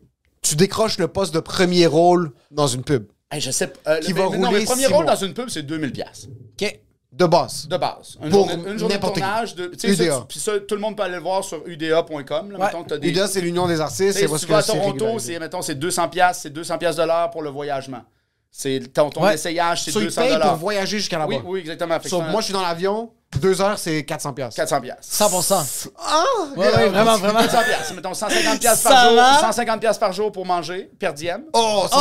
tu 0.48 0.56
décroches 0.56 0.98
le 0.98 1.08
poste 1.08 1.34
de 1.34 1.40
premier 1.40 1.86
rôle 1.86 2.32
dans 2.50 2.66
une 2.66 2.82
pub. 2.82 3.06
Hey, 3.30 3.40
je 3.40 3.50
sais 3.50 3.72
euh, 3.88 3.98
Qui 4.00 4.12
le- 4.12 4.18
va 4.22 4.30
mais 4.30 4.38
non, 4.38 4.48
rouler 4.48 4.60
le 4.60 4.66
premier 4.66 4.82
six 4.86 4.92
rôle 4.92 5.04
mois. 5.04 5.14
dans 5.14 5.24
une 5.26 5.34
pub, 5.34 5.48
c'est 5.48 5.62
2000$. 5.62 5.90
piastres, 5.92 6.28
OK. 6.60 6.80
De 7.12 7.24
base. 7.24 7.66
De 7.66 7.76
base. 7.78 8.18
Une 8.22 8.28
Pour 8.30 8.46
journée, 8.48 8.70
une 8.72 8.78
journée 8.78 8.96
de 8.98 9.00
tournage. 9.00 9.54
De, 9.54 9.66
tu 9.68 9.78
sais, 9.88 9.96
ça, 9.96 10.04
UDA. 10.04 10.24
Puis 10.28 10.38
ça, 10.38 10.60
tout 10.60 10.74
le 10.74 10.80
monde 10.82 10.96
peut 10.96 11.02
aller 11.02 11.14
le 11.14 11.20
voir 11.22 11.42
sur 11.42 11.62
uda.com. 11.66 12.56
Ouais. 12.58 12.98
des- 12.98 13.08
UDA, 13.08 13.26
c'est 13.26 13.40
l'Union 13.40 13.66
des 13.66 13.80
artistes. 13.80 14.18
Si 14.18 14.24
tu 14.26 14.46
que 14.46 14.52
vas 14.52 14.58
à 14.58 14.62
Toronto, 14.62 15.18
c'est 15.18 15.38
mettons 15.38 15.62
c'est 15.62 15.74
200 15.76 16.08
pièces, 16.10 16.40
c'est 16.42 16.50
200 16.50 16.76
pièces 16.78 16.96
de 16.96 17.02
l'heure 17.04 17.30
pour 17.30 17.42
le 17.42 17.48
voyagement. 17.50 18.02
C'est 18.50 18.80
ton, 18.92 19.10
ton 19.10 19.22
Ouais. 19.24 19.34
essayage, 19.34 19.82
c'est 19.82 19.90
So, 19.90 20.00
ils 20.00 20.04
200 20.04 20.20
payent 20.22 20.32
dollars. 20.32 20.48
pour 20.50 20.58
voyager 20.58 20.98
jusqu'à 20.98 21.18
là-bas. 21.18 21.36
Oui, 21.36 21.42
oui, 21.46 21.60
exactement. 21.60 21.98
So, 22.04 22.20
moi, 22.20 22.40
je 22.40 22.46
suis 22.46 22.52
dans 22.54 22.62
l'avion, 22.62 23.10
deux 23.40 23.60
heures, 23.60 23.78
c'est 23.78 24.04
400 24.04 24.32
piastres. 24.32 24.56
400 24.56 24.80
pièces. 24.80 24.96
100%. 25.02 25.88
Ah! 25.98 26.24
Ouais, 26.56 26.66
ouais, 26.74 26.88
vraiment, 26.88 27.16
vraiment. 27.18 27.40
400 27.40 27.58
pièces, 27.64 27.92
mettons 27.94 28.14
150 28.14 28.58
pièces 28.60 28.82
par 28.82 29.06
jour, 29.08 29.16
va? 29.16 29.38
150 29.40 29.80
pièces 29.80 29.98
par 29.98 30.12
jour 30.12 30.32
pour 30.32 30.46
manger, 30.46 30.90
per 30.98 31.12
diem. 31.12 31.42
Oh, 31.52 31.84
150 31.90 31.96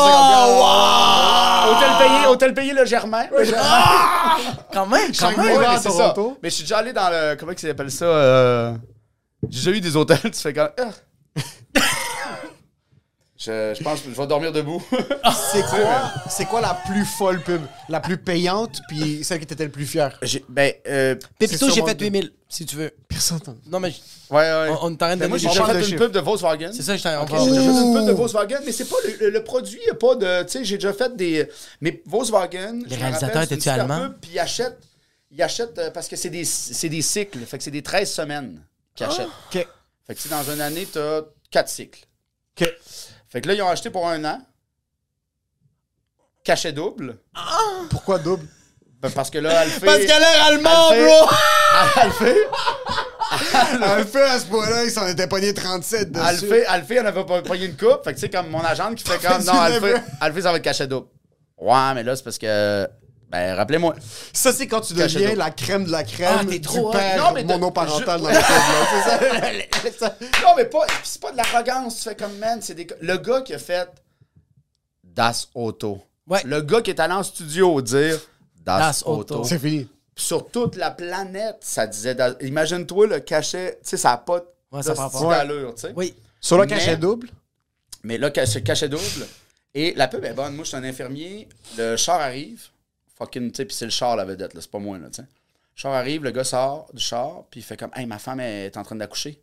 Oh, 0.58 1.72
Hôtel 1.72 1.98
payé, 1.98 2.28
hôtel 2.28 2.54
payé 2.54 2.74
le 2.74 2.86
Germain. 2.86 3.26
Le 3.38 3.44
Germain. 3.44 3.84
Quand 4.72 4.86
même, 4.86 5.12
quand 5.20 5.36
même. 5.38 5.58
Ouais, 5.58 5.66
c'est 5.82 5.92
ça. 5.92 6.14
Mais 6.44 6.50
je 6.50 6.56
suis 6.56 6.64
déjà 6.64 6.78
allé 6.78 6.94
dans 6.94 7.10
le 7.10 7.36
comment 7.36 7.52
ils 7.52 7.70
appellent 7.70 7.92
ça 7.92 8.06
euh, 8.06 8.74
J'ai 9.50 9.60
déjà 9.72 9.78
eu 9.78 9.82
des 9.82 9.96
hôtels, 9.96 10.20
tu 10.22 10.32
fais 10.40 10.54
comme 10.54 10.70
Ah. 10.80 10.90
Je, 13.46 13.74
je 13.78 13.84
pense 13.84 14.02
que 14.02 14.10
je 14.10 14.16
vais 14.16 14.28
dormir 14.28 14.52
debout. 14.52 14.82
C'est 15.52 15.62
quoi, 15.64 16.12
c'est 16.30 16.46
quoi 16.46 16.62
la 16.62 16.74
plus 16.86 17.06
folle 17.06 17.42
pub? 17.42 17.62
La 17.90 18.00
plus 18.00 18.18
payante, 18.18 18.82
puis 18.88 19.24
celle 19.24 19.40
qui 19.40 19.46
t'était 19.46 19.66
le 19.66 19.72
plus 19.72 19.86
fière? 19.86 20.18
J'ai- 20.22 20.44
ben, 20.50 20.72
euh, 20.88 21.16
Pépito, 21.38 21.70
j'ai 21.70 21.84
fait 21.84 21.96
deux. 21.96 22.06
8000, 22.06 22.32
si 22.50 22.66
tu 22.66 22.76
veux. 22.76 22.92
Personne 23.08 23.40
t'en- 23.40 23.56
Non, 23.68 23.80
mais 23.80 23.90
ouais, 24.30 24.38
ouais. 24.38 24.70
on, 24.82 24.86
on 24.86 24.90
est 24.90 24.94
en 24.94 24.96
train 24.98 25.18
de 25.18 25.28
moi, 25.28 25.38
j'ai 25.38 25.48
déjà 25.48 25.66
fait 25.66 25.82
de 25.82 25.88
une 25.92 25.96
pub 25.98 26.12
de 26.12 26.20
Volkswagen. 26.20 26.72
C'est 26.74 26.82
ça, 26.82 26.96
j'étais 26.98 27.10
en 27.10 27.24
Ok, 27.24 27.30
J'ai 27.44 27.50
déjà 27.52 27.62
fait 27.62 27.68
une 27.82 27.94
pub 27.96 28.06
de 28.08 28.12
Volkswagen, 28.14 28.60
mais 28.66 28.72
c'est 28.72 28.86
pas 28.90 28.96
le, 29.22 29.30
le 29.30 29.44
produit, 29.44 29.80
il 29.84 29.88
y 29.88 29.92
a 29.92 29.96
pas 29.96 30.16
de. 30.16 30.44
Tu 30.44 30.52
sais, 30.52 30.64
j'ai 30.66 30.76
déjà 30.78 30.94
fait 30.94 31.16
des. 31.16 31.48
Mais 31.82 32.02
Volkswagen. 32.06 32.82
je 32.88 32.96
me 32.96 33.00
réalisateurs 33.00 33.42
étaient-tu 33.44 33.70
allemands? 33.70 34.10
Puis 34.22 34.32
ils 34.34 34.40
achètent. 34.40 34.80
Ils 35.32 35.42
achètent 35.42 35.78
euh, 35.80 35.92
parce 35.92 36.08
que 36.08 36.16
c'est 36.16 36.30
des, 36.30 36.46
c'est 36.46 36.90
des 36.90 37.02
cycles. 37.02 37.40
Fait 37.46 37.58
que 37.58 37.64
c'est 37.64 37.72
des 37.72 37.82
13 37.84 38.12
semaines 38.12 38.62
qu'ils 38.96 39.06
achètent. 39.06 39.28
OK. 39.28 39.68
Fait 40.08 40.14
que 40.16 40.20
tu 40.20 40.28
sais, 40.28 40.30
dans 40.30 40.44
une 40.44 40.62
année, 40.62 40.88
t'as 40.92 41.22
4 41.52 41.68
cycles. 41.70 42.06
OK. 42.60 42.68
Fait 43.36 43.42
que 43.42 43.50
là, 43.50 43.54
ils 43.54 43.62
ont 43.62 43.68
acheté 43.68 43.90
pour 43.90 44.08
un 44.08 44.24
an. 44.24 44.40
Cachet 46.46 46.72
double. 46.72 47.18
Pourquoi 47.90 48.18
double? 48.18 48.48
Ben, 49.02 49.12
parce 49.12 49.30
que 49.30 49.40
là, 49.40 49.66
fait. 49.66 49.86
Parce 49.86 49.98
qu'elle 49.98 50.24
est 50.24 50.40
allemand, 50.48 50.90
Elle 50.94 51.02
fait- 51.02 51.06
bro! 51.06 52.12
Fait. 52.12 52.48
Alphée, 53.84 54.22
à 54.22 54.40
ce 54.40 54.46
point-là, 54.46 54.86
il 54.86 54.90
s'en 54.90 55.06
était 55.10 55.28
pogné 55.28 55.54
37 55.54 56.14
dessus. 56.14 56.26
Alphée, 56.26 56.66
Alphée, 56.66 56.96
elle 56.96 57.08
avait 57.08 57.26
pas 57.26 57.42
pogné 57.42 57.66
une 57.66 57.76
coupe. 57.76 58.06
Fait 58.06 58.12
que 58.12 58.16
tu 58.16 58.22
sais, 58.22 58.30
comme 58.30 58.48
mon 58.48 58.64
agente 58.64 58.96
qui 58.96 59.04
fait 59.04 59.20
comme. 59.22 59.44
Non, 59.44 59.60
Alphée. 59.60 59.96
Alphée, 60.22 60.42
ça 60.42 60.52
va 60.52 60.58
être 60.58 60.64
cachet 60.64 60.88
double. 60.88 61.08
Ouais, 61.58 61.94
mais 61.94 62.04
là, 62.04 62.16
c'est 62.16 62.24
parce 62.24 62.38
que. 62.38 62.88
Ben, 63.30 63.56
rappelez-moi. 63.56 63.96
Ça, 64.34 64.54
c'est 64.54 64.68
quand 64.68 64.82
tu 64.82 64.94
deviens 64.94 65.36
la 65.36 65.50
crème 65.52 65.86
de 65.86 65.92
la 65.92 66.04
crème 66.04 66.38
Ah, 66.42 66.46
t'es 66.46 66.60
du 66.60 66.62
trop 66.62 66.92
père 66.92 67.18
Non, 67.24 67.34
mais 67.34 67.44
de- 67.44 67.48
monoparental 67.48 68.20
je- 68.20 68.24
dans 68.24 68.30
la 68.30 68.40
là. 68.40 69.64
C'est 69.82 69.98
ça? 70.00 70.16
Non, 70.44 70.50
mais 70.56 70.66
pas, 70.66 70.86
c'est 71.04 71.22
pas 71.22 71.32
de 71.32 71.38
l'arrogance. 71.38 71.98
Tu 71.98 72.04
fais 72.10 72.16
comme, 72.16 72.38
man, 72.38 72.60
c'est 72.62 72.76
des. 72.76 72.88
Le 73.02 73.18
gars 73.18 73.42
qui 73.42 73.54
a 73.54 73.60
fait 73.60 73.90
Das 75.04 75.48
Auto. 75.54 76.04
Ouais. 76.28 76.42
Le 76.46 76.62
gars 76.62 76.82
qui 76.82 76.92
est 76.92 77.00
allé 77.00 77.14
en 77.14 77.24
studio 77.24 77.82
dire 77.82 78.20
Das, 78.64 78.80
Das 78.80 79.04
Auto. 79.06 79.36
Auto. 79.36 79.44
C'est 79.44 79.60
fini. 79.60 79.88
Sur 80.16 80.50
toute 80.50 80.76
la 80.76 80.92
planète, 80.92 81.58
ça 81.62 81.88
disait. 81.88 82.16
Das- 82.16 82.36
Imagine-toi 82.42 83.08
le 83.08 83.20
cachet. 83.20 83.80
Tu 83.84 83.90
sais, 83.90 83.98
ça 83.98 84.12
n'a 84.12 84.18
pas 84.18 84.42
Ouais, 84.72 84.82
ça 84.84 84.94
d'allure, 84.94 85.74
tu 85.76 85.82
sais. 85.82 85.94
Oui. 85.96 86.16
Sur 86.40 86.58
le 86.58 86.64
Mais- 86.64 86.70
cachet 86.70 86.98
double, 86.98 87.30
Mais 88.04 88.18
là, 88.18 88.30
cachet, 88.30 88.62
cachet 88.62 88.88
double. 88.90 89.26
Et 89.74 89.94
la 89.96 90.08
pub 90.08 90.24
est 90.24 90.34
bonne. 90.34 90.56
Moi, 90.56 90.64
je 90.64 90.70
suis 90.70 90.78
un 90.78 90.84
infirmier. 90.84 91.48
Le 91.78 91.96
char 91.98 92.22
arrive. 92.22 92.62
Fucking, 93.18 93.52
tu 93.52 93.58
sais, 93.58 93.66
puis 93.66 93.76
c'est 93.76 93.86
le 93.86 93.92
char 93.92 94.16
la 94.16 94.26
vedette, 94.26 94.54
là. 94.54 94.62
C'est 94.62 94.70
pas 94.72 94.80
moi, 94.80 94.98
là, 94.98 95.08
tu 95.08 95.16
sais. 95.16 95.22
Le 95.22 95.28
char 95.82 95.94
arrive, 95.94 96.24
le 96.24 96.32
gars 96.32 96.44
sort 96.44 96.88
du 96.94 97.02
char, 97.02 97.44
puis 97.50 97.60
il 97.62 97.64
fait 97.64 97.78
comme, 97.78 97.92
hey, 97.96 98.06
ma 98.06 98.20
femme 98.20 98.40
est 98.40 98.76
en 98.78 98.84
train 98.84 98.96
d'accoucher. 98.96 99.42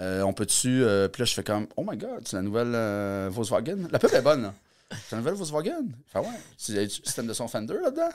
Euh, 0.00 0.22
on 0.22 0.32
peut-tu. 0.32 0.84
euh, 0.84 1.08
puis 1.08 1.22
là, 1.22 1.26
je 1.26 1.34
fais 1.34 1.42
comme, 1.42 1.66
oh 1.76 1.84
my 1.88 1.96
god, 1.96 2.20
c'est 2.24 2.36
la 2.36 2.42
nouvelle 2.42 2.72
euh, 2.74 3.28
Volkswagen. 3.32 3.88
La 3.90 3.98
pub 3.98 4.12
est 4.14 4.22
bonne, 4.22 4.42
là. 4.42 4.54
C'est 4.90 5.12
la 5.12 5.18
nouvelle 5.18 5.34
Volkswagen. 5.34 5.82
Il 5.88 6.10
fait, 6.12 6.18
ouais. 6.20 6.26
C'est 6.56 6.88
système 6.90 7.26
de 7.26 7.32
son 7.32 7.48
Fender 7.48 7.74
là-dedans? 7.82 8.08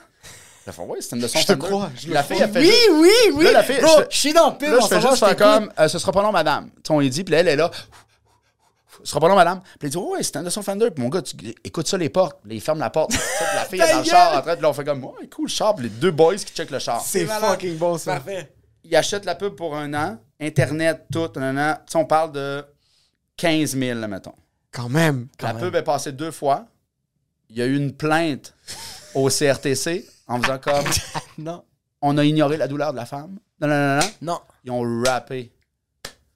Il 0.66 0.72
fait, 0.72 0.82
ouais, 0.82 1.01
système 1.01 1.20
de 1.20 1.28
son 1.28 1.39
Je 1.39 1.45
te 1.47 1.54
crois, 1.54 1.91
je 1.97 2.10
la 2.10 2.24
fille, 2.24 2.38
elle 2.41 2.49
fait 2.51 2.60
Oui, 2.62 2.66
juste- 2.68 2.89
oui, 2.93 3.10
oui! 3.34 3.43
Là, 3.43 3.51
la 3.51 3.64
fille- 3.64 3.82
Bro, 3.82 4.04
je 4.10 4.18
suis 4.18 4.32
dans 4.34 4.51
le 4.51 4.58
pub, 4.58 4.70
Là, 4.70 4.78
on 4.80 4.82
je 4.84 4.88
fais 4.88 5.01
juste 5.01 5.16
je 5.16 5.26
faire 5.26 5.36
comme, 5.36 5.74
euh, 5.78 5.88
ce 5.89 5.99
sera 5.99 6.14
pas 6.14 6.22
long, 6.22 6.32
madame. 6.32 6.70
On 6.89 6.99
lui 7.01 7.10
dit, 7.10 7.26
puis 7.26 7.34
là, 7.34 7.41
elle 7.41 7.49
est 7.49 7.56
là. 7.58 7.70
Ce 9.04 9.10
sera 9.10 9.20
pas 9.20 9.28
long, 9.28 9.36
madame. 9.36 9.62
Puis 9.62 9.78
elle 9.84 9.89
dit, 9.89 9.97
ouais, 9.97 10.24
c'est 10.24 10.38
un 10.38 10.43
de 10.43 10.49
son 10.49 10.62
Fender. 10.62 10.89
Puis 10.91 11.04
mon 11.04 11.10
gars, 11.10 11.22
tu 11.22 11.36
écoute 11.64 11.88
ça, 11.88 11.97
les 11.97 12.10
portes. 12.10 12.39
Puis 12.41 12.49
là, 12.51 12.56
il 12.56 12.62
ferme 12.62 12.80
la 12.80 12.89
porte. 12.89 13.12
La 13.56 13.66
fille 13.66 13.82
est 13.82 13.91
dans 13.91 13.99
le 13.99 14.04
char 14.06 14.38
en 14.38 14.41
train 14.41 14.56
de 14.56 14.62
là, 14.62 14.70
on 14.70 14.74
fait 14.74 14.86
comme, 14.86 15.04
ouais, 15.04 15.28
cool, 15.28 15.45
le 15.45 15.51
char. 15.51 15.76
Puis 15.76 15.84
les 15.84 15.89
deux 15.89 16.12
boys 16.12 16.36
qui 16.36 16.54
checkent 16.54 16.72
le 16.72 16.80
char. 16.80 17.01
c'est 17.01 17.26
fucking 17.26 17.78
bon, 17.78 17.97
ça. 17.97 18.14
Parfait. 18.14 18.54
Ils 18.86 18.95
achètent 18.95 19.26
la 19.26 19.36
pub 19.36 19.56
pour 19.56 19.76
un 19.76 19.93
an, 19.93 20.18
Internet, 20.39 21.06
tout, 21.12 21.32
un 21.38 21.58
an. 21.58 21.76
Tu 21.86 21.91
sais, 21.91 21.97
on 21.97 22.06
parle 22.06 22.32
de 22.34 22.66
15 23.38 23.78
000, 23.78 23.99
là, 23.99 24.08
mettons. 24.08 24.36
Quand 24.72 24.89
même. 24.89 25.28
la 25.41 25.54
pub 25.54 25.76
est 25.76 25.84
passée 25.84 26.12
deux 26.12 26.32
fois. 26.32 26.66
Il 27.49 27.58
y 27.58 27.62
a 27.62 27.66
eu 27.66 27.76
une 27.76 27.93
plainte 27.93 28.54
au 29.14 29.30
CRTC 29.30 30.06
en 30.28 30.41
faisant 30.41 30.58
comme, 30.60 30.84
Non. 31.38 31.64
on 32.01 32.18
a 32.18 32.24
ignoré 32.24 32.58
la 32.58 32.68
douleur 32.68 32.91
de 32.91 32.97
la 32.97 33.06
femme. 33.06 33.38
Non, 33.62 33.68
non, 33.68 33.76
non, 33.76 33.99
non. 33.99 34.10
Non. 34.22 34.39
Ils 34.66 34.72
ont 34.72 35.04
rappé. 35.04 35.51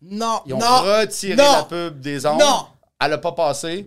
Non. 0.01 0.41
Ils 0.45 0.53
ont 0.53 0.59
non. 0.59 0.81
retiré 0.99 1.35
Non. 1.35 1.51
la 1.53 1.63
pub 1.63 1.99
des 1.99 2.25
ondes. 2.25 2.39
Non. 2.39 2.67
Elle 3.03 3.13
a 3.13 3.17
pas 3.17 3.31
passé. 3.31 3.85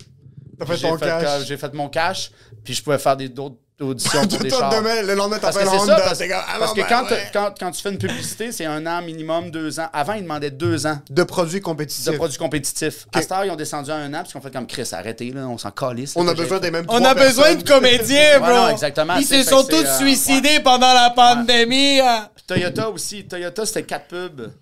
T'as 0.59 0.67
fait 0.67 0.77
J'ai 0.77 0.89
ton 0.89 0.97
cash. 0.97 1.47
J'ai 1.47 1.57
fait 1.57 1.75
mon 1.75 1.89
cash. 1.89 2.31
Puis 2.65 2.75
je 2.75 2.83
pouvais 2.83 2.99
faire 2.99 3.17
des 3.17 3.29
d'autres 3.29 3.57
d'audition 3.79 4.21
pour 4.29 4.39
des 4.41 4.51
Toi, 4.51 4.59
chars. 4.59 4.75
demain, 4.77 5.01
le 5.01 5.15
lendemain, 5.15 5.39
Parce 5.41 5.57
que 5.57 5.63
t'appelles 5.65 5.81
c'est 5.81 5.87
ça, 5.87 5.95
Honda. 5.95 6.05
parce, 6.05 6.19
comme, 6.19 6.29
ah, 6.33 6.69
que 6.75 6.81
ben, 6.83 6.87
quand, 6.87 7.05
ouais. 7.11 7.31
quand, 7.33 7.55
quand 7.59 7.71
tu 7.71 7.81
fais 7.81 7.89
une 7.89 7.97
publicité, 7.97 8.53
c'est 8.53 8.67
un 8.67 8.85
an 8.87 9.01
minimum, 9.01 9.51
deux 9.51 9.81
ans. 9.81 9.89
Avant, 9.95 10.13
ils 10.13 10.23
demandaient 10.23 10.51
deux 10.51 10.87
ans 10.87 10.99
De 11.09 11.23
produits 11.23 11.61
de 11.61 11.65
compétitifs. 11.65 12.15
produits 12.15 12.37
compétitifs. 12.37 13.07
À 13.15 13.23
cette 13.23 13.33
heure, 13.33 13.47
ils 13.47 13.51
ont 13.51 13.57
descendu 13.57 13.91
à 13.91 13.95
un 13.97 14.11
an, 14.13 14.19
parce 14.19 14.35
qu'on 14.35 14.43
fait 14.43 14.51
comme 14.53 14.67
Chris, 14.67 14.87
arrêtez, 14.93 15.33
là, 15.33 15.49
on 15.49 15.57
s'en 15.57 15.71
calisse. 15.71 16.13
On 16.15 16.29
a 16.29 16.35
besoin 16.35 16.59
des 16.61 16.71
mêmes 16.71 16.85
On 16.89 17.03
a 17.03 17.15
besoin 17.15 17.55
de 17.55 17.63
comédiens, 17.67 18.39
bro. 18.41 18.49
Ouais, 18.49 18.55
non, 18.55 18.69
exactement. 18.69 19.17
Ils 19.17 19.25
se 19.25 19.43
sont 19.45 19.65
fait 19.65 19.73
tous 19.83 19.87
euh, 19.89 19.99
suicidés 19.99 20.61
pendant 20.61 20.93
la 20.93 21.09
pandémie. 21.17 22.01
hein. 22.01 22.29
Toyota 22.47 22.91
aussi. 22.91 23.27
Toyota, 23.27 23.65
c'était 23.65 23.85
quatre 23.85 24.09
pubs. 24.09 24.53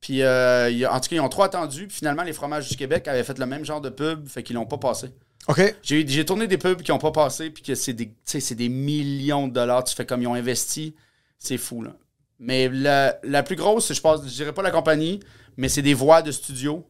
Puis, 0.00 0.22
euh, 0.22 0.70
il 0.70 0.78
y 0.78 0.84
a- 0.84 0.92
en 0.94 1.00
tout 1.00 1.08
cas, 1.10 1.16
ils 1.16 1.20
ont 1.20 1.28
trois 1.28 1.46
attendus. 1.46 1.86
Puis 1.86 1.96
finalement, 1.98 2.22
les 2.22 2.32
fromages 2.32 2.68
du 2.68 2.76
Québec 2.76 3.06
avaient 3.08 3.24
fait 3.24 3.38
le 3.38 3.46
même 3.46 3.64
genre 3.64 3.80
de 3.80 3.90
pub, 3.90 4.26
fait 4.28 4.42
qu'ils 4.42 4.56
l'ont 4.56 4.66
pas 4.66 4.78
passé. 4.78 5.08
OK. 5.48 5.60
J'ai 5.82 6.24
tourné 6.24 6.46
des 6.46 6.58
pubs 6.58 6.82
qui 6.82 6.90
n'ont 6.90 6.98
pas 6.98 7.12
passé, 7.12 7.50
puis 7.50 7.62
que 7.62 7.74
c'est 7.74 7.92
des, 7.92 8.06
tu 8.08 8.14
sais, 8.24 8.40
c'est 8.40 8.54
des 8.54 8.68
millions 8.68 9.48
de 9.48 9.52
dollars. 9.52 9.84
Tu 9.84 9.94
fais 9.94 10.06
comme 10.06 10.22
ils 10.22 10.26
ont 10.26 10.34
investi. 10.34 10.94
C'est 11.38 11.58
fou, 11.58 11.82
là. 11.82 11.96
Mais 12.38 12.68
la, 12.68 13.18
la 13.22 13.42
plus 13.42 13.56
grosse, 13.56 13.92
je 13.92 14.00
pense, 14.00 14.22
je 14.22 14.28
dirais 14.34 14.52
pas 14.54 14.62
la 14.62 14.70
compagnie, 14.70 15.20
mais 15.56 15.68
c'est 15.68 15.82
des 15.82 15.94
voix 15.94 16.22
de 16.22 16.30
studio. 16.32 16.86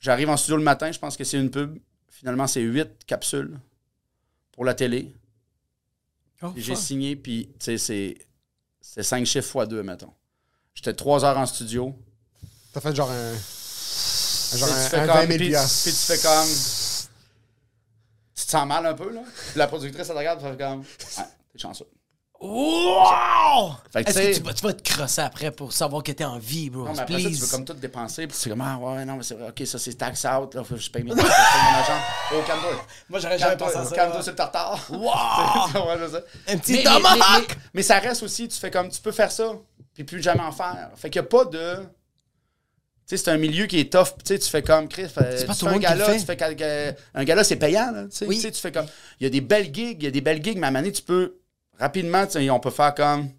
J'arrive 0.00 0.28
en 0.30 0.36
studio 0.36 0.56
le 0.56 0.62
matin, 0.62 0.90
je 0.92 0.98
pense 0.98 1.16
que 1.16 1.24
c'est 1.24 1.38
une 1.38 1.50
pub. 1.50 1.78
Finalement, 2.08 2.46
c'est 2.46 2.60
huit 2.60 2.88
capsules 3.06 3.58
pour 4.52 4.64
la 4.66 4.74
télé. 4.74 5.12
Puis 6.52 6.62
J'ai 6.62 6.72
signé, 6.76 7.16
puis 7.16 7.48
c'est 7.58 7.78
cinq 8.84 9.24
chiffres 9.26 9.48
fois 9.48 9.66
deux, 9.66 9.82
mettons. 9.82 10.12
J'étais 10.74 10.94
trois 10.94 11.24
heures 11.24 11.38
en 11.38 11.46
studio. 11.46 11.94
T'as 12.72 12.80
fait 12.80 12.94
genre 12.94 13.10
un. 13.10 13.32
Puis 14.50 14.58
Genre 14.58 14.68
tu 14.68 14.74
un, 14.74 14.88
fais 14.88 14.96
un 14.98 15.06
comme- 15.06 15.16
20 15.16 15.26
000 15.26 15.38
puis- 15.38 15.48
piastres. 15.48 15.82
Puis 15.84 15.92
tu 15.92 15.98
fais 15.98 16.18
comme. 16.18 16.48
Tu 18.34 18.46
te 18.46 18.50
sens 18.50 18.66
mal 18.66 18.86
un 18.86 18.94
peu, 18.94 19.12
là? 19.12 19.20
Puis 19.50 19.58
la 19.58 19.66
productrice, 19.66 20.00
elle 20.08 20.14
te 20.14 20.18
regarde, 20.18 20.40
elle 20.44 20.52
fait 20.56 20.64
comme. 20.64 20.84
Ah, 21.18 21.26
t'es 21.52 21.58
chanceux. 21.58 21.86
Wow! 22.42 23.74
Fait 23.92 24.02
que, 24.02 24.08
Est-ce 24.10 24.18
tu 24.18 24.24
sais- 24.24 24.30
que 24.32 24.36
tu 24.38 24.42
vas, 24.44 24.54
tu 24.54 24.62
vas 24.62 24.72
te 24.72 24.82
crosser 24.94 25.20
après 25.20 25.50
pour 25.50 25.74
savoir 25.74 26.02
que 26.02 26.10
t'es 26.10 26.24
en 26.24 26.38
vie, 26.38 26.70
bro? 26.70 26.84
Non, 26.86 26.92
mais 26.94 27.00
après 27.00 27.20
ça, 27.22 27.28
tu 27.28 27.34
veux 27.34 27.46
comme 27.48 27.64
tout 27.66 27.74
dépenser, 27.74 28.26
puis 28.26 28.34
c'est 28.38 28.48
comme, 28.48 28.62
ah 28.62 28.78
ouais, 28.78 29.04
non, 29.04 29.16
mais 29.16 29.22
c'est 29.22 29.34
vrai, 29.34 29.50
ok, 29.50 29.66
ça 29.66 29.78
c'est 29.78 29.92
tax 29.92 30.24
out, 30.24 30.54
là, 30.54 30.64
faut 30.64 30.74
que 30.76 30.80
je 30.80 30.90
paye 30.90 31.02
mes 31.04 31.10
taxes, 31.14 31.22
je 31.28 31.28
paye 31.28 31.72
mon 31.72 31.78
agent. 31.78 32.02
Oh, 32.32 32.42
calme-toi. 32.46 32.86
Moi, 33.10 33.20
j'aurais 33.20 33.38
jamais 33.38 33.56
pensé 33.58 33.76
à 33.76 33.84
ça. 33.84 33.94
calme-toi 33.94 34.22
sur 34.22 34.32
le 34.32 34.36
tartare. 34.36 34.86
Wow! 34.88 35.00
Ouais, 35.86 35.98
je 36.00 36.10
sais. 36.12 36.24
Un 36.54 36.56
petit 36.58 36.72
Mais- 36.72 36.78
mais- 36.78 36.84
tomahawk! 36.84 37.18
mais- 37.18 37.46
mais- 37.48 37.56
Mais 37.74 37.82
ça 37.82 37.98
reste 37.98 38.22
aussi, 38.22 38.48
tu 38.48 38.58
fais 38.58 38.70
comme, 38.70 38.88
tu 38.88 39.00
peux 39.02 39.12
faire 39.12 39.30
ça, 39.30 39.52
puis 39.92 40.04
plus 40.04 40.22
jamais 40.22 40.40
en 40.42 40.52
faire. 40.52 40.90
Fait 40.96 41.10
qu'il 41.10 41.20
n'y 41.20 41.26
a 41.26 41.28
pas 41.28 41.44
de. 41.44 41.76
Tu 43.10 43.16
sais, 43.18 43.24
c'est 43.24 43.30
un 43.32 43.38
milieu 43.38 43.66
qui 43.66 43.80
est 43.80 43.92
tough. 43.92 44.04
Tu 44.24 44.34
sais, 44.34 44.38
tu 44.38 44.48
fais 44.48 44.62
comme 44.62 44.86
Chris. 44.86 45.06
C'est 45.12 45.46
pas 45.46 45.54
tu 45.54 45.58
tout 45.58 45.66
fais 45.66 45.66
le 45.66 45.68
un 45.68 45.72
monde 45.72 45.82
qui 45.82 45.92
le 45.92 45.98
gala, 45.98 46.04
fait. 46.12 46.18
tu 46.20 46.24
fais 46.26 46.36
que- 46.36 46.94
un 47.18 47.24
gala, 47.24 47.42
c'est 47.42 47.56
payant. 47.56 47.90
Là, 47.90 48.04
tu 48.04 48.16
sais. 48.16 48.26
Oui. 48.26 48.36
Tu 48.36 48.42
sais, 48.42 48.50
tu 48.52 48.60
fais 48.60 48.70
comme. 48.70 48.86
Il 49.18 49.24
y 49.24 49.26
a 49.26 49.30
des 49.30 49.40
belles 49.40 49.74
gigs, 49.74 49.96
il 50.00 50.04
y 50.04 50.06
a 50.06 50.10
des 50.12 50.20
belles 50.20 50.40
gigs, 50.44 50.56
mais 50.58 50.66
à 50.66 50.68
un 50.68 50.70
moment 50.70 50.82
donné, 50.82 50.92
tu 50.92 51.02
peux 51.02 51.34
rapidement, 51.78 52.24
tu 52.26 52.32
sais, 52.34 52.48
on 52.50 52.60
peut 52.60 52.70
faire 52.70 52.94
comme. 52.94 53.30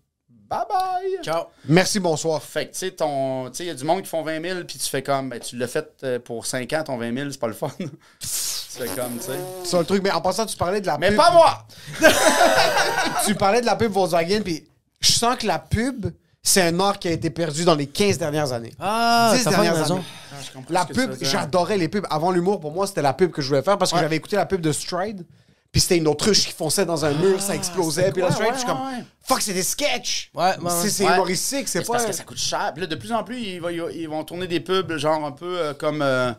Bye 0.50 0.60
bye. 0.68 1.24
Ciao. 1.24 1.46
Merci, 1.70 2.02
bonsoir. 2.02 2.44
Fait 2.44 2.66
que, 2.66 2.74
tu 2.74 2.80
sais, 2.80 2.92
ton- 2.92 3.50
tu 3.50 3.56
sais, 3.60 3.64
il 3.64 3.68
y 3.68 3.70
a 3.70 3.74
du 3.74 3.86
monde 3.86 4.02
qui 4.02 4.10
font 4.10 4.22
20 4.24 4.42
000, 4.42 4.60
puis 4.66 4.78
tu 4.78 4.90
fais 4.90 5.02
comme, 5.02 5.30
ben, 5.30 5.40
tu 5.40 5.56
l'as 5.56 5.68
fait 5.70 5.88
euh, 6.04 6.20
pour 6.20 6.46
5 6.46 6.74
ans, 6.74 6.84
ton 6.84 6.98
20 6.98 7.16
000, 7.18 7.30
c'est 7.32 7.40
pas 7.40 7.48
le 7.48 7.54
fun. 7.54 7.72
tu 7.80 7.88
fais 8.28 8.88
comme, 8.88 9.18
tu 9.20 9.28
sais. 9.28 9.40
C'est 9.64 9.78
le 9.80 9.86
truc. 9.86 10.04
Mais 10.04 10.12
en 10.12 10.20
passant, 10.20 10.46
tu 10.46 10.58
parlais 10.58 10.82
de 10.82 10.88
la 10.88 10.98
Mais 10.98 11.08
pub. 11.08 11.16
pas 11.16 11.32
moi! 11.32 11.66
Tu 13.26 13.36
parlais 13.36 13.62
de 13.62 13.66
la 13.66 13.78
pub 13.78 13.92
Volkswagen, 13.94 14.42
puis 14.44 14.68
je 15.00 15.12
sens 15.14 15.38
que 15.38 15.48
la 15.48 15.60
pub, 15.60 16.08
c'est 16.44 16.62
un 16.62 16.80
art 16.80 16.98
qui 17.00 17.08
a 17.08 17.12
été 17.12 17.30
perdu 17.30 17.64
dans 17.66 17.76
les 17.76 17.88
15 17.88 18.18
dernières 18.18 18.52
années. 18.52 18.74
Ah, 18.80 19.34
10 19.36 19.44
t'as 19.44 19.52
pas 19.52 19.58
de 19.58 19.62
dernières 19.64 19.92
années. 19.92 20.02
Ah, 20.32 20.36
je 20.68 20.74
La 20.74 20.86
pub, 20.86 21.16
j'adorais 21.22 21.78
les 21.78 21.88
pubs. 21.88 22.06
Avant 22.10 22.32
l'humour, 22.32 22.60
pour 22.60 22.72
moi, 22.72 22.88
c'était 22.88 23.02
la 23.04 23.14
pub 23.14 23.32
que 23.32 23.42
je 23.42 23.48
voulais 23.48 23.62
faire 23.62 23.78
parce 23.78 23.92
que 23.92 24.00
j'avais 24.00 24.16
écouté 24.16 24.36
la 24.36 24.46
pub 24.46 24.62
de 24.62 24.72
Stride. 24.72 25.26
Puis 25.72 25.80
c'était 25.80 25.98
une 25.98 26.08
autruche 26.10 26.48
qui 26.48 26.52
fonçait 26.52 26.86
dans 26.86 27.06
un 27.06 27.14
mur, 27.14 27.42
ça 27.42 27.56
explosait. 27.56 28.12
Puis 28.12 28.22
là, 28.22 28.30
Stride, 28.32 28.48
ouais, 28.48 28.54
je 28.56 28.58
suis 28.60 28.68
comme, 28.68 28.80
fuck, 29.24 29.42
c'est 29.42 29.54
des 29.54 29.64
sketchs. 29.64 30.30
Ouais, 30.34 30.44
ouais, 30.44 30.54
C'est 30.58 30.66
ouais. 30.84 30.90
c'est 30.90 31.06
Ouais. 31.06 31.14
humoristique, 31.14 31.68
c'est 31.70 31.86
pas. 31.86 31.94
parce 31.94 32.06
que 32.08 32.12
ça 32.12 32.24
coûte 32.24 32.38
cher. 32.38 32.72
Puis 32.74 32.82
là, 32.82 32.88
de 32.88 32.96
plus 32.96 33.14
en 33.14 33.24
plus, 33.24 33.40
ils, 33.40 33.62
vont- 33.62 33.70
ils 33.70 34.10
vont 34.10 34.24
tourner 34.26 34.48
des 34.48 34.60
pubs, 34.60 34.98
genre 34.98 35.24
un 35.26 35.32
peu 35.32 35.58
euh, 35.60 35.74
comme. 35.74 36.02
euh, 36.02 36.32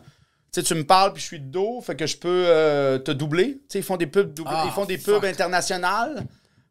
tu 0.51 0.59
sais, 0.61 0.63
tu 0.63 0.75
me 0.75 0.83
parles, 0.83 1.13
puis 1.13 1.21
je 1.21 1.25
suis 1.27 1.39
de 1.39 1.47
dos, 1.47 1.81
fait 1.81 1.95
que 1.95 2.05
je 2.05 2.15
peux 2.15 2.43
euh, 2.45 2.99
te 2.99 3.09
doubler. 3.09 3.53
Tu 3.53 3.59
sais, 3.69 3.79
ils 3.79 3.83
font 3.83 3.97
des 3.97 4.05
pubs, 4.05 4.39
Ah, 4.45 4.63
ils 4.67 4.71
font 4.71 4.85
des 4.85 4.99
fuck. 4.99 5.15
pubs 5.15 5.25
internationales. 5.25 6.25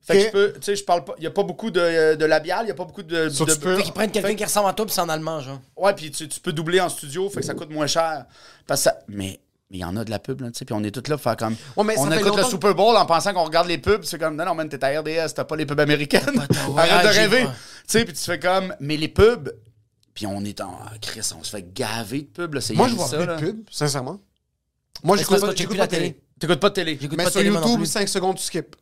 Fait 0.05 0.15
que 0.19 0.25
je 0.25 0.31
peux. 0.31 0.53
Tu 0.55 0.61
sais, 0.63 0.77
je 0.77 0.85
parle 0.85 1.05
pas. 1.05 1.15
Il 1.19 1.25
y 1.25 1.27
a 1.27 1.31
pas 1.31 1.45
beaucoup 1.45 1.71
de, 1.71 2.15
de 2.17 2.25
labial, 2.25 2.65
il 2.65 2.69
y 2.69 2.73
a 2.73 2.75
pas 2.75 2.85
beaucoup 2.85 3.03
de. 3.05 3.29
So, 3.29 3.45
de- 3.45 3.53
tu 3.55 3.61
peux- 3.61 3.77
Fait 3.77 3.83
qu'ils 3.85 3.93
prennent 3.93 4.11
quelqu'un 4.11 4.35
qui 4.35 4.45
ressemble 4.45 4.69
à 4.69 4.73
toi 4.73 4.85
puis 4.85 4.95
c'est 4.95 5.01
en 5.01 5.09
allemand, 5.09 5.41
genre. 5.41 5.61
Ouais, 5.77 5.95
puis 5.95 6.11
tu, 6.11 6.29
tu 6.29 6.41
peux 6.41 6.53
doubler 6.53 6.81
en 6.81 6.89
studio, 6.89 7.31
fait 7.31 7.41
que 7.41 7.47
ça 7.47 7.55
coûte 7.55 7.71
moins 7.71 7.87
cher. 7.87 8.25
Parce 8.67 8.81
que 8.81 8.85
ça- 8.91 8.99
Mais. 9.09 9.41
Mais 9.71 9.79
il 9.79 9.81
y 9.81 9.85
en 9.87 9.97
a 9.97 10.05
de 10.05 10.11
la 10.11 10.19
pub, 10.19 10.43
là, 10.43 10.51
tu 10.51 10.59
sais, 10.59 10.65
puis 10.67 10.75
on 10.75 10.85
est 10.85 10.91
tous 10.91 11.09
là 11.09 11.17
pour 11.17 11.23
faire 11.23 11.37
comme. 11.37 11.57
Ouais, 11.79 11.85
mais 11.85 11.95
on 11.97 12.11
écoute 12.13 12.37
le 12.37 12.45
Super 12.45 12.75
Bowl 12.75 12.95
en 12.95 13.07
pensant 13.07 13.33
qu'on 13.33 13.45
regarde 13.45 13.69
les 13.69 13.79
pubs, 13.79 14.05
c'est 14.05 14.19
comme, 14.19 14.37
non, 14.37 14.45
non, 14.45 14.55
man, 14.55 14.69
t'es 14.69 14.85
à 14.85 15.01
RDS, 15.01 15.33
t'as 15.35 15.45
pas 15.45 15.57
les 15.57 15.65
pubs 15.65 15.81
américaines. 15.81 16.29
ouais, 16.69 16.77
Arrête 16.79 17.05
de 17.05 17.19
rêver. 17.19 17.45
Tu 17.45 17.51
sais, 17.87 18.05
puis 18.05 18.13
tu 18.13 18.21
fais 18.21 18.39
comme, 18.39 18.75
mais 18.81 18.99
les 18.99 19.09
pubs, 19.09 19.49
puis 20.13 20.27
on 20.27 20.45
est 20.45 20.61
en. 20.61 20.79
ah, 20.85 20.91
Chris, 21.01 21.27
on 21.39 21.43
se 21.43 21.49
fait 21.49 21.73
gaver 21.73 22.21
de 22.21 22.27
pubs, 22.27 22.53
là, 22.53 22.61
c'est 22.61 22.75
Moi, 22.75 22.89
je 22.89 22.97
vois 22.97 23.07
ça, 23.07 23.17
plus 23.17 23.25
là. 23.27 23.37
de 23.37 23.41
pub, 23.41 23.61
sincèrement. 23.71 24.21
Moi, 25.03 25.17
j'écoute 25.17 25.41
pas, 25.41 25.47
pas 25.55 25.75
la 25.75 25.87
de 25.87 25.91
télé. 25.91 26.21
T'écoutes 26.39 26.61
pas 26.61 26.69
de 26.69 26.75
télé. 26.75 26.99
J'écoute 27.01 27.17
Mais 27.17 27.31
sur 27.31 27.41
YouTube, 27.43 27.79
plus. 27.79 27.87
5 27.87 28.09
secondes, 28.11 28.37
tu 28.37 28.43
skips. 28.43 28.77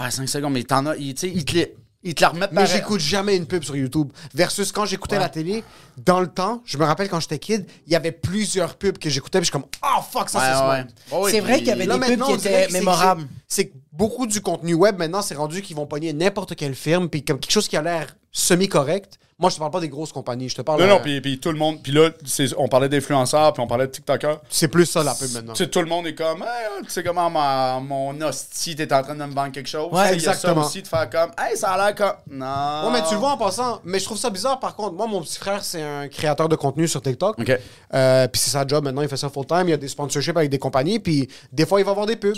Ouais, 0.00 0.10
5 0.10 0.28
secondes, 0.28 0.52
mais 0.54 0.62
t'en 0.64 0.86
as. 0.86 0.94
sais, 1.16 1.28
ils 1.28 1.44
te 1.44 1.52
les- 1.54 1.74
ils 2.04 2.14
te 2.14 2.22
la 2.22 2.30
remettent 2.30 2.50
Mais 2.52 2.66
j'écoute 2.66 2.98
jamais 3.00 3.36
une 3.36 3.46
pub 3.46 3.62
sur 3.62 3.76
YouTube. 3.76 4.10
Versus 4.34 4.72
quand 4.72 4.84
j'écoutais 4.86 5.16
Ouais. 5.16 5.22
la 5.22 5.28
télé, 5.28 5.62
dans 6.04 6.18
le 6.20 6.26
temps, 6.26 6.60
je 6.64 6.76
me 6.78 6.84
rappelle 6.84 7.08
quand 7.08 7.20
j'étais 7.20 7.38
kid, 7.38 7.64
il 7.86 7.92
y 7.92 7.96
avait 7.96 8.10
plusieurs 8.10 8.74
pubs 8.74 8.98
que 8.98 9.08
j'écoutais, 9.08 9.38
puis 9.38 9.46
je 9.46 9.50
suis 9.52 9.60
comme, 9.60 9.68
oh 9.84 10.02
fuck, 10.10 10.28
ça 10.30 10.38
Ouais, 10.40 10.84
c'est 11.12 11.14
ouais. 11.14 11.22
ouais, 11.22 11.30
C'est 11.30 11.40
vrai 11.40 11.58
qu'il 11.58 11.68
y 11.68 11.70
avait 11.70 11.86
Là, 11.86 11.98
des 11.98 12.16
pubs 12.16 12.24
qui 12.24 12.32
étaient 12.32 12.68
mémorables. 12.70 13.26
C'est 13.46 13.66
que 13.68 13.74
beaucoup 13.92 14.26
du 14.26 14.40
contenu 14.40 14.74
web 14.74 14.98
maintenant, 14.98 15.22
c'est 15.22 15.34
rendu 15.36 15.62
qu'ils 15.62 15.76
vont 15.76 15.86
pogner 15.86 16.12
n'importe 16.12 16.56
quelle 16.56 16.74
firme, 16.74 17.08
puis 17.08 17.22
comme 17.24 17.38
quelque 17.38 17.52
chose 17.52 17.68
qui 17.68 17.76
a 17.76 17.82
l'air 17.82 18.16
semi-correct. 18.32 19.18
Moi, 19.38 19.50
je 19.50 19.56
te 19.56 19.60
parle 19.60 19.72
pas 19.72 19.80
des 19.80 19.88
grosses 19.88 20.12
compagnies, 20.12 20.48
je 20.48 20.54
te 20.54 20.62
parle. 20.62 20.80
Non, 20.80 20.86
euh, 20.86 20.90
non, 20.90 21.00
puis, 21.00 21.20
puis 21.20 21.40
tout 21.40 21.50
le 21.50 21.58
monde. 21.58 21.82
Puis 21.82 21.90
là, 21.90 22.10
c'est- 22.24 22.54
on 22.56 22.68
parlait 22.68 22.88
d'influenceurs, 22.88 23.52
puis 23.52 23.60
on 23.60 23.66
parlait 23.66 23.88
de 23.88 23.90
TikTokers. 23.92 24.40
C'est 24.48 24.68
plus 24.68 24.86
ça 24.86 25.02
la 25.02 25.14
pub 25.14 25.32
maintenant. 25.32 25.52
Tu 25.54 25.64
sais, 25.64 25.70
tout 25.70 25.80
le 25.80 25.86
monde 25.86 26.06
est 26.06 26.14
comme, 26.14 26.42
hey, 26.42 26.84
tu 26.84 26.90
sais 26.90 27.02
comment 27.02 27.28
ma- 27.28 27.80
mon 27.80 28.20
hostie, 28.20 28.76
t'es 28.76 28.92
en 28.92 29.02
train 29.02 29.16
de 29.16 29.24
me 29.24 29.34
vendre 29.34 29.50
quelque 29.50 29.68
chose. 29.68 29.92
Ouais, 29.92 29.98
y 30.04 30.08
a 30.10 30.12
exactement. 30.12 30.62
Ça 30.62 30.68
aussi 30.68 30.82
de 30.82 30.86
faire 30.86 31.10
comme, 31.10 31.30
hey, 31.38 31.56
ça 31.56 31.72
a 31.72 31.76
l'air 31.86 31.94
comme. 31.96 32.38
Non. 32.38 32.86
Ouais, 32.86 32.92
mais 32.92 33.02
tu 33.08 33.14
le 33.14 33.20
vois 33.20 33.32
en 33.32 33.36
passant. 33.36 33.80
Mais 33.84 33.98
je 33.98 34.04
trouve 34.04 34.18
ça 34.18 34.30
bizarre, 34.30 34.60
par 34.60 34.76
contre. 34.76 34.92
Moi, 34.94 35.08
mon 35.08 35.20
petit 35.22 35.38
frère, 35.38 35.64
c'est 35.64 35.82
un 35.82 36.06
créateur 36.08 36.48
de 36.48 36.54
contenu 36.54 36.86
sur 36.86 37.02
TikTok. 37.02 37.40
Ok. 37.40 37.58
Euh, 37.94 38.28
puis 38.28 38.40
c'est 38.40 38.50
sa 38.50 38.64
job 38.64 38.84
maintenant, 38.84 39.02
il 39.02 39.08
fait 39.08 39.16
ça 39.16 39.28
full-time. 39.28 39.64
Il 39.64 39.70
y 39.70 39.74
a 39.74 39.76
des 39.78 39.88
sponsorships 39.88 40.36
avec 40.36 40.50
des 40.50 40.58
compagnies. 40.60 41.00
Puis 41.00 41.28
des 41.52 41.66
fois, 41.66 41.80
il 41.80 41.84
va 41.84 41.90
avoir 41.90 42.06
des 42.06 42.16
pubs. 42.16 42.36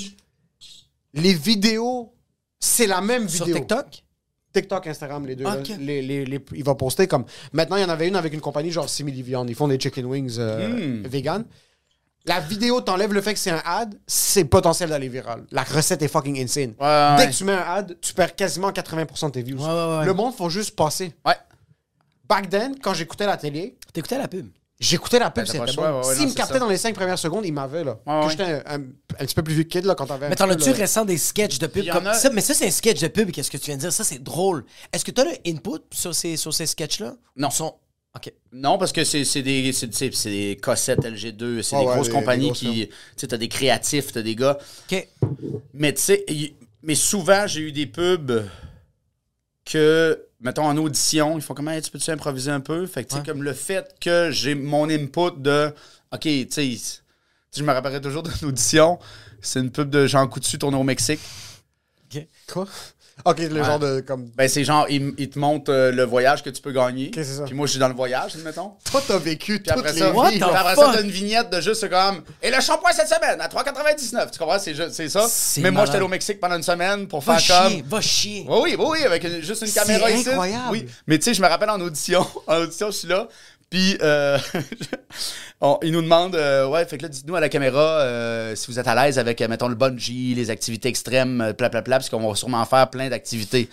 Les 1.12 1.34
vidéos, 1.34 2.14
c'est 2.58 2.86
la 2.86 3.02
même 3.02 3.28
Sur 3.28 3.44
vidéo. 3.44 3.58
TikTok? 3.60 3.86
TikTok, 4.54 4.86
Instagram, 4.86 5.26
les 5.26 5.36
deux. 5.36 5.44
Là. 5.44 5.56
Les, 5.78 6.00
les- 6.00 6.24
les- 6.24 6.44
il 6.54 6.64
va 6.64 6.74
poster 6.74 7.06
comme. 7.06 7.24
Maintenant, 7.52 7.76
il 7.76 7.82
y 7.82 7.84
en 7.84 7.88
avait 7.90 8.08
une 8.08 8.16
avec 8.16 8.32
une 8.32 8.40
compagnie 8.40 8.70
genre 8.70 8.88
Simili 8.88 9.20
Viande. 9.22 9.50
Ils 9.50 9.54
font 9.56 9.68
des 9.68 9.78
chicken 9.78 10.06
wings 10.06 10.36
euh, 10.38 10.68
Hmm. 11.02 11.06
vegan. 11.06 11.44
La 12.26 12.40
vidéo 12.40 12.80
t'enlève 12.80 13.12
le 13.12 13.20
fait 13.20 13.34
que 13.34 13.38
c'est 13.38 13.50
un 13.50 13.60
ad, 13.66 13.94
c'est 14.06 14.44
potentiel 14.46 14.88
d'aller 14.88 15.08
viral. 15.10 15.44
La 15.50 15.62
recette 15.62 16.00
est 16.00 16.08
fucking 16.08 16.42
insane. 16.42 16.72
Ouais, 16.80 16.86
ouais, 16.86 17.16
Dès 17.18 17.24
ouais. 17.24 17.30
que 17.30 17.36
tu 17.36 17.44
mets 17.44 17.52
un 17.52 17.58
ad, 17.58 17.96
tu 18.00 18.14
perds 18.14 18.34
quasiment 18.34 18.70
80% 18.70 19.26
de 19.26 19.32
tes 19.32 19.42
views. 19.42 19.58
Le 19.58 20.12
monde 20.14 20.34
faut 20.34 20.48
juste 20.48 20.74
passer. 20.74 21.12
Ouais. 21.26 21.34
Back 22.26 22.48
then, 22.48 22.76
quand 22.82 22.94
j'écoutais 22.94 23.26
la 23.26 23.36
télé, 23.36 23.76
T'écoutais 23.92 24.16
la 24.16 24.26
pub? 24.28 24.46
j'écoutais 24.80 25.18
la 25.18 25.30
pub, 25.30 25.44
Ben, 25.44 25.52
c'était 25.52 25.76
bon. 25.76 26.02
S'il 26.02 26.28
me 26.28 26.32
captait 26.32 26.54
ça. 26.54 26.58
dans 26.60 26.68
les 26.70 26.78
5 26.78 26.94
premières 26.94 27.18
secondes, 27.18 27.44
il 27.44 27.52
m'avait, 27.52 27.84
là. 27.84 27.98
Ouais. 28.06 28.28
j'étais 28.30 28.44
un, 28.44 28.62
un- 28.76 28.84
un 29.20 29.24
petit 29.26 29.34
peu 29.34 29.42
plus 29.42 29.54
vieux 29.54 29.62
que 29.64 29.68
kid, 29.68 29.84
là, 29.84 29.94
quand 29.94 30.06
t'avais 30.06 30.26
un 30.26 30.28
Mais 30.30 30.36
t'en 30.36 30.48
as-tu 30.50 30.70
le- 30.70 30.74
récent 30.76 31.04
des 31.04 31.18
sketchs 31.18 31.58
de 31.58 31.66
pub 31.66 31.88
comme 31.90 32.06
a- 32.06 32.14
ça? 32.14 32.30
Mais 32.30 32.40
ça, 32.40 32.54
c'est 32.54 32.66
un 32.66 32.70
sketch 32.70 33.00
de 33.00 33.08
pub, 33.08 33.30
qu'est-ce 33.30 33.50
que 33.50 33.56
tu 33.56 33.66
viens 33.66 33.76
de 33.76 33.80
dire? 33.80 33.92
Ça, 33.92 34.04
c'est 34.04 34.22
drôle. 34.22 34.64
Est-ce 34.92 35.04
que 35.04 35.10
tu 35.10 35.20
as 35.20 35.24
le 35.24 35.30
input 35.46 35.80
sur 35.92 36.14
ces, 36.14 36.36
sur 36.36 36.52
ces 36.54 36.66
sketchs-là? 36.66 37.14
Non. 37.36 37.48
Ils 37.48 37.54
sont... 37.54 37.74
OK. 38.16 38.32
Non, 38.52 38.78
parce 38.78 38.92
que 38.92 39.02
c'est 39.02 39.24
c'est 39.24 39.42
des, 39.42 39.72
c'est 39.72 39.88
des 40.26 40.56
cossettes 40.62 41.00
LG2, 41.04 41.62
c'est 41.62 41.76
des 41.76 41.82
ouais, 41.84 41.94
grosses 41.94 42.06
les- 42.06 42.12
compagnies 42.12 42.46
les 42.48 42.52
qui. 42.52 42.86
Tu 42.88 42.94
sais, 43.16 43.26
t'as 43.26 43.36
des 43.36 43.48
créatifs, 43.48 44.12
t'as 44.12 44.22
des 44.22 44.36
gars. 44.36 44.56
OK. 44.92 45.08
Mais 45.72 45.92
tu 45.92 46.00
sais, 46.00 46.24
y- 46.28 46.54
mais 46.82 46.94
souvent, 46.94 47.46
j'ai 47.48 47.60
eu 47.62 47.72
des 47.72 47.86
pubs 47.86 48.44
que, 49.64 50.26
mettons, 50.40 50.64
en 50.66 50.76
audition, 50.76 51.36
ils 51.38 51.42
font 51.42 51.54
comment, 51.54 51.70
Hey, 51.70 51.82
tu 51.82 51.90
peux-tu 51.90 52.10
improviser 52.10 52.50
un 52.50 52.60
peu? 52.60 52.86
Fait 52.86 53.02
que, 53.04 53.08
tu 53.08 53.14
sais, 53.14 53.20
Ouais. 53.20 53.26
comme 53.26 53.42
le 53.42 53.52
fait 53.52 53.94
que 54.00 54.30
j'ai 54.30 54.54
mon 54.54 54.88
input 54.88 55.32
de, 55.38 55.72
OK, 56.12 56.20
tu 56.20 56.46
sais, 56.50 56.76
je 57.56 57.62
me 57.62 57.72
rappellerai 57.72 58.00
toujours 58.00 58.22
d'une 58.22 58.32
audition, 58.48 58.98
c'est 59.40 59.60
une 59.60 59.70
pub 59.70 59.90
de 59.90 60.06
Jean 60.06 60.26
Coutu 60.26 60.58
tournée 60.58 60.76
au 60.78 60.82
Mexique. 60.84 61.20
Quoi? 62.52 62.66
Ok, 63.24 63.38
le 63.38 63.62
genre 63.62 63.78
de. 63.78 64.00
Comme... 64.00 64.28
Ben, 64.36 64.48
c'est 64.48 64.64
genre, 64.64 64.86
il, 64.90 65.14
il 65.18 65.30
te 65.30 65.38
montre 65.38 65.72
euh, 65.72 65.92
le 65.92 66.02
voyage 66.04 66.42
que 66.42 66.50
tu 66.50 66.60
peux 66.60 66.72
gagner. 66.72 67.06
Ok, 67.08 67.14
c'est 67.16 67.24
ça. 67.24 67.44
Puis 67.44 67.54
moi, 67.54 67.66
je 67.66 67.70
suis 67.72 67.78
dans 67.80 67.86
le 67.88 67.94
voyage, 67.94 68.34
admettons. 68.34 68.72
Toi, 68.90 69.02
t'as 69.06 69.18
vécu 69.18 69.60
Puis 69.60 69.70
après 69.70 69.90
toutes 69.90 69.98
ça, 70.00 70.06
les 70.12 70.30
vies. 70.30 70.38
puis 70.38 70.42
après 70.42 70.74
fuck? 70.74 70.84
ça, 70.84 70.92
t'as 70.94 71.02
une 71.02 71.10
vignette 71.10 71.48
de 71.48 71.60
juste 71.60 71.88
comme 71.88 72.22
Et 72.42 72.50
le 72.50 72.60
shampoing 72.60 72.90
cette 72.92 73.06
semaine 73.08 73.40
à 73.40 73.46
3,99. 73.48 74.30
Tu 74.32 74.38
comprends? 74.38 74.58
C'est, 74.58 75.08
ça. 75.08 75.26
Mais 75.62 75.70
moi, 75.70 75.84
j'étais 75.84 75.96
allé 75.96 76.04
au 76.06 76.08
Mexique 76.08 76.40
pendant 76.40 76.56
une 76.56 76.64
semaine 76.64 77.06
pour 77.06 77.20
Va 77.20 77.38
faire 77.38 77.40
chier, 77.70 77.80
comme. 77.80 77.88
va 77.88 78.00
chier. 78.00 78.46
Oui, 78.48 78.58
oui, 78.64 78.76
oui, 78.78 78.86
oui, 78.90 79.02
avec 79.04 79.22
une- 79.24 79.40
juste 79.42 79.62
une 79.64 79.72
caméra 79.72 80.10
ici. 80.10 80.28
incroyable. 80.28 80.68
Oui. 80.72 80.86
Mais 81.06 81.16
tu 81.18 81.24
sais, 81.24 81.34
je 81.34 81.40
me 81.42 81.46
rappelle 81.46 81.70
en 81.70 81.80
audition, 81.80 82.26
en 82.48 82.56
audition, 82.62 82.88
je 82.90 82.96
suis 82.96 83.08
là. 83.08 83.28
Puis, 83.70 83.98
euh, 84.02 84.38
on- 85.60 85.78
il 85.82 85.92
nous 85.92 86.02
demande, 86.02 86.34
euh, 86.34 86.66
ouais, 86.68 86.84
fait 86.86 86.98
que 86.98 87.02
là, 87.02 87.08
dites-nous 87.08 87.34
à 87.36 87.40
la 87.40 87.48
caméra 87.48 87.80
euh, 88.00 88.54
si 88.54 88.66
vous 88.70 88.78
êtes 88.78 88.86
à 88.88 88.94
l'aise 88.94 89.18
avec, 89.18 89.40
euh, 89.40 89.48
mettons, 89.48 89.68
le 89.68 89.74
bungee, 89.74 90.34
les 90.34 90.50
activités 90.50 90.88
extrêmes, 90.88 91.52
pla, 91.56 91.70
pla, 91.70 91.82
pla, 91.82 91.96
parce 91.98 92.08
qu'on 92.10 92.26
va 92.28 92.34
sûrement 92.34 92.64
faire 92.64 92.88
plein 92.90 93.08
d'activités. 93.08 93.68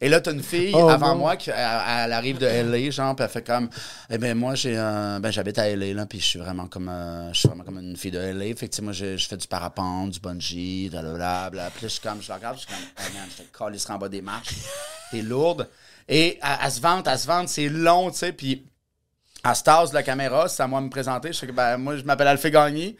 Et 0.00 0.08
là, 0.08 0.20
t'as 0.20 0.30
une 0.32 0.44
fille 0.44 0.70
Oh, 0.76 0.88
avant 0.90 1.16
moi 1.16 1.34
qui 1.36 1.50
elle, 1.50 1.56
elle 1.58 2.12
arrive 2.12 2.38
de 2.38 2.46
LA, 2.46 2.90
genre, 2.90 3.16
puis 3.16 3.24
elle 3.24 3.30
fait 3.30 3.44
comme, 3.44 3.68
eh 4.08 4.16
ben 4.16 4.36
moi, 4.38 4.54
j'ai, 4.54 4.76
un- 4.76 5.18
ben 5.18 5.32
j'habite 5.32 5.58
à 5.58 5.68
LA, 5.68 5.92
là, 5.92 6.06
puis 6.06 6.20
je 6.20 6.24
suis 6.24 6.38
vraiment 6.38 6.68
comme, 6.68 6.88
euh, 6.88 7.32
je 7.32 7.38
suis 7.40 7.48
vraiment 7.48 7.64
comme 7.64 7.78
une 7.80 7.96
fille 7.96 8.12
de 8.12 8.18
LA. 8.20 8.54
Fait 8.54 8.68
que, 8.68 8.80
moi, 8.80 8.92
je, 8.92 9.16
je 9.16 9.26
fais 9.26 9.36
du 9.36 9.48
parapente, 9.48 10.10
du 10.10 10.20
bungee, 10.20 10.88
blablabla. 10.90 11.70
Puis 11.70 11.82
là, 11.82 11.88
je 11.88 11.92
suis 11.94 12.00
comme, 12.00 12.22
je 12.22 12.28
la 12.28 12.36
regarde, 12.36 12.56
je 12.56 12.60
suis 12.60 12.68
comme, 12.68 12.84
oh 12.96 13.02
man, 13.12 13.28
je 13.36 13.42
te 13.42 13.58
calisserai 13.58 13.94
en 13.94 13.98
bas 13.98 14.08
des 14.08 14.22
marches. 14.22 14.54
T'es 15.10 15.22
lourde. 15.22 15.68
Et 16.08 16.38
elle, 16.42 16.58
elle 16.64 16.70
se 16.70 16.80
vante, 16.80 17.08
elle 17.10 17.18
se 17.18 17.26
vante, 17.26 17.48
c'est 17.48 17.68
long, 17.68 18.10
tu 18.12 18.18
sais, 18.18 18.32
puis 18.32 18.64
à 19.44 19.54
de 19.54 19.94
la 19.94 20.02
caméra, 20.02 20.48
c'est 20.48 20.62
à 20.62 20.66
moi 20.66 20.80
de 20.80 20.86
me 20.86 20.90
présenter. 20.90 21.32
Je 21.32 21.38
sais 21.38 21.46
que 21.46 21.52
ben, 21.52 21.76
moi, 21.76 21.96
je 21.96 22.02
m'appelle 22.02 22.28
Alphée 22.28 22.50
Gagné. 22.50 22.96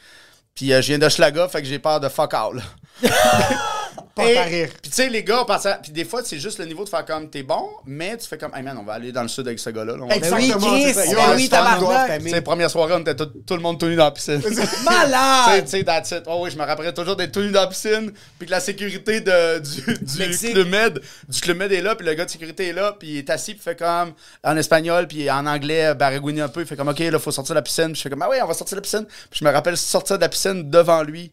Puis 0.54 0.72
euh, 0.72 0.82
je 0.82 0.88
viens 0.88 0.98
de 0.98 1.08
Schlaga, 1.08 1.48
fait 1.48 1.62
que 1.62 1.68
j'ai 1.68 1.78
peur 1.78 2.00
de 2.00 2.08
fuck 2.08 2.34
all. 2.34 2.62
Pas 4.14 4.22
à 4.22 4.42
rire. 4.44 4.68
Puis 4.82 4.90
tu 4.90 4.96
sais, 4.96 5.08
les 5.08 5.22
gars, 5.22 5.44
parce 5.46 5.64
que- 5.64 5.82
puis 5.82 5.92
des 5.92 6.04
fois, 6.04 6.22
c'est 6.24 6.38
juste 6.38 6.58
le 6.58 6.64
niveau 6.66 6.84
de 6.84 6.88
faire 6.88 7.04
comme 7.04 7.28
t'es 7.30 7.42
bon, 7.42 7.68
mais 7.86 8.16
tu 8.16 8.26
fais 8.26 8.38
comme, 8.38 8.52
hey 8.54 8.62
man, 8.62 8.76
on 8.80 8.84
va 8.84 8.94
aller 8.94 9.12
dans 9.12 9.22
le 9.22 9.28
sud 9.28 9.46
avec 9.46 9.58
ce 9.58 9.70
gars-là. 9.70 9.96
là. 9.96 10.02
On 10.04 10.08
Exactement, 10.08 10.72
oui, 10.72 10.82
c'est 10.86 10.92
ça. 10.94 11.02
Chris, 11.04 11.14
ben 11.14 11.36
oui, 11.36 11.48
tabarnak. 11.48 12.22
Tu 12.22 12.30
sais, 12.30 12.40
première 12.40 12.70
soirée, 12.70 12.94
on 12.94 13.00
était 13.00 13.14
tout, 13.16 13.26
tout 13.46 13.54
le 13.54 13.60
monde 13.60 13.78
tout 13.78 13.86
nu 13.86 13.96
dans 13.96 14.04
la 14.04 14.10
piscine. 14.10 14.40
tu 14.46 14.54
sais, 14.54 14.62
Malade! 14.84 15.64
tu 15.64 15.70
sais, 15.70 15.84
that's 15.84 16.10
it. 16.10 16.22
Oh 16.26 16.40
oui, 16.42 16.50
je 16.50 16.56
me 16.58 16.64
rappellerai 16.64 16.94
toujours 16.94 17.16
d'être 17.16 17.32
tout 17.32 17.40
nu 17.40 17.50
dans 17.50 17.60
la 17.62 17.66
piscine, 17.68 18.12
puis 18.38 18.46
que 18.46 18.50
la 18.50 18.60
sécurité 18.60 19.20
de, 19.20 19.58
du, 19.60 19.80
du 20.04 20.18
Mexique. 20.18 20.52
Club 20.54 20.68
Med, 20.68 21.00
du 21.28 21.40
Club 21.40 21.56
Med 21.56 21.72
est 21.72 21.80
là, 21.82 21.94
puis 21.94 22.06
le 22.06 22.14
gars 22.14 22.24
de 22.24 22.30
sécurité 22.30 22.68
est 22.68 22.72
là, 22.72 22.94
puis 22.98 23.08
il 23.08 23.18
est 23.18 23.30
assis, 23.30 23.52
puis 23.52 23.60
il 23.60 23.64
fait 23.70 23.78
comme 23.78 24.12
en 24.44 24.56
espagnol, 24.56 25.06
puis 25.06 25.30
en 25.30 25.46
anglais, 25.46 25.94
baragouine 25.94 26.40
un 26.40 26.48
peu, 26.48 26.60
il 26.60 26.66
fait 26.66 26.76
comme, 26.76 26.88
OK, 26.88 26.98
là, 26.98 27.18
faut 27.18 27.30
sortir 27.32 27.54
de 27.54 27.58
la 27.58 27.62
piscine. 27.62 27.86
Puis 27.92 27.96
je 27.96 28.02
fais 28.02 28.10
comme, 28.10 28.22
ah 28.22 28.28
oui, 28.30 28.36
on 28.42 28.46
va 28.46 28.54
sortir 28.54 28.74
de 28.76 28.80
la 28.80 28.82
piscine. 28.82 29.06
Puis 29.30 29.40
je 29.40 29.44
me 29.44 29.50
rappelle 29.50 29.76
sortir 29.76 30.16
de 30.16 30.22
la 30.22 30.28
piscine 30.28 30.68
devant 30.70 31.02
lui, 31.02 31.32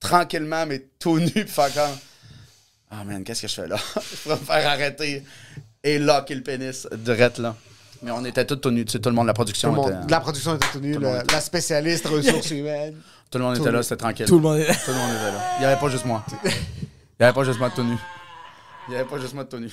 tranquillement, 0.00 0.66
mais 0.66 0.86
tout 0.98 1.18
nu, 1.18 1.30
puis 1.30 1.46
faire 1.46 1.72
comme, 1.72 1.96
ah 2.90 3.04
man, 3.04 3.22
qu'est-ce 3.22 3.42
que 3.42 3.48
je 3.48 3.54
fais 3.54 3.68
là? 3.68 3.76
je 3.96 4.16
pourrais 4.22 4.36
me 4.36 4.44
faire 4.44 4.68
arrêter 4.68 5.22
et 5.84 5.98
locker 5.98 6.34
le 6.34 6.42
pénis 6.42 6.88
direct 6.92 7.38
là. 7.38 7.54
Mais 8.02 8.10
on 8.10 8.24
était 8.24 8.46
tous 8.46 8.56
tout 8.56 8.70
nus, 8.70 8.86
tu 8.86 8.92
sais, 8.92 8.98
tout 8.98 9.10
le 9.10 9.14
monde 9.14 9.26
de 9.26 9.28
la 9.28 9.34
production 9.34 9.74
le 9.74 9.80
était, 9.82 9.92
monde- 9.94 10.10
La 10.10 10.20
production 10.20 10.56
était 10.56 10.66
tenue, 10.72 10.94
Tout 10.94 11.00
monde 11.00 11.12
le- 11.16 11.20
était- 11.20 11.34
la 11.34 11.40
spécialiste 11.42 12.06
ressources 12.06 12.50
humaines. 12.50 12.96
tout 13.30 13.36
le 13.38 13.44
monde 13.44 13.56
tout 13.56 13.62
était 13.62 13.70
là, 13.72 13.82
c'était 13.82 13.96
tranquille. 13.98 14.24
Tout 14.26 14.36
le 14.36 14.42
monde 14.42 14.58
là. 14.58 14.74
Tout 14.74 14.90
le 14.90 14.94
monde 14.96 15.10
était 15.10 15.30
là. 15.32 15.42
Il 15.56 15.60
n'y 15.60 15.66
avait 15.66 15.80
pas 15.80 15.88
juste 15.90 16.04
moi. 16.06 16.24
Il 16.44 16.50
n'y 17.20 17.26
avait 17.26 17.34
pas 17.34 17.44
juste 17.44 17.58
moi 17.58 17.68
de 17.68 17.74
tout 17.74 17.82
nu. 17.84 17.96
Il 18.88 18.92
n'y 18.92 18.96
avait 18.96 19.08
pas 19.08 19.18
juste 19.18 19.34
moi 19.34 19.44
de 19.44 19.48
tout 19.50 19.58
nu. 19.58 19.70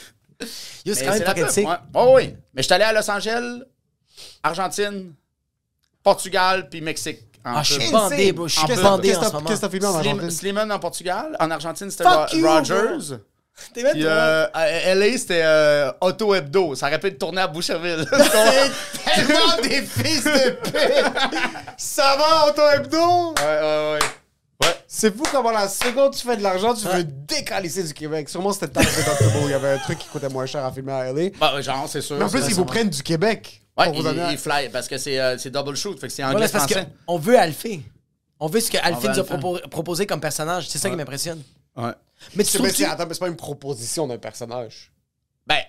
Yo, 0.86 0.94
c'est 0.94 1.06
quand 1.06 1.14
même 1.14 1.66
ouais. 1.66 1.76
Oh 1.94 2.12
oui. 2.18 2.36
Mais 2.54 2.62
je 2.62 2.68
suis 2.68 2.74
allé 2.74 2.84
à 2.84 2.92
Los 2.92 3.10
Angeles, 3.10 3.62
Argentine, 4.44 5.14
Portugal, 6.04 6.68
puis 6.70 6.82
Mexique. 6.82 7.20
En 7.46 7.56
Ah, 7.58 7.64
je 7.64 7.74
suis 7.74 7.84
pub. 7.84 7.92
bandé, 7.92 8.32
bro. 8.34 8.48
Je 8.48 8.58
suis 8.60 8.76
bandé 8.76 9.08
Qu'est-ce 9.10 9.18
en 9.18 9.22
que 9.22 9.26
ce 9.26 9.32
t'as- 9.32 9.38
moment. 9.38 9.50
qu'est-ce 9.50 9.62
que 9.62 9.66
t'as 9.66 9.72
filmé 9.72 9.86
en 9.88 9.96
Argentine? 9.96 10.32
Slimane 10.32 10.72
en 10.72 10.80
Portugal. 10.80 11.36
En 11.40 11.50
Argentine, 11.52 11.90
c'était 11.92 12.04
Rogers. 12.06 13.18
T'es 13.74 13.82
bête, 13.82 13.96
euh, 13.96 14.46
à 14.54 14.94
LA, 14.94 15.18
c'était 15.18 15.42
euh, 15.44 15.92
Auto 16.02 16.36
Hebdo. 16.36 16.76
Ça 16.76 16.88
aurait 16.88 17.00
pu 17.00 17.08
être 17.08 17.18
tourné 17.18 17.42
à 17.42 17.48
Boucherville. 17.48 18.06
Tellement 18.12 19.58
des 19.64 19.82
fils 19.82 20.24
de 20.26 20.52
pute! 20.52 21.12
Ça 21.78 22.16
va, 22.18 22.50
Auto 22.50 22.62
Hebdo? 22.76 23.34
Ouais, 23.40 23.44
ouais, 23.44 24.00
ouais. 24.62 24.76
C'est 24.88 25.16
fou 25.16 25.24
comment 25.32 25.52
la 25.52 25.68
seconde 25.68 26.14
tu 26.16 26.26
fais 26.28 26.38
de 26.38 26.44
l'argent, 26.44 26.74
tu 26.76 26.86
veux 26.88 27.04
décalisser 27.04 27.84
du 27.84 27.94
Québec. 27.94 28.30
Sûrement 28.30 28.54
c'était 28.54 28.68
le 28.68 28.74
temps 28.74 28.82
de. 28.82 29.46
Il 29.46 29.50
y 29.50 29.54
avait 29.54 29.72
un 29.74 29.78
truc 29.80 29.98
qui 30.00 30.08
coûtait 30.08 30.30
moins 30.30 30.46
cher 30.46 30.64
à 30.64 30.72
filmer 30.72 30.92
à 30.94 31.12
LA. 31.12 31.30
Bah, 31.40 31.56
ouais, 31.56 31.64
genre, 31.64 31.86
c'est 31.90 32.02
sûr. 32.02 32.16
Mais 32.18 32.26
en 32.26 32.30
plus, 32.30 32.42
c'est 32.42 32.50
ils 32.50 32.56
vous 32.56 32.66
prennent 32.66 32.90
du 32.90 33.02
Québec. 33.02 33.64
Ouais, 33.78 33.92
il, 33.94 34.04
donner- 34.04 34.32
il 34.32 34.38
fly 34.38 34.70
parce 34.70 34.88
que 34.88 34.98
c'est 34.98 35.20
euh, 35.20 35.38
c'est 35.38 35.52
double 35.52 35.76
shoot. 35.76 36.00
Fait 36.00 36.08
que 36.08 36.14
c'est 36.14 36.24
Voilà, 36.24 36.36
anglais 36.38 36.48
c'est 36.48 36.54
parce 36.54 36.72
français. 36.72 36.88
qu'on 37.06 37.18
veut 37.18 37.38
Alphée. 37.40 37.82
On 38.40 38.48
veut 38.48 38.60
ce 38.60 38.72
que 38.72 38.78
Alphée 38.82 39.08
nous 39.10 39.20
a 39.20 39.68
proposé 39.70 40.06
comme 40.06 40.20
personnage. 40.20 40.68
C'est 40.70 40.78
ça 40.80 40.90
qui 40.90 40.96
m'impressionne. 40.96 41.42
Ouais. 41.76 41.92
Mais 42.36 42.44
tu 42.44 42.54
trouves 42.54 42.66
mais 42.68 42.74
c'est- 42.74 42.86
attends, 42.86 43.06
mais 43.08 43.14
c'est 43.14 43.20
pas 43.20 43.28
une 43.28 43.36
proposition 43.36 44.08
d'un 44.08 44.18
personnage. 44.18 44.92
Ben, 45.46 45.60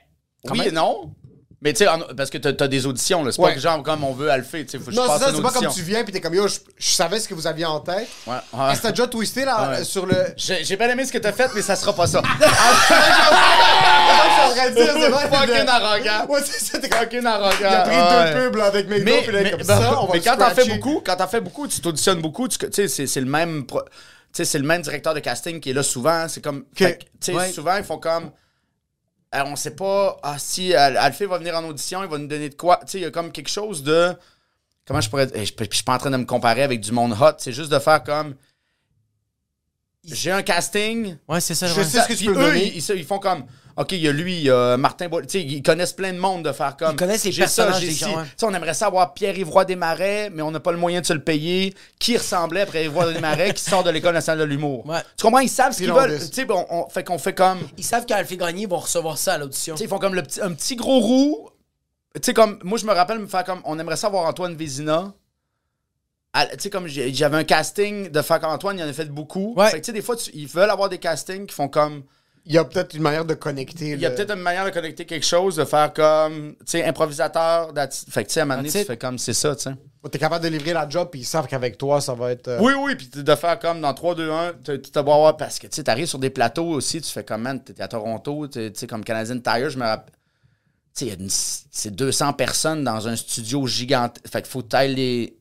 oui 0.45 0.59
même. 0.59 0.69
et 0.69 0.71
non. 0.73 1.13
Mais 1.61 1.73
tu 1.73 1.79
sais, 1.85 1.87
parce 2.17 2.31
que 2.31 2.39
t'as 2.39 2.65
as 2.65 2.69
des 2.69 2.87
auditions, 2.87 3.25
là. 3.25 3.33
C'est 3.33 3.41
Ouais. 3.43 3.49
pas 3.49 3.55
que 3.57 3.61
genre 3.61 3.83
comme 3.83 4.05
on 4.05 4.13
veut 4.13 4.31
Alphée, 4.31 4.65
tu 4.65 4.79
sais, 4.79 4.91
Non, 4.93 5.03
c'est 5.13 5.25
ça, 5.25 5.33
c'est 5.35 5.43
pas 5.43 5.51
comme 5.51 5.67
tu 5.73 5.83
viens 5.83 6.05
puis 6.05 6.13
t'es 6.13 6.21
comme 6.21 6.35
yo, 6.35 6.47
je, 6.47 6.59
je 6.77 6.91
savais 6.91 7.19
ce 7.19 7.27
que 7.29 7.35
vous 7.35 7.49
aviez 7.49 7.65
en 7.65 7.81
tête. 7.81 8.07
Ouais, 8.29 8.35
ouais. 8.53 8.71
Est-ce 8.73 8.79
que 8.79 8.83
t'as 8.87 8.91
déjà 8.93 9.09
twisté 9.09 9.45
là, 9.45 9.71
Ouais. 9.71 9.83
sur 9.85 10.07
le. 10.07 10.15
J'ai 10.37 10.63
j'ai 10.65 10.77
bien 10.77 10.89
aimé 10.89 11.05
ce 11.05 11.13
que 11.13 11.19
t'as 11.19 11.33
fait, 11.33 11.51
mais 11.57 11.63
ça 11.63 11.75
sera 11.75 11.93
pas 11.93 12.07
ça. 12.07 12.23
je 12.39 12.45
suis 12.45 12.53
en 14.45 14.55
train 14.55 14.71
de 14.71 14.75
dire, 14.75 14.93
c'est 14.95 15.09
vrai. 15.09 15.29
Fucking 15.31 15.69
arrogant. 15.69 16.27
Ouais, 16.33 16.41
c'est 16.45 16.65
ça, 16.65 16.79
t'es. 16.79 16.89
Fucking 16.97 17.27
arrogant. 17.27 17.57
Il 17.61 17.67
a 17.67 17.81
pris 17.83 17.97
deux 18.35 18.41
pubs 18.51 18.57
là, 18.57 18.65
avec 18.67 18.89
mais, 18.89 19.01
puis 19.01 19.33
là, 19.33 19.51
comme 19.51 19.59
ben, 19.59 19.65
ça, 19.65 20.01
on 20.01 20.07
va 20.07 20.13
mais 20.15 20.21
quand 20.21 20.37
t'en 20.37 20.51
fais 20.51 20.65
beaucoup, 20.69 21.03
quand 21.05 21.17
t'en 21.17 21.29
fais 21.29 21.41
beaucoup, 21.41 21.67
tu 21.69 21.81
t'auditionnes 21.81 22.21
beaucoup, 22.21 22.49
tu 22.49 22.57
sais, 22.73 22.89
c'est 23.07 23.21
le 23.21 23.27
même 23.27 23.67
pro- 23.67 23.83
tu 23.83 23.89
sais, 24.33 24.45
c'est 24.45 24.59
le 24.59 24.65
même 24.67 24.83
directeur 24.83 25.15
de 25.15 25.21
casting 25.21 25.59
qui 25.61 25.71
est 25.71 25.75
là 25.75 25.83
souvent, 25.83 26.29
c'est 26.29 26.43
comme 26.43 26.65
tu 26.75 26.85
sais, 27.21 27.53
souvent 27.53 27.77
ils 27.77 27.85
font 27.85 27.99
comme 27.99 28.31
euh, 29.35 29.43
on 29.47 29.57
sait 29.57 29.75
pas 29.77 30.19
ah 30.23 30.39
si 30.39 30.75
Al- 30.75 30.97
Alphée 30.97 31.27
va 31.27 31.39
venir 31.39 31.55
en 31.57 31.65
audition, 31.65 32.03
il 32.03 32.09
va 32.09 32.19
nous 32.19 32.27
donner 32.27 32.49
de 32.49 32.55
quoi, 32.55 32.79
tu 32.83 32.93
sais, 32.93 32.99
il 32.99 33.03
y 33.03 33.05
a 33.07 33.11
comme 33.11 33.31
quelque 33.33 33.51
chose 33.51 33.83
de 33.83 34.13
comment 34.87 35.01
je 35.01 35.11
pourrais 35.11 35.29
eh, 35.35 35.45
je, 35.45 35.53
je 35.59 35.75
suis 35.75 35.85
pas 35.85 35.95
en 35.95 35.99
train 35.99 36.11
de 36.11 36.17
me 36.17 36.25
comparer 36.25 36.63
avec 36.63 36.81
du 36.81 36.93
monde 36.93 37.13
hot, 37.21 37.33
c'est 37.39 37.53
juste 37.53 37.71
de 37.71 37.79
faire 37.79 38.03
comme 38.03 38.35
j'ai 40.05 40.31
un 40.31 40.43
casting, 40.43 41.17
Ouais, 41.29 41.41
c'est 41.41 41.55
ça. 41.55 41.67
Je 41.67 41.83
sais 41.83 42.01
ce 42.01 42.09
que 42.09 42.15
tu 42.15 42.25
peux 42.27 42.33
me 42.35 42.39
eux, 42.39 42.47
donner. 42.47 42.67
ils, 42.69 42.77
ils- 42.79 42.97
ils 42.97 43.05
font 43.05 43.19
comme 43.19 43.45
OK, 43.79 43.93
il 43.93 44.01
y 44.01 44.09
a 44.09 44.13
lui, 44.13 44.35
il 44.39 44.43
y 44.43 44.51
a 44.51 44.77
Martin 44.77 45.09
sais, 45.29 45.41
ils 45.41 45.63
connaissent 45.63 45.93
plein 45.93 46.13
de 46.13 46.19
monde 46.19 46.45
de 46.45 46.51
faire 46.51 46.77
comme 46.77 46.91
Ils 46.93 46.97
connaissent 46.97 47.25
les 47.25 47.33
ça, 47.33 47.39
personnages 47.43 47.81
des 47.81 47.93
gens, 47.93 48.17
ouais. 48.17 48.25
Sais, 48.37 48.45
on 48.45 48.53
aimerait 48.53 48.75
savoir 48.75 49.15
Pierre-Yvroy 49.15 49.65
Desmarais, 49.67 50.31
mais 50.31 50.43
on 50.43 50.51
n'a 50.51 50.59
pas 50.59 50.73
le 50.73 50.79
moyen 50.79 51.01
de 51.01 51.07
se 51.07 51.13
le 51.13 51.23
payer. 51.23 51.75
Qui 52.01 52.17
ressemblait 52.17 52.63
à 52.63 52.67
Pierre-Yvroy 52.67 53.13
Desmarais 53.13 53.55
qui 53.55 53.63
sort 53.63 53.85
de 53.85 53.91
l'École 53.91 54.15
nationale 54.15 54.41
de 54.41 54.45
l'humour? 54.45 54.85
Ouais. 54.85 54.99
Tu 55.17 55.23
comprends? 55.23 55.39
Ils 55.39 55.49
savent 55.49 55.73
ce 55.73 55.79
qu'ils 55.79 55.93
veulent. 55.93 56.19
dit. 56.19 56.29
Tu 56.29 56.43
sais, 56.43 56.47
on, 56.51 56.67
on- 56.87 56.89
fait 56.89 57.05
qu'on 57.05 57.19
fait 57.19 57.35
comme. 57.35 57.59
Ils 57.77 57.85
savent 57.85 58.05
qu'Alphée 58.05 58.37
Gagné 58.37 58.67
vont 58.67 58.79
recevoir 58.79 59.17
ça 59.17 59.35
à 59.35 59.39
l'audition. 59.39 59.75
Tu 59.75 59.79
sais, 59.79 59.85
ils 59.85 59.89
font 59.89 59.99
comme 60.01 60.15
le 60.17 60.23
petit, 60.23 60.41
un 60.41 60.53
petit 60.53 60.75
gros 60.75 60.99
roux. 60.99 61.49
Tu 62.17 62.21
sais, 62.25 62.35
comme. 62.35 62.59
Moi, 62.65 62.79
je 62.79 62.85
me 62.87 62.93
rappelle 62.93 63.21
me 63.21 63.27
faire 63.29 63.45
comme. 63.45 63.61
On 63.65 63.79
aimerait 63.79 63.97
savoir 63.97 64.25
Antoine 64.27 64.57
Vézina. 64.57 65.13
Tu 66.35 66.41
sais, 66.59 66.71
comme 66.71 66.87
j'avais 66.89 67.37
un 67.37 67.45
casting 67.45 68.09
de 68.11 68.23
faire 68.23 68.39
comme 68.41 68.51
Antoine, 68.51 68.79
il 68.79 68.83
en 68.85 68.89
a 68.89 68.93
fait 68.93 69.07
beaucoup. 69.07 69.55
Ouais. 69.57 69.71
Fait 69.71 69.81
que, 69.81 69.85
tu 69.85 69.87
sais, 69.87 69.93
des 69.93 70.03
fois, 70.03 70.17
tu- 70.17 70.31
ils 70.35 70.47
veulent 70.47 70.71
avoir 70.71 70.89
des 70.89 70.99
castings 70.99 71.47
qui 71.47 71.55
font 71.55 71.69
comme. 71.69 72.03
Il 72.49 72.55
y 72.55 72.59
a 72.59 72.65
peut-être 72.65 72.95
une 72.95 73.03
manière 73.03 73.27
de 73.27 73.35
connecter. 73.35 73.91
Il 73.91 74.01
y 74.01 74.07
a 74.07 74.09
le- 74.09 74.15
peut-être 74.15 74.35
une 74.35 74.41
manière 74.43 74.65
de 74.65 74.71
connecter 74.71 75.05
quelque 75.05 75.27
chose, 75.27 75.57
de 75.57 75.65
faire 75.67 75.93
comme. 75.93 76.55
Tu 76.61 76.65
sais, 76.73 76.85
improvisateur. 76.85 77.73
Fait 78.11 78.23
que, 78.25 78.29
tu 78.29 78.33
sais, 78.35 78.41
à 78.41 78.43
un 78.45 78.47
moment 78.47 78.57
donné, 78.59 78.71
tu 78.71 78.85
fais 78.85 78.97
comme 78.97 79.19
c'est 79.19 79.35
ça, 79.35 79.55
tu 79.55 79.65
sais. 79.65 79.71
T'es 80.11 80.19
capable 80.19 80.43
de 80.45 80.49
livrer 80.49 80.73
la 80.73 80.89
job, 80.89 81.09
puis 81.11 81.21
ils 81.21 81.25
savent 81.25 81.47
qu'avec 81.47 81.77
toi, 81.77 82.01
ça 82.01 82.15
va 82.15 82.31
être. 82.33 82.49
euh, 82.49 82.59
Oui, 82.61 82.73
oui, 82.81 82.95
puis 82.95 83.09
de 83.15 83.35
faire 83.35 83.59
comme 83.59 83.83
dans 83.83 83.93
3, 83.93 84.15
2, 84.15 84.31
1, 84.31 84.53
tu 84.65 84.81
te 84.81 84.99
vois 85.01 85.17
voir, 85.17 85.37
parce 85.37 85.59
que 85.59 85.67
tu 85.67 85.77
sais, 85.77 85.83
t'arrives 85.83 86.07
sur 86.07 86.19
des 86.19 86.31
plateaux 86.31 86.69
aussi, 86.69 87.03
tu 87.03 87.11
fais 87.13 87.25
comme, 87.25 87.43
man, 87.43 87.63
t'es 87.63 87.79
à 87.83 87.89
Toronto, 87.89 88.47
tu 88.49 88.71
sais, 88.75 88.87
comme 88.87 89.05
Canadian 89.05 89.39
Tire, 89.41 89.69
je 89.69 89.77
me 89.79 89.85
rappelle. 89.85 90.15
Tu 90.97 91.01
sais, 91.01 91.05
il 91.05 91.09
y 91.09 91.11
a 91.13 91.15
une- 91.23 91.29
c'est 91.31 91.91
200 91.95 92.33
personnes 92.33 92.83
dans 92.85 93.07
un 93.07 93.15
studio 93.17 93.67
gigantesque. 93.67 94.27
Fait 94.33 94.41
qu'il 94.41 94.51
faut 94.51 94.63
tailler 94.63 94.95
les. 94.95 95.39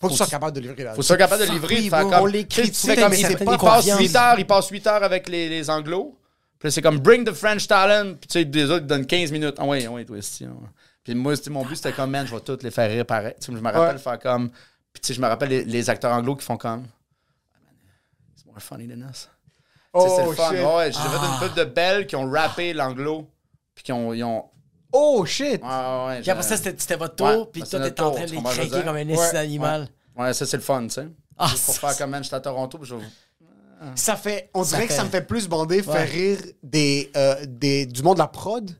Faut 0.00 0.08
que 0.08 0.12
tu 0.14 0.16
sois 0.16 0.26
capable 0.26 0.56
de 0.56 0.60
livrer 0.60 0.82
la 0.82 0.90
Faut 0.90 0.96
que 0.96 1.02
tu 1.02 1.06
sois 1.06 1.16
capable 1.16 1.46
de 1.46 1.52
livrer, 1.52 1.76
oui, 1.76 1.88
comme. 1.90 2.12
on 2.14 2.26
les 2.26 2.44
tu 2.46 2.62
fais 2.62 2.96
comme, 2.96 3.12
il, 3.14 3.22
passe 3.44 3.56
confiance. 3.58 4.00
8 4.00 4.16
heures, 4.16 4.38
il 4.38 4.46
passe 4.48 4.68
8 4.70 4.86
heures 4.88 5.02
avec 5.04 5.28
les, 5.28 5.48
les 5.48 5.70
anglos. 5.70 6.18
Puis 6.62 6.70
c'est 6.72 6.80
comme 6.82 6.98
bring 7.00 7.24
the 7.24 7.32
French 7.32 7.66
talent. 7.66 8.14
Puis 8.14 8.28
tu 8.28 8.38
sais, 8.38 8.44
des 8.44 8.64
autres, 8.70 8.84
ils 8.84 8.86
donnent 8.86 9.06
15 9.06 9.32
minutes. 9.32 9.56
Ah 9.58 9.64
ouais, 9.66 9.84
ah 9.84 9.90
ouais, 9.90 10.04
toi 10.04 10.16
aussi. 10.16 10.44
ah 10.44 10.50
ouais. 10.52 10.68
Puis 11.02 11.14
moi, 11.14 11.34
c'était- 11.34 11.50
mon 11.50 11.64
but, 11.64 11.74
c'était 11.76 11.92
comme, 11.92 12.10
man, 12.10 12.24
je 12.26 12.32
vais 12.34 12.40
toutes 12.40 12.62
les 12.62 12.70
faire 12.70 12.88
rire 12.88 13.04
pareil. 13.04 13.34
Tu 13.40 13.46
sais, 13.46 13.52
je 13.52 13.58
me 13.58 13.64
rappelle 13.70 13.96
Ouais. 13.96 13.98
faire 13.98 14.18
comme. 14.20 14.50
Puis 14.92 15.00
tu 15.00 15.06
sais, 15.08 15.14
je 15.14 15.20
me 15.20 15.26
rappelle 15.26 15.48
les, 15.48 15.64
les 15.64 15.90
acteurs 15.90 16.12
anglo 16.12 16.36
qui 16.36 16.44
font 16.44 16.56
comme. 16.56 16.84
Ah, 17.52 17.58
man, 17.64 17.74
It's 18.36 18.46
more 18.46 18.60
funny 18.60 18.86
than 18.86 19.08
us. 19.10 19.16
Sais, 19.16 19.28
c'est 19.92 20.22
Oh, 20.24 20.30
le 20.30 20.36
fun. 20.36 20.50
shit. 20.50 20.58
Ouais, 20.60 20.74
ouais, 20.76 20.92
j'ai 20.92 20.98
fait 21.00 21.26
une 21.26 21.38
pub 21.48 21.54
de 21.56 21.64
belles 21.64 22.06
qui 22.06 22.16
ont 22.16 22.30
rappé 22.30 22.72
l'anglo. 22.72 23.28
Puis 23.74 23.84
qui 23.84 23.92
ont. 23.92 24.14
ils 24.14 24.22
ont- 24.22 24.44
Oh 24.92 25.24
shit! 25.26 25.60
Ouais, 25.62 25.68
ouais, 25.68 26.06
ouais, 26.06 26.20
Puis 26.20 26.30
après 26.30 26.42
ça, 26.44 26.56
c'était 26.56 26.74
c'était 26.78 26.96
votre 26.96 27.22
Ouais, 27.24 27.34
tour, 27.34 27.50
puis 27.50 27.62
c'est 27.64 27.78
toi, 27.78 27.90
t'es 27.90 28.00
en 28.02 28.10
train 28.12 28.26
de 28.26 28.30
les 28.30 28.42
craquer 28.42 28.68
comme 28.84 28.96
un 28.96 29.06
Ouais. 29.08 29.32
d'animal. 29.32 29.88
Ouais, 30.14 30.32
ça, 30.34 30.44
c'est 30.46 30.58
le 30.58 30.62
fun, 30.62 30.82
tu 30.82 30.90
sais. 30.90 31.08
Ah, 31.38 31.46
Juste 31.48 31.64
pour 31.64 31.74
ça- 31.74 31.88
faire 31.88 31.96
comme, 31.98 32.10
man, 32.10 32.22
je 32.22 32.28
suis 32.28 32.36
à 32.36 32.40
Toronto. 32.40 32.76
Puis 32.78 32.86
je 32.88 32.94
vais- 32.94 33.02
Ça 33.94 34.16
fait. 34.16 34.50
On 34.54 34.64
Ça 34.64 34.76
dirait 34.76 34.86
que 34.88 34.92
fait- 34.92 34.98
ça 34.98 35.04
me 35.04 35.10
fait 35.10 35.26
plus 35.26 35.48
bander, 35.48 35.76
Ouais. 35.76 35.82
faire 35.82 36.08
rire 36.08 36.38
des, 36.62 37.10
euh, 37.16 37.34
des, 37.46 37.86
du 37.86 38.02
monde 38.02 38.14
de 38.14 38.20
la 38.20 38.26
prod 38.28 38.70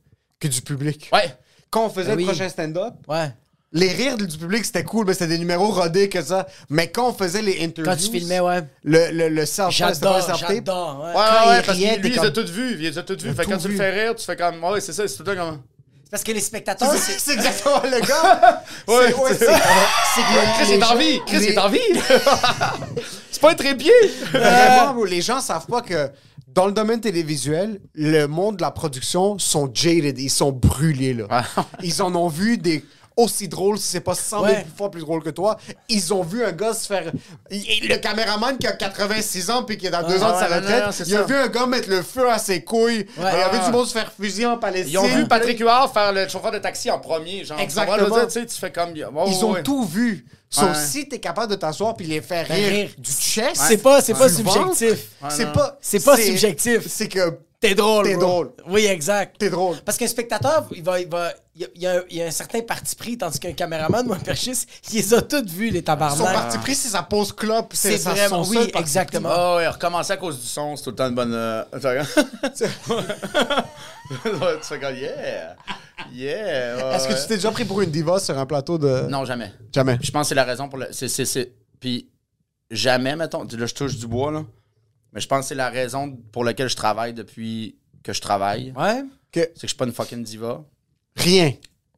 que 0.40 0.48
du 0.48 0.61
public. 0.62 1.11
Ouais. 1.12 1.34
Quand 1.70 1.86
on 1.86 1.90
faisait 1.90 2.11
Ben 2.16 2.18
le 2.18 2.24
prochain 2.26 2.48
stand-up, 2.48 2.94
Ouais. 3.09 3.30
les 3.72 3.88
rires 3.92 4.16
du 4.16 4.26
public, 4.36 4.64
c'était 4.64 4.84
cool, 4.84 5.07
mais 5.07 5.14
c'était 5.14 5.28
des 5.28 5.38
numéros 5.38 5.70
rodés 5.72 6.09
que 6.09 6.20
ça. 6.22 6.46
Mais 6.68 6.88
quand 6.90 7.09
on 7.09 7.12
faisait 7.14 7.40
les 7.42 7.62
interviews. 7.64 7.84
Quand 7.90 7.96
tu 7.96 8.11
filmais, 8.11 8.40
ouais. 8.40 8.61
Le, 8.84 9.11
le, 9.12 9.28
le 9.28 9.46
self 9.46 9.70
c'était 9.74 9.84
pas 9.84 9.90
un 9.90 9.94
J'adore, 9.94 10.22
self-tape. 10.22 10.48
j'adore. 10.57 11.00
Ouais. 11.00 11.07
Ouais, 11.07 11.12
Quand 11.14 11.20
ouais, 11.20 11.26
il 11.44 11.48
ouais, 11.48 11.62
parce 11.66 11.78
que 11.78 11.82
lui, 11.84 12.09
il 12.09 12.12
les 12.12 12.18
a 12.18 12.30
toutes 12.30 12.48
vues. 12.50 12.72
Il 12.74 12.78
les 12.80 12.98
a 12.98 13.03
toutes 13.03 13.22
vues. 13.22 13.30
a 13.30 13.34
Fait 13.34 13.44
quand 13.44 13.59
tu 13.59 13.68
le 13.68 13.76
fais 13.76 13.90
rire, 14.05 14.14
tu 14.14 14.24
fais 14.24 14.36
comme, 14.36 14.62
ouais, 14.64 14.80
c'est 14.80 14.92
ça, 14.92 15.09
c'est 15.09 15.16
tout 15.16 15.22
le 15.24 15.34
temps 15.34 15.46
comme. 15.46 15.62
Parce 16.12 16.22
que 16.22 16.30
les 16.30 16.40
spectateurs, 16.40 16.92
c'est... 16.94 17.18
C'est 17.18 17.32
exactement 17.38 17.80
le 17.82 17.98
gars. 18.06 18.62
Ouais, 18.86 19.06
C'est- 19.08 19.14
ouais, 19.14 19.30
c'est- 19.30 19.46
c'est- 19.46 19.62
c'est 20.14 20.20
que 20.20 20.34
le- 20.34 20.64
Chris 20.64 20.72
est 20.74 20.84
en 20.84 20.96
vie! 20.96 21.20
Chris 21.26 21.38
les- 21.38 21.46
est 21.52 21.58
en 21.58 21.68
vie! 21.68 21.78
c'est 23.30 23.40
pas 23.40 23.50
un 23.52 23.54
trépied! 23.54 23.90
Vraiment, 24.32 24.92
bro, 24.94 25.04
les 25.06 25.22
gens 25.22 25.40
savent 25.40 25.66
pas 25.66 25.80
que 25.80 26.10
dans 26.48 26.66
le 26.66 26.72
domaine 26.72 27.00
télévisuel, 27.00 27.80
le 27.94 28.26
monde 28.26 28.58
de 28.58 28.62
la 28.62 28.70
production 28.70 29.38
sont 29.38 29.70
jaded, 29.72 30.18
ils 30.18 30.28
sont 30.30 30.52
brûlés 30.52 31.14
là. 31.14 31.44
Ils 31.82 32.02
en 32.02 32.14
ont 32.14 32.28
vu 32.28 32.58
des 32.58 32.84
aussi 33.16 33.48
drôle, 33.48 33.78
si 33.78 33.88
c'est 33.88 34.00
pas 34.00 34.14
100 34.14 34.42
000 34.44 34.44
Ouais. 34.44 34.66
fois 34.76 34.90
plus 34.90 35.00
drôle 35.02 35.22
que 35.22 35.30
toi. 35.30 35.56
Ils 35.88 36.12
ont 36.14 36.22
vu 36.22 36.44
un 36.44 36.52
gars 36.52 36.74
se 36.74 36.86
faire. 36.86 37.10
il- 37.50 37.88
Le 37.88 37.96
caméraman 37.96 38.56
qui 38.58 38.66
a 38.66 38.72
86 38.72 39.50
ans 39.50 39.62
puis 39.64 39.76
qui 39.76 39.86
est 39.86 39.90
dans 39.90 40.06
deux 40.06 40.18
Ah, 40.22 40.30
ans 40.30 40.32
de 40.34 40.38
sa 40.38 40.48
ouais, 40.48 40.56
retraite, 40.56 40.84
non, 40.86 40.90
il 41.06 41.14
a 41.14 41.18
ça. 41.18 41.22
vu 41.24 41.34
un 41.34 41.48
gars 41.48 41.66
mettre 41.66 41.88
le 41.90 42.02
feu 42.02 42.30
à 42.30 42.38
ses 42.38 42.62
couilles. 42.64 43.06
Il 43.18 43.24
a 43.24 43.48
vu 43.50 43.58
Ah. 43.60 43.66
du 43.66 43.72
monde 43.72 43.86
se 43.86 43.92
faire 43.92 44.12
fusiller 44.18 44.46
en 44.46 44.58
Palestine. 44.58 44.92
Ils 44.92 44.98
ont 44.98 45.06
vu 45.06 45.26
Patrick 45.28 45.58
Huard 45.58 45.92
faire 45.92 46.12
le 46.12 46.28
chauffeur 46.28 46.50
de 46.52 46.58
taxi 46.58 46.90
en 46.90 46.98
premier. 46.98 47.44
Genre, 47.44 47.58
Exactement. 47.60 48.24
Tu, 48.24 48.30
sais, 48.30 48.46
tu 48.46 48.56
fais 48.58 48.70
comme. 48.72 48.92
oh, 49.16 49.24
Ils 49.28 49.44
ont 49.44 49.52
ouais. 49.52 49.62
tout 49.62 49.84
vu. 49.84 50.24
Sauf 50.50 50.64
Ouais. 50.68 50.74
si 50.86 51.08
t'es 51.08 51.18
capable 51.18 51.50
de 51.50 51.56
t'asseoir 51.56 51.94
puis 51.94 52.06
les 52.06 52.20
faire 52.20 52.46
rire, 52.46 52.68
rire. 52.68 52.90
du 52.98 53.10
chest. 53.10 53.56
C'est 53.56 53.78
pas, 53.78 54.02
c'est 54.02 54.12
pas 54.12 54.28
ventre, 54.28 54.74
subjectif. 54.76 55.08
C'est 55.30 55.50
pas. 55.50 55.78
C'est 55.80 56.04
pas 56.04 56.16
subjectif. 56.16 56.86
C'est 56.88 57.08
que 57.08 57.38
T'es 57.58 57.74
drôle. 57.76 58.04
T'es 58.06 58.16
drôle. 58.16 58.50
Oui, 58.68 58.86
exact. 58.86 59.36
t'es 59.38 59.48
drôle. 59.48 59.76
Parce 59.84 59.96
qu'un 59.96 60.08
spectateur, 60.08 60.66
il 60.74 60.82
va, 60.82 60.98
il 61.00 61.08
va, 61.08 61.32
il 61.55 61.61
y 61.61 61.64
a, 61.64 61.68
y 61.74 61.86
un, 61.98 62.03
il 62.09 62.16
y 62.16 62.22
a 62.22 62.26
un 62.26 62.30
certain 62.30 62.62
parti 62.62 62.96
pris, 62.96 63.18
tandis 63.18 63.38
qu'un 63.38 63.53
caméraman 63.53 64.07
ou 64.09 64.12
un 64.14 64.18
perchiste, 64.18 64.68
il 64.90 64.96
les 64.96 65.12
a 65.14 65.20
toutes 65.20 65.50
vues, 65.50 65.68
les 65.68 65.80
Son 65.80 65.84
tabarnak. 65.84 66.32
parti 66.34 66.59
pris, 66.59 66.74
c'est 66.74 66.88
sa 66.88 67.03
pause 67.03 67.32
clope. 67.32 67.72
C'est 67.74 67.96
vraiment, 67.98 68.42
son 68.42 68.50
oui, 68.50 68.70
exactement. 68.74 69.28
Ah 69.30 69.57
ouais, 69.57 69.68
recommencer 69.68 70.12
à 70.14 70.16
cause 70.16 70.40
du 70.40 70.46
son, 70.46 70.76
c'est 70.76 70.84
tout 70.84 70.90
le 70.90 70.96
temps 70.96 71.09
une 71.09 71.14
bonne. 71.14 71.34
euh, 71.34 71.62
tu 72.57 72.64
fais 74.62 74.80
comme, 74.80 74.96
yeah! 74.96 75.57
Yeah! 76.12 76.76
ouais, 76.76 76.94
Est-ce 76.96 77.09
que 77.09 77.12
ouais. 77.12 77.20
tu 77.20 77.26
t'es 77.28 77.34
déjà 77.36 77.50
pris 77.50 77.64
pour 77.64 77.80
une 77.82 77.90
diva 77.90 78.18
sur 78.18 78.36
un 78.38 78.46
plateau 78.46 78.78
de. 78.78 79.07
Non, 79.09 79.24
jamais. 79.24 79.53
Jamais. 79.72 79.98
Je 80.03 80.11
pense 80.11 80.22
que 80.22 80.28
c'est 80.30 80.34
la 80.34 80.44
raison 80.44 80.68
pour 80.68 80.78
le. 80.78 80.88
C'est. 80.90 81.53
Puis 81.78 82.09
jamais, 82.70 83.14
mettons. 83.16 83.44
Là, 83.44 83.66
je 83.66 83.74
touche 83.74 83.96
du 83.96 84.07
bois, 84.07 84.32
là. 84.32 84.44
Mais 85.12 85.20
je 85.20 85.28
pense 85.28 85.40
que 85.40 85.46
c'est 85.48 85.55
la 85.55 85.68
raison 85.68 86.16
pour 86.32 86.44
laquelle 86.44 86.68
je 86.68 86.76
travaille 86.76 87.12
depuis 87.12 87.76
que 88.03 88.12
je 88.12 88.20
travaille. 88.20 88.72
Ouais. 88.76 89.03
Que 89.30 89.40
C'est 89.40 89.53
que 89.53 89.61
je 89.62 89.66
suis 89.68 89.76
pas 89.76 89.84
une 89.84 89.92
fucking 89.92 90.22
diva. 90.24 90.62
Rien. 91.16 91.52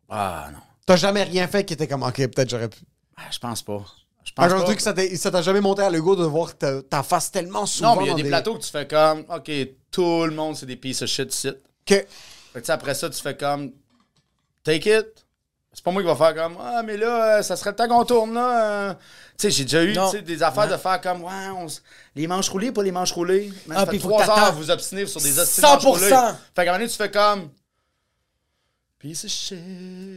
Ah 0.09 0.49
non. 0.53 0.59
T'as 0.87 0.97
jamais 0.97 1.23
rien 1.23 1.47
fait 1.49 1.65
qui 1.65 1.73
était 1.75 1.89
comme, 1.89 2.03
ok, 2.03 2.17
peut-être 2.17 2.49
j'aurais 2.51 2.69
pu. 2.69 2.79
Ah, 3.17 3.23
Je 3.31 3.39
pense 3.39 3.62
pas. 3.62 3.83
Je 4.25 4.33
pense 4.33 4.47
Par 4.49 4.49
pas. 4.49 4.65
contre, 4.65 4.75
que 4.77 5.17
ça 5.19 5.31
t'a 5.31 5.43
jamais 5.43 5.61
monté 5.61 5.83
à 5.83 5.91
l'ego 5.91 6.17
de 6.17 6.25
voir 6.25 6.57
ta, 6.57 6.83
ta 6.83 7.03
face 7.03 7.31
tellement 7.31 7.67
souvent. 7.67 7.95
Non, 7.95 8.01
mais 8.01 8.07
il 8.07 8.09
y 8.09 8.12
a 8.12 8.23
des 8.23 8.29
plateaux 8.29 8.55
que 8.57 8.62
tu 8.65 8.71
fais 8.71 8.87
comme, 8.87 9.25
OK, 9.29 9.51
tout 9.91 10.25
le 10.25 10.31
monde, 10.33 10.57
c'est 10.57 10.67
des 10.67 10.77
pieces 10.77 11.03
of 11.03 11.09
shit 11.09 11.33
ici. 11.35 11.51
Que... 11.87 11.95
Fait 11.97 12.05
que, 12.55 12.59
tu 12.61 12.65
sais, 12.67 12.73
après 12.73 12.95
ça, 12.95 13.09
tu 13.11 13.21
fais 13.21 13.37
comme, 13.37 13.73
take 14.62 14.91
it. 14.99 15.07
C'est 15.73 15.83
pas 15.83 15.91
moi 15.91 16.03
qui 16.03 16.07
va 16.09 16.15
faire 16.15 16.35
comme, 16.35 16.57
ah, 16.61 16.83
mais 16.85 16.97
là, 16.97 17.39
euh, 17.39 17.43
ça 17.43 17.57
serait 17.57 17.71
le 17.71 17.77
temps 17.77 17.89
qu'on 17.89 18.05
tourne, 18.05 18.33
là. 18.35 18.91
euh. 18.91 18.95
Tu 19.37 19.51
sais, 19.51 19.51
j'ai 19.51 19.65
déjà 19.65 19.83
eu 20.17 20.23
des 20.23 20.43
affaires 20.43 20.69
de 20.69 20.77
faire 20.77 21.01
comme, 21.01 21.25
ouais, 21.25 21.49
on 21.57 21.67
s- 21.67 21.83
les 22.15 22.27
manches 22.29 22.49
roulées, 22.49 22.71
pas 22.71 22.83
les 22.85 22.93
manches 22.93 23.11
roulées. 23.12 23.53
Man, 23.67 23.77
Ah, 23.77 23.81
ça 23.81 23.87
puis 23.89 23.99
fait 23.99 24.07
que 24.07 24.12
trois 24.12 24.39
heures 24.39 24.53
vous 24.55 24.71
obstiner 24.71 25.05
sur 25.07 25.21
des 25.21 25.37
hosties 25.39 25.61
de 25.61 25.67
100%. 25.67 25.73
manches 25.75 25.85
roulées. 25.85 26.09
Fait 26.09 26.11
qu'à 26.11 26.27
un 26.62 26.65
moment 26.67 26.79
donné, 26.79 26.89
tu 26.89 26.97
fais 26.97 27.11
comme, 27.11 27.51
piece 29.05 29.25
of 29.25 29.31
shit. 29.31 29.59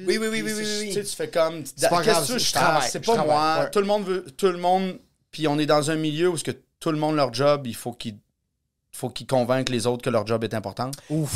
Oui, 0.07 0.17
oui, 0.17 0.27
oui, 0.31 0.41
oui. 0.41 0.87
Tu 0.87 0.93
sais, 0.93 1.03
tu 1.03 1.15
fais 1.15 1.27
comme, 1.27 1.63
C'est 1.75 1.89
pas 1.89 2.01
grave, 2.01 2.37
je 2.37 2.53
travaille. 2.53 2.89
C'est 2.89 3.05
pas 3.05 3.23
moi. 3.23 3.65
Tout 3.71 3.79
le 3.79 3.85
monde 3.85 4.05
veut, 4.05 4.25
tout 4.37 4.47
le 4.47 4.57
monde, 4.57 4.97
puis 5.29 5.47
on 5.47 5.59
est 5.59 5.65
dans 5.65 5.91
un 5.91 5.95
milieu 5.95 6.29
où 6.29 6.37
ce 6.37 6.43
que 6.43 6.51
tout 6.79 6.91
le 6.91 6.97
monde, 6.97 7.15
leur 7.15 7.33
job, 7.33 7.67
il 7.67 7.75
faut 7.75 7.91
qu'ils 7.91 8.15
faut 8.93 9.09
qu'ils 9.09 9.27
convainquent 9.27 9.69
les 9.69 9.85
autres 9.85 10.03
que 10.03 10.09
leur 10.09 10.25
job 10.25 10.43
est 10.43 10.53
important. 10.53 10.89
Ouf. 11.09 11.31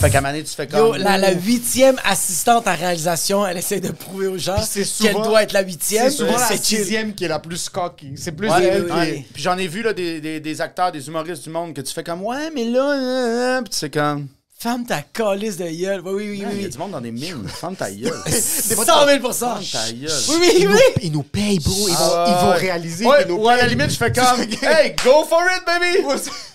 Fait 0.00 0.10
qu'à 0.10 0.18
un 0.18 0.20
moment 0.20 0.32
donné, 0.32 0.44
tu 0.44 0.52
fais 0.54 0.66
comme. 0.66 0.80
Yo, 0.80 0.94
la, 0.96 1.16
la 1.16 1.32
huitième 1.32 1.96
assistante 2.04 2.66
à 2.66 2.74
réalisation, 2.74 3.46
elle 3.46 3.56
essaie 3.56 3.80
de 3.80 3.92
prouver 3.92 4.26
aux 4.26 4.36
gens 4.36 4.56
Puis 4.56 4.84
c'est 4.84 5.04
qu'elle 5.04 5.22
doit 5.22 5.44
être 5.44 5.52
la 5.52 5.62
huitième. 5.62 6.10
C'est 6.10 6.16
souvent 6.16 6.32
la 6.32 6.46
C'est 6.48 6.62
sixième 6.62 7.14
qui 7.14 7.24
est 7.24 7.28
la 7.28 7.38
plus 7.38 7.68
cocky. 7.68 8.14
C'est 8.16 8.32
plus 8.32 8.50
Ouais, 8.50 8.64
elle 8.64 8.90
oui, 8.90 9.14
qui. 9.14 9.22
Puis 9.32 9.42
j'en 9.44 9.56
ai 9.56 9.68
vu 9.68 9.82
là, 9.82 9.92
des, 9.92 10.20
des, 10.20 10.40
des 10.40 10.60
acteurs, 10.60 10.90
des 10.90 11.06
humoristes 11.06 11.44
du 11.44 11.50
monde 11.50 11.72
que 11.72 11.80
tu 11.80 11.94
fais 11.94 12.02
comme 12.02 12.22
Ouais, 12.22 12.50
mais 12.52 12.64
là, 12.64 12.90
euh, 12.90 13.58
euh, 13.58 13.62
puis 13.62 13.70
tu 13.70 13.78
sais 13.78 13.90
comme. 13.90 14.26
Ferme 14.64 14.86
ta 14.86 15.02
calice 15.02 15.58
de 15.58 15.66
gueule. 15.68 16.00
Oui, 16.06 16.12
oui, 16.14 16.30
oui. 16.30 16.40
Man, 16.40 16.52
Il 16.54 16.56
y 16.56 16.62
a 16.62 16.64
oui, 16.64 16.70
du 16.70 16.78
monde 16.78 16.92
dans 16.92 17.00
des 17.02 17.10
mines. 17.12 17.46
Ferme 17.60 17.76
ta 17.76 17.90
gueule. 17.90 18.14
oui. 18.24 18.32
100 18.32 18.74
000 18.74 19.32
Ferme 19.34 19.62
ta 19.70 19.92
gueule. 19.92 20.10
Oui, 20.30 20.36
oui, 20.40 20.50
Ils, 20.56 20.68
oui. 20.68 20.72
nous, 20.72 20.78
ils 21.02 21.12
nous 21.12 21.22
payent, 21.22 21.58
bro. 21.58 21.86
Ils 21.86 21.92
vont, 21.94 21.98
Ah, 22.14 22.24
ils 22.26 22.44
vont 22.46 22.50
ouais. 22.52 22.56
réaliser. 22.56 23.04
Ouais, 23.04 23.30
ou 23.30 23.46
à 23.46 23.56
la 23.58 23.66
limite, 23.66 23.90
je 23.90 23.96
fais 23.96 24.10
comme 24.14 24.40
Hey, 24.62 24.96
go 25.04 25.22
for 25.28 25.42
it, 25.54 25.66
baby! 25.66 26.02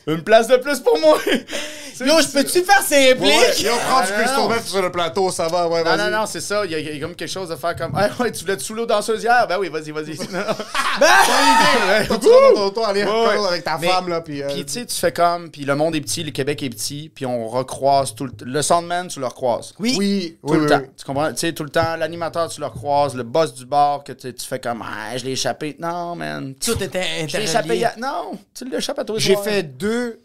Une 0.07 0.23
place 0.23 0.47
de 0.47 0.57
plus 0.57 0.79
pour 0.79 0.99
moi! 0.99 1.19
Yo, 2.05 2.21
je 2.21 2.27
peux-tu 2.27 2.63
faire 2.63 2.81
ces 2.81 3.07
répliques? 3.13 3.29
Ouais, 3.33 3.61
yo, 3.61 3.71
prends 3.87 4.01
du 4.01 4.07
Ah, 4.15 4.25
non. 4.25 4.35
Tourneuf 4.43 4.65
sur 4.67 4.81
le 4.81 4.91
plateau, 4.91 5.31
ça 5.31 5.47
va, 5.47 5.67
ouais, 5.67 5.83
Non, 5.83 5.95
vas-y. 5.95 6.11
non, 6.11 6.19
non, 6.19 6.25
c'est 6.25 6.41
ça. 6.41 6.65
Il 6.65 6.71
y, 6.71 6.75
a, 6.75 6.79
il 6.79 6.95
y 6.95 6.97
a 6.97 6.99
comme 7.05 7.15
quelque 7.15 7.29
chose 7.31 7.49
de 7.49 7.55
faire 7.55 7.75
comme 7.75 7.97
Hey, 7.97 8.09
ouais, 8.19 8.31
tu 8.31 8.41
voulais 8.41 8.57
te 8.57 8.63
saouler 8.63 8.83
aux 8.83 8.85
danseuses 8.85 9.21
hier? 9.23 9.45
Ben 9.47 9.57
oui, 9.59 9.69
vas-y, 9.69 9.91
vas-y. 9.91 10.17
Non, 10.29 10.39
non. 12.55 12.65
Auto, 12.65 12.83
aller 12.83 13.01
avec 13.03 13.63
ta 13.63 13.77
Mais- 13.77 13.87
femme, 13.87 14.09
là, 14.09 14.21
puis... 14.21 14.41
euh, 14.43 14.47
Puis 14.47 14.65
tu 14.65 14.73
sais, 14.73 14.85
tu 14.85 14.95
fais 14.95 15.11
comme, 15.11 15.49
puis 15.49 15.65
le 15.65 15.75
monde 15.75 15.95
est 15.95 16.01
petit, 16.01 16.23
le 16.23 16.31
Québec 16.31 16.61
est 16.63 16.69
petit, 16.69 17.11
puis 17.13 17.25
on 17.25 17.47
recroise 17.47 18.13
tout 18.15 18.25
le 18.25 18.31
t- 18.31 18.45
Le 18.45 18.61
soundman, 18.61 19.07
tu 19.07 19.19
le 19.19 19.27
recroises. 19.27 19.73
Oui. 19.79 19.95
Oui, 19.97 20.37
Tout 20.45 20.53
oui, 20.53 20.57
le 20.57 20.63
oui, 20.63 20.69
temps. 20.69 20.79
oui. 20.81 20.89
Tu 20.97 21.05
comprends? 21.05 21.29
Tu 21.31 21.37
sais, 21.37 21.53
tout 21.53 21.63
le 21.63 21.69
temps, 21.69 21.95
l'animateur, 21.97 22.49
tu 22.49 22.59
le 22.59 22.67
recroises, 22.67 23.15
le 23.15 23.23
boss 23.23 23.53
du 23.53 23.65
bar, 23.65 24.03
que 24.03 24.11
tu 24.13 24.33
fais 24.47 24.59
comme, 24.59 24.83
ah, 24.83 25.15
je 25.17 25.25
l'ai 25.25 25.31
échappé. 25.31 25.75
Non, 25.79 26.15
man. 26.15 26.53
Tout 26.55 26.81
était 26.83 27.27
Je 27.27 27.37
l'ai 27.37 27.43
échappé. 27.43 27.57
interrelié. 27.57 27.75
hier. 27.79 27.93
Non, 27.97 28.31
tu 28.53 28.65
l'échappes 28.69 28.99
à 28.99 29.03
toi. 29.05 29.15
J'ai 29.19 29.35
fait 29.35 29.63
deux 29.63 30.19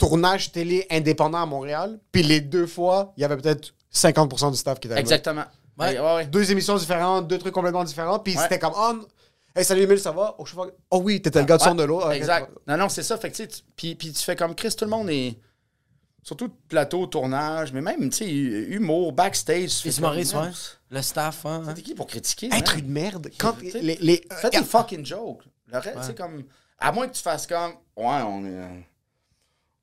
tournages 0.00 0.50
télé 0.50 0.86
indépendants 0.90 1.42
à 1.42 1.46
Montréal, 1.46 2.00
puis 2.10 2.22
les 2.24 2.40
deux 2.40 2.66
fois, 2.66 3.12
il 3.16 3.20
y 3.20 3.24
avait 3.24 3.36
peut-être 3.36 3.74
50% 3.94 4.50
du 4.50 4.56
staff 4.56 4.80
qui 4.80 4.88
était 4.88 4.94
là. 4.94 5.00
Exactement. 5.00 5.44
Ouais. 5.78 5.90
Ouais, 5.94 6.00
ouais, 6.00 6.14
ouais. 6.16 6.26
Deux 6.26 6.50
émissions 6.50 6.76
différentes, 6.76 7.28
deux 7.28 7.38
trucs 7.38 7.54
complètement 7.54 7.84
différents, 7.84 8.18
puis 8.18 8.34
Ouais. 8.36 8.42
c'était 8.42 8.58
comme, 8.58 8.72
oh, 8.76 8.94
hey, 9.54 9.64
salut 9.64 9.82
Emile, 9.82 9.98
ça 10.00 10.10
va? 10.10 10.34
Oh, 10.38 10.44
je 10.46 10.54
oh 10.90 11.00
oui, 11.04 11.20
t'étais 11.22 11.38
le 11.40 11.44
gars 11.44 11.58
de 11.58 11.62
son 11.62 11.74
de 11.74 11.84
l'eau. 11.84 12.10
Exact. 12.10 12.50
Non, 12.66 12.76
non, 12.78 12.88
c'est 12.88 13.02
ça. 13.02 13.16
Fait 13.18 13.30
que, 13.30 13.36
tu 13.36 13.48
puis, 13.76 13.94
puis 13.94 14.12
tu 14.12 14.22
fais 14.24 14.34
comme 14.36 14.54
Chris, 14.54 14.74
tout 14.76 14.84
le 14.86 14.90
monde 14.90 15.10
est. 15.10 15.38
Surtout 16.22 16.50
plateau, 16.68 17.06
tournage, 17.06 17.72
mais 17.72 17.80
même, 17.80 18.10
tu 18.10 18.16
sais, 18.18 18.30
hu- 18.30 18.74
humour, 18.74 19.12
backstage. 19.12 19.82
Les 19.84 19.98
humoristes, 19.98 20.34
ouais. 20.34 20.50
Le 20.90 21.00
staff, 21.00 21.46
hein. 21.46 21.62
T'es 21.74 21.80
qui 21.80 21.94
pour 21.94 22.06
critiquer? 22.06 22.50
Être 22.52 22.76
une 22.76 22.90
merde. 22.90 23.30
Quand 23.38 23.54
Tu 23.58 23.70
sais, 23.70 23.80
les, 23.80 23.96
les, 24.02 24.22
Fais 24.30 24.48
euh, 24.48 24.50
des 24.50 24.64
fucking 24.64 25.04
jokes. 25.06 25.44
Le 25.66 25.78
reste, 25.78 25.98
tu 26.00 26.06
sais, 26.06 26.14
comme. 26.14 26.44
À 26.78 26.92
moins 26.92 27.08
que 27.08 27.14
tu 27.14 27.22
fasses 27.22 27.46
comme. 27.46 27.72
Ouais, 27.96 28.20
on 28.26 28.44
est. 28.44 28.86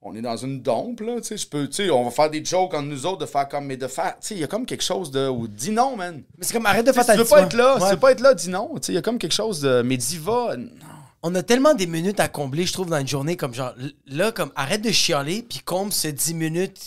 On 0.01 0.15
est 0.15 0.21
dans 0.21 0.37
une 0.37 0.61
dompe, 0.61 1.01
là. 1.01 1.15
Tu 1.17 1.23
sais, 1.29 1.37
je 1.37 1.47
peux. 1.47 1.67
Tu 1.67 1.73
sais, 1.85 1.89
on 1.89 2.03
va 2.05 2.11
faire 2.11 2.29
des 2.29 2.45
jokes 2.45 2.73
entre 2.73 2.87
nous 2.87 3.05
autres, 3.05 3.17
de 3.17 3.25
faire 3.25 3.47
comme. 3.47 3.65
Mais 3.65 3.77
de 3.77 3.87
faire. 3.87 4.13
Tu 4.21 4.27
sais, 4.27 4.35
il 4.35 4.41
y 4.41 4.43
a 4.43 4.47
comme 4.47 4.65
quelque 4.65 4.83
chose 4.83 5.09
de. 5.11 5.27
Ou 5.27 5.47
dis 5.47 5.71
non, 5.71 5.95
man. 5.95 6.21
Mais 6.37 6.45
c'est 6.45 6.53
comme 6.53 6.65
arrête 6.67 6.85
de 6.85 6.91
faire 6.91 7.03
si 7.03 7.07
ta 7.07 7.13
tu 7.13 7.19
veux 7.23 7.25
pas 7.27 7.41
être 7.41 7.53
là, 7.53 7.73
si 7.73 7.79
tu 7.79 7.83
Ouais. 7.85 7.91
veux 7.91 7.99
pas 7.99 8.11
être 8.11 8.19
là, 8.21 8.33
dis 8.33 8.49
non. 8.49 8.71
Tu 8.75 8.85
sais, 8.87 8.91
il 8.91 8.95
y 8.95 8.99
a 8.99 9.01
comme 9.01 9.17
quelque 9.17 9.33
chose 9.33 9.61
de. 9.61 9.81
Mais 9.81 9.97
diva, 9.97 10.55
non. 10.55 10.69
On 11.23 11.33
a 11.33 11.41
tellement 11.41 11.73
des 11.73 11.87
minutes 11.87 12.19
à 12.19 12.27
combler, 12.27 12.65
je 12.67 12.73
trouve, 12.73 12.89
dans 12.91 12.99
une 12.99 13.07
journée, 13.07 13.35
comme 13.35 13.53
genre, 13.53 13.73
là, 14.05 14.31
comme 14.31 14.51
arrête 14.55 14.83
de 14.83 14.91
chialer, 14.91 15.41
puis 15.41 15.59
comble 15.59 15.91
ces 15.91 16.13
10 16.13 16.35
minutes 16.35 16.79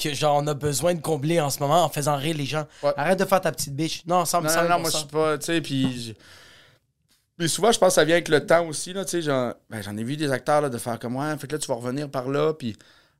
que 0.00 0.12
genre 0.14 0.36
on 0.36 0.46
a 0.46 0.54
besoin 0.54 0.94
de 0.94 1.00
combler 1.00 1.40
en 1.40 1.48
ce 1.50 1.60
moment 1.60 1.82
en 1.84 1.88
faisant 1.88 2.16
rire 2.16 2.36
les 2.36 2.44
gens. 2.44 2.66
Ouais. 2.82 2.92
Arrête 2.96 3.18
de 3.18 3.24
faire 3.24 3.40
ta 3.40 3.50
petite 3.52 3.74
bitch. 3.74 4.02
Non, 4.06 4.26
100 4.26 4.42
Non, 4.42 4.48
non, 4.48 4.68
non, 4.68 4.78
moi, 4.80 4.90
je 4.90 4.96
suis 4.98 5.06
pas, 5.06 5.38
tu 5.38 5.46
sais, 5.46 5.60
puis... 5.62 6.14
je- 7.40 7.44
Mais 7.44 7.48
souvent, 7.48 7.72
je 7.72 7.78
pense 7.78 7.88
que 7.88 7.94
ça 7.94 8.04
vient 8.04 8.14
avec 8.16 8.28
le 8.28 8.44
temps 8.46 8.66
aussi, 8.66 8.92
là, 8.92 9.04
tu 9.04 9.10
sais, 9.12 9.22
genre, 9.22 9.54
ben, 9.68 9.82
j'en 9.82 9.96
ai 9.96 10.04
vu 10.04 10.16
des 10.16 10.30
acteurs, 10.30 10.60
là, 10.60 10.68
de 10.68 10.78
faire 10.78 10.98
comme, 10.98 11.16
ouais, 11.16 11.36
fait 11.38 11.46
que 11.46 11.52
là, 11.52 11.58
tu 11.58 11.66
vas 11.68 11.74
revenir 11.74 12.08
par 12.08 12.28
là, 12.28 12.52
puis, 12.54 12.76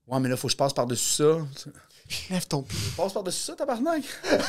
ouais, 0.09 0.21
mais 0.21 0.29
là, 0.29 0.37
faut 0.37 0.49
que 0.49 0.53
je 0.53 0.57
passe 0.57 0.73
par-dessus 0.73 1.15
ça. 1.23 1.39
Lève 2.29 2.45
ton 2.49 2.63
pied. 2.63 2.77
Passe 2.97 3.13
par-dessus 3.13 3.41
ça, 3.45 3.55
tabarnak. 3.55 4.03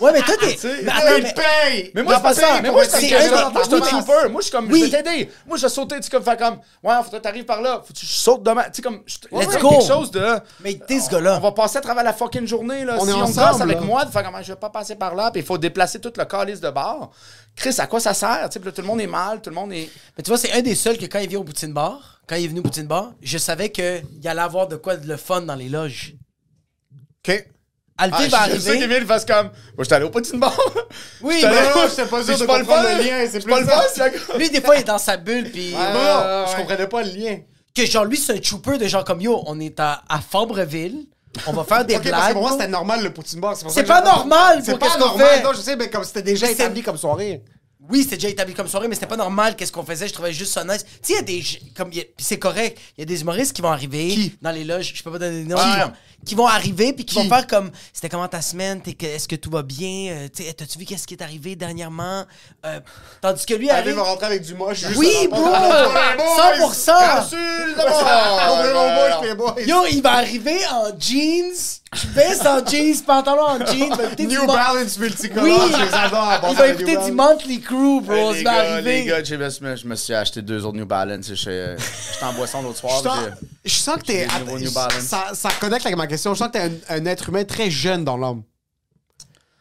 Ouais, 0.00 0.10
mais 0.12 0.22
toi, 0.22 0.34
t'es. 0.40 0.46
Tu 0.54 0.58
sais, 0.60 0.82
Mais 0.82 0.90
attends, 0.90 1.22
mais- 1.22 1.34
paye! 1.34 1.90
Mais 1.94 2.02
moi, 2.02 2.14
c'est 2.16 2.22
pas 2.22 2.34
ça. 2.34 2.60
Mais 2.62 2.70
moi, 2.70 2.84
je 2.84 2.88
suis 2.96 3.10
comme 3.10 3.18
un- 3.34 3.50
moi, 3.50 3.62
je 3.62 3.66
suis 3.66 3.74
un 3.74 3.78
oui. 3.80 3.88
trooper. 3.88 4.28
Moi, 4.30 4.40
je 4.40 4.46
suis 4.46 4.50
comme, 4.52 4.72
Oui. 4.72 4.80
je 4.80 4.90
vais 4.90 5.02
t'aider. 5.02 5.30
Moi, 5.46 5.56
je 5.58 5.62
vais 5.62 5.68
sauter, 5.68 5.96
tu 5.96 6.02
sais, 6.04 6.10
comme, 6.10 6.22
faire 6.22 6.36
comme, 6.38 6.58
ouais, 6.82 6.94
faut 7.04 7.10
que 7.10 7.16
t'arrives 7.18 7.44
par 7.44 7.60
là. 7.60 7.82
Faut 7.86 7.92
que 7.92 7.98
tu 7.98 8.06
sautes 8.06 8.42
demain. 8.42 8.64
Tu 8.64 8.70
sais, 8.76 8.82
comme, 8.82 9.02
je- 9.06 9.16
Let's 9.36 9.58
go. 9.58 9.68
quelque 9.70 9.86
chose 9.86 10.10
de. 10.10 10.26
Mais 10.60 10.80
t'es 10.86 10.98
ce 11.00 11.10
gars-là. 11.10 11.36
On 11.36 11.40
va 11.40 11.52
passer 11.52 11.76
à 11.76 11.80
travers 11.82 12.04
la 12.04 12.14
fucking 12.14 12.46
journée, 12.46 12.84
là. 12.86 12.96
On 12.98 13.04
si 13.04 13.10
est 13.10 13.12
on 13.14 13.20
ensemble, 13.22 13.52
gosse 13.52 13.60
avec 13.60 13.80
là. 13.80 13.84
moi, 13.84 14.04
de 14.06 14.10
faire 14.10 14.22
comment 14.24 14.42
je 14.42 14.52
vais 14.52 14.58
pas 14.58 14.70
passer 14.70 14.96
par 14.96 15.14
là, 15.14 15.30
puis 15.30 15.40
il 15.42 15.46
faut 15.46 15.58
déplacer 15.58 16.00
tout 16.00 16.12
le 16.16 16.24
calice 16.24 16.60
de 16.60 16.70
bar. 16.70 17.10
Chris, 17.56 17.74
à 17.78 17.86
quoi 17.86 18.00
ça 18.00 18.12
sert? 18.14 18.48
Sais, 18.52 18.60
là, 18.62 18.70
tout 18.70 18.82
le 18.82 18.86
monde 18.86 19.00
est 19.00 19.06
mal, 19.06 19.40
tout 19.40 19.50
le 19.50 19.56
monde 19.56 19.72
est. 19.72 19.88
Mais 20.16 20.22
tu 20.22 20.28
vois, 20.30 20.38
c'est 20.38 20.52
un 20.52 20.60
des 20.62 20.74
seuls 20.74 20.98
que 20.98 21.06
quand 21.06 21.18
il 21.18 21.28
vient 21.28 21.38
au 21.40 21.44
Poutine 21.44 21.72
Bar, 21.72 22.20
quand 22.26 22.36
il 22.36 22.44
est 22.44 22.48
venu 22.48 22.60
au 22.60 22.62
Poutine 22.64 22.86
Bar, 22.86 23.12
je 23.22 23.38
savais 23.38 23.70
qu'il 23.70 24.02
allait 24.24 24.40
avoir 24.40 24.68
de 24.68 24.76
quoi 24.76 24.96
de 24.96 25.08
le 25.08 25.16
fun 25.16 25.40
dans 25.40 25.54
les 25.54 25.68
loges. 25.68 26.14
OK. 27.26 27.46
Alvé 27.98 28.16
Ah, 28.18 28.26
va 28.28 28.54
je 28.54 28.60
sais 28.60 28.70
arriver. 28.72 28.78
qu'Emile 28.88 29.06
fasse 29.06 29.24
comme. 29.24 29.46
Moi, 29.46 29.84
j'étais 29.84 29.94
allé 29.94 30.04
au 30.04 30.10
petit 30.10 30.36
bar. 30.36 30.54
Oui, 31.22 31.38
mais 31.40 31.44
allé- 31.46 31.56
non, 31.70 31.76
non, 31.82 31.88
j'étais 31.88 32.04
pas 32.04 32.22
sûr 32.22 32.32
Je 32.32 32.32
suis 32.32 32.40
de 32.42 32.46
pas 32.46 32.58
le 32.58 32.64
comprendre 32.66 32.88
le 32.98 33.02
lien, 33.02 33.18
c'est 33.20 33.24
Je 33.26 33.30
suis 33.30 33.40
plus 33.40 33.50
pas 33.52 33.60
le 33.60 33.66
fun, 33.66 34.38
lui, 34.38 34.50
des 34.50 34.60
fois, 34.60 34.76
il 34.76 34.80
est 34.80 34.84
dans 34.84 34.98
sa 34.98 35.16
bulle, 35.16 35.50
puis. 35.50 35.72
Non, 35.72 35.78
non, 35.78 36.44
je 36.46 36.50
ouais. 36.50 36.56
comprenais 36.58 36.86
pas 36.88 37.02
le 37.02 37.10
lien. 37.10 37.38
Que 37.74 37.86
genre, 37.86 38.04
lui, 38.04 38.18
c'est 38.18 38.34
un 38.34 38.38
trooper 38.38 38.76
de 38.76 38.86
genre 38.86 39.02
comme 39.04 39.22
yo, 39.22 39.42
on 39.46 39.58
est 39.60 39.80
à, 39.80 40.02
à 40.10 40.20
Fabreville, 40.20 41.06
on 41.46 41.52
va 41.52 41.64
faire 41.64 41.84
des 41.84 41.96
Ok, 41.96 42.02
parce 42.02 42.10
blagues. 42.10 42.28
que 42.28 42.32
pour 42.34 42.42
moi, 42.42 42.52
c'était 42.52 42.68
normal 42.68 43.02
le 43.02 43.12
poutine 43.12 43.40
bar. 43.40 43.56
C'est 43.56 43.84
pas 43.84 44.02
normal 44.02 44.60
C'est 44.64 44.78
pas 44.78 44.96
normal. 44.98 45.42
Non, 45.44 45.52
je 45.52 45.60
sais, 45.60 45.76
mais 45.76 45.88
comme 45.90 46.04
c'était 46.04 46.22
déjà 46.22 46.50
établi 46.50 46.82
comme 46.82 46.96
soirée. 46.96 47.42
Oui, 47.88 48.02
c'était 48.02 48.16
déjà 48.16 48.28
établi 48.30 48.52
comme 48.52 48.66
soirée, 48.66 48.88
mais 48.88 48.96
c'était 48.96 49.06
pas 49.06 49.16
normal 49.16 49.54
qu'est-ce 49.54 49.70
qu'on 49.70 49.84
faisait? 49.84 50.08
Je 50.08 50.12
trouvais 50.12 50.32
juste 50.32 50.52
ça 50.52 50.64
nice. 50.64 50.84
Tu 50.84 50.90
sais, 51.02 51.12
il 51.12 51.14
y 51.14 51.18
a 51.18 51.22
des. 51.22 51.44
Comme, 51.76 51.90
c'est 52.18 52.38
correct. 52.38 52.78
Il 52.96 53.00
y 53.00 53.02
a 53.02 53.04
des 53.06 53.20
humoristes 53.20 53.52
qui 53.52 53.62
vont 53.62 53.70
arriver 53.70 54.08
Qui? 54.08 54.36
dans 54.42 54.50
les 54.50 54.64
loges. 54.64 54.92
Je 54.94 55.02
peux 55.04 55.12
pas 55.12 55.18
donner 55.20 55.42
des 55.44 55.48
noms. 55.48 55.56
Qui? 56.24 56.34
Vont 56.34 56.46
arriver 56.46 56.92
puis 56.92 57.04
qui, 57.04 57.14
Qui? 57.16 57.22
vont 57.22 57.28
faire 57.34 57.46
comme 57.46 57.70
c'était 57.92 58.08
comment 58.08 58.26
ta 58.26 58.42
semaine? 58.42 58.80
T'es 58.80 58.94
que- 58.94 59.06
est-ce 59.06 59.28
que 59.28 59.36
tout 59.36 59.50
va 59.50 59.62
bien? 59.62 60.10
Euh, 60.12 60.28
t'as-tu 60.56 60.78
vu 60.78 60.84
qu'est-ce 60.84 61.06
qui 61.06 61.14
est 61.14 61.22
arrivé 61.22 61.54
dernièrement? 61.54 62.24
Euh, 62.64 62.80
tandis 63.22 63.46
que 63.46 63.54
lui 63.54 63.70
arrive 63.70 63.94
va 63.94 64.02
rentrer 64.02 64.26
avec 64.26 64.42
du 64.42 64.54
moche. 64.54 64.78
juste 64.78 64.96
oui 64.96 65.28
bro 65.30 65.44
répondre. 65.44 66.72
100% 66.74 66.90
Insulte 67.18 67.78
On 67.78 67.84
d'abord! 67.84 68.64
est 68.64 68.70
au 68.72 69.18
moche, 69.20 69.28
les 69.28 69.34
boys. 69.34 69.54
Yo, 69.66 69.76
il 69.90 70.02
va 70.02 70.14
arriver 70.14 70.58
en 70.72 70.86
jeans, 70.98 71.52
veste 72.12 72.44
en 72.46 72.64
jeans, 72.66 73.02
pantalon 73.06 73.42
en 73.42 73.58
jeans, 73.64 73.88
il 73.90 73.96
va 73.96 74.04
écouter 74.04 74.26
du 74.26 74.36
New 74.36 74.46
Balance 74.46 74.98
multicolore, 74.98 75.44
Oui, 75.44 75.72
je 75.78 75.84
les 75.84 75.94
adore. 75.94 76.40
en 76.42 76.50
il 76.50 76.56
va 76.56 76.68
écouter 76.68 76.96
du. 76.96 77.12
Monthly 77.12 77.60
Crew, 77.60 78.00
bro, 78.02 78.32
ça 78.32 78.38
les, 78.38 78.42
va 78.42 78.52
gars, 78.52 78.72
arriver. 78.74 78.98
les 79.00 79.04
gars, 79.04 79.22
je 79.24 79.34
me, 79.36 79.48
suis- 79.50 79.76
je 79.76 79.86
me 79.86 79.94
suis 79.94 80.12
acheté 80.14 80.42
deux 80.42 80.64
autres 80.64 80.76
New 80.76 80.86
Balance. 80.86 81.32
J'étais 81.32 81.76
en 82.22 82.32
boisson 82.32 82.62
l'autre 82.62 82.78
soir. 82.78 83.00
Je 83.64 83.70
sens, 83.72 83.84
sens 83.84 83.96
que 83.96 84.02
t'es. 84.02 84.26
Ça 85.34 85.48
connecte 85.60 85.86
avec 85.86 85.96
ma 85.96 86.05
question. 86.06 86.34
Je 86.34 86.38
sens 86.38 86.48
que 86.48 86.52
t'es 86.52 86.60
un, 86.88 86.96
un 86.96 87.06
être 87.06 87.28
humain 87.28 87.44
très 87.44 87.70
jeune 87.70 88.04
dans 88.04 88.16
l'homme. 88.16 88.42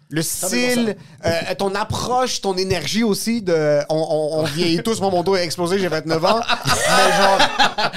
Le 0.10 0.22
style, 0.22 0.96
euh, 1.26 1.56
ton 1.58 1.74
approche, 1.74 2.40
ton 2.42 2.56
énergie 2.58 3.04
aussi. 3.04 3.42
De, 3.42 3.80
on, 3.90 3.96
on, 3.98 4.40
on 4.40 4.44
vieillit 4.44 4.84
tous. 4.84 5.02
Moi, 5.02 5.10
mon 5.10 5.24
dos 5.24 5.34
a 5.34 5.42
explosé, 5.42 5.80
j'ai 5.80 5.88
29 5.88 6.26
ans. 6.26 6.42
Mais 6.66 7.18
genre, 7.18 7.92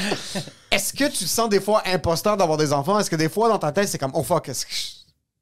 est-ce 0.70 0.92
que 0.94 1.04
tu 1.04 1.24
te 1.24 1.28
sens 1.28 1.48
des 1.50 1.60
fois 1.60 1.82
imposteur 1.86 2.36
d'avoir 2.38 2.56
des 2.56 2.72
enfants? 2.72 2.98
Est-ce 2.98 3.10
que 3.10 3.16
des 3.16 3.28
fois, 3.28 3.48
dans 3.50 3.58
ta 3.58 3.72
tête, 3.72 3.88
c'est 3.88 3.98
comme, 3.98 4.12
oh 4.14 4.22
fuck, 4.22 4.48
est-ce 4.48 4.64
que. 4.66 4.72
je- 4.72 4.97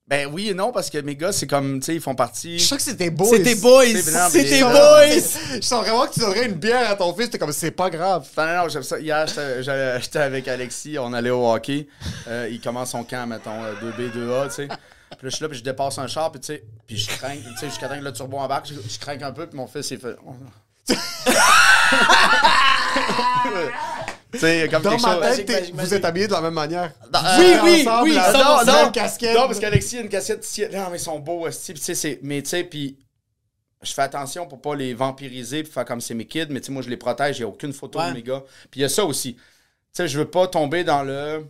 Ben 0.08 0.28
oui 0.32 0.50
et 0.50 0.54
non, 0.54 0.70
parce 0.70 0.88
que 0.88 0.98
mes 0.98 1.16
gars, 1.16 1.32
c'est 1.32 1.48
comme, 1.48 1.80
tu 1.80 1.86
sais, 1.86 1.94
ils 1.96 2.00
font 2.00 2.14
partie. 2.14 2.60
Je 2.60 2.64
sens 2.64 2.78
que 2.78 2.84
c'était 2.84 3.10
boys, 3.10 3.26
mais- 3.32 3.42
tes 3.42 4.60
Non, 4.60 4.70
boys. 4.70 5.06
Je 5.56 5.60
sens 5.62 5.82
vraiment 5.84 6.06
que 6.06 6.14
tu 6.14 6.20
donnerais 6.20 6.46
une 6.46 6.54
bière 6.54 6.90
à 6.90 6.94
ton 6.94 7.12
fils. 7.12 7.28
T'es 7.28 7.38
comme, 7.38 7.50
c'est 7.50 7.72
pas 7.72 7.90
grave. 7.90 8.24
Non, 8.36 8.46
non, 8.46 8.56
non, 8.62 8.68
j'aime 8.68 8.84
ça. 8.84 9.00
Hier, 9.00 9.26
j'étais- 9.26 10.18
avec 10.20 10.46
Alexis, 10.46 10.96
on 11.00 11.12
allait 11.12 11.30
au 11.30 11.50
hockey. 11.52 11.88
Euh, 12.28 12.48
il 12.48 12.60
commence 12.60 12.90
son 12.92 13.02
camp, 13.02 13.26
mettons, 13.26 13.64
euh, 13.64 13.72
2B, 13.82 14.12
2A, 14.12 14.46
tu 14.48 14.54
sais. 14.54 14.68
Puis 14.68 14.76
là, 14.76 14.78
je 15.22 15.28
suis 15.30 15.42
là, 15.42 15.48
puis 15.48 15.58
je 15.58 15.64
dépasse 15.64 15.98
un 15.98 16.06
char, 16.06 16.30
puis 16.30 16.40
tu 16.40 16.46
sais, 16.48 16.62
puis 16.86 16.96
je 16.96 17.08
crains, 17.08 17.36
tu 17.36 17.56
sais, 17.58 17.66
jusqu'à 17.68 17.88
temps 17.88 17.98
que 17.98 18.04
le 18.04 18.12
turbo 18.12 18.38
embarque, 18.38 18.68
je, 18.68 18.74
je 18.74 18.98
crains 19.00 19.20
un 19.22 19.32
peu, 19.32 19.46
puis 19.48 19.56
mon 19.56 19.66
fils, 19.66 19.90
il 19.90 19.98
fait... 19.98 20.16
tu 24.32 24.38
sais, 24.38 24.68
comme 24.70 24.82
Dans 24.82 24.98
ma 24.98 24.98
chose... 25.34 25.44
tête, 25.46 25.70
vous 25.72 25.94
êtes 25.94 26.04
habillés 26.04 26.26
de 26.26 26.32
la 26.32 26.40
même 26.40 26.54
manière. 26.54 26.92
Dans- 27.10 27.20
Vous 27.20 27.42
Oui, 27.42 27.56
oui, 27.62 27.80
ensemble, 27.88 28.08
oui, 28.10 28.14
la 28.14 28.32
non, 28.32 28.64
même 28.64 28.84
non. 28.86 28.92
casquette. 28.92 29.34
Non, 29.36 29.46
parce 29.46 29.58
qu'Alexis 29.60 29.98
a 29.98 30.00
une 30.02 30.08
cassette 30.08 30.44
ici. 30.44 30.64
Non, 30.72 30.88
mais 30.90 30.96
ils 30.98 31.00
sont 31.00 31.18
beaux, 31.18 31.50
c'est- 31.50 32.18
mais 32.22 32.42
tu 32.42 32.48
sais, 32.50 32.64
puis 32.64 32.98
je 33.82 33.92
fais 33.92 34.02
attention 34.02 34.46
pour 34.46 34.60
pas 34.60 34.74
les 34.74 34.94
vampiriser 34.94 35.62
puis 35.62 35.72
faire 35.72 35.84
comme 35.84 36.00
c'est 36.00 36.14
mes 36.14 36.26
kids, 36.26 36.46
mais 36.50 36.60
tu 36.60 36.66
sais, 36.66 36.72
moi, 36.72 36.82
je 36.82 36.88
les 36.90 36.96
protège, 36.96 37.38
il 37.38 37.40
n'y 37.42 37.44
a 37.44 37.48
aucune 37.48 37.72
photo 37.72 37.98
Ouais. 38.00 38.08
de 38.08 38.14
mes 38.14 38.22
gars. 38.22 38.42
Puis 38.70 38.80
il 38.80 38.82
y 38.82 38.84
a 38.84 38.88
ça 38.88 39.04
aussi. 39.04 39.34
Tu 39.34 39.42
sais, 39.92 40.08
je 40.08 40.18
veux 40.18 40.28
pas 40.30 40.46
tomber 40.48 40.82
dans 40.84 41.02
le... 41.02 41.46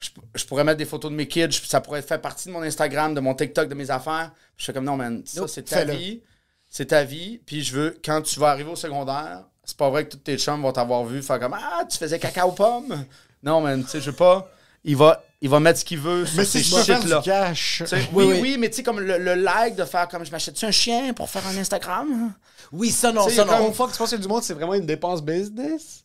Je, 0.00 0.10
je 0.34 0.44
pourrais 0.44 0.64
mettre 0.64 0.78
des 0.78 0.84
photos 0.84 1.10
de 1.10 1.16
mes 1.16 1.26
kids, 1.28 1.50
je- 1.50 1.66
ça 1.66 1.80
pourrait 1.80 2.02
faire 2.02 2.20
partie 2.20 2.48
de 2.48 2.52
mon 2.52 2.62
Instagram, 2.62 3.14
de 3.14 3.20
mon 3.20 3.34
TikTok, 3.34 3.68
de 3.68 3.74
mes 3.74 3.90
affaires. 3.90 4.32
Je 4.56 4.64
fais 4.64 4.72
comme, 4.72 4.84
non, 4.84 4.96
man, 4.96 5.22
ça, 5.26 5.46
c'est 5.48 5.62
ta 5.62 5.84
vie. 5.84 6.22
C'est 6.68 6.86
ta 6.86 7.04
vie. 7.04 7.40
Puis 7.46 7.62
je 7.62 7.72
veux, 7.74 7.96
quand 8.04 8.20
tu 8.22 8.38
vas 8.40 8.48
arriver 8.50 8.70
au 8.70 8.76
secondaire, 8.76 9.44
c'est 9.64 9.76
pas 9.76 9.90
vrai 9.90 10.04
que 10.04 10.12
tous 10.12 10.18
tes 10.18 10.36
chums 10.38 10.62
vont 10.62 10.72
t'avoir 10.72 11.04
vu 11.04 11.22
faire 11.22 11.40
comme, 11.40 11.54
ah, 11.54 11.84
tu 11.84 11.98
faisais 11.98 12.18
caca 12.18 12.46
aux 12.46 12.52
pommes. 12.52 13.04
Non, 13.42 13.60
man, 13.60 13.82
tu 13.82 13.90
sais, 13.90 14.00
je 14.00 14.10
veux 14.10 14.16
pas... 14.16 14.48
Il 14.86 14.98
va, 14.98 15.22
il 15.40 15.48
va 15.48 15.60
mettre 15.60 15.78
ce 15.80 15.84
qu'il 15.84 15.98
veut 15.98 16.26
sur 16.26 16.36
Mais 16.36 16.44
ces 16.44 16.62
shit-là. 16.62 17.54
sais, 17.54 18.08
oui, 18.12 18.38
oui, 18.42 18.56
mais 18.58 18.68
tu 18.68 18.76
sais, 18.76 18.82
comme 18.82 19.00
le, 19.00 19.16
le 19.16 19.34
like 19.34 19.76
de 19.76 19.84
faire 19.84 20.06
comme 20.08 20.26
je 20.26 20.30
m'achète-tu 20.30 20.66
un 20.66 20.70
chien 20.70 21.14
pour 21.14 21.30
faire 21.30 21.46
un 21.46 21.56
Instagram? 21.56 22.34
Oui, 22.70 22.90
ça 22.90 23.10
non, 23.10 23.26
sais, 23.26 23.36
ça 23.36 23.46
non. 23.46 23.66
Une 23.66 23.72
fois 23.72 23.86
que 23.86 23.92
tu 23.92 23.98
penses 23.98 24.10
que 24.10 24.16
du 24.16 24.28
monde, 24.28 24.42
c'est 24.42 24.52
vraiment 24.52 24.74
une 24.74 24.84
dépense 24.84 25.22
business? 25.22 26.03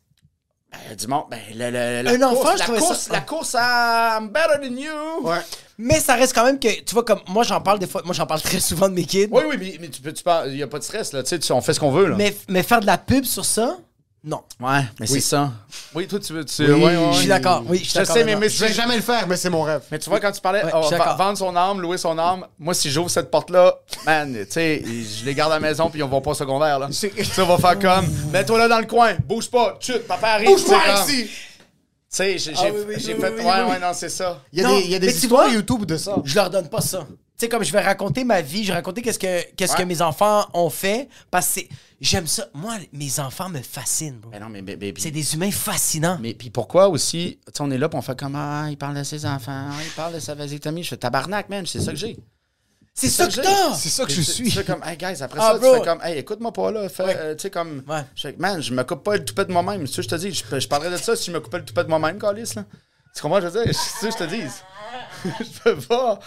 Ben, 0.72 0.96
du 0.96 1.08
monde, 1.08 1.24
ben, 1.32 1.40
le- 1.56 1.72
le- 1.72 2.02
la, 2.04 2.12
Un 2.12 2.30
course, 2.34 2.46
enfant, 2.48 2.56
la, 2.58 2.66
course, 2.80 3.00
ça- 3.00 3.14
la 3.14 3.22
course 3.22 3.56
à 3.58 4.18
I'm 4.20 4.30
better 4.30 4.60
than 4.68 4.76
you. 4.76 5.24
Ouais. 5.28 5.40
Mais 5.80 6.00
ça 6.00 6.14
reste 6.16 6.36
quand 6.36 6.44
même 6.46 6.60
que, 6.60 6.68
tu 6.68 6.94
vois, 6.94 7.04
comme 7.04 7.22
moi, 7.28 7.44
j'en 7.44 7.60
parle 7.62 7.80
des 7.80 7.88
fois, 7.88 8.02
moi, 8.06 8.14
j'en 8.14 8.26
parle 8.28 8.42
très 8.42 8.60
souvent 8.60 8.88
de 8.90 8.94
mes 8.94 9.06
kids. 9.06 9.30
Oui, 9.32 9.44
oui, 9.48 9.56
mais, 9.60 9.78
mais 9.82 9.88
tu 9.90 10.02
peux, 10.02 10.14
tu 10.14 10.22
parles, 10.24 10.50
il 10.52 10.56
n'y 10.58 10.64
a 10.64 10.68
pas 10.68 10.78
de 10.78 10.84
stress, 10.84 11.12
là. 11.14 11.24
Tu 11.24 11.42
sais, 11.42 11.54
on 11.54 11.62
fait 11.62 11.74
ce 11.74 11.80
qu'on 11.80 11.90
veut, 11.92 12.08
là. 12.08 12.16
Mais, 12.18 12.36
mais 12.50 12.62
faire 12.64 12.82
de 12.82 12.86
la 12.86 12.98
pub 12.98 13.24
sur 13.24 13.46
ça, 13.46 13.78
non. 14.24 14.42
Ouais, 14.60 14.82
mais 15.00 15.08
c'est 15.08 15.22
ça. 15.22 15.52
Oui, 15.96 16.08
toi, 16.08 16.20
tu 16.20 16.34
veux. 16.34 16.44
Tu, 16.46 16.64
Oui, 16.72 16.84
ouais. 16.84 16.98
Je 17.14 17.18
suis 17.20 17.28
d'accord. 17.28 17.64
Oui, 17.68 17.78
je 17.78 17.84
suis 17.84 17.94
Je 17.94 18.00
d'accord. 18.00 18.16
sais, 18.16 18.24
mais, 18.24 18.36
mais, 18.36 18.50
Je 18.50 18.66
vais 18.66 18.74
jamais 18.74 18.96
le 18.98 19.02
faire, 19.02 19.28
mais 19.28 19.38
c'est 19.38 19.50
mon 19.50 19.62
rêve. 19.64 19.82
mais 19.92 19.98
tu 20.00 20.10
vois, 20.10 20.20
quand 20.20 20.32
tu 20.32 20.42
parlais, 20.42 20.64
Ouais, 20.64 20.72
oh, 20.74 21.16
vendre 21.18 21.38
son 21.38 21.56
âme, 21.56 21.80
louer 21.82 21.98
son 21.98 22.18
âme, 22.20 22.46
moi, 22.60 22.74
si 22.74 22.90
j'ouvre 22.92 23.10
cette 23.10 23.32
porte-là, 23.32 23.76
man, 24.06 24.34
tu 24.46 24.46
sais, 24.52 24.84
je 24.86 25.26
les 25.26 25.34
garde 25.34 25.52
à 25.54 25.56
la 25.56 25.62
maison, 25.62 25.90
puis 25.90 26.04
on 26.04 26.08
va 26.10 26.20
pas 26.22 26.32
au 26.32 26.36
secondaire, 26.36 26.80
là. 26.80 26.90
C'est- 26.92 27.10
Tu 27.16 27.24
sais, 27.26 27.42
on 27.42 27.56
va 27.56 27.58
faire 27.58 27.80
comme, 27.80 28.08
mets-toi 28.32 28.58
là 28.60 28.68
dans 28.68 28.80
le 28.80 28.86
coin, 28.88 29.14
bouge 29.26 29.50
pas, 29.50 29.78
chut, 29.80 30.00
papa 30.08 30.28
arrive. 30.32 30.48
Comme- 30.66 30.76
ici! 31.08 31.24
Tu 31.26 31.30
sais, 32.10 32.38
j'ai 32.40 32.54
Ah 32.56 32.60
j'ai- 32.64 32.72
oui, 32.72 32.80
oui, 32.88 32.96
j'ai 32.98 33.14
oui, 33.14 33.22
fait. 33.22 33.30
ouais, 33.36 33.44
ouais, 33.70 33.80
non, 33.80 33.92
c'est 33.94 34.10
ça. 34.10 34.42
Il 34.52 34.60
y 34.62 34.66
a 34.66 34.68
Non, 34.68 34.80
des, 34.80 34.86
y 34.88 34.96
a 34.96 34.98
histoires 35.06 35.46
vois- 35.46 35.54
YouTube 35.54 35.86
de 35.86 35.96
ça. 35.96 36.16
Je 36.26 36.36
leur 36.36 36.50
donne 36.50 36.68
pas 36.68 36.82
ça. 36.82 37.06
Tu 37.40 37.46
sais, 37.46 37.50
comme 37.50 37.64
je 37.64 37.72
vais 37.72 37.80
raconter 37.80 38.26
ma 38.26 38.42
vie, 38.42 38.64
je 38.64 38.68
vais 38.68 38.74
raconter 38.74 39.02
qu'est-ce 39.02 39.18
que, 39.18 39.54
qu'est-ce 39.56 39.74
que 39.78 39.84
mes 39.84 40.02
enfants 40.02 40.46
ont 40.54 40.70
fait, 40.70 41.08
parce 41.32 41.48
que 41.48 41.54
c'est- 41.54 41.70
j'aime 42.02 42.28
ça. 42.28 42.48
Moi, 42.54 42.76
mes 42.92 43.18
enfants 43.22 43.48
me 43.48 43.62
fascinent, 43.62 44.18
bro. 44.20 44.30
Mais 44.30 44.42
non, 44.42 44.50
mais. 44.50 44.62
mais, 44.62 44.76
mais- 44.76 44.94
C'est 44.98 45.10
des 45.10 45.34
humains 45.36 45.50
fascinants. 45.52 46.18
Mais 46.22 46.34
puis 46.34 46.50
pourquoi 46.50 46.90
aussi, 46.90 47.40
tu 47.46 47.52
sais, 47.56 47.62
on 47.62 47.72
est 47.72 47.78
là, 47.78 47.88
puis 47.88 47.98
on 47.98 48.02
fait 48.02 48.20
comme, 48.20 48.36
ah, 48.36 48.68
il 48.70 48.78
parle 48.78 48.98
de 48.98 49.04
ses 49.04 49.26
enfants, 49.26 49.70
il 49.82 49.90
parle 49.92 50.16
de 50.16 50.20
sa 50.20 50.36
vasectomie. 50.36 50.84
Je 50.84 50.90
fais 50.90 50.98
tabarnak, 50.98 51.48
man, 51.48 51.66
c'est 51.66 51.80
ça 51.80 51.92
que 51.94 51.98
j'ai. 51.98 52.18
c'est 52.94 53.08
ça 53.08 53.28
que 53.28 53.32
j'ai. 53.32 53.42
t'as! 53.42 53.74
C'est 53.76 53.88
ça 53.88 54.04
que 54.04 54.12
je 54.12 54.16
Tu- 54.18 54.24
suis. 54.26 54.44
Tu 54.44 54.52
fais 54.58 54.66
comme, 54.66 54.84
hey 54.84 54.98
guys, 54.98 55.24
après 55.24 55.40
Ah, 55.42 55.54
ça, 55.54 55.58
bro. 55.60 55.72
tu 55.76 55.80
fais 55.80 55.86
comme, 55.86 56.02
hey, 56.04 56.18
écoute-moi 56.18 56.52
pas 56.52 56.72
là. 56.72 56.90
Fais, 56.90 57.04
Ouais. 57.06 57.16
euh, 57.18 57.36
tu 57.36 57.44
sais, 57.44 57.50
comme, 57.50 57.82
Ouais. 57.88 58.04
je 58.16 58.22
fais, 58.24 58.36
man, 58.38 58.62
je 58.62 58.74
me 58.74 58.84
coupe 58.84 59.04
pas 59.06 59.16
le 59.16 59.24
toupet 59.24 59.46
de 59.46 59.54
moi-même. 59.54 59.88
Tu 59.88 59.94
sais, 59.94 60.02
je 60.02 60.10
te 60.10 60.16
dis, 60.16 60.34
je, 60.34 60.60
je 60.60 60.68
parlerais 60.68 60.92
de 60.92 60.98
ça 60.98 61.16
si 61.16 61.28
je 61.28 61.32
me 61.32 61.40
coupais 61.40 61.60
le 61.60 61.64
toupet 61.64 61.86
de 61.86 61.90
moi-même, 61.90 62.20
Calis, 62.20 62.52
là. 62.58 62.66
Tu 63.16 63.22
comprends, 63.22 63.40
je 63.40 63.48
veux 63.48 63.64
dire, 63.64 63.74
c'est 63.74 64.12
ça 64.12 64.12
que 64.12 64.14
je 64.14 64.18
te 64.18 64.36
dis. 64.36 64.52
je 65.40 65.60
peux 65.64 65.78
pas. 65.78 66.20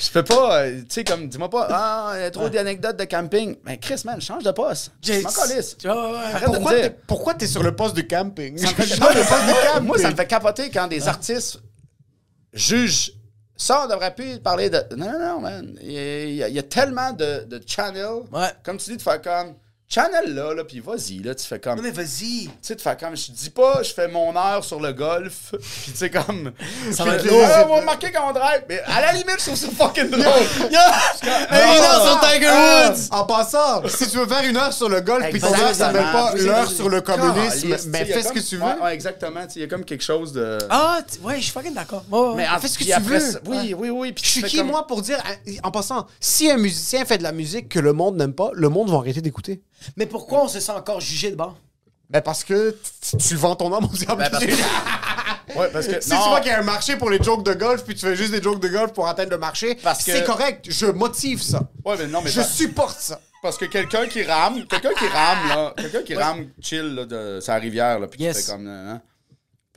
Je 0.00 0.10
peux 0.10 0.22
pas, 0.22 0.62
euh, 0.62 0.80
tu 0.82 0.86
sais, 0.90 1.04
comme, 1.04 1.28
dis-moi 1.28 1.50
pas, 1.50 1.66
ah, 1.70 2.12
il 2.16 2.20
y 2.20 2.24
a 2.24 2.30
trop 2.30 2.48
d'anecdotes 2.48 2.96
de 2.96 3.04
camping. 3.04 3.56
Mais 3.64 3.78
Chris, 3.78 4.02
man, 4.04 4.20
change 4.20 4.44
de 4.44 4.50
poste. 4.52 4.92
Je 5.02 5.14
m'en 5.20 5.30
calisse. 5.30 5.76
Ouais, 5.84 5.90
de 5.90 6.44
Pourquoi 6.44 6.72
t'es, 6.72 6.90
pourquoi 7.06 7.34
t'es 7.34 7.46
sur 7.48 7.62
le 7.62 7.74
poste 7.74 7.96
de 7.96 8.02
camping? 8.02 8.56
Ça 8.58 8.68
me 8.68 8.74
fait- 8.74 8.86
Je 8.94 9.00
vois 9.00 9.12
le 9.12 9.20
poste 9.20 9.46
de 9.46 9.66
camping. 9.72 9.86
Moi, 9.86 9.98
ça 9.98 10.10
me 10.10 10.16
fait 10.16 10.26
capoter 10.26 10.70
quand 10.70 10.86
des 10.86 11.08
artistes 11.08 11.58
jugent. 12.52 13.12
Ça, 13.56 13.84
on 13.84 13.88
devrait 13.88 14.14
plus 14.14 14.38
parler 14.38 14.70
de. 14.70 14.78
Non, 14.96 15.10
non, 15.10 15.18
non, 15.18 15.40
man. 15.40 15.76
Il 15.82 15.90
y 15.92 15.98
a, 15.98 16.24
il 16.24 16.34
y 16.36 16.42
a- 16.44 16.48
il 16.48 16.54
y 16.54 16.58
a 16.60 16.62
tellement 16.62 17.12
de, 17.12 17.44
de 17.44 17.60
channels. 17.66 18.22
Ouais. 18.32 18.50
Comme 18.62 18.76
tu 18.78 18.90
dis, 18.90 18.96
de 18.98 19.02
faire 19.02 19.20
comme. 19.20 19.54
Channel 19.90 20.34
là, 20.34 20.52
là 20.52 20.64
puis 20.64 20.80
vas-y, 20.80 21.20
là, 21.20 21.34
tu 21.34 21.46
fais 21.46 21.58
comme. 21.58 21.76
Non, 21.76 21.82
mais 21.82 21.90
vas-y. 21.90 22.44
Tu 22.44 22.50
sais, 22.60 22.74
de 22.74 22.80
faire 22.82 22.98
comme. 22.98 23.16
Je 23.16 23.32
dis 23.32 23.48
pas, 23.48 23.82
je 23.82 23.94
fais 23.94 24.06
mon 24.06 24.36
heure 24.36 24.62
sur 24.62 24.80
le 24.80 24.92
golf, 24.92 25.52
puis 25.52 25.92
tu 25.92 25.96
sais, 25.96 26.10
comme. 26.10 26.52
Ça 26.92 27.04
va 27.04 27.14
être 27.14 27.24
ah, 27.26 27.62
lourd. 27.62 27.70
on 27.70 27.76
va 27.76 27.80
marquer 27.86 28.12
quand 28.12 28.28
on 28.28 28.32
drive. 28.34 28.64
Mais 28.68 28.80
à 28.80 29.00
la 29.00 29.12
limite, 29.12 29.36
je 29.38 29.46
trouve 29.46 29.56
ça 29.56 29.68
fucking 29.68 30.10
drôle. 30.10 30.22
Hey, 30.22 31.78
une 31.78 31.84
heure 31.84 32.06
sur 32.06 32.20
Tiger 32.20 32.48
Ah, 32.50 32.90
Woods! 32.90 32.98
En 33.12 33.24
passant, 33.24 33.88
si 33.88 34.10
tu 34.10 34.18
veux 34.18 34.26
faire 34.26 34.44
une 34.44 34.58
heure 34.58 34.74
sur 34.74 34.90
le 34.90 35.00
golf, 35.00 35.24
puis 35.30 35.40
ton 35.40 35.54
heure 35.54 35.74
s'appelle 35.74 36.02
pas 36.12 36.34
l'heure 36.34 36.68
c'est- 36.68 36.76
sur 36.76 36.90
le 36.90 37.00
communisme, 37.00 37.74
tu 37.74 37.88
mais 37.88 38.04
fais 38.04 38.22
ce 38.22 38.32
que 38.32 38.40
tu 38.40 38.56
veux. 38.56 38.82
Ouais, 38.82 38.92
exactement. 38.92 39.46
tu 39.46 39.58
Il 39.58 39.62
y 39.62 39.64
a 39.64 39.68
comme 39.68 39.86
quelque 39.86 40.04
chose 40.04 40.34
de. 40.34 40.58
Ah, 40.68 40.98
tu- 41.10 41.18
ouais, 41.20 41.36
je 41.36 41.44
suis 41.44 41.52
fucking 41.52 41.72
d'accord. 41.72 42.04
Mais 42.36 42.46
fais 42.60 42.68
ce 42.68 42.78
que 42.78 42.84
tu 42.84 43.00
veux. 43.00 43.40
Oui, 43.46 43.74
oui, 43.74 43.88
oui. 43.88 44.08
Je 44.14 44.22
tu 44.22 44.28
suis 44.28 44.40
fais 44.42 44.48
qui, 44.48 44.62
moi, 44.62 44.86
pour 44.86 45.00
dire, 45.00 45.16
en 45.62 45.70
passant, 45.70 46.06
si 46.20 46.50
un 46.50 46.58
musicien 46.58 47.06
fait 47.06 47.16
de 47.16 47.22
la 47.22 47.32
musique 47.32 47.70
que 47.70 47.78
le 47.78 47.94
monde 47.94 48.16
n'aime 48.16 48.34
pas, 48.34 48.50
le 48.52 48.68
monde 48.68 48.90
va 48.90 48.98
arrêter 48.98 49.22
d'écouter. 49.22 49.62
Mais 49.96 50.06
pourquoi 50.06 50.44
on 50.44 50.48
se 50.48 50.60
sent 50.60 50.72
encore 50.72 51.00
jugé 51.00 51.30
de 51.30 51.36
bord? 51.36 51.56
Ben 52.10 52.22
parce 52.22 52.42
que 52.42 52.76
tu, 53.10 53.16
tu 53.18 53.34
vends 53.36 53.54
ton 53.56 53.72
âme 53.74 53.84
au 53.84 53.88
diable. 53.96 54.22
Ben, 54.22 54.30
parce 54.30 54.44
que- 54.44 54.52
Ouais, 55.58 55.70
parce 55.72 55.86
que. 55.86 56.00
Si 56.00 56.10
non, 56.10 56.22
tu 56.22 56.28
vois 56.28 56.40
qu'il 56.40 56.50
y 56.50 56.54
a 56.54 56.60
un 56.60 56.62
marché 56.62 56.96
pour 56.96 57.08
les 57.10 57.22
jokes 57.22 57.42
de 57.44 57.54
golf, 57.54 57.82
puis 57.84 57.94
tu 57.94 58.00
fais 58.06 58.14
juste 58.16 58.32
des 58.32 58.42
jokes 58.42 58.60
de 58.60 58.68
golf 58.68 58.92
pour 58.92 59.08
atteindre 59.08 59.30
le 59.30 59.38
marché, 59.38 59.76
Parce 59.82 60.04
que- 60.04 60.12
c'est 60.12 60.24
correct. 60.24 60.66
Je 60.68 60.86
motive 60.86 61.42
ça. 61.42 61.62
Ouais, 61.84 61.96
mais 61.98 62.06
non, 62.06 62.20
mais 62.22 62.30
Je 62.30 62.40
pas- 62.40 62.46
supporte 62.46 62.98
ça. 63.00 63.20
Parce 63.42 63.56
que 63.56 63.64
quelqu'un 63.66 64.06
qui 64.08 64.22
rame, 64.24 64.66
quelqu'un 64.66 64.92
qui 64.98 65.06
rame, 65.06 65.48
là, 65.48 65.72
quelqu'un 65.76 66.02
qui 66.02 66.14
rame 66.14 66.48
chill 66.60 66.94
là, 66.94 67.04
de 67.06 67.38
sa 67.40 67.54
rivière, 67.54 67.98
là, 67.98 68.08
puis 68.08 68.20
Yes. 68.22 68.36
qui 68.38 68.42
fait 68.44 68.52
comme. 68.52 68.66
hein, 68.66 69.00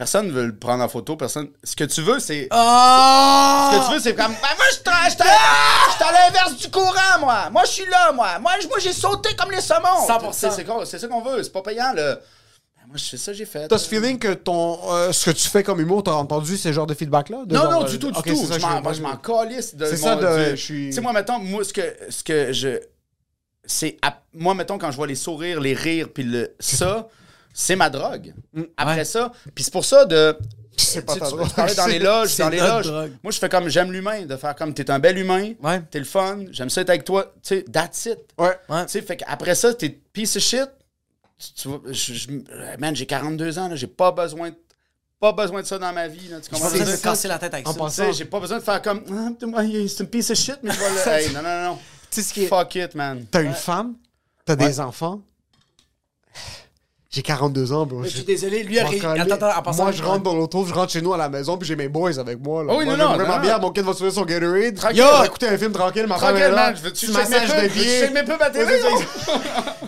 Personne 0.01 0.29
ne 0.29 0.31
veut 0.31 0.47
le 0.47 0.55
prendre 0.55 0.83
en 0.83 0.89
photo, 0.89 1.15
personne. 1.15 1.49
Ce 1.63 1.75
que 1.75 1.83
tu 1.83 2.01
veux, 2.01 2.17
c'est. 2.17 2.47
Ah! 2.49 3.69
Ce 3.71 3.77
que 3.77 3.85
tu 3.85 3.93
veux, 3.93 3.99
c'est 3.99 4.15
comme. 4.15 4.31
Ben, 4.31 4.47
moi, 4.57 4.65
je 4.71 4.75
suis 4.77 5.21
à- 5.21 6.11
l'inverse 6.11 6.57
du 6.57 6.71
courant, 6.71 7.19
moi. 7.19 7.51
Moi, 7.51 7.61
je 7.65 7.69
suis 7.69 7.85
là, 7.85 8.11
moi. 8.11 8.39
Moi, 8.39 8.51
je- 8.63 8.67
moi 8.67 8.79
j'ai 8.79 8.93
sauté 8.93 9.29
comme 9.37 9.51
les 9.51 9.61
saumons. 9.61 10.07
100%. 10.07 10.31
C'est 10.31 10.49
c'est 10.49 10.85
c'est 10.85 10.97
ça 10.97 11.07
qu'on 11.07 11.21
veut. 11.21 11.43
C'est 11.43 11.51
pas 11.53 11.61
payant, 11.61 11.93
le. 11.95 12.01
Ben, 12.15 12.87
moi, 12.87 12.95
je 12.97 13.03
fais 13.09 13.17
ça, 13.17 13.31
j'ai 13.31 13.45
fait. 13.45 13.67
T'as 13.67 13.77
ce 13.77 13.87
feeling 13.87 14.17
que 14.17 14.33
ton, 14.33 14.79
euh, 14.91 15.11
ce 15.11 15.29
que 15.29 15.35
tu 15.35 15.47
fais 15.47 15.61
comme 15.61 15.79
humour, 15.79 16.01
t'as 16.01 16.13
entendu 16.13 16.57
ces 16.57 16.73
genres 16.73 16.87
de 16.87 16.95
feedback-là? 16.95 17.43
Non, 17.47 17.61
genre, 17.61 17.71
non, 17.71 17.83
euh, 17.83 17.87
du 17.87 17.99
tout, 17.99 18.09
du 18.09 18.17
ok, 18.17 18.25
tout. 18.25 18.35
c'est 18.37 18.45
ça, 18.53 18.57
Je 18.57 18.65
m'en- 18.65 18.77
je- 18.77 18.81
moi, 18.81 18.93
je 18.93 19.01
m'en 19.03 19.15
calisse 19.17 19.75
de 19.75 19.85
C'est 19.85 19.97
ça, 19.97 20.15
de- 20.15 20.49
je 20.49 20.55
suis- 20.55 20.87
Tu 20.89 20.93
sais, 20.93 21.01
moi, 21.01 21.13
mettons, 21.13 21.37
moi, 21.37 21.63
ce 21.63 21.73
que, 21.73 21.81
ce 22.09 22.23
que 22.23 22.51
je... 22.53 22.79
C'est... 23.65 23.99
à- 24.01 24.17
Moi, 24.33 24.55
mettons, 24.55 24.79
quand 24.79 24.89
je 24.89 24.95
vois 24.97 25.05
les 25.05 25.13
sourires, 25.13 25.59
les 25.61 25.75
rires, 25.75 26.07
puis 26.11 26.23
le... 26.23 26.55
Ça, 26.59 27.07
c'est 27.53 27.75
ma 27.75 27.89
drogue. 27.89 28.33
Après 28.77 29.05
ça, 29.05 29.31
puis 29.53 29.63
c'est 29.63 29.71
pour 29.73 29.85
ça 29.85 30.05
de... 30.05 30.37
C'est 30.77 31.05
pas 31.05 31.13
tu, 31.13 31.19
ta 31.19 31.25
tu- 31.27 31.31
drogue. 31.35 31.47
tu 31.49 31.53
parlais 31.53 31.75
dans 31.75 31.85
les 31.85 31.99
loges, 32.09 32.29
C'est 32.29 32.43
dans 32.43 32.49
les 32.49 32.59
loges. 32.59 32.87
drogue. 32.87 33.11
Moi, 33.21 33.31
je 33.31 33.37
fais 33.39 33.49
comme 33.49 33.67
j'aime 33.69 33.91
l'humain, 33.91 34.25
de 34.25 34.35
faire 34.37 34.55
comme 34.55 34.73
t'es 34.73 34.89
un 34.89 34.99
bel 34.99 35.17
humain, 35.17 35.53
Ouais. 35.61 35.81
t'es 35.91 35.99
le 35.99 36.05
fun, 36.05 36.39
j'aime 36.51 36.69
ça 36.69 36.81
être 36.81 36.89
avec 36.89 37.03
toi, 37.03 37.33
tu 37.43 37.55
sais, 37.57 37.63
that's 37.71 38.05
it. 38.05 38.17
Ouais. 38.37 38.57
Ouais. 38.69 38.85
Tu 38.85 38.93
sais, 38.93 39.01
fait 39.01 39.17
qu'après 39.17 39.53
ça, 39.53 39.73
t'es 39.73 39.89
piece 39.89 40.35
of 40.37 40.41
shit. 40.41 40.69
Tu, 41.37 41.53
tu 41.53 41.67
vois, 41.67 41.81
je- 41.87 42.13
je- 42.13 42.27
man, 42.79 42.95
j'ai 42.95 43.05
42 43.05 43.59
ans, 43.59 43.67
là, 43.67 43.75
j'ai 43.75 43.87
pas 43.87 44.11
besoin 44.11 44.49
de 44.51 44.55
pas 45.19 45.33
besoin 45.33 45.61
de 45.61 45.67
ça 45.67 45.77
dans 45.77 45.93
ma 45.93 46.07
vie. 46.07 46.29
Là, 46.29 46.39
tu 46.41 46.49
comprends 46.49 46.69
J'ai 46.69 46.77
ce 46.77 46.79
que 46.79 46.79
besoin 46.79 46.79
je 46.79 46.79
de 46.79 46.85
veux 46.85 46.85
dire? 46.85 46.97
me 46.97 47.03
casser 47.03 47.27
la 47.27 47.37
tête 47.37 47.53
avec 47.53 47.67
En 47.67 47.73
ça. 47.73 47.77
pensant- 47.77 48.05
Tu 48.05 48.11
sais, 48.11 48.17
j'ai 48.17 48.25
pas 48.25 48.39
besoin 48.39 48.57
de 48.57 48.63
faire 48.63 48.81
comme 48.81 49.03
ah, 49.55 49.61
c'est 49.87 49.99
une 49.99 50.09
piece 50.09 50.31
of 50.31 50.37
shit, 50.37 50.57
mais 50.63 50.71
je 50.71 50.79
vais 50.79 50.89
le. 50.89 51.07
Hey, 51.27 51.31
non, 51.33 51.43
non, 51.43 51.63
non. 51.63 51.79
Tu 52.09 52.21
sais 52.21 52.27
ce 52.27 52.33
qui 52.33 52.43
est. 52.45 52.47
Fuck 52.47 52.73
it, 52.75 52.95
man. 52.95 53.23
T'as 53.29 53.43
une 53.43 53.53
femme, 53.53 53.93
t'as 54.45 54.55
des 54.55 54.79
enfants? 54.79 55.21
J'ai 57.13 57.23
42 57.23 57.73
ans, 57.73 57.85
bro. 57.85 58.03
Je 58.05 58.07
suis 58.07 58.23
désolé, 58.23 58.63
lui 58.63 58.79
a 58.79 58.83
M'en 58.83 58.89
réussi. 58.89 59.01
calais. 59.01 59.19
Attends, 59.19 59.33
attends, 59.47 59.59
en 59.59 59.61
passant. 59.63 59.83
Moi, 59.83 59.91
je 59.91 60.01
rentre 60.01 60.23
dans 60.23 60.33
l'auto, 60.33 60.63
je 60.65 60.73
rentre 60.73 60.93
chez 60.93 61.01
nous 61.01 61.13
à 61.13 61.17
la 61.17 61.27
maison, 61.27 61.57
puis 61.57 61.67
j'ai 61.67 61.75
mes 61.75 61.89
boys 61.89 62.17
avec 62.17 62.39
moi. 62.41 62.63
Là. 62.63 62.71
Oh 62.73 62.77
oui, 62.79 62.85
Moi, 62.85 62.95
non, 62.95 63.09
non, 63.09 63.15
vraiment 63.15 63.35
non, 63.35 63.41
bien. 63.41 63.55
non. 63.57 63.61
Mon 63.63 63.71
kid 63.71 63.83
va 63.83 63.93
soulever 63.93 64.15
son 64.15 64.23
Gatorade. 64.23 64.75
Tranquille. 64.75 64.97
Yo! 64.99 65.03
On 65.03 65.11
va 65.11 65.19
Ouais. 65.19 65.25
écouter 65.27 65.47
un 65.49 65.57
film 65.57 65.73
tranquille, 65.73 66.07
ma 66.07 66.17
femme 66.17 66.37
est 66.37 66.39
Tranquille, 66.39 66.55
là. 66.55 66.73
Je 66.73 66.81
veux-tu 66.81 67.11
massage 67.11 67.49
de? 67.49 67.63
Je 67.63 67.67
pied. 67.67 67.99
check 67.99 68.13
mes 68.13 68.23
pubs 68.23 68.41
à 68.41 68.49
télé. 68.49 68.79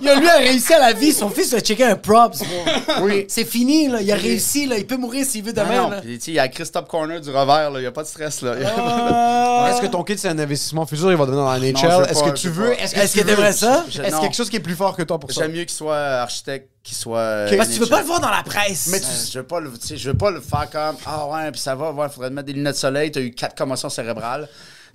Yo, 0.02 0.20
lui 0.20 0.28
a 0.28 0.36
réussi 0.38 0.74
à 0.74 0.80
la 0.80 0.92
vie. 0.92 1.14
Son 1.14 1.30
fils 1.30 1.54
a 1.54 1.62
checké 1.62 1.86
un 1.86 1.96
props, 1.96 2.40
bro. 2.40 3.04
Oui. 3.04 3.24
C'est 3.30 3.46
fini, 3.46 3.88
là. 3.88 4.02
Il 4.02 4.12
a 4.12 4.16
réussi, 4.16 4.66
là. 4.66 4.78
Il 4.78 4.86
peut 4.86 4.98
mourir 4.98 5.26
s'il 5.26 5.46
veut 5.46 5.54
Non, 5.54 5.64
demain, 5.64 5.82
non. 5.84 5.90
là. 5.92 6.02
Puis, 6.02 6.18
tu 6.18 6.26
sais, 6.26 6.32
il 6.32 6.36
y 6.36 6.40
a 6.40 6.48
Christophe 6.50 6.90
Corner 6.90 7.22
du 7.22 7.30
revers, 7.30 7.72
là. 7.72 7.80
Il 7.80 7.84
y 7.84 7.88
a 7.88 7.92
pas 7.94 8.04
de 8.04 8.08
stress, 8.10 8.42
là. 8.42 8.56
Ah. 8.78 9.70
Est-ce 9.72 9.80
que 9.82 9.88
ton 9.88 10.04
kid, 10.04 10.20
c'est 10.20 10.28
un 10.28 10.38
investissement 10.40 10.86
futur, 10.86 11.10
il 11.10 11.18
va 11.18 11.26
devenir 11.26 11.46
dans 11.46 11.52
la 11.54 11.58
je 11.60 11.64
NHL? 11.72 12.10
Est-ce 12.10 12.20
pas, 12.22 12.32
que 12.32 12.36
je 12.36 12.42
tu 12.42 12.50
veux 12.50 12.72
pas. 12.72 12.84
Est-ce 12.84 12.96
Est-ce 12.98 13.14
que 13.14 13.20
tu 13.22 13.26
veux- 13.26 13.34
t'aimerais 13.34 13.54
ça? 13.54 13.86
Je- 13.90 14.02
Est-ce 14.02 14.12
non. 14.12 14.22
quelque 14.24 14.36
chose 14.36 14.50
qui 14.50 14.58
est 14.58 14.60
plus 14.60 14.76
fort 14.76 14.94
que 14.98 15.04
toi 15.04 15.18
pour 15.22 15.32
ça? 15.32 15.42
J'aime 15.44 15.54
mieux 15.54 15.62
qu'il 15.64 15.70
soit 15.72 15.96
architecte, 15.96 16.70
soit. 16.84 17.18
euh. 17.20 17.58
Parce 17.58 17.70
que 17.70 17.74
tu 17.76 17.80
veux 17.80 17.88
pas 17.88 18.02
le 18.02 18.06
voir 18.08 18.20
dans 18.20 18.30
la 18.30 18.44
presse. 18.44 18.88
Mais 18.88 19.00
tu- 19.00 19.06
je 19.32 19.40
veux 19.40 19.46
pas 19.48 19.60
le, 19.60 19.72
je 19.96 20.10
veux 20.10 20.18
pas 20.18 20.32
le 20.32 20.42
faire 20.42 20.70
comme 20.70 20.98
ah 21.06 21.28
ouais 21.28 21.52
puis 21.52 21.62
ça 21.62 21.76
va 21.76 21.92
ouais 21.92 22.10
faudrait 22.10 22.30
te 22.30 22.34
mettre 22.34 22.48
des 22.48 22.54
lunettes 22.54 22.74
de 22.76 22.80
soleil 22.80 23.12
t'as 23.12 23.22
eu 23.22 23.32
quatre 23.32 23.56
commotions 23.56 23.90
cérébrales 23.90 24.48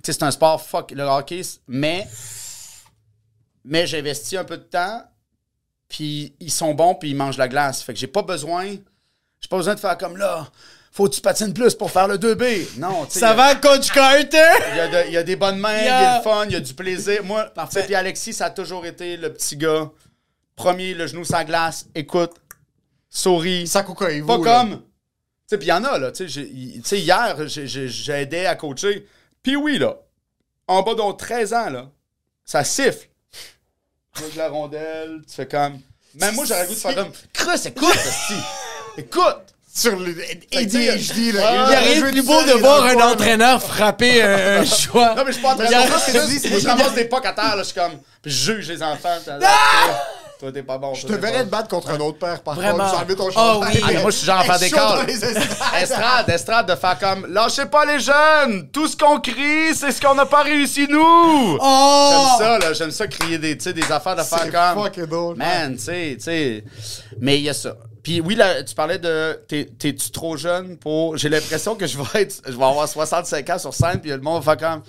tu 0.03 0.11
sais 0.11 0.13
c'est 0.13 0.23
un 0.23 0.31
sport 0.31 0.61
fuck 0.65 0.91
le 0.91 1.03
hockey 1.03 1.41
mais 1.67 2.07
mais 3.65 3.87
j'ai 3.87 3.99
investi 3.99 4.37
un 4.37 4.43
peu 4.43 4.57
de 4.57 4.63
temps 4.63 5.03
puis 5.87 6.35
ils 6.39 6.51
sont 6.51 6.73
bons 6.73 6.95
puis 6.95 7.09
ils 7.09 7.15
mangent 7.15 7.37
la 7.37 7.47
glace 7.47 7.81
fait 7.81 7.93
que 7.93 7.99
j'ai 7.99 8.07
pas 8.07 8.21
besoin 8.21 8.65
j'ai 9.41 9.47
pas 9.49 9.57
besoin 9.57 9.75
de 9.75 9.79
faire 9.79 9.97
comme 9.97 10.17
là 10.17 10.47
faut 10.91 11.07
que 11.07 11.15
tu 11.15 11.21
patines 11.21 11.53
plus 11.53 11.75
pour 11.75 11.91
faire 11.91 12.07
le 12.07 12.17
2B 12.17 12.77
non 12.79 13.05
tu 13.05 13.13
sais, 13.13 13.19
Ça 13.19 13.31
a- 13.31 13.33
va, 13.33 13.55
Coach 13.55 13.91
Carter? 13.91 14.27
il 14.71 15.11
y, 15.13 15.17
a 15.17 15.21
y 15.21 15.23
des 15.23 15.35
bonnes 15.35 15.59
mains, 15.59 15.77
il 15.79 15.85
y 15.85 15.89
a 15.89 16.17
le 16.17 16.23
fun, 16.23 16.45
il 16.45 16.51
y 16.51 16.55
a 16.55 16.59
du 16.59 16.73
plaisir. 16.73 17.23
Moi, 17.23 17.45
puis 17.85 17.93
Alexis, 17.95 18.33
ça 18.33 18.45
a 18.45 18.49
toujours 18.49 18.85
été 18.87 19.15
le 19.15 19.31
petit 19.31 19.55
gars. 19.55 19.89
Premier, 20.59 20.93
le 20.93 21.07
genou 21.07 21.23
sans 21.23 21.45
glace, 21.45 21.85
écoute, 21.95 22.33
souris. 23.09 23.65
Sakuka 23.65 24.07
Pas 24.27 24.39
comme. 24.39 24.71
Tu 24.71 24.81
sais, 25.47 25.57
puis 25.57 25.67
il 25.67 25.69
y 25.69 25.73
en 25.73 25.85
a, 25.85 25.97
là. 25.97 26.11
Tu 26.11 26.27
sais, 26.29 26.49
tu 26.85 26.95
hier, 26.97 27.35
j'ai- 27.47 28.11
aidé 28.11 28.45
à 28.45 28.55
coacher. 28.55 29.07
Puis 29.41 29.55
oui, 29.55 29.77
là, 29.79 29.95
en 30.67 30.81
bas 30.83 30.95
de 30.95 31.11
13 31.17 31.53
ans, 31.53 31.69
là, 31.69 31.87
ça 32.43 32.65
siffle. 32.65 33.07
Avec 34.17 34.35
la 34.35 34.49
rondelle, 34.49 35.21
tu 35.29 35.33
fais 35.33 35.47
comme. 35.47 35.79
Même 36.15 36.35
moi, 36.35 36.43
j'aurais 36.43 36.63
le 36.63 36.67
goût 36.67 36.73
de 36.73 36.79
faire 36.79 36.95
comme. 36.95 37.11
Crus, 37.31 37.65
écoute. 37.65 37.97
Écoute! 38.97 39.37
Sur 39.73 39.95
le 39.97 40.11
ADHD, 40.51 41.31
là. 41.35 41.67
Il 41.67 41.71
y 41.71 41.75
a 41.75 41.79
rien 41.79 42.01
de 42.01 42.11
plus 42.11 42.21
beau 42.23 42.43
de 42.43 42.51
voir 42.59 42.83
un 42.83 42.95
entraîneur 43.13 43.63
frapper 43.63 44.21
un, 44.21 44.65
choix. 44.65 45.15
Non, 45.15 45.23
mais 45.23 45.27
je 45.27 45.33
suis 45.33 45.41
pas 45.41 45.53
en 45.53 45.55
train 45.55 45.65
de 45.65 45.69
Il 45.69 45.71
y 45.71 45.75
a- 45.75 45.81
comprendre 45.83 46.01
ce 46.03 46.11
que 46.11 46.17
tu 46.17 46.27
dis. 46.27 46.39
c'est 46.39 46.49
que 46.49 46.59
Je 46.59 46.67
ramasse 46.67 46.93
des 46.95 47.05
pocs 47.05 47.25
à 47.25 47.31
terre, 47.31 47.55
là, 47.55 47.63
je 47.63 47.67
suis 47.69 47.75
comme. 47.79 47.93
Puis 48.21 48.29
je 48.31 48.53
juge 48.55 48.67
les 48.67 48.83
enfants. 48.83 49.17
Toi, 50.39 50.53
t'es 50.53 50.63
pas 50.63 50.77
bon. 50.77 50.93
Je 50.93 51.05
te 51.05 51.11
verrais 51.11 51.43
te 51.43 51.49
battre 51.49 51.67
contre 51.67 51.89
un 51.89 51.99
autre 51.99 52.17
père, 52.17 52.41
par 52.41 52.55
Vraiment. 52.55 52.77
contre. 52.89 52.99
J'enlève 53.01 53.15
ton 53.17 53.27
Ah 53.27 53.31
chandail. 53.31 53.71
oui. 53.75 53.81
Ah, 53.83 53.91
mais 53.93 54.01
moi, 54.01 54.11
je 54.11 54.15
suis 54.15 54.25
genre 54.25 54.39
à 54.39 54.43
faire 54.45 54.63
estrades. 54.63 55.09
Estrade, 55.81 56.29
estrade, 56.29 56.69
de 56.69 56.75
faire 56.75 56.97
comme 56.97 57.25
Lâchez 57.27 57.65
pas 57.65 57.85
les 57.85 57.99
jeunes! 57.99 58.69
Tout 58.71 58.87
ce 58.87 58.95
qu'on 58.95 59.19
crie, 59.19 59.75
c'est 59.75 59.91
ce 59.91 59.99
qu'on 59.99 60.15
n'a 60.15 60.25
pas 60.25 60.43
réussi, 60.43 60.87
nous! 60.89 61.57
Oh! 61.59 62.37
J'aime 62.39 62.47
ça, 62.47 62.59
là. 62.59 62.73
J'aime 62.73 62.91
ça 62.91 63.07
crier 63.07 63.37
des, 63.37 63.57
tu 63.57 63.65
sais, 63.65 63.73
des 63.73 63.91
affaires 63.91 64.15
de 64.15 64.21
faire 64.23 64.39
C'est 64.45 64.51
comme. 64.51 64.83
fucking 64.85 65.05
drôle. 65.07 65.35
Man, 65.35 65.75
tu 65.75 65.83
sais, 65.83 66.13
tu 66.17 66.23
sais. 66.23 66.63
Mais 67.19 67.37
il 67.37 67.43
y 67.43 67.49
a 67.49 67.53
ça. 67.53 67.75
Puis 68.01 68.21
oui, 68.21 68.35
là, 68.35 68.63
tu 68.63 68.73
parlais 68.75 68.97
de. 68.97 69.41
t'es- 69.45 69.69
T'es-tu 69.77 70.09
trop 70.11 70.37
jeune 70.37 70.77
pour. 70.77 71.17
J'ai 71.17 71.27
l'impression 71.27 71.75
que 71.75 71.85
je 71.85 71.97
vais 71.97 72.21
être. 72.21 72.41
Je 72.47 72.53
vais 72.55 72.63
avoir 72.63 72.87
65 72.87 73.49
ans 73.49 73.59
sur 73.59 73.73
scène, 73.73 73.99
puis 73.99 74.09
le 74.11 74.19
monde 74.19 74.41
va 74.41 74.55
faire 74.55 74.69
comme. 74.71 74.83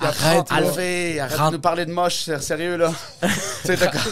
Arrête, 0.00 0.50
arrête 0.50 1.46
de 1.46 1.50
nous 1.52 1.60
parler 1.60 1.84
de 1.86 1.92
moche, 1.92 2.22
c'est 2.24 2.40
sérieux, 2.42 2.76
là. 2.76 2.92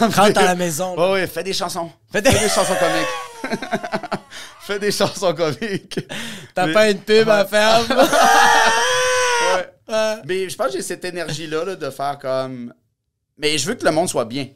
Rentre 0.00 0.38
à 0.38 0.44
la 0.44 0.55
maison. 0.55 0.96
Ouais, 0.98 1.12
ouais, 1.12 1.26
fais 1.26 1.42
des 1.42 1.52
chansons. 1.52 1.90
Fais 2.12 2.20
des- 2.22 2.30
chansons 2.32 2.74
comiques. 2.74 3.60
fais 4.66 4.78
des 4.78 4.90
chansons 4.92 5.34
comiques. 5.34 6.00
T'as 6.55 6.66
Mais- 6.66 6.72
pas 6.72 6.90
une 6.90 6.98
pub 7.00 7.28
à 7.28 7.44
faire? 7.44 7.80
Ouais. 9.88 10.16
Mais 10.26 10.48
je 10.50 10.55
pense 10.56 10.66
que 10.66 10.72
j'ai 10.74 10.82
cette 10.82 11.05
énergie-là 11.06 11.64
là, 11.64 11.74
de 11.74 11.88
faire 11.88 12.18
comme. 12.18 12.74
Mais 13.38 13.56
je 13.56 13.66
veux 13.66 13.74
que 13.74 13.84
le 13.86 13.90
monde 13.90 14.09
soit 14.09 14.26
bien. 14.26 14.48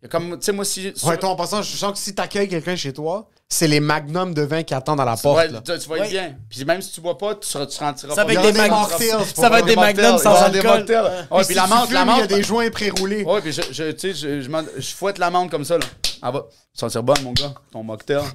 Il 0.00 0.04
y 0.04 0.06
a 0.06 0.08
Comme, 0.10 0.38
tu 0.38 0.44
sais, 0.44 0.52
moi, 0.52 0.64
si. 0.64 0.92
sur- 0.94 1.08
Ouais, 1.08 1.16
toi, 1.18 1.30
en 1.30 1.36
passant, 1.36 1.60
je 1.62 1.76
sens 1.76 1.92
que 1.92 1.98
si 1.98 2.14
t'accueilles 2.14 2.48
quelqu'un 2.48 2.76
chez 2.76 2.92
toi, 2.92 3.28
c'est 3.48 3.66
les 3.66 3.80
magnums 3.80 4.32
de 4.32 4.42
vin 4.42 4.62
qui 4.62 4.72
attendent 4.72 5.00
à 5.00 5.04
la 5.04 5.16
tu 5.16 5.22
porte. 5.22 5.38
là. 5.38 5.44
être- 5.58 5.62
tu 5.64 5.88
vas 5.88 5.96
être 5.96 6.02
Ouais. 6.02 6.08
bien. 6.08 6.36
Puis 6.48 6.64
même 6.64 6.80
si 6.82 6.92
tu 6.92 7.00
bois 7.00 7.18
pas, 7.18 7.34
tu, 7.34 7.48
seras, 7.48 7.66
tu 7.66 7.78
rentiras 7.82 8.14
Ça 8.14 8.24
pas 8.24 8.32
va 8.34 8.40
être 8.48 8.52
des 8.54 8.68
mocktails. 8.68 9.24
Ça 9.34 9.48
va 9.48 9.58
être 9.58 9.66
des 9.66 9.74
magnums 9.76 10.18
sans 10.18 10.34
alcool. 10.36 10.84
Ouais, 10.88 11.36
Ouais, 11.38 11.44
puis 11.44 11.54
la 11.56 11.66
menthe, 11.66 11.90
la 11.90 12.02
Il 12.04 12.18
y 12.18 12.22
a 12.22 12.26
des 12.28 12.42
joints 12.44 12.70
pré-roulés. 12.70 13.24
Ouais, 13.24 13.40
puis 13.40 13.52
je, 13.52 13.62
je, 13.72 13.90
tu 13.90 13.98
sais, 13.98 14.14
je, 14.14 14.40
je, 14.42 14.48
m'en- 14.48 14.62
je 14.76 14.88
fouette 14.94 15.18
la 15.18 15.30
menthe 15.30 15.50
comme 15.50 15.64
ça, 15.64 15.78
là. 15.78 15.86
Ah, 16.22 16.30
va. 16.30 16.46
Sentir 16.74 17.02
bonne, 17.02 17.22
mon 17.22 17.32
gars, 17.32 17.54
ton 17.72 17.82
mocktail. 17.82 18.22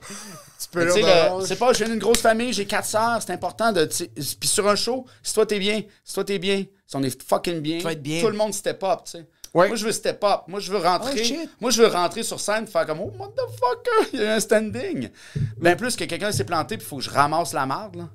Tu 0.63 0.69
peux 0.69 0.93
tu 0.93 1.01
le- 1.01 1.45
c'est 1.45 1.57
pas, 1.57 1.73
je 1.73 1.79
viens 1.79 1.89
d'une 1.89 1.99
grosse 1.99 2.19
famille, 2.19 2.53
j'ai 2.53 2.65
quatre 2.65 2.87
sœurs, 2.87 3.19
c'est 3.21 3.33
important 3.33 3.73
de. 3.73 3.83
tu 3.83 4.07
Puis 4.07 4.47
sur 4.47 4.65
un 4.69 4.77
show, 4.77 5.05
si 5.21 5.33
toi 5.33 5.45
t'es 5.45 5.59
bien, 5.59 5.81
si 6.05 6.13
toi 6.13 6.23
t'es 6.23 6.39
bien, 6.39 6.63
si 6.87 6.95
on 6.95 7.03
est 7.03 7.21
fucking 7.21 7.61
Tu 7.61 7.95
bien. 7.97 8.21
tout 8.21 8.29
le 8.29 8.37
monde 8.37 8.53
step 8.53 8.81
up, 8.83 8.99
tu 9.05 9.11
sais. 9.11 9.27
Ouais. 9.53 9.67
Moi, 9.67 9.75
je 9.77 9.85
veux 9.85 9.91
step 9.91 10.23
up. 10.23 10.41
Moi, 10.47 10.59
je 10.59 10.71
veux 10.71 10.79
rentrer. 10.79 11.21
Oh, 11.43 11.49
moi, 11.61 11.69
je 11.71 11.81
veux 11.83 11.87
rentrer 11.87 12.23
sur 12.23 12.39
scène, 12.39 12.65
faire 12.65 12.85
comme, 12.87 13.01
oh, 13.01 13.11
motherfucker, 13.15 14.09
il 14.13 14.19
y 14.21 14.25
a 14.25 14.33
un 14.35 14.39
standing. 14.39 15.09
Ben, 15.57 15.77
plus 15.77 15.95
que 15.95 16.05
quelqu'un 16.05 16.31
s'est 16.31 16.43
planté, 16.43 16.77
puis 16.77 16.85
il 16.85 16.89
faut 16.89 16.97
que 16.97 17.03
je 17.03 17.09
ramasse 17.11 17.53
la 17.53 17.65
marde, 17.67 17.95
là. 17.97 18.09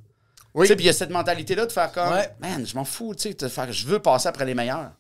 Oui. 0.55 0.67
Tu 0.67 0.69
sais, 0.73 0.77
puis 0.77 0.85
il 0.85 0.89
y 0.89 0.91
a 0.91 0.95
cette 0.95 1.11
mentalité-là 1.11 1.67
de 1.67 1.73
faire 1.73 1.93
comme, 1.93 2.13
Ouais. 2.13 2.29
man, 2.41 2.67
je 2.67 2.75
m'en 2.75 2.85
fous, 2.85 3.15
tu 3.15 3.29
sais, 3.29 3.35
de 3.35 3.47
faire, 3.49 3.71
je 3.73 3.87
veux 3.87 4.01
passer 4.01 4.27
après 4.29 4.45
les 4.47 4.55
meilleurs. 4.55 4.91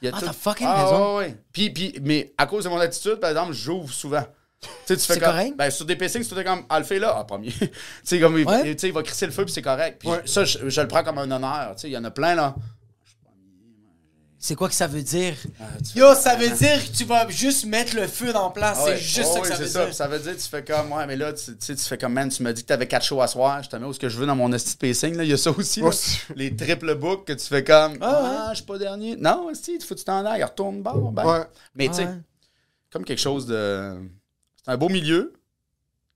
Il 0.00 0.06
y 0.08 0.08
a 0.08 0.14
Ah, 0.14 0.20
tout- 0.20 0.26
t'as 0.26 0.32
fucking 0.32 0.66
Ah, 0.70 0.84
raison. 0.84 1.16
ouais. 1.18 1.36
Puis, 1.52 1.70
puis, 1.70 1.98
mais 2.02 2.32
à 2.38 2.46
cause 2.46 2.62
de 2.64 2.68
mon 2.68 2.78
attitude, 2.78 3.16
par 3.16 3.30
exemple, 3.30 3.52
j'ouvre 3.52 3.92
souvent. 3.92 4.22
Tu 4.60 4.68
sais, 4.86 4.96
tu 4.96 5.02
fais 5.06 5.14
C'est 5.14 5.20
comme, 5.20 5.30
correct? 5.30 5.56
Ben, 5.56 5.70
sur 5.70 5.84
des 5.86 5.96
tu 5.96 6.08
fais 6.24 6.44
comme, 6.44 6.64
ah, 6.68 6.78
le 6.78 6.84
fait 6.84 6.98
là, 7.00 7.16
ah, 7.18 7.24
premier. 7.24 7.50
tu 7.58 7.68
sais, 8.04 8.20
comme, 8.20 8.38
il, 8.38 8.46
Ouais. 8.46 8.70
il 8.80 8.92
va 8.92 9.02
crisser 9.02 9.26
le 9.26 9.32
feu, 9.32 9.44
puis 9.44 9.52
c'est 9.54 9.62
correct. 9.62 9.98
Puis 10.00 10.08
ça, 10.26 10.44
je, 10.44 10.68
je 10.68 10.80
le 10.80 10.86
prends 10.86 11.02
comme 11.02 11.18
un 11.18 11.28
honneur. 11.30 11.74
Tu 11.74 11.82
sais, 11.82 11.88
il 11.88 11.92
y 11.92 11.98
en 11.98 12.04
a 12.04 12.10
plein, 12.12 12.36
là. 12.36 12.54
C'est 14.40 14.54
quoi 14.54 14.68
que 14.68 14.74
ça 14.74 14.86
veut 14.86 15.02
dire? 15.02 15.34
Ah, 15.60 15.64
Yo, 15.96 16.14
ça 16.14 16.36
veut 16.36 16.48
dire 16.50 16.84
que 16.84 16.96
tu 16.96 17.04
vas 17.04 17.28
juste 17.28 17.64
mettre 17.66 17.96
le 17.96 18.06
feu 18.06 18.32
dans 18.32 18.50
place. 18.50 18.78
Ah 18.80 18.84
C'est 18.86 18.98
juste 18.98 19.18
Ah 19.30 19.34
ça 19.34 19.34
oui, 19.34 19.42
que 19.42 19.48
ça 19.48 19.56
veut 19.56 19.66
ça. 19.66 19.84
dire. 19.86 19.94
Ça 19.94 20.06
veut 20.06 20.18
dire, 20.20 20.34
tu 20.36 20.48
fais 20.48 20.62
comme, 20.64 20.92
ouais, 20.92 21.06
mais 21.06 21.16
là, 21.16 21.32
tu 21.32 21.44
tu 21.46 21.56
sais, 21.58 21.74
tu 21.74 21.82
fais 21.82 21.98
comme, 21.98 22.12
man, 22.12 22.28
tu 22.28 22.42
m'as 22.44 22.52
dit 22.52 22.62
que 22.62 22.68
t'avais 22.68 22.86
quatre 22.86 23.04
shows 23.04 23.20
à 23.20 23.26
soir, 23.26 23.62
je 23.64 23.68
te 23.68 23.74
mets 23.74 23.84
où 23.86 23.92
ce 23.92 23.98
que 23.98 24.08
je 24.08 24.16
veux 24.16 24.26
dans 24.26 24.36
mon 24.36 24.52
esti 24.52 24.74
de 24.74 24.78
pacing, 24.78 25.16
là. 25.16 25.24
Il 25.24 25.30
y 25.30 25.32
a 25.32 25.36
ça 25.36 25.50
aussi, 25.50 25.80
là. 25.80 25.90
Les 26.36 26.54
triple 26.54 26.94
books 26.94 27.26
que 27.26 27.32
tu 27.32 27.44
fais 27.46 27.64
comme, 27.64 27.98
Ah, 28.00 28.46
ah, 28.46 28.50
je 28.52 28.58
suis 28.58 28.64
pas 28.66 28.78
dernier. 28.78 29.16
Non, 29.16 29.50
esti, 29.50 29.74
il 29.74 29.84
faut 29.84 29.94
que 29.94 29.98
tu 29.98 30.04
t'en 30.04 30.24
ailles, 30.24 30.44
retourne 30.44 30.82
bord. 30.82 31.10
Ben. 31.10 31.24
Ouais. 31.26 31.44
Mais 31.74 31.88
tu 31.88 31.94
sais, 31.94 32.06
Ouais. 32.06 32.14
comme 32.92 33.04
quelque 33.04 33.20
chose 33.20 33.44
de. 33.46 33.96
C'est 34.64 34.70
un 34.70 34.76
beau 34.76 34.88
milieu, 34.88 35.32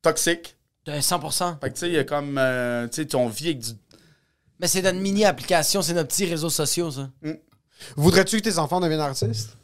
toxique. 0.01 0.57
De 0.87 0.93
100%. 0.93 1.59
Fait 1.61 1.69
que 1.71 1.75
tu 1.75 1.81
sais, 1.81 1.89
il 1.89 1.95
y 1.95 1.99
a 1.99 2.05
comme, 2.05 2.39
euh, 2.39 2.87
tu 2.87 3.03
sais, 3.03 3.07
ton 3.07 3.27
vie 3.29 3.47
avec 3.49 3.59
du. 3.61 3.71
Mais 4.61 4.69
c'est 4.69 4.83
notre 4.83 4.99
mini-application, 4.99 5.83
c'est 5.83 5.95
nos 5.95 6.05
petits 6.05 6.27
réseaux 6.27 6.51
sociaux, 6.51 6.91
ça. 6.93 7.09
Voudrais-tu 7.97 8.39
que 8.39 8.43
tes 8.43 8.59
enfants 8.59 8.81
deviennent 8.81 9.01
artistes? 9.01 9.57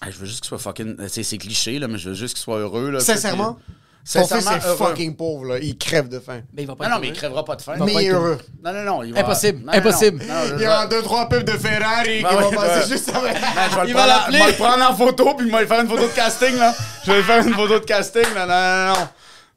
Ah, 0.00 0.10
je 0.10 0.18
veux 0.18 0.26
juste 0.26 0.40
qu'il 0.40 0.48
soit 0.48 0.58
fucking. 0.58 1.08
sais, 1.08 1.22
C'est 1.22 1.38
cliché, 1.38 1.78
là, 1.78 1.88
mais 1.88 1.98
je 1.98 2.10
veux 2.10 2.14
juste 2.14 2.34
qu'il 2.34 2.42
soit 2.42 2.58
heureux. 2.58 2.90
Là, 2.90 3.00
Sincèrement? 3.00 3.54
Puis- 3.54 3.74
Ton 4.12 4.20
fils 4.20 4.28
Sincèrement, 4.28 4.56
est 4.58 4.66
heureux. 4.68 4.76
fucking 4.76 5.16
pauvre, 5.16 5.44
là. 5.46 5.58
Il 5.58 5.76
crève 5.76 6.08
de 6.08 6.20
faim. 6.20 6.42
Mais 6.52 6.62
il 6.62 6.66
va 6.68 6.76
pas 6.76 6.84
Non, 6.88 6.94
non, 6.94 7.00
mais 7.00 7.08
il 7.08 7.12
crèvera 7.12 7.44
pas 7.44 7.56
de 7.56 7.62
faim. 7.62 7.74
Mais 7.84 7.92
il 7.92 8.00
est 8.02 8.10
heureux. 8.10 8.38
Non, 8.64 8.72
non, 8.72 8.82
non. 8.84 9.02
Il 9.02 9.12
va... 9.12 9.18
Impossible, 9.20 9.58
Non, 9.60 9.64
non, 9.66 9.72
non. 9.72 9.78
impossible. 9.78 10.24
Non, 10.24 10.34
Il 10.56 10.62
y 10.62 10.66
aura 10.66 10.86
deux, 10.86 11.02
trois 11.02 11.28
pubs 11.28 11.42
de 11.42 11.50
Ferrari 11.58 12.18
qui 12.18 12.22
vont 12.22 12.50
passer 12.52 12.88
juste 12.88 13.08
le 13.12 13.88
Il 13.88 13.94
va 13.94 14.04
en- 14.04 14.06
l'appeler. 14.06 14.38
je 14.38 14.44
vais 14.44 14.50
le 14.52 14.56
prendre 14.56 14.88
en 14.90 14.94
photo, 14.94 15.34
puis 15.34 15.46
il 15.46 15.52
va 15.52 15.60
lui 15.62 15.66
faire 15.66 15.80
une 15.80 15.88
photo 15.88 16.02
de 16.06 16.12
casting, 16.14 16.56
là. 16.56 16.72
Je 17.04 17.10
vais 17.10 17.16
lui 17.16 17.24
faire 17.24 17.44
une 17.44 17.54
photo 17.54 17.80
de 17.80 17.84
casting, 17.84 18.32
là. 18.32 18.46
Non, 18.46 18.94
non, 18.94 19.00
non. 19.00 19.08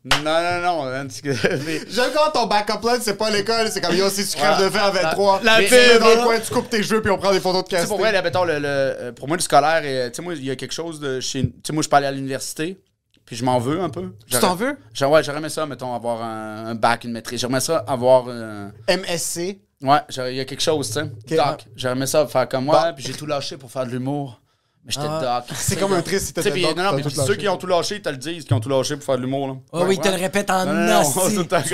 Non, 0.05 0.17
non, 0.23 0.61
non. 0.61 0.83
man, 0.85 1.07
tu- 1.09 1.21
mais- 1.65 1.81
J'aime 1.89 2.11
quand 2.15 2.31
ton 2.31 2.47
backup 2.47 2.79
plan, 2.79 2.93
c'est 3.01 3.17
pas 3.17 3.29
l'école, 3.29 3.69
c'est 3.69 3.81
comme 3.81 3.95
yo, 3.95 4.09
si 4.09 4.25
tu 4.25 4.37
crèves 4.37 4.63
de 4.63 4.69
faim 4.69 4.79
à 4.85 4.91
23, 4.91 5.41
La 5.43 5.57
tu 5.57 5.63
pub, 5.65 5.71
mets 5.73 5.99
dans 5.99 6.09
le 6.15 6.23
coin, 6.23 6.39
tu 6.39 6.53
coupes 6.53 6.69
tes 6.69 6.81
cheveux, 6.83 7.01
puis 7.01 7.11
on 7.11 7.17
prend 7.17 7.31
des 7.33 7.41
photos 7.41 7.63
de 7.63 7.67
Tu 7.67 7.75
casting. 7.75 7.89
pour 7.89 7.99
vrai, 7.99 8.11
là, 8.13 8.21
mettons, 8.21 8.45
le, 8.45 8.59
le- 8.59 8.65
euh, 8.65 9.11
pour 9.11 9.27
moi, 9.27 9.35
le 9.35 9.41
scolaire, 9.43 9.83
et, 9.83 10.09
tu 10.09 10.15
sais, 10.15 10.21
moi, 10.21 10.33
il 10.35 10.45
y 10.45 10.51
a 10.51 10.55
quelque 10.55 10.71
chose 10.71 10.99
de 11.01 11.19
chez. 11.19 11.43
Tu 11.43 11.53
sais, 11.67 11.73
moi, 11.73 11.83
je 11.83 11.89
peux 11.89 11.97
aller 11.97 12.07
à 12.07 12.11
l'université, 12.11 12.79
puis 13.25 13.35
je 13.35 13.43
m'en 13.43 13.59
veux 13.59 13.81
un 13.81 13.89
peu. 13.89 14.13
Tu 14.31 14.39
t'en 14.39 14.55
veux? 14.55 14.77
J'aurais- 14.93 15.15
Ouais, 15.17 15.23
j'aurais 15.23 15.39
aimé 15.39 15.49
ça, 15.49 15.65
mettons, 15.65 15.93
avoir 15.93 16.21
un, 16.23 16.67
un 16.67 16.75
bac, 16.75 17.03
une 17.03 17.11
maîtrise. 17.11 17.41
J'aimerais 17.41 17.59
ça 17.61 17.83
avoir. 17.85 18.25
euh, 18.29 18.69
MSC. 18.87 19.59
Ouais, 19.81 19.99
il 20.29 20.35
y 20.35 20.39
a 20.39 20.45
quelque 20.45 20.61
chose, 20.63 20.87
tu 20.87 20.93
sais. 20.93 21.35
Doc. 21.37 21.65
J'aurais 21.75 21.95
aimé 21.95 22.05
ça 22.05 22.25
faire 22.25 22.47
comme 22.47 22.65
moi, 22.65 22.85
Bon. 22.89 22.93
puis 22.95 23.03
j'ai 23.05 23.13
tout 23.13 23.25
lâché 23.25 23.57
pour 23.57 23.69
faire 23.71 23.85
de 23.85 23.91
l'humour. 23.91 24.41
Mais 24.89 24.93
j'étais 25.03 25.07
Ah. 25.07 25.43
doc. 25.47 25.55
C'est 25.59 25.75
comme 25.79 25.93
un 25.93 26.01
triste 26.01 26.25
si 26.27 26.33
t'étais 26.33 26.49
doc, 26.49 26.75
non, 26.75 26.83
non, 26.83 26.93
mais 26.93 27.03
ceux 27.03 27.21
lâché. 27.21 27.37
qui 27.37 27.47
ont 27.47 27.57
tout 27.57 27.67
lâché, 27.67 27.95
ils 27.97 28.01
te 28.01 28.09
le 28.09 28.17
disent, 28.17 28.43
qui 28.43 28.53
ont 28.53 28.59
tout 28.59 28.69
lâché 28.69 28.95
pour 28.95 29.05
faire 29.05 29.17
de 29.17 29.21
l'humour, 29.21 29.47
là. 29.47 29.53
Oh 29.71 29.83
oui, 29.87 29.95
il 29.95 30.01
te 30.01 30.07
le 30.07 30.15
répète 30.15 30.49
en 30.49 30.65
nasty. 30.65 31.19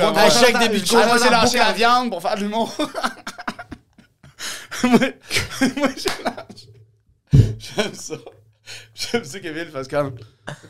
À 0.02 0.12
moi, 0.12 0.30
chaque 0.30 0.60
début 0.60 0.82
de 0.82 0.88
cours. 0.88 0.98
Moi, 1.06 1.18
j'ai 1.24 1.30
lâché 1.30 1.58
la 1.58 1.72
viande 1.72 2.10
pour 2.12 2.22
faire 2.22 2.36
de 2.36 2.42
l'humour. 2.42 2.74
moi, 4.84 5.00
moi, 5.78 5.90
j'ai 5.96 6.24
lâché. 6.24 6.70
J'aime 7.58 7.94
ça. 7.94 8.16
J'aime 8.96 9.24
ça, 9.24 9.40
Kevin, 9.40 9.68
parce 9.72 9.88
que. 9.88 9.96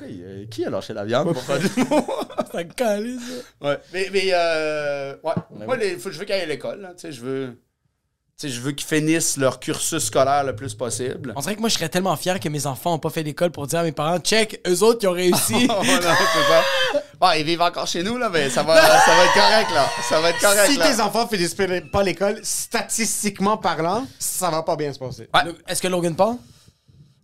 Euh, 0.04 0.46
qui 0.52 0.66
a 0.66 0.70
lâché 0.70 0.94
la 0.94 1.06
viande 1.06 1.34
pour 1.34 1.42
faire 1.44 1.60
de 1.60 1.68
l'humour? 1.76 2.28
Ça 2.52 2.64
calisse, 2.64 3.22
ça. 3.62 3.68
Ouais. 3.68 3.80
Mais, 3.94 4.10
mais 4.12 4.30
euh, 4.34 5.16
ouais. 5.24 5.34
Moi, 5.66 5.78
les- 5.78 5.98
faut, 5.98 6.12
je 6.12 6.20
veux 6.20 6.26
qu'ils 6.26 6.36
aillent 6.36 6.42
à 6.42 6.46
l'école. 6.46 6.82
là. 6.82 6.90
Tu 6.90 7.02
sais, 7.02 7.12
je 7.12 7.22
veux. 7.22 7.58
Tu 8.38 8.50
sais, 8.50 8.54
je 8.54 8.60
veux 8.60 8.74
qu'ils 8.74 8.86
finissent 8.86 9.38
leur 9.38 9.62
cursus 9.62 10.04
scolaire 10.04 10.44
le 10.44 10.54
plus 10.54 10.74
possible. 10.74 11.32
On 11.38 11.40
dirait 11.40 11.56
que 11.56 11.62
moi, 11.62 11.70
je 11.70 11.76
serais 11.76 11.88
tellement 11.88 12.18
fier 12.18 12.38
que 12.38 12.50
mes 12.50 12.66
enfants 12.68 12.96
ont 12.96 13.00
pas 13.00 13.10
fait 13.10 13.24
d'école 13.24 13.50
pour 13.50 13.66
dire 13.66 13.80
à 13.80 13.84
mes 13.84 13.94
parents, 13.94 14.20
check, 14.20 14.60
eux 14.68 14.84
autres, 14.84 15.00
ils 15.04 15.08
ont 15.08 15.12
réussi. 15.14 15.68
Oh, 15.72 15.82
non, 15.86 16.00
c'est 16.02 16.04
ça. 16.04 17.02
Ouais, 17.22 17.40
ils 17.40 17.46
vivent 17.46 17.62
encore 17.62 17.88
chez 17.88 18.04
nous, 18.04 18.18
là, 18.18 18.28
mais 18.30 18.50
ça 18.50 18.62
va, 18.62 18.76
ça 18.82 19.16
va 19.16 19.24
être 19.24 19.34
correct, 19.34 19.72
là. 19.74 19.90
Ça 20.10 20.20
va 20.20 20.30
être 20.32 20.40
correct, 20.42 20.70
Si 20.70 20.76
là. 20.78 20.94
tes 20.94 21.00
enfants 21.02 21.28
finissent 21.30 21.56
pas 21.90 22.04
l'école, 22.04 22.42
statistiquement 22.44 23.56
parlant, 23.56 24.06
ça 24.20 24.50
va 24.50 24.64
pas 24.64 24.76
bien 24.76 24.92
se 24.92 25.00
passer. 25.00 25.30
Ouais. 25.34 25.54
Est-ce 25.66 25.82
que 25.82 25.88
Logan 25.88 26.14
Paul? 26.14 26.36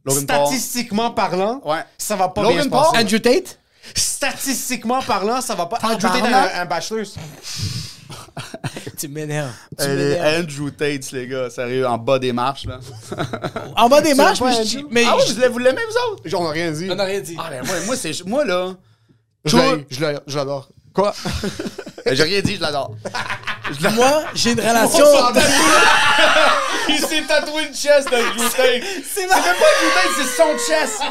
Logan 0.05 0.25
Paul. 0.25 0.47
Statistiquement 0.47 1.11
parlant, 1.11 1.59
Ouais. 1.65 1.83
ça 1.97 2.15
va 2.15 2.29
pas 2.29 2.41
Logan 2.43 2.55
bien 2.55 2.63
se 2.63 2.69
Paul? 2.69 2.83
passer. 2.93 3.03
Andrew 3.03 3.19
Tate? 3.19 3.59
Statistiquement 3.95 5.01
parlant, 5.01 5.41
ça 5.41 5.55
va 5.55 5.65
pas. 5.65 5.77
Andrew 5.83 5.99
Tate 6.07 6.23
a 6.33 6.59
un, 6.59 6.61
un 6.61 6.65
bachelor's. 6.65 7.15
Tu 8.97 9.07
m'énerves. 9.07 9.51
Andrew 9.79 10.69
Tate, 10.71 11.11
les 11.11 11.27
gars, 11.27 11.49
sérieux, 11.49 11.87
en 11.87 11.97
bas 11.97 12.19
des 12.19 12.33
marches, 12.33 12.65
là. 12.65 12.79
En 13.75 13.89
bas 13.89 14.01
des 14.01 14.13
marches, 14.13 14.41
mais 14.41 14.63
je 14.65 14.79
mais 14.89 15.03
ah 15.07 15.15
oui, 15.17 15.23
je- 15.27 15.47
vous 15.47 15.57
l'aimez- 15.59 15.81
vous 15.89 16.13
autres? 16.13 16.21
J'en 16.25 16.47
ai 16.49 16.53
rien 16.61 16.71
dit. 16.71 16.87
On 16.89 16.99
a 16.99 17.03
rien 17.03 17.19
dit. 17.21 17.35
Ah, 17.39 17.49
ben, 17.49 17.65
moi, 17.65 17.75
moi, 17.85 17.95
c'est. 17.95 18.25
Moi, 18.25 18.45
là. 18.45 18.73
Je 19.45 20.35
l'adore. 20.35 20.69
Quoi? 20.93 21.13
J'ai 22.11 22.23
rien 22.23 22.41
dit, 22.41 22.55
je 22.57 22.61
l'adore. 22.61 22.95
Moi, 23.95 24.23
j'ai 24.35 24.51
une 24.51 24.59
relation. 24.59 25.05
Il 26.89 26.99
s'est 26.99 27.21
tatoué 27.27 27.67
une 27.67 27.73
chest 27.73 28.09
d'Andrew 28.11 28.49
Tate. 28.55 28.83
C'est 29.09 29.21
même 29.21 29.29
pas 29.29 29.37
Andrew 29.37 29.91
Tate, 29.95 30.11
c'est 30.17 30.35
son 30.35 30.57
chest. 30.57 31.01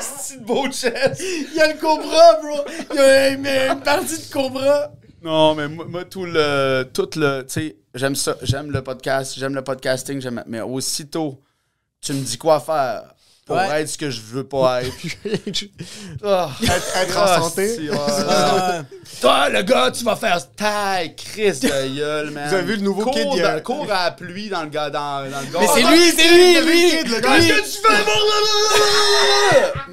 c'est 0.00 0.34
une 0.36 0.44
beau 0.44 0.66
chest. 0.70 1.20
Il 1.20 1.54
y 1.54 1.60
a 1.60 1.68
le 1.74 1.78
cobra, 1.78 2.34
bro. 2.40 2.64
Il 2.92 2.96
y 2.96 3.00
a 3.00 3.28
une, 3.30 3.46
une 3.46 3.80
partie 3.80 4.16
de 4.16 4.32
cobra. 4.32 4.90
Non, 5.22 5.54
mais 5.54 5.68
moi, 5.68 5.86
moi, 5.86 6.04
tout 6.04 6.24
le. 6.24 6.84
Tout 6.92 7.10
le. 7.16 7.42
Tu 7.42 7.52
sais, 7.52 7.76
j'aime 7.94 8.16
ça. 8.16 8.36
J'aime 8.42 8.70
le 8.70 8.82
podcast. 8.82 9.34
J'aime 9.38 9.54
le 9.54 9.62
podcasting. 9.62 10.20
J'aime. 10.20 10.42
Mais 10.46 10.60
aussitôt, 10.60 11.40
tu 12.00 12.12
me 12.12 12.20
dis 12.20 12.38
quoi 12.38 12.60
faire 12.60 13.11
pour 13.44 13.56
Ouais. 13.56 13.80
être 13.82 13.88
ce 13.88 13.98
que 13.98 14.08
je 14.08 14.20
veux 14.20 14.44
pas 14.44 14.82
être. 14.82 14.92
Ah, 16.24 16.50
Être- 16.62 16.96
être 17.02 17.18
en 17.18 17.22
ah, 17.26 17.40
santé. 17.40 17.90
ouais. 17.90 17.96
Euh, 17.98 18.82
Toi, 19.20 19.48
le 19.50 19.62
gars, 19.62 19.90
tu 19.90 20.04
vas 20.04 20.14
faire 20.16 20.38
taille, 20.54 21.14
Chris 21.16 21.58
de 21.60 21.68
gueule, 21.96 22.30
man. 22.30 22.48
Vous 22.48 22.54
avez 22.54 22.62
vu 22.64 22.76
le 22.76 22.82
nouveau 22.82 23.02
cours 23.02 23.12
kid, 23.14 23.26
il 23.32 23.38
y 23.38 23.42
a- 23.42 23.56
dans- 23.56 23.62
Cours 23.62 23.90
à 23.92 24.04
la 24.04 24.10
pluie 24.12 24.48
dans 24.48 24.62
le 24.62 24.68
gars, 24.68 24.88
dans, 24.90 25.28
dans 25.30 25.40
le 25.40 25.46
gars. 25.52 25.58
mais 25.60 25.66
c'est 25.74 25.82
Ah, 25.84 25.90
lui, 25.90 26.12
c'est 26.16 26.28
lui, 26.28 26.60
lui. 26.60 27.02
le 27.04 27.20
gars. 27.20 27.36
Qu'est-ce 27.38 27.78
que 27.78 27.88
tu 27.88 27.88
fais? 27.88 28.04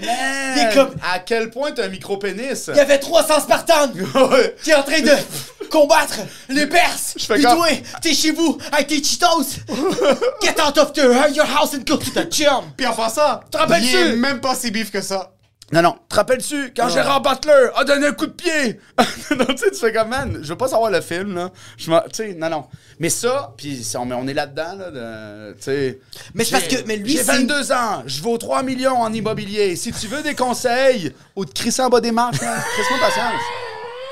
Man, 0.06 0.54
Il 0.56 0.62
est 0.64 0.74
comme- 0.74 0.96
à 1.04 1.20
quel 1.20 1.50
point 1.50 1.72
t'as 1.72 1.86
un 1.86 1.90
micro-pénis? 1.90 2.68
Il 2.70 2.76
y 2.78 2.80
avait 2.80 3.00
300 3.00 3.42
Spartans 3.42 3.92
qui 4.64 4.70
est 4.72 4.76
en 4.76 4.84
train 4.84 5.02
de 5.02 5.12
combattre 5.70 6.20
les 6.50 6.68
Perses. 6.68 7.14
Je 7.18 7.26
fais 7.26 7.36
Puis 7.36 7.44
comme- 7.44 7.58
toi, 7.58 7.68
t'es 8.02 8.14
chez 8.14 8.32
vous 8.32 8.58
avec 8.72 8.88
tes 8.88 9.04
Cheetos. 9.04 9.44
Get 10.42 10.56
out 10.62 10.78
of 10.78 10.94
the, 10.94 11.04
your 11.36 11.46
house 11.46 11.74
and 11.76 11.84
go 11.88 11.98
to 11.98 12.10
the 12.12 12.32
gym. 12.32 12.72
Puis 12.78 12.88
en 12.88 12.94
Te 13.52 13.58
rappelles-tu? 13.58 13.88
il 13.88 13.96
est 13.96 14.16
même 14.16 14.40
pas 14.42 14.56
si 14.56 14.72
bif 14.72 14.92
que 14.92 15.02
ça. 15.02 15.34
Non, 15.72 15.84
non, 15.84 15.96
te 16.10 16.16
rappelles-tu, 16.16 16.74
quand 16.76 16.90
Gérard 16.90 17.22
Butler 17.22 17.70
a 17.76 17.84
donné 17.84 18.08
un 18.08 18.12
coup 18.14 18.26
de 18.26 18.32
pied? 18.32 18.80
non, 19.38 19.46
tu 19.46 19.58
sais, 19.58 19.70
tu 19.70 19.76
fais 19.78 19.94
comme, 19.94 20.10
man, 20.10 20.40
je 20.42 20.48
veux 20.50 20.58
pas 20.58 20.68
savoir 20.68 20.90
le 20.90 21.00
film, 21.00 21.36
là. 21.36 21.52
Je 21.78 21.92
tu 21.92 22.00
sais, 22.14 22.34
non, 22.34 22.50
non. 22.50 22.66
Mais 22.98 23.10
ça, 23.10 23.54
puis 23.56 23.86
on, 23.96 24.10
on 24.12 24.28
est 24.28 24.34
là-dedans, 24.34 24.74
là, 24.80 25.52
tu 25.56 25.62
sais. 25.64 26.00
Mais 26.34 26.44
c'est 26.44 26.52
parce 26.54 26.68
que- 26.68 26.88
mais 26.88 26.98
lui, 26.98 27.12
J'ai 27.12 27.18
c'est- 27.20 27.32
22 27.38 27.72
ans, 27.72 28.02
je 28.08 28.20
vaux 28.24 28.40
3 28.40 28.64
millions 28.64 28.98
en 29.00 29.14
immobilier. 29.14 29.76
Si 29.76 29.92
tu 29.92 30.08
veux 30.08 30.24
des 30.24 30.34
conseils, 30.34 31.14
ou 31.36 31.46
de 31.46 31.52
crisser 31.52 31.84
en 31.84 31.90
bas 31.90 32.02
des 32.02 32.12
marches, 32.12 32.42
man, 32.42 32.60
crisse-moi 32.74 33.00
patience. 33.08 33.42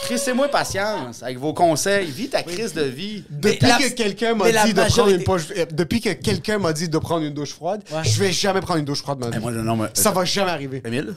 Crissez-moi 0.02 0.48
patience 0.48 1.22
avec 1.24 1.38
vos 1.38 1.54
conseils. 1.54 2.06
Vis 2.06 2.30
ta 2.30 2.44
crise 2.44 2.74
de 2.74 2.84
vie. 2.84 3.24
Depuis 3.30 3.68
la- 3.68 3.78
que 3.78 3.90
quelqu'un 3.90 4.36
m'a 4.36 4.52
dit 4.66 4.74
de 4.74 4.82
prendre 4.84 5.10
une 5.10 5.24
poche, 5.24 5.44
euh, 5.56 5.66
depuis 5.72 6.00
que 6.02 6.14
quelqu'un 6.14 6.60
m'a 6.60 6.72
dit 6.72 6.88
de 6.88 6.98
prendre 6.98 7.26
une 7.26 7.34
douche 7.34 7.54
froide, 7.54 7.84
Ouais. 7.92 8.04
je 8.04 8.20
vais 8.20 8.32
jamais 8.32 8.62
prendre 8.62 8.80
une 8.80 8.86
douche 8.86 9.02
froide, 9.02 9.20
ma 9.20 9.30
vie. 9.30 9.40
Moi, 9.40 9.52
non, 9.52 9.76
mais- 9.76 9.90
Ça 9.94 10.12
va 10.12 10.24
jamais 10.24 10.52
arriver. 10.52 10.82
Émile, 10.86 11.16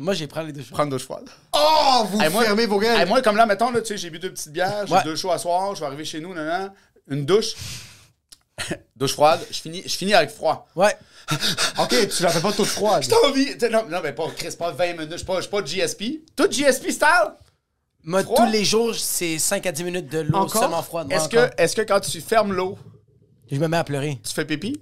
Moi, 0.00 0.14
j'ai 0.14 0.26
pris 0.26 0.44
les 0.46 0.52
deux 0.52 0.60
choses. 0.62 0.70
prends 0.70 0.84
une 0.84 0.90
douche 0.90 1.04
froide. 1.04 1.28
Oh, 1.52 2.04
vous 2.10 2.20
Hey, 2.20 2.30
moi- 2.30 2.44
fermez 2.44 2.66
vos 2.66 2.78
gueules. 2.78 2.98
hey, 2.98 3.06
moi, 3.06 3.20
comme 3.22 3.36
là, 3.36 3.46
mettons, 3.46 3.70
là, 3.70 3.80
tu 3.80 3.88
sais, 3.88 3.96
j'ai 3.96 4.10
bu 4.10 4.18
deux 4.18 4.30
petites 4.32 4.52
bières, 4.52 4.86
j'ai 4.86 4.94
Ouais. 4.94 5.02
deux 5.04 5.16
shows 5.16 5.30
à 5.32 5.38
soir, 5.38 5.74
je 5.74 5.80
vais 5.80 5.86
arriver 5.86 6.04
chez 6.04 6.20
nous, 6.20 6.32
nan, 6.34 6.46
nan, 6.46 6.72
une 7.10 7.24
douche. 7.26 7.54
douche 8.96 9.12
froide, 9.12 9.40
je 9.50 9.58
finis, 9.60 9.82
je 9.84 9.96
finis 9.96 10.14
avec 10.14 10.30
froid. 10.30 10.66
Ouais. 10.74 10.96
Ok, 11.78 11.94
tu 12.08 12.22
la 12.22 12.30
fais 12.30 12.40
pas 12.40 12.52
toute 12.52 12.66
froide. 12.66 13.02
J'ai 13.04 13.14
envie. 13.28 13.54
Non, 13.70 13.84
non, 13.88 14.00
mais 14.02 14.12
pas, 14.12 14.24
Chris, 14.36 14.54
pas 14.58 14.70
20 14.72 14.92
minutes, 14.94 15.08
je 15.12 15.16
suis 15.18 15.26
pas, 15.26 15.40
pas 15.42 15.64
GSP. 15.64 16.22
Tout 16.34 16.50
GSP 16.50 16.90
style? 16.90 17.06
Moi, 18.08 18.22
Froid? 18.22 18.36
tous 18.46 18.50
les 18.52 18.64
jours, 18.64 18.94
c'est 18.94 19.38
5 19.38 19.66
à 19.66 19.72
10 19.72 19.84
minutes 19.84 20.08
de 20.10 20.20
l'eau 20.20 20.38
Encore? 20.38 20.62
seulement 20.62 20.82
froide. 20.82 21.12
Est-ce 21.12 21.28
Moi, 21.34 21.48
que, 21.48 21.62
est 21.62 21.74
que 21.76 21.82
quand 21.82 22.00
tu 22.00 22.20
fermes 22.22 22.54
l'eau, 22.54 22.78
Je 23.50 23.58
me 23.58 23.68
mets 23.68 23.76
à 23.76 23.84
pleurer. 23.84 24.18
tu 24.26 24.32
fais 24.32 24.46
pipi? 24.46 24.80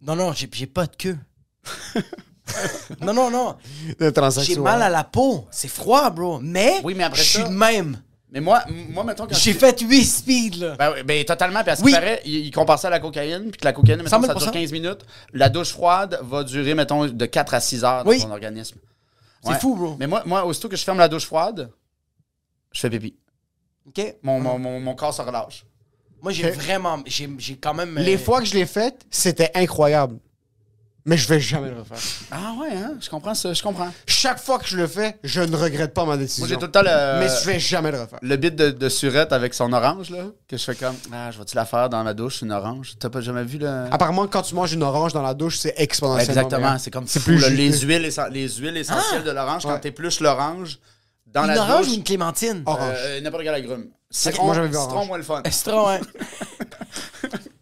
Non, 0.00 0.14
non, 0.14 0.32
j'ai 0.32 0.48
j'ai 0.52 0.66
pas 0.66 0.86
de 0.86 0.94
queue. 0.96 1.18
non, 3.00 3.12
non, 3.12 3.28
non. 3.30 3.56
De 3.98 4.06
J'ai 4.06 4.12
transaction. 4.12 4.62
mal 4.62 4.82
à 4.82 4.88
la 4.88 5.02
peau. 5.02 5.46
C'est 5.50 5.66
froid, 5.68 6.10
bro. 6.10 6.38
Mais, 6.40 6.80
Oui, 6.84 6.94
mais 6.94 7.02
après 7.04 7.22
je 7.22 7.28
suis 7.28 7.38
ça- 7.42 7.48
de 7.48 7.54
même. 7.54 8.00
Mais 8.30 8.40
moi, 8.40 8.62
m- 8.68 8.86
moi 8.90 9.02
mettons 9.04 9.26
quand 9.26 9.34
J'ai 9.34 9.52
tu- 9.52 9.58
fait 9.58 9.80
8 9.80 10.04
speeds, 10.04 10.58
là. 10.60 10.76
Ben, 10.76 10.92
oui, 10.94 11.02
ben, 11.04 11.24
totalement, 11.24 11.64
parce 11.64 11.78
qu'il 11.78 11.86
Oui. 11.86 11.92
paraît, 11.92 12.20
il, 12.24 12.34
il 12.46 12.50
compare 12.52 12.78
ça 12.78 12.86
à 12.88 12.90
la 12.90 13.00
cocaïne, 13.00 13.50
puis 13.50 13.58
que 13.60 13.64
la 13.64 13.72
cocaïne, 13.72 13.98
mettons, 13.98 14.10
ça 14.10 14.16
100 14.20 14.26
000 14.26 14.38
dure 14.38 14.50
15 14.52 14.72
minutes. 14.72 15.00
La 15.32 15.48
douche 15.48 15.70
froide 15.70 16.18
va 16.22 16.44
durer, 16.44 16.74
mettons, 16.74 17.06
de 17.06 17.26
4 17.26 17.54
à 17.54 17.60
6 17.60 17.82
heures 17.84 18.04
dans 18.04 18.10
Oui. 18.10 18.20
ton 18.20 18.30
organisme. 18.30 18.78
C'est 19.44 19.60
fou, 19.60 19.74
bro. 19.76 19.96
Mais 19.98 20.06
moi, 20.06 20.22
moi, 20.24 20.44
aussitôt 20.46 20.68
que 20.68 20.76
je 20.76 20.84
ferme 20.84 20.98
la 20.98 21.08
douche 21.08 21.26
froide, 21.26 21.70
je 22.74 22.80
fais 22.80 22.90
pipi. 22.90 23.14
OK? 23.88 24.16
Mon, 24.22 24.40
mon, 24.40 24.58
mon, 24.58 24.80
mon 24.80 24.94
corps 24.94 25.14
se 25.14 25.22
relâche. 25.22 25.64
Moi, 26.22 26.32
j'ai 26.32 26.48
Ok? 26.50 26.54
vraiment... 26.56 27.02
J'ai 27.06 27.28
j'ai 27.38 27.56
quand 27.56 27.74
même... 27.74 27.96
euh, 27.98 28.02
Les 28.02 28.18
fois 28.18 28.40
que 28.40 28.46
je 28.46 28.54
l'ai 28.54 28.66
faite, 28.66 29.04
c'était 29.10 29.50
incroyable. 29.54 30.18
Mais 31.06 31.18
je 31.18 31.28
vais 31.28 31.38
jamais 31.38 31.68
le 31.68 31.80
refaire. 31.80 31.98
Ah 32.30 32.54
ouais, 32.58 32.74
hein? 32.74 32.94
Je 32.98 33.10
comprends 33.10 33.34
ça, 33.34 33.52
je 33.52 33.62
comprends. 33.62 33.92
Chaque 34.06 34.40
fois 34.40 34.58
que 34.58 34.66
je 34.66 34.78
le 34.78 34.86
fais, 34.86 35.18
je 35.22 35.42
ne 35.42 35.54
regrette 35.54 35.92
pas 35.92 36.06
ma 36.06 36.16
décision. 36.16 36.46
Moi, 36.46 36.48
j'ai 36.48 36.54
tout 36.58 36.64
le 36.64 36.70
temps 36.72 36.80
le... 36.80 37.20
Mais 37.20 37.28
je 37.28 37.44
vais 37.44 37.60
jamais 37.60 37.90
le 37.92 38.00
refaire. 38.00 38.18
Le 38.22 38.36
bit 38.36 38.56
de, 38.56 38.70
de 38.70 38.88
surette 38.88 39.30
avec 39.34 39.52
son 39.52 39.70
orange, 39.74 40.08
là, 40.08 40.24
que 40.48 40.56
je 40.56 40.64
fais 40.64 40.74
comme, 40.74 40.96
ah, 41.12 41.30
je 41.30 41.36
vais-tu 41.38 41.56
la 41.56 41.66
faire 41.66 41.90
dans 41.90 42.02
ma 42.02 42.14
douche, 42.14 42.40
une 42.40 42.52
orange? 42.52 42.94
T'as 42.98 43.10
pas 43.10 43.20
jamais 43.20 43.44
vu 43.44 43.58
le... 43.58 43.68
Apparemment, 43.90 44.26
quand 44.28 44.40
tu 44.40 44.54
manges 44.54 44.72
une 44.72 44.82
orange 44.82 45.12
dans 45.12 45.20
la 45.20 45.34
douche, 45.34 45.58
c'est 45.58 45.74
exponentiellement. 45.76 46.30
exactement, 46.40 46.60
meilleur. 46.62 46.80
c'est 46.80 46.90
comme 46.90 47.06
C'est 47.06 47.20
fou, 47.20 47.26
plus 47.32 47.38
là, 47.38 47.50
juteux. 47.50 47.56
les 47.58 47.78
huiles, 47.80 48.06
essen- 48.06 48.30
les 48.30 48.48
huiles 48.48 48.76
essentielles 48.78 49.24
de 49.24 49.30
l'orange, 49.30 49.64
quand 49.64 49.74
Ouais. 49.74 49.80
t'épluches 49.80 50.20
l'orange 50.20 50.78
dans 51.34 51.42
Une 51.44 51.48
la 51.48 51.60
orange 51.60 51.86
douche, 51.86 51.88
ou 51.94 51.94
une 51.96 52.04
clémentine? 52.04 52.62
Orange. 52.64 52.94
euh, 52.96 53.20
n'importe 53.20 53.42
quel 53.42 53.54
agrume. 53.54 53.90
Citron, 54.10 54.46
moi, 54.46 54.54
j'avais 54.54 54.68
vu 54.68 54.74
citron 54.74 54.90
orange. 54.92 55.06
moins 55.08 55.18
le 55.18 55.24
fun. 55.24 55.42
Citron, 55.50 55.88
hein? 55.88 56.00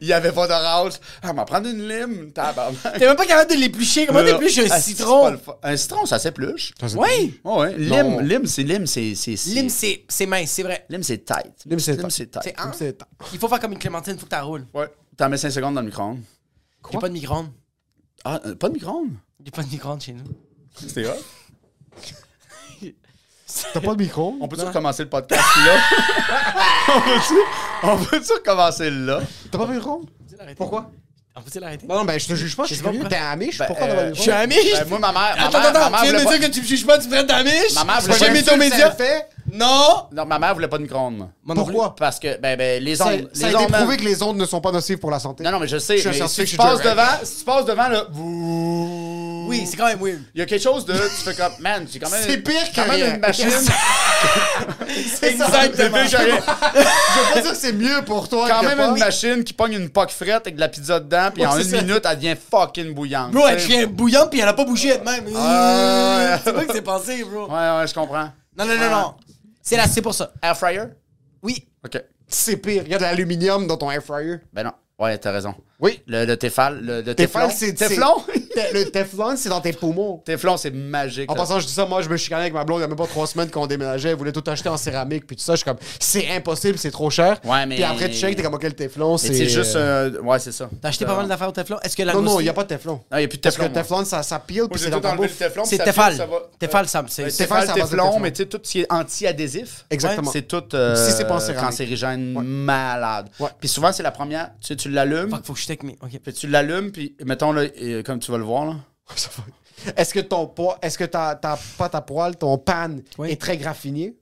Il 0.00 0.08
y 0.08 0.12
avait 0.12 0.32
pas 0.32 0.48
d'orange. 0.48 0.94
Ah, 1.22 1.32
m'en 1.32 1.44
prendre 1.44 1.68
une 1.68 1.86
lime, 1.88 2.32
tabarnak. 2.32 2.98
T'es 2.98 3.06
même 3.06 3.16
pas 3.16 3.24
capable 3.26 3.50
de 3.52 3.56
l'éplucher. 3.56 4.06
Comment 4.06 4.24
t'épluches 4.24 4.58
un 4.58 4.66
ah, 4.70 4.80
citron? 4.80 5.38
Un 5.62 5.76
citron, 5.76 6.06
ça 6.06 6.18
s'épluche. 6.18 6.72
Oui! 6.96 7.40
Oh, 7.44 7.60
ouais. 7.60 7.76
Lime, 7.78 8.20
lime, 8.20 8.46
c'est 8.46 8.62
lime, 8.62 8.86
c'est. 8.86 9.12
Lime, 9.46 9.68
c'est 9.68 10.04
c'est 10.08 10.26
mince, 10.26 10.50
c'est 10.50 10.62
vrai. 10.62 10.84
Lime, 10.88 11.02
c'est 11.02 11.24
tight. 11.24 11.54
Lime, 11.66 11.78
c'est 11.78 11.92
Lime, 11.92 12.00
tight. 12.02 12.10
c'est 12.10 12.30
tight. 12.30 12.42
C'est 12.42 12.60
un. 12.60 12.72
C'est- 12.72 12.98
Il 13.32 13.38
faut 13.38 13.48
faire 13.48 13.60
comme 13.60 13.72
une 13.72 13.78
clémentine, 13.78 14.18
faut 14.18 14.24
que 14.26 14.30
t'as 14.30 14.42
roules. 14.42 14.66
Ouais. 14.74 14.88
T'en 15.16 15.28
mets 15.28 15.36
5 15.36 15.50
secondes 15.50 15.74
dans 15.74 15.80
le 15.82 15.86
micro-ondes. 15.86 16.20
J'ai 16.90 16.98
pas 16.98 17.08
de 17.08 17.12
micro-ondes. 17.14 17.50
Ah, 18.24 18.40
euh, 18.46 18.54
pas 18.56 18.68
de 18.68 18.74
micro-ondes? 18.74 19.12
J'ai 19.44 19.50
pas 19.50 19.62
de 19.62 19.68
micro-ondes 19.68 20.00
chez 20.02 20.12
nous. 20.14 20.24
C'était 20.76 21.06
hot. 21.06 21.12
T'as 23.74 23.80
pas 23.80 23.94
de 23.94 24.02
micro? 24.02 24.36
On 24.40 24.46
peut-tu 24.48 24.62
recommencer 24.64 25.02
le 25.02 25.08
podcast 25.08 25.42
là? 25.66 25.74
on 26.96 27.00
peut-tu 27.00 27.34
on 27.82 27.96
peut-tu 28.04 28.32
recommencer 28.32 28.90
là? 28.90 29.20
T'as 29.50 29.58
pas 29.58 29.66
de 29.66 29.72
micro? 29.72 30.02
Pourquoi? 30.56 30.90
On 31.36 31.42
peut-il 31.42 31.60
l'arrêter? 31.60 31.86
Non, 31.86 31.96
non, 31.96 32.04
ben 32.04 32.18
je 32.18 32.26
te 32.26 32.34
juge 32.34 32.56
pas, 32.56 32.64
je 32.64 32.74
suis 32.74 32.82
pas. 32.82 32.90
T'es 33.08 33.16
un 33.16 33.30
amiche? 33.32 33.58
Ben, 33.58 33.66
Pourquoi 33.66 33.86
euh, 33.86 33.90
t'as 33.90 33.96
pas 33.96 34.10
de 34.10 34.14
Je 34.14 34.20
suis 34.22 34.30
amiche? 34.30 34.72
Ben, 34.72 34.88
moi, 34.88 34.98
ma 34.98 35.12
mère. 35.12 35.36
ma 35.36 35.46
Attends, 35.46 35.58
mère- 35.58 35.68
attends, 35.68 35.78
ma 35.78 35.86
attends. 35.86 35.90
mère 35.90 36.00
Tu 36.00 36.06
viens 36.06 36.12
de 36.14 36.18
me 36.18 36.24
pas- 36.24 36.38
dire 36.38 36.48
que 36.48 36.52
tu 36.54 36.60
me 36.60 36.66
juges 36.66 36.86
pas, 36.86 36.98
tu 36.98 37.06
me 37.08 37.12
traites 37.12 37.26
d'amiche? 37.26 37.74
Ma 37.74 37.84
mère 37.84 38.00
Je 38.00 38.12
jamais 38.12 38.42
ton 38.42 38.56
média? 38.56 38.90
fait? 38.92 39.28
Non! 39.52 40.06
Non, 40.12 40.24
ma 40.26 40.38
mère 40.38 40.54
voulait 40.54 40.68
pas 40.68 40.78
de 40.78 40.82
micro-ondes, 40.82 41.16
moi. 41.44 41.54
Pourquoi? 41.54 41.94
Parce 41.96 42.18
que, 42.18 42.38
ben, 42.40 42.56
ben, 42.56 42.82
les 42.82 42.96
Ça, 42.96 43.06
ondes. 43.06 43.28
ça 43.32 43.46
a 43.46 43.48
les 43.48 43.54
été 43.54 43.64
ondes, 43.64 43.72
prouvé 43.72 43.96
que 43.96 44.04
les 44.04 44.22
ondes 44.22 44.36
ne 44.36 44.46
sont 44.46 44.60
pas 44.60 44.72
nocives 44.72 44.98
pour 44.98 45.10
la 45.10 45.18
santé. 45.18 45.42
Non, 45.44 45.50
non, 45.52 45.58
mais 45.60 45.68
je 45.68 45.78
sais. 45.78 45.96
Je 45.96 46.00
suis 46.00 46.08
un 46.08 46.12
mais 46.12 46.28
si 46.28 46.34
scientifique, 46.34 46.46
tu 46.48 46.52
je 46.52 46.56
passes 46.56 46.80
suis 46.80 46.88
devant, 46.88 47.02
si 47.24 47.38
tu 47.38 47.44
passes 47.44 47.64
devant, 47.64 47.88
là, 47.88 48.04
vous- 48.10 49.46
Oui, 49.48 49.66
c'est 49.68 49.76
quand 49.76 49.86
même 49.86 49.98
weird. 50.00 50.20
Il 50.34 50.38
y 50.38 50.42
a 50.42 50.46
quelque 50.46 50.62
chose 50.62 50.84
de. 50.84 50.92
Tu 50.94 51.24
fais 51.24 51.34
comme, 51.34 51.52
man, 51.60 51.86
j'ai 51.90 51.98
quand 51.98 52.10
même. 52.10 52.22
C'est 52.24 52.38
pire 52.38 52.70
que 52.70 52.74
quand 52.76 52.82
même 52.82 52.90
rien. 52.92 53.14
une 53.14 53.20
machine. 53.20 53.48
C'est 55.20 55.36
ça. 55.36 55.46
C'est 55.50 55.90
pire 55.90 55.90
que 56.10 56.16
rien. 56.16 56.36
Je 56.36 57.18
veux 57.20 57.34
pas 57.34 57.40
dire 57.42 57.50
que 57.52 57.56
c'est 57.56 57.72
mieux 57.72 58.02
pour 58.04 58.28
toi 58.28 58.48
Quand 58.48 58.60
que 58.60 58.66
même 58.66 58.78
pas. 58.78 58.88
une 58.88 58.98
machine 58.98 59.44
qui 59.44 59.52
pogne 59.52 59.72
une 59.74 59.88
poque 59.88 60.10
frette 60.10 60.42
avec 60.46 60.56
de 60.56 60.60
la 60.60 60.68
pizza 60.68 61.00
dedans, 61.00 61.30
puis 61.32 61.44
en 61.46 61.56
une 61.56 61.64
c'est 61.64 61.76
ça. 61.76 61.82
minute, 61.82 62.02
elle 62.08 62.16
devient 62.16 62.36
fucking 62.50 62.94
bouillante. 62.94 63.30
Bro, 63.32 63.46
elle 63.48 63.56
tu 63.56 63.62
sais. 63.62 63.68
devient 63.76 63.86
bouillante 63.86 64.30
puis 64.30 64.40
elle 64.40 64.48
a 64.48 64.52
pas 64.52 64.64
bougé 64.64 64.90
elle-même. 64.90 65.24
Ah. 65.36 66.38
C'est 66.44 66.52
pas 66.52 66.64
que 66.64 66.72
c'est 66.72 66.82
passé, 66.82 67.24
bro. 67.24 67.46
Ouais, 67.46 67.52
ouais, 67.80 67.86
je 67.86 67.94
comprends. 67.94 68.28
Non, 68.56 68.64
non, 68.66 68.76
non, 68.76 68.90
non. 68.90 69.14
C'est 69.62 69.76
là, 69.76 69.86
c'est 69.86 70.02
pour 70.02 70.14
ça. 70.14 70.32
Air 70.42 70.56
fryer? 70.56 70.84
Oui. 71.42 71.68
Ok. 71.84 72.02
C'est 72.26 72.56
pire. 72.56 72.82
Il 72.86 72.90
y 72.90 72.94
a 72.94 72.98
de 72.98 73.02
l'aluminium 73.02 73.66
dans 73.66 73.76
ton 73.76 73.90
air 73.90 74.02
fryer? 74.02 74.38
Ben 74.52 74.64
non. 74.64 74.72
Ouais, 74.98 75.16
t'as 75.18 75.32
raison. 75.32 75.54
Oui. 75.80 76.00
Le, 76.06 76.24
le 76.26 76.36
Tefal, 76.36 76.80
le, 76.82 77.00
le 77.02 77.14
Tefal, 77.14 77.48
Teflon. 77.48 77.56
c'est- 77.58 77.72
Teflon? 77.74 78.14
Te- 78.54 78.74
Le 78.74 78.84
Teflon, 78.90 79.34
c'est 79.36 79.48
dans 79.48 79.60
tes 79.60 79.72
poumons. 79.72 80.18
Teflon, 80.24 80.56
c'est 80.56 80.70
magique. 80.72 81.30
En 81.30 81.34
là. 81.34 81.40
passant, 81.40 81.60
je 81.60 81.66
dis 81.66 81.72
ça, 81.72 81.86
moi, 81.86 82.02
je 82.02 82.08
me 82.08 82.16
chicanais 82.16 82.42
avec 82.42 82.52
ma 82.54 82.64
blonde 82.64 82.78
il 82.80 82.82
y 82.82 82.84
a 82.84 82.88
même 82.88 82.96
pas 82.96 83.06
trois 83.06 83.26
semaines 83.26 83.50
qu'on 83.50 83.66
déménageait. 83.66 84.10
Elle 84.10 84.16
voulait 84.16 84.32
tout 84.32 84.42
acheter 84.46 84.68
en 84.68 84.76
céramique, 84.76 85.26
puis 85.26 85.36
tout 85.36 85.42
ça. 85.42 85.52
Je 85.52 85.58
suis 85.58 85.64
comme, 85.64 85.76
c'est 85.98 86.28
impossible, 86.30 86.76
c'est 86.76 86.90
trop 86.90 87.08
cher. 87.10 87.38
Ouais, 87.44 87.64
mais- 87.66 87.76
Puis 87.76 87.84
après, 87.84 88.08
tu 88.10 88.16
checkes, 88.16 88.36
t'es 88.36 88.42
comme, 88.42 88.54
OK, 88.54 88.62
le 88.64 88.72
Teflon, 88.72 89.12
Mais 89.12 89.18
c'est. 89.18 89.34
c'est 89.34 89.46
juste. 89.48 89.76
euh, 89.76 90.10
euh, 90.16 90.20
ouais, 90.22 90.38
c'est 90.38 90.52
ça. 90.52 90.68
T'as 90.82 90.88
acheté 90.88 91.04
pas 91.04 91.16
mal 91.16 91.28
d'affaires 91.28 91.48
au 91.48 91.52
Teflon? 91.52 91.78
Est-ce 91.82 91.96
que 91.96 92.02
la 92.02 92.12
Non, 92.14 92.22
non, 92.22 92.40
il 92.40 92.44
n'y 92.44 92.48
a 92.48 92.52
pas 92.52 92.64
de 92.64 92.68
Teflon. 92.68 92.94
Non, 93.10 93.16
il 93.16 93.18
n'y 93.20 93.24
a 93.24 93.28
plus 93.28 93.38
de 93.38 93.42
Parce 93.42 93.56
que 93.56 93.62
Teflon. 93.62 93.74
le 93.76 93.82
Teflon, 93.82 94.04
ça, 94.04 94.22
ça 94.22 94.38
pile, 94.40 94.64
puis 94.70 94.80
c'est 94.80 94.90
dans 94.90 95.00
ta 95.00 95.14
bouffe. 95.14 95.38
Teflon. 95.38 95.64
C'est 95.64 95.78
Tefal. 95.78 96.16
ça. 96.16 96.26
Tefal, 96.58 96.88
ça- 96.88 97.04
c'est- 97.08 97.30
c'est 97.30 97.44
Tefal, 97.44 97.66
c'est 97.66 97.72
Teflon, 97.80 98.04
Teflon. 98.08 98.20
mais 98.20 98.32
tu 98.32 98.42
sais, 98.42 98.48
tout 98.48 98.60
ce 98.62 98.70
qui 98.70 98.80
est 98.80 98.92
anti-adhésif. 98.92 99.86
Exactement. 99.90 100.30
C'est 100.30 100.42
tout 100.42 100.64
euh, 100.74 100.94
Si 100.96 101.12
c'est 101.12 101.24
pas 101.26 101.34
en 101.36 101.40
céramique. 101.40 101.70
cancérigène 101.70 102.32
malade. 102.42 103.28
Ouais. 103.38 103.48
Puis 103.60 103.68
souvent, 103.68 103.92
c'est 103.92 104.02
la 104.02 104.10
première. 104.10 104.50
Tu 104.60 104.68
sais, 104.68 104.76
tu 104.76 104.90
l'allumes, 104.90 105.30
Fuck, 105.30 105.44
faut 105.46 105.52
que 105.54 105.58
je 105.60 105.69
check 105.70 105.82
mes. 105.82 105.96
Ok. 106.02 106.18
puis 106.22 106.32
tu 106.32 106.46
l'allumes, 106.48 106.90
puis 106.92 107.16
mettons, 107.24 107.52
là, 107.52 107.64
et 107.74 108.02
comme 108.02 108.18
tu 108.18 108.30
vas 108.30 108.38
le 108.38 108.44
voir, 108.44 108.66
là. 108.66 108.74
Est-ce 109.96 110.12
que 110.12 110.20
ton 110.20 110.46
poids, 110.46 110.78
est-ce 110.82 110.98
que 110.98 111.04
ta, 111.04 111.34
ta 111.34 111.58
pâte 111.78 111.94
à 111.94 112.02
poêle, 112.02 112.36
ton 112.36 112.58
pan 112.58 112.90
Oui. 113.18 113.30
est 113.30 113.40
très 113.40 113.56
graffiné? 113.56 114.14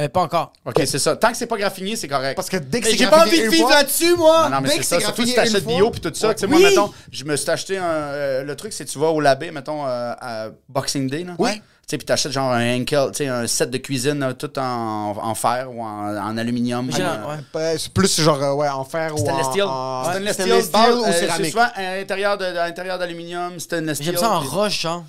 Euh, 0.00 0.08
pas 0.08 0.22
encore. 0.22 0.52
OK, 0.64 0.82
c'est 0.84 0.98
ça. 0.98 1.14
Tant 1.14 1.30
que 1.30 1.36
c'est 1.36 1.46
pas 1.46 1.58
graffiné, 1.58 1.94
c'est 1.94 2.08
correct. 2.08 2.34
Parce 2.34 2.48
que 2.48 2.56
dès 2.56 2.80
que 2.80 2.86
Mais 2.86 2.90
c'est 2.92 2.96
j'ai 2.98 3.04
pas 3.04 3.16
graffiné 3.18 3.36
envie 3.36 3.40
de 3.40 3.44
une 3.46 3.50
vivre 3.52 3.68
fois- 3.68 3.76
là-dessus, 3.76 4.16
moi! 4.16 4.48
Non, 4.48 4.56
non, 4.56 4.60
mais 4.62 4.68
dès 4.68 4.74
c'est 4.74 4.80
que 4.80 4.84
ça. 4.86 4.98
c'est 4.98 5.04
Surtout 5.04 5.26
si 5.26 5.34
graffiné 5.34 5.52
t'achètes 5.52 5.68
une 5.70 5.76
bio 5.76 5.84
fois- 5.84 5.92
puis 5.92 6.00
tout 6.00 6.12
ça. 6.14 6.28
Ouais. 6.28 6.34
Tu 6.34 6.40
sais, 6.40 6.46
moi, 6.48 6.58
Oui! 6.58 6.64
mettons, 6.64 6.90
je 7.12 7.24
me 7.24 7.36
suis 7.36 7.50
acheté 7.50 7.78
un. 7.78 7.84
euh, 7.84 8.42
le 8.44 8.56
truc, 8.56 8.72
c'est 8.72 8.84
tu 8.86 8.98
vas 8.98 9.08
au 9.10 9.20
labé, 9.20 9.50
mettons, 9.52 9.86
euh, 9.86 10.12
à 10.18 10.48
Boxing 10.68 11.08
Day, 11.08 11.22
là. 11.24 11.34
Oui. 11.38 11.50
Tu 11.90 11.94
sais, 11.94 11.98
puis 11.98 12.06
t'achètes 12.06 12.30
genre 12.30 12.52
un 12.52 12.76
Henkel, 12.76 13.08
tu 13.10 13.16
sais, 13.16 13.26
un 13.26 13.48
set 13.48 13.68
de 13.68 13.78
cuisine 13.78 14.22
euh, 14.22 14.32
tout 14.32 14.56
en, 14.60 15.16
en 15.20 15.34
fer 15.34 15.68
ou 15.74 15.82
en, 15.82 16.16
en 16.16 16.38
aluminium. 16.38 16.88
Euh, 16.88 17.26
ouais. 17.26 17.38
Euh, 17.56 17.74
c'est 17.78 17.92
plus 17.92 18.20
genre, 18.20 18.40
euh, 18.40 18.54
ouais, 18.54 18.68
en 18.68 18.84
fer 18.84 19.12
ou 19.12 19.18
Stainless 19.18 19.46
en... 19.46 19.50
steel. 19.50 19.62
en- 19.64 20.04
Stainless 20.04 20.34
steel, 20.34 20.46
stainless 20.46 20.64
steel 20.66 20.92
ou 20.92 21.02
euh, 21.04 21.06
C'est 21.12 21.18
céramique. 21.18 21.50
souvent 21.50 21.66
à 21.74 21.96
l'intérieur 21.96 22.98
d'aluminium, 23.00 23.58
stainless 23.58 23.96
steel. 23.96 24.06
J'aime 24.12 24.16
ça 24.18 24.30
en 24.30 24.40
roche, 24.40 24.82
genre. 24.82 25.04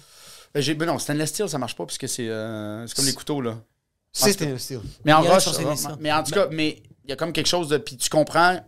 Ben, 0.56 0.62
j'ai- 0.64 0.74
ben 0.74 0.88
non, 0.88 0.98
stainless 0.98 1.30
steel, 1.30 1.48
ça 1.50 1.60
marche 1.60 1.76
pas 1.76 1.86
parce 1.86 2.00
que 2.00 2.08
c'est 2.08 2.28
euh, 2.28 2.88
c'est 2.88 2.96
comme 2.96 3.06
les 3.06 3.14
couteaux, 3.14 3.42
là. 3.42 3.58
C'est 4.12 4.34
stainless 4.34 4.64
steel. 4.64 4.82
Mais 5.06 5.14
en 5.14 5.22
roche, 5.22 5.50
mais 6.00 6.12
en 6.12 6.24
tout 6.24 6.32
cas, 6.32 6.48
mais 6.50 6.82
il 7.04 7.12
y 7.12 7.14
a 7.14 7.16
comme 7.16 7.32
quelque 7.32 7.46
chose 7.48 7.70
de. 7.70 7.78
Puis 7.78 7.96
tu 7.96 8.10
comprends, 8.10 8.60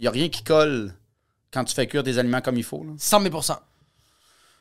il 0.00 0.04
y 0.06 0.08
a 0.08 0.10
rien 0.10 0.28
qui 0.28 0.42
colle 0.42 0.92
quand 1.52 1.62
tu 1.62 1.72
fais 1.74 1.86
cuire 1.86 2.02
tes 2.02 2.18
aliments 2.18 2.40
comme 2.40 2.56
il 2.56 2.64
faut. 2.64 2.82
là. 2.82 2.90
100 2.98 3.22
000 3.22 3.40
Tu 3.40 3.46
sais, 3.46 3.52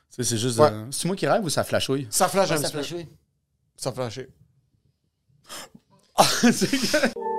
C'est 0.10 0.38
juste. 0.38 0.60
Ouais. 0.60 0.70
euh, 0.72 0.88
C'est 0.92 1.08
moi 1.08 1.16
qui 1.16 1.28
rêve 1.28 1.44
ou 1.44 1.50
ça 1.50 1.64
flashouille? 1.64 2.08
Ça 2.10 2.28
flash 2.28 2.52
un 2.52 2.58
ça 2.58 2.64
petit 2.64 2.72
flashouille. 2.74 3.08
Ça 3.78 3.92
flash. 3.92 4.20